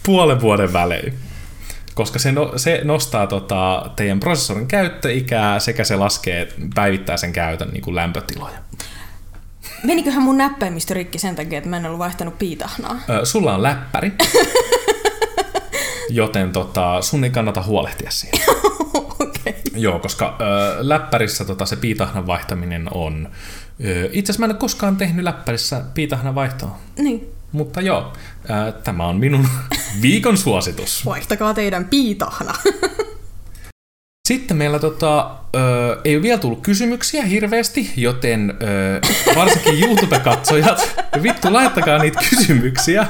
puolen 0.04 0.42
vuoden 0.42 0.74
välein 0.74 1.29
koska 1.96 2.20
se, 2.20 2.32
no, 2.32 2.54
se 2.56 2.82
nostaa 2.84 3.28
tota, 3.28 3.92
teidän 3.96 4.20
prosessorin 4.20 4.68
käyttöikää 4.68 5.60
sekä 5.60 5.84
se 5.84 5.96
laskee 5.96 6.54
päivittää 6.76 7.18
sen 7.18 7.34
käytön 7.34 7.70
niin 7.70 7.82
kuin 7.82 7.96
lämpötiloja. 7.96 8.58
Meniköhän 9.84 10.24
mun 10.24 10.38
näppäimistö 10.38 10.94
rikki 10.94 11.20
sen 11.20 11.36
takia, 11.36 11.58
että 11.58 11.70
mä 11.70 11.78
en 11.78 11.86
ollut 11.86 12.00
vaihtanut 12.00 12.40
piitahnaa? 12.40 13.00
Ö, 13.10 13.26
sulla 13.26 13.56
on 13.56 13.64
läppäri, 13.64 14.12
joten 16.10 16.52
tota, 16.52 17.02
sun 17.02 17.24
ei 17.24 17.30
kannata 17.30 17.64
huolehtia 17.64 18.12
siitä. 18.12 18.38
okay. 19.20 19.54
Joo, 19.76 20.00
koska 20.00 20.38
ö, 20.42 20.44
läppärissä 20.80 21.46
tota, 21.46 21.66
se 21.66 21.76
piitahnan 21.76 22.28
vaihtaminen 22.28 22.88
on... 22.94 23.30
Ö, 23.86 24.10
itse 24.12 24.32
asiassa 24.32 24.40
mä 24.40 24.46
en 24.46 24.52
ole 24.52 24.60
koskaan 24.60 24.98
tehnyt 24.98 25.24
läppärissä 25.24 25.84
piitahnan 25.94 26.36
vaihtoa. 26.36 26.78
Niin. 26.98 27.39
Mutta 27.52 27.82
joo, 27.82 28.14
ää, 28.50 28.72
tämä 28.72 29.06
on 29.08 29.18
minun 29.18 29.48
viikon 30.02 30.38
suositus. 30.38 31.06
Vaihtakaa 31.06 31.54
teidän 31.54 31.86
piitahna. 31.86 32.54
Sitten 34.28 34.58
meillä 34.58 34.80
tota, 34.80 35.36
ö, 35.56 35.60
ei 36.06 36.16
ole 36.16 36.24
vielä 36.24 36.38
tullut 36.40 36.62
kysymyksiä 36.62 37.24
hirveästi, 37.26 37.94
joten 37.96 38.54
ö, 38.62 39.36
varsinkin 39.36 39.80
YouTube-katsojat, 39.84 40.96
vittu 41.24 41.54
laittakaa 41.54 41.98
niitä 41.98 42.20
kysymyksiä. 42.30 43.08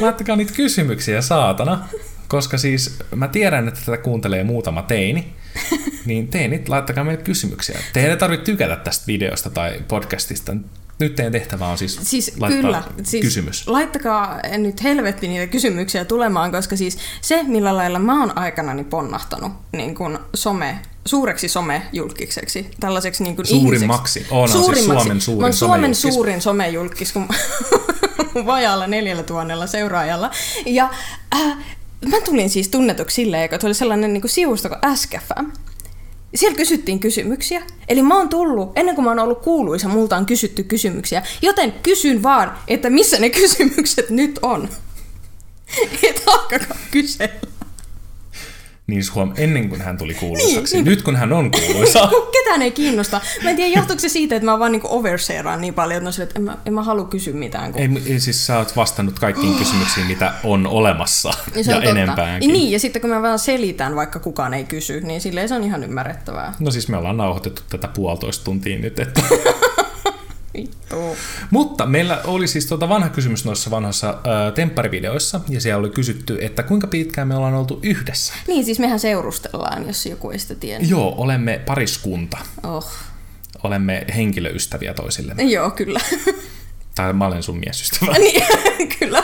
Laittakaa 0.00 0.36
niitä 0.36 0.52
kysymyksiä, 0.52 1.20
saatana. 1.20 1.88
Koska 2.28 2.58
siis 2.58 2.98
mä 3.14 3.28
tiedän, 3.28 3.68
että 3.68 3.80
tätä 3.86 3.98
kuuntelee 3.98 4.44
muutama 4.44 4.82
teini. 4.82 5.32
Niin 6.04 6.28
teinit, 6.28 6.68
laittakaa 6.68 7.04
meille 7.04 7.22
kysymyksiä. 7.22 7.78
Teidän 7.92 8.10
ei 8.10 8.16
tarvitse 8.16 8.44
tykätä 8.44 8.76
tästä 8.76 9.06
videosta 9.06 9.50
tai 9.50 9.80
podcastista 9.88 10.56
nyt 11.02 11.14
teidän 11.14 11.32
tehtävä 11.32 11.66
on 11.66 11.78
siis, 11.78 11.98
siis 12.02 12.32
laittaa 12.40 12.62
kyllä, 12.62 12.82
siis 13.02 13.24
kysymys. 13.24 13.68
Laittakaa 13.68 14.40
nyt 14.58 14.82
helvetti 14.82 15.28
niitä 15.28 15.46
kysymyksiä 15.46 16.04
tulemaan, 16.04 16.52
koska 16.52 16.76
siis 16.76 16.98
se, 17.20 17.42
millä 17.42 17.76
lailla 17.76 17.98
mä 17.98 18.20
oon 18.20 18.38
aikanani 18.38 18.84
ponnahtanut 18.84 19.52
niin 19.72 19.94
kuin 19.94 20.18
some, 20.34 20.78
suureksi 21.06 21.48
somejulkiseksi, 21.48 22.70
tällaiseksi 22.80 23.22
niin 23.22 23.36
kuin 23.36 23.46
Suurimmaksi. 23.46 24.18
ihmiseksi. 24.18 24.34
On, 24.34 24.48
suurimmaksi. 24.48 24.82
Siis 24.82 25.04
Suomen 25.04 25.20
suurin 25.20 25.40
mä 25.40 25.46
oon 25.46 25.52
Suomen 25.52 25.94
suurin 25.94 26.40
somejulkis, 26.40 27.12
kun 27.12 27.28
vajaalla 28.46 28.86
neljällä 28.86 29.22
tuhannella 29.22 29.66
seuraajalla. 29.66 30.30
Ja 30.66 30.90
äh, 31.34 31.56
mä 32.10 32.20
tulin 32.24 32.50
siis 32.50 32.68
tunnetuksi 32.68 33.14
silleen, 33.14 33.48
että 33.52 33.66
oli 33.66 33.74
sellainen 33.74 34.12
niin 34.12 34.20
kuin 34.20 34.30
sivusto 34.30 34.68
kuin 34.68 34.96
SKFM 34.96 35.71
siellä 36.34 36.56
kysyttiin 36.56 37.00
kysymyksiä. 37.00 37.62
Eli 37.88 38.02
mä 38.02 38.16
oon 38.18 38.28
tullut, 38.28 38.72
ennen 38.76 38.94
kuin 38.94 39.04
mä 39.04 39.10
oon 39.10 39.18
ollut 39.18 39.42
kuuluisa, 39.42 39.88
multa 39.88 40.16
on 40.16 40.26
kysytty 40.26 40.62
kysymyksiä. 40.62 41.22
Joten 41.42 41.72
kysyn 41.82 42.22
vaan, 42.22 42.58
että 42.68 42.90
missä 42.90 43.18
ne 43.18 43.30
kysymykset 43.30 44.10
nyt 44.10 44.38
on. 44.42 44.68
Et 46.08 46.22
alkakaa 46.26 46.76
kysellä. 46.90 47.51
Niin 48.86 49.02
huom, 49.14 49.32
ennen 49.36 49.68
kuin 49.68 49.80
hän 49.80 49.98
tuli 49.98 50.14
kuuluisaksi. 50.14 50.76
Niin, 50.76 50.84
nyt 50.84 51.02
kun 51.02 51.16
hän 51.16 51.32
on 51.32 51.50
kuuluisa. 51.50 52.08
Ketään 52.32 52.62
ei 52.62 52.70
kiinnosta. 52.70 53.20
Mä 53.42 53.50
en 53.50 53.56
tiedä, 53.56 53.76
johtuuko 53.76 54.00
se 54.00 54.08
siitä, 54.08 54.36
että 54.36 54.46
mä 54.46 54.58
vaan 54.58 54.72
niinku 54.72 54.88
oversharean 54.90 55.60
niin 55.60 55.74
paljon, 55.74 55.96
että, 55.96 56.04
no 56.04 56.12
sille, 56.12 56.24
että 56.24 56.38
en, 56.38 56.44
mä, 56.44 56.58
en 56.66 56.74
mä 56.74 56.82
halua 56.82 57.04
kysyä 57.04 57.34
mitään. 57.34 57.72
Kun... 57.72 57.82
Ei, 57.82 58.20
siis 58.20 58.46
sä 58.46 58.58
oot 58.58 58.76
vastannut 58.76 59.18
kaikkiin 59.18 59.54
kysymyksiin, 59.64 60.06
mitä 60.06 60.32
on 60.44 60.66
olemassa. 60.66 61.30
Ja, 61.66 61.76
ja 61.76 61.90
enempäänkin. 61.90 62.52
Niin, 62.52 62.72
ja 62.72 62.78
sitten 62.78 63.02
kun 63.02 63.10
mä 63.10 63.22
vaan 63.22 63.38
selitän, 63.38 63.96
vaikka 63.96 64.18
kukaan 64.18 64.54
ei 64.54 64.64
kysy, 64.64 65.00
niin 65.00 65.20
silleen 65.20 65.48
se 65.48 65.54
on 65.54 65.64
ihan 65.64 65.84
ymmärrettävää. 65.84 66.54
No 66.58 66.70
siis 66.70 66.88
me 66.88 66.96
ollaan 66.96 67.16
nauhoitettu 67.16 67.62
tätä 67.70 67.88
puolitoista 67.88 68.44
tuntia 68.44 68.78
nyt, 68.78 68.98
että... 68.98 69.22
Vittu. 70.54 71.16
Mutta 71.50 71.86
meillä 71.86 72.20
oli 72.24 72.48
siis 72.48 72.66
tuota 72.66 72.88
vanha 72.88 73.08
kysymys 73.08 73.44
noissa 73.44 73.70
vanhoissa 73.70 74.08
äh, 74.08 74.52
tempparivideoissa, 74.54 75.40
ja 75.48 75.60
siellä 75.60 75.80
oli 75.80 75.90
kysytty, 75.90 76.38
että 76.40 76.62
kuinka 76.62 76.86
pitkään 76.86 77.28
me 77.28 77.36
ollaan 77.36 77.54
oltu 77.54 77.80
yhdessä. 77.82 78.34
Niin, 78.48 78.64
siis 78.64 78.78
mehän 78.78 79.00
seurustellaan, 79.00 79.86
jos 79.86 80.06
joku 80.06 80.30
ei 80.30 80.38
sitä 80.38 80.54
tiedä. 80.54 80.84
Joo, 80.84 81.14
olemme 81.18 81.60
pariskunta. 81.66 82.38
Oh. 82.62 82.92
Olemme 83.62 84.06
henkilöystäviä 84.16 84.94
toisillemme. 84.94 85.42
Joo, 85.42 85.70
kyllä. 85.70 86.00
Tai 86.94 87.12
mä 87.12 87.26
olen 87.26 87.42
sun 87.42 87.58
miesystävä. 87.58 88.12
niin, 88.18 88.42
kyllä. 88.98 89.22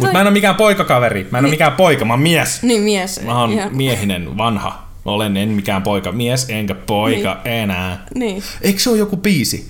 Mutta 0.00 0.12
mä 0.12 0.20
en 0.20 0.26
ole 0.26 0.30
mikään 0.32 0.54
poikakaveri. 0.54 1.28
Mä 1.30 1.38
en 1.38 1.42
niin. 1.42 1.48
ole 1.48 1.50
mikään 1.50 1.72
poika, 1.72 2.04
mä 2.04 2.12
oon 2.12 2.22
mies. 2.22 2.62
Niin, 2.62 2.82
mies. 2.82 3.20
Mä 3.22 3.40
oon 3.40 3.52
ihan. 3.52 3.76
miehinen, 3.76 4.38
vanha. 4.38 4.81
Olen 5.04 5.36
en 5.36 5.48
mikään 5.48 5.82
poika, 5.82 6.12
mies 6.12 6.46
enkä 6.48 6.74
poika 6.74 7.40
niin. 7.44 7.54
enää. 7.54 8.06
Niin. 8.14 8.42
Eikö 8.60 8.80
se 8.80 8.90
ole 8.90 8.98
joku 8.98 9.16
biisi? 9.16 9.68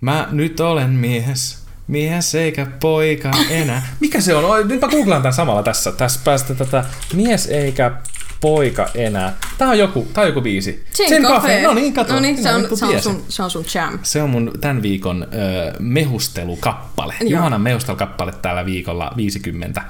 Mä 0.00 0.28
nyt 0.30 0.60
olen 0.60 0.90
mies, 0.90 1.64
mies 1.88 2.34
eikä 2.34 2.66
poika 2.80 3.30
enää. 3.50 3.86
Mikä 4.00 4.20
se 4.20 4.34
on? 4.34 4.68
Nyt 4.68 4.80
mä 4.80 4.88
googlaan 4.88 5.22
tämän 5.22 5.34
samalla 5.34 5.62
tässä. 5.62 5.92
Tässä 5.92 6.20
päästä 6.24 6.54
tätä 6.54 6.84
mies 7.14 7.46
eikä 7.46 7.92
poika 8.40 8.88
enää. 8.94 9.36
Tää 9.58 9.68
on 9.68 9.78
joku, 9.78 10.08
tää 10.12 10.22
on 10.22 10.28
joku 10.28 10.40
biisi. 10.40 10.84
Sen 10.92 11.22
Cafe. 11.22 11.62
No 11.62 11.74
niin, 11.74 11.94
kato. 11.94 12.12
No 12.14 12.20
niin, 12.20 12.42
se 12.42 12.54
on, 12.54 12.76
se, 12.76 12.84
on 12.84 13.02
sun, 13.02 13.24
se 13.28 13.42
on 13.42 13.50
sun 13.50 13.64
jam. 13.74 13.98
Se 14.02 14.22
on 14.22 14.30
mun 14.30 14.52
tämän 14.60 14.82
viikon 14.82 15.22
ö, 15.22 15.72
mehustelukappale. 15.78 17.14
Joo. 17.20 17.30
Johanan 17.30 17.60
mehustelukappale 17.60 18.32
täällä 18.42 18.64
viikolla 18.64 19.12
50. 19.16 19.82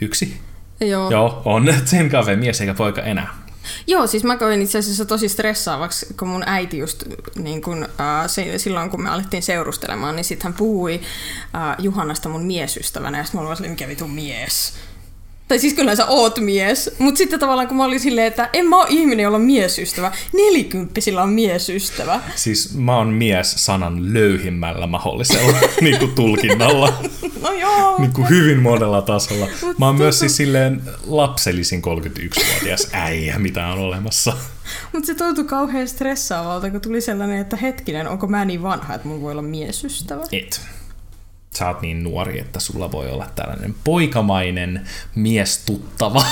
Yksi? 0.00 0.40
Joo. 0.80 1.10
Joo, 1.10 1.42
on 1.44 1.74
Zen 1.84 2.10
Cafe, 2.10 2.36
mies 2.36 2.60
eikä 2.60 2.74
poika 2.74 3.02
enää. 3.02 3.43
Joo, 3.86 4.06
siis 4.06 4.24
mä 4.24 4.36
koin 4.36 4.62
itse 4.62 4.78
asiassa 4.78 5.04
tosi 5.04 5.28
stressaavaksi, 5.28 6.06
kun 6.18 6.28
mun 6.28 6.42
äiti 6.46 6.78
just 6.78 7.04
niin 7.36 7.62
kun, 7.62 7.82
äh, 7.82 8.26
se, 8.26 8.58
silloin, 8.58 8.90
kun 8.90 9.02
me 9.02 9.10
alettiin 9.10 9.42
seurustelemaan, 9.42 10.16
niin 10.16 10.24
sitten 10.24 10.44
hän 10.44 10.54
puhui 10.54 11.00
äh, 11.54 11.76
Juhannasta 11.78 12.28
mun 12.28 12.44
miesystävänä, 12.44 13.18
ja 13.18 13.24
sitten 13.24 13.40
mä 13.40 13.48
olin 13.48 13.70
mikä 13.70 13.88
vitu 13.88 14.08
mies. 14.08 14.74
Tai 15.48 15.58
siis 15.58 15.74
kyllä 15.74 15.96
sä 15.96 16.06
oot 16.06 16.38
mies, 16.40 16.94
mutta 16.98 17.18
sitten 17.18 17.40
tavallaan 17.40 17.68
kun 17.68 17.76
mä 17.76 17.84
olin 17.84 18.00
silleen, 18.00 18.26
että 18.26 18.50
en 18.52 18.66
mä 18.66 18.76
oo 18.76 18.86
ihminen, 18.88 19.22
jolla 19.22 19.36
on 19.36 19.42
miesystävä. 19.42 20.12
Nelikymppisillä 20.32 21.22
on 21.22 21.28
miesystävä. 21.28 22.20
Siis 22.34 22.74
mä 22.74 22.96
oon 22.96 23.08
mies 23.08 23.54
sanan 23.56 24.14
löyhimmällä 24.14 24.86
mahdollisella 24.86 25.58
niin 25.80 25.98
kuin 25.98 26.12
tulkinnalla. 26.12 26.92
no 27.42 27.52
joo. 27.52 27.98
niin 27.98 28.12
kuin 28.12 28.28
hyvin 28.28 28.62
monella 28.62 29.02
tasolla. 29.02 29.48
Mä 29.78 29.86
oon 29.86 29.96
myös 29.96 30.18
siis 30.18 30.36
silleen 30.36 30.82
lapsellisin 31.06 31.82
31-vuotias 31.84 32.88
äijä, 32.92 33.38
mitä 33.38 33.66
on 33.66 33.78
olemassa. 33.78 34.32
Mutta 34.92 35.06
se 35.06 35.14
tuntui 35.14 35.44
kauhean 35.44 35.88
stressaavalta, 35.88 36.70
kun 36.70 36.80
tuli 36.80 37.00
sellainen, 37.00 37.40
että 37.40 37.56
hetkinen, 37.56 38.08
onko 38.08 38.26
mä 38.26 38.44
niin 38.44 38.62
vanha, 38.62 38.94
että 38.94 39.08
mun 39.08 39.22
voi 39.22 39.32
olla 39.32 39.42
miesystävä? 39.42 40.22
Et 40.32 40.60
sä 41.58 41.68
oot 41.68 41.82
niin 41.82 42.02
nuori, 42.02 42.40
että 42.40 42.60
sulla 42.60 42.92
voi 42.92 43.10
olla 43.10 43.26
tällainen 43.34 43.74
poikamainen 43.84 44.88
miestuttava. 45.14 46.24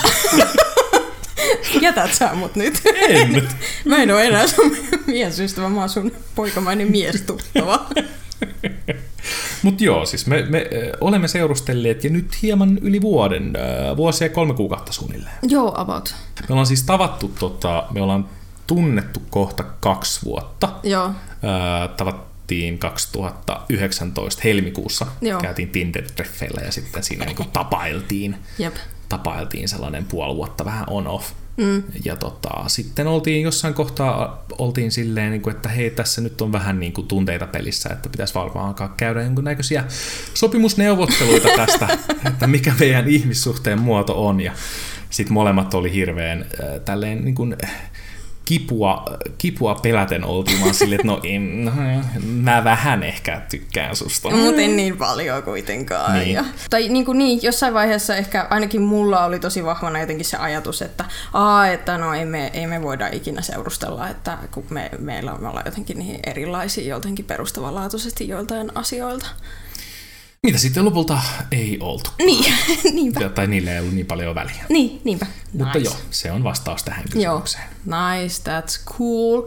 Jätät 1.81 2.15
sä 2.15 2.35
mut 2.35 2.57
nyt? 2.57 2.83
En. 3.09 3.49
Mä 3.85 3.97
en 4.03 4.11
oo 4.11 4.19
enää 4.19 4.47
sun 4.47 4.77
miesystävä, 5.07 5.69
mä 5.69 5.81
oon 5.81 5.89
sun 5.89 6.13
poikamainen 6.35 6.91
miestuttava. 6.91 7.87
Mut 9.63 9.81
joo, 9.81 10.07
siis 10.07 10.27
me, 10.27 10.43
me 10.49 10.67
olemme 11.01 11.29
seurustelleet 11.29 12.05
ja 12.05 12.11
nyt 12.11 12.43
hieman 12.43 12.79
yli 12.79 13.01
vuoden, 13.01 13.53
vuosia 13.97 14.29
kolme 14.29 14.55
kuukautta 14.55 14.93
suunnilleen. 14.93 15.37
Joo, 15.43 15.73
about. 15.77 16.15
Me 16.41 16.47
ollaan 16.49 16.67
siis 16.67 16.83
tavattu, 16.83 17.33
tota, 17.39 17.85
me 17.91 18.03
ollaan 18.03 18.29
tunnettu 18.67 19.23
kohta 19.31 19.65
kaksi 19.81 20.21
vuotta. 20.25 20.69
Joo. 20.83 21.07
Äh, 21.07 21.97
tavat, 21.97 22.17
tavattiin 22.53 22.79
2019 22.79 24.43
helmikuussa. 24.45 25.07
Joo. 25.21 25.41
Käytiin 25.41 25.69
Tinder-treffeillä 25.69 26.65
ja 26.65 26.73
sitten 26.73 27.03
siinä 27.03 27.25
niin 27.25 27.51
tapailtiin. 27.53 28.37
Jep. 28.59 28.75
Tapailtiin 29.09 29.69
sellainen 29.69 30.05
puoli 30.05 30.37
vuotta 30.37 30.65
vähän 30.65 30.85
on-off. 30.87 31.33
Mm. 31.57 31.83
Ja 32.05 32.17
tota, 32.17 32.69
sitten 32.69 33.07
oltiin 33.07 33.43
jossain 33.43 33.75
kohtaa, 33.75 34.45
oltiin 34.59 34.93
silleen, 34.93 35.31
niin 35.31 35.43
kuin, 35.43 35.57
että 35.57 35.69
hei, 35.69 35.91
tässä 35.91 36.21
nyt 36.21 36.41
on 36.41 36.53
vähän 36.53 36.81
niin 36.81 36.93
kuin 36.93 37.07
tunteita 37.07 37.47
pelissä, 37.47 37.89
että 37.93 38.09
pitäisi 38.09 38.35
varmaan 38.35 38.67
alkaa 38.67 38.95
käydä 38.97 39.21
näköisiä 39.43 39.85
sopimusneuvotteluita 40.35 41.49
tästä, 41.67 41.99
että 42.27 42.47
mikä 42.47 42.75
meidän 42.81 43.09
ihmissuhteen 43.09 43.81
muoto 43.81 44.27
on. 44.27 44.41
Ja 44.41 44.53
sitten 45.11 45.33
molemmat 45.33 45.75
oli 45.75 45.93
hirveän 45.93 46.39
äh, 46.43 46.81
tälleen 46.85 47.25
niin 47.25 47.35
kuin, 47.35 47.57
kipua, 48.45 49.05
kipua 49.39 49.75
peläten 49.75 50.25
oltiin 50.25 50.61
vaan 50.61 50.75
silleen, 50.75 51.01
että 51.01 51.07
no, 51.07 51.21
en, 51.25 51.65
no 51.65 51.73
mä 52.25 52.65
vähän 52.65 53.03
ehkä 53.03 53.43
tykkään 53.51 53.97
susta. 53.97 54.31
Mutta 54.31 54.61
en 54.61 54.77
niin 54.77 54.97
paljon 54.97 55.43
kuitenkaan. 55.43 56.15
Niin. 56.15 56.33
Ja, 56.33 56.45
tai 56.71 56.89
niin, 56.89 57.05
kuin 57.05 57.19
niin, 57.19 57.43
jossain 57.43 57.75
vaiheessa 57.75 58.17
ehkä 58.17 58.47
ainakin 58.51 58.83
mulla 58.83 59.25
oli 59.25 59.39
tosi 59.39 59.65
vahvana 59.65 60.01
jotenkin 60.01 60.27
se 60.27 60.37
ajatus, 60.37 60.83
että 60.83 61.05
aa, 61.33 61.69
että 61.69 61.99
no 61.99 62.15
ei 62.15 62.25
me, 62.25 62.51
ei 62.55 62.67
me 62.67 62.83
voida 62.83 63.09
ikinä 63.13 63.43
seurustella, 63.43 64.09
että 64.09 64.39
kun 64.51 64.65
me, 64.71 64.91
meillä 64.99 65.35
me 65.39 65.49
ollaan 65.49 65.67
jotenkin 65.67 65.99
niin 65.99 66.21
erilaisia 66.27 66.89
jotenkin 66.89 67.25
perustavanlaatuisesti 67.25 68.29
joiltain 68.29 68.77
asioilta. 68.77 69.27
Mitä 70.47 70.59
sitten 70.59 70.85
lopulta 70.85 71.19
ei 71.53 71.77
oltu. 71.81 72.11
Niin, 72.19 72.55
niinpä. 72.95 73.21
Ja- 73.21 73.29
Tai 73.29 73.47
niille 73.47 73.73
ei 73.75 73.81
ollut 73.81 73.95
niin 73.95 74.07
paljon 74.07 74.35
väliä. 74.35 74.65
Niin, 74.69 75.01
niinpä. 75.05 75.27
Mutta 75.53 75.79
nice. 75.79 75.91
joo, 75.91 75.97
se 76.11 76.33
on 76.33 76.45
vastaus 76.45 76.83
tähän 76.83 77.05
Joo. 77.15 77.41
kysymykseen. 77.41 77.65
Nice, 77.85 78.43
that's 78.51 78.85
cool. 78.99 79.43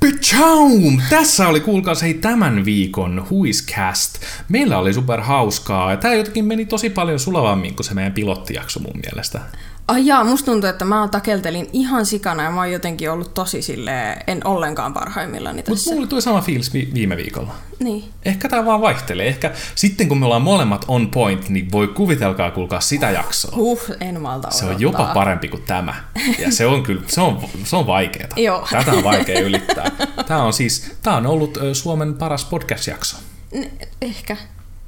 Pichaum! 0.00 1.00
Tässä 1.10 1.48
oli, 1.48 1.60
kuulkaas 1.60 2.02
hei, 2.02 2.14
tämän 2.14 2.64
viikon 2.64 3.26
Huiscast. 3.30 4.14
Meillä 4.48 4.78
oli 4.78 4.94
super 4.94 5.20
hauskaa 5.20 5.90
ja 5.90 5.96
tämä 5.96 6.14
jotenkin 6.14 6.44
meni 6.44 6.66
tosi 6.66 6.90
paljon 6.90 7.18
sulavammin 7.20 7.74
kuin 7.76 7.84
se 7.86 7.94
meidän 7.94 8.12
pilottijakso 8.12 8.80
mun 8.80 9.00
mielestä. 9.06 9.40
Ai 9.88 10.06
jaa, 10.06 10.24
musta 10.24 10.50
tuntuu, 10.52 10.70
että 10.70 10.84
mä 10.84 11.08
takeltelin 11.10 11.70
ihan 11.72 12.06
sikana 12.06 12.42
ja 12.42 12.50
mä 12.50 12.56
oon 12.60 12.72
jotenkin 12.72 13.10
ollut 13.10 13.34
tosi 13.34 13.62
silleen, 13.62 14.20
en 14.26 14.46
ollenkaan 14.46 14.94
parhaimmillani 14.94 15.56
Mutta 15.56 15.70
tässä. 15.72 15.90
mulla 15.90 16.00
oli 16.00 16.08
tuo 16.08 16.20
sama 16.20 16.40
fiilis 16.40 16.74
vi- 16.74 16.90
viime 16.94 17.16
viikolla. 17.16 17.54
Niin. 17.80 18.04
Ehkä 18.24 18.48
tämä 18.48 18.64
vaan 18.64 18.80
vaihtelee. 18.80 19.28
Ehkä 19.28 19.52
sitten 19.74 20.08
kun 20.08 20.18
me 20.18 20.24
ollaan 20.24 20.42
molemmat 20.42 20.84
on 20.88 21.10
point, 21.10 21.48
niin 21.48 21.72
voi 21.72 21.88
kuvitelkaa 21.88 22.50
kuulkaa 22.50 22.80
sitä 22.80 23.10
jaksoa. 23.10 23.56
Huh, 23.56 23.80
en 24.00 24.20
malta 24.20 24.50
Se 24.50 24.64
on 24.64 24.68
odottaa. 24.70 24.82
jopa 24.82 25.14
parempi 25.14 25.48
kuin 25.48 25.62
tämä. 25.62 25.94
Ja 26.38 26.52
se 26.52 26.66
on 26.66 26.82
kyllä, 26.82 27.02
se 27.06 27.20
on, 27.20 27.40
se 27.64 27.76
on 27.76 27.86
vaikeaa. 27.86 28.28
Joo. 28.36 28.66
Tätä 28.70 28.92
on 28.92 29.04
vaikea 29.04 29.40
ylittää. 29.48 29.90
Tämä 30.26 30.42
on 30.42 30.52
siis, 30.52 30.92
tämä 31.02 31.16
on 31.16 31.26
ollut 31.26 31.58
Suomen 31.72 32.14
paras 32.14 32.44
podcast-jakso. 32.44 33.16
N- 33.56 33.86
ehkä. 34.02 34.36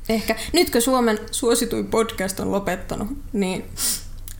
Ehkä. 0.08 0.36
Nytkö 0.52 0.80
Suomen 0.80 1.18
suosituin 1.30 1.86
podcast 1.86 2.40
on 2.40 2.52
lopettanut, 2.52 3.08
niin, 3.32 3.64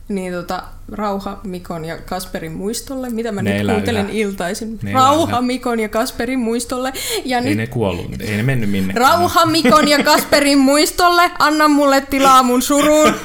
niin 0.07 0.33
tota, 0.33 0.63
rauha 0.91 1.39
Mikon 1.43 1.85
ja 1.85 1.97
Kasperin 1.97 2.51
muistolle. 2.51 3.09
Mitä 3.09 3.31
mä 3.31 3.41
Ne 3.41 3.63
nyt 3.63 3.71
kuuntelen 3.71 4.05
yhä. 4.09 4.13
iltaisin? 4.19 4.79
Ne 4.83 4.93
rauha 4.93 5.31
yhä. 5.31 5.41
Mikon 5.41 5.79
ja 5.79 5.89
Kasperin 5.89 6.39
muistolle. 6.39 6.93
Ja 7.25 7.37
Ei 7.37 7.43
nyt 7.43 7.57
ne 7.57 7.67
kuollut, 7.67 8.21
ei 8.21 8.37
ne 8.37 8.43
mennyt 8.43 8.69
minne. 8.71 8.93
Rauha 8.97 9.45
Mikon 9.45 9.87
ja 9.87 10.03
Kasperin 10.03 10.57
muistolle, 10.59 11.31
anna 11.39 11.67
mulle 11.67 12.01
tilaa 12.01 12.43
mun 12.43 12.61
suruun. 12.61 13.13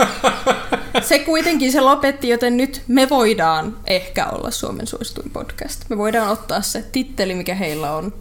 Se 1.02 1.18
kuitenkin 1.18 1.72
se 1.72 1.80
lopetti, 1.80 2.28
joten 2.28 2.56
nyt 2.56 2.82
me 2.88 3.08
voidaan 3.10 3.76
ehkä 3.86 4.26
olla 4.26 4.50
Suomen 4.50 4.86
suosituin 4.86 5.30
podcast. 5.30 5.84
Me 5.90 5.98
voidaan 5.98 6.30
ottaa 6.30 6.62
se 6.62 6.84
titteli, 6.92 7.34
mikä 7.34 7.54
heillä 7.54 7.92
on. 7.94 8.12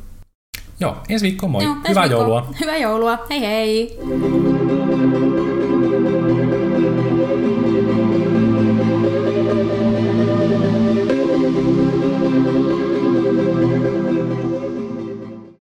Joo, 0.80 0.98
ensi 1.10 1.24
viikkoon 1.24 1.52
moi. 1.52 1.64
Joo, 1.64 1.74
ensi 1.74 1.90
Hyvää 1.90 2.04
viikkoon. 2.04 2.22
joulua. 2.30 2.54
Hyvää 2.62 2.78
joulua. 2.78 3.26
Hei 3.30 3.42
hei. 3.42 3.98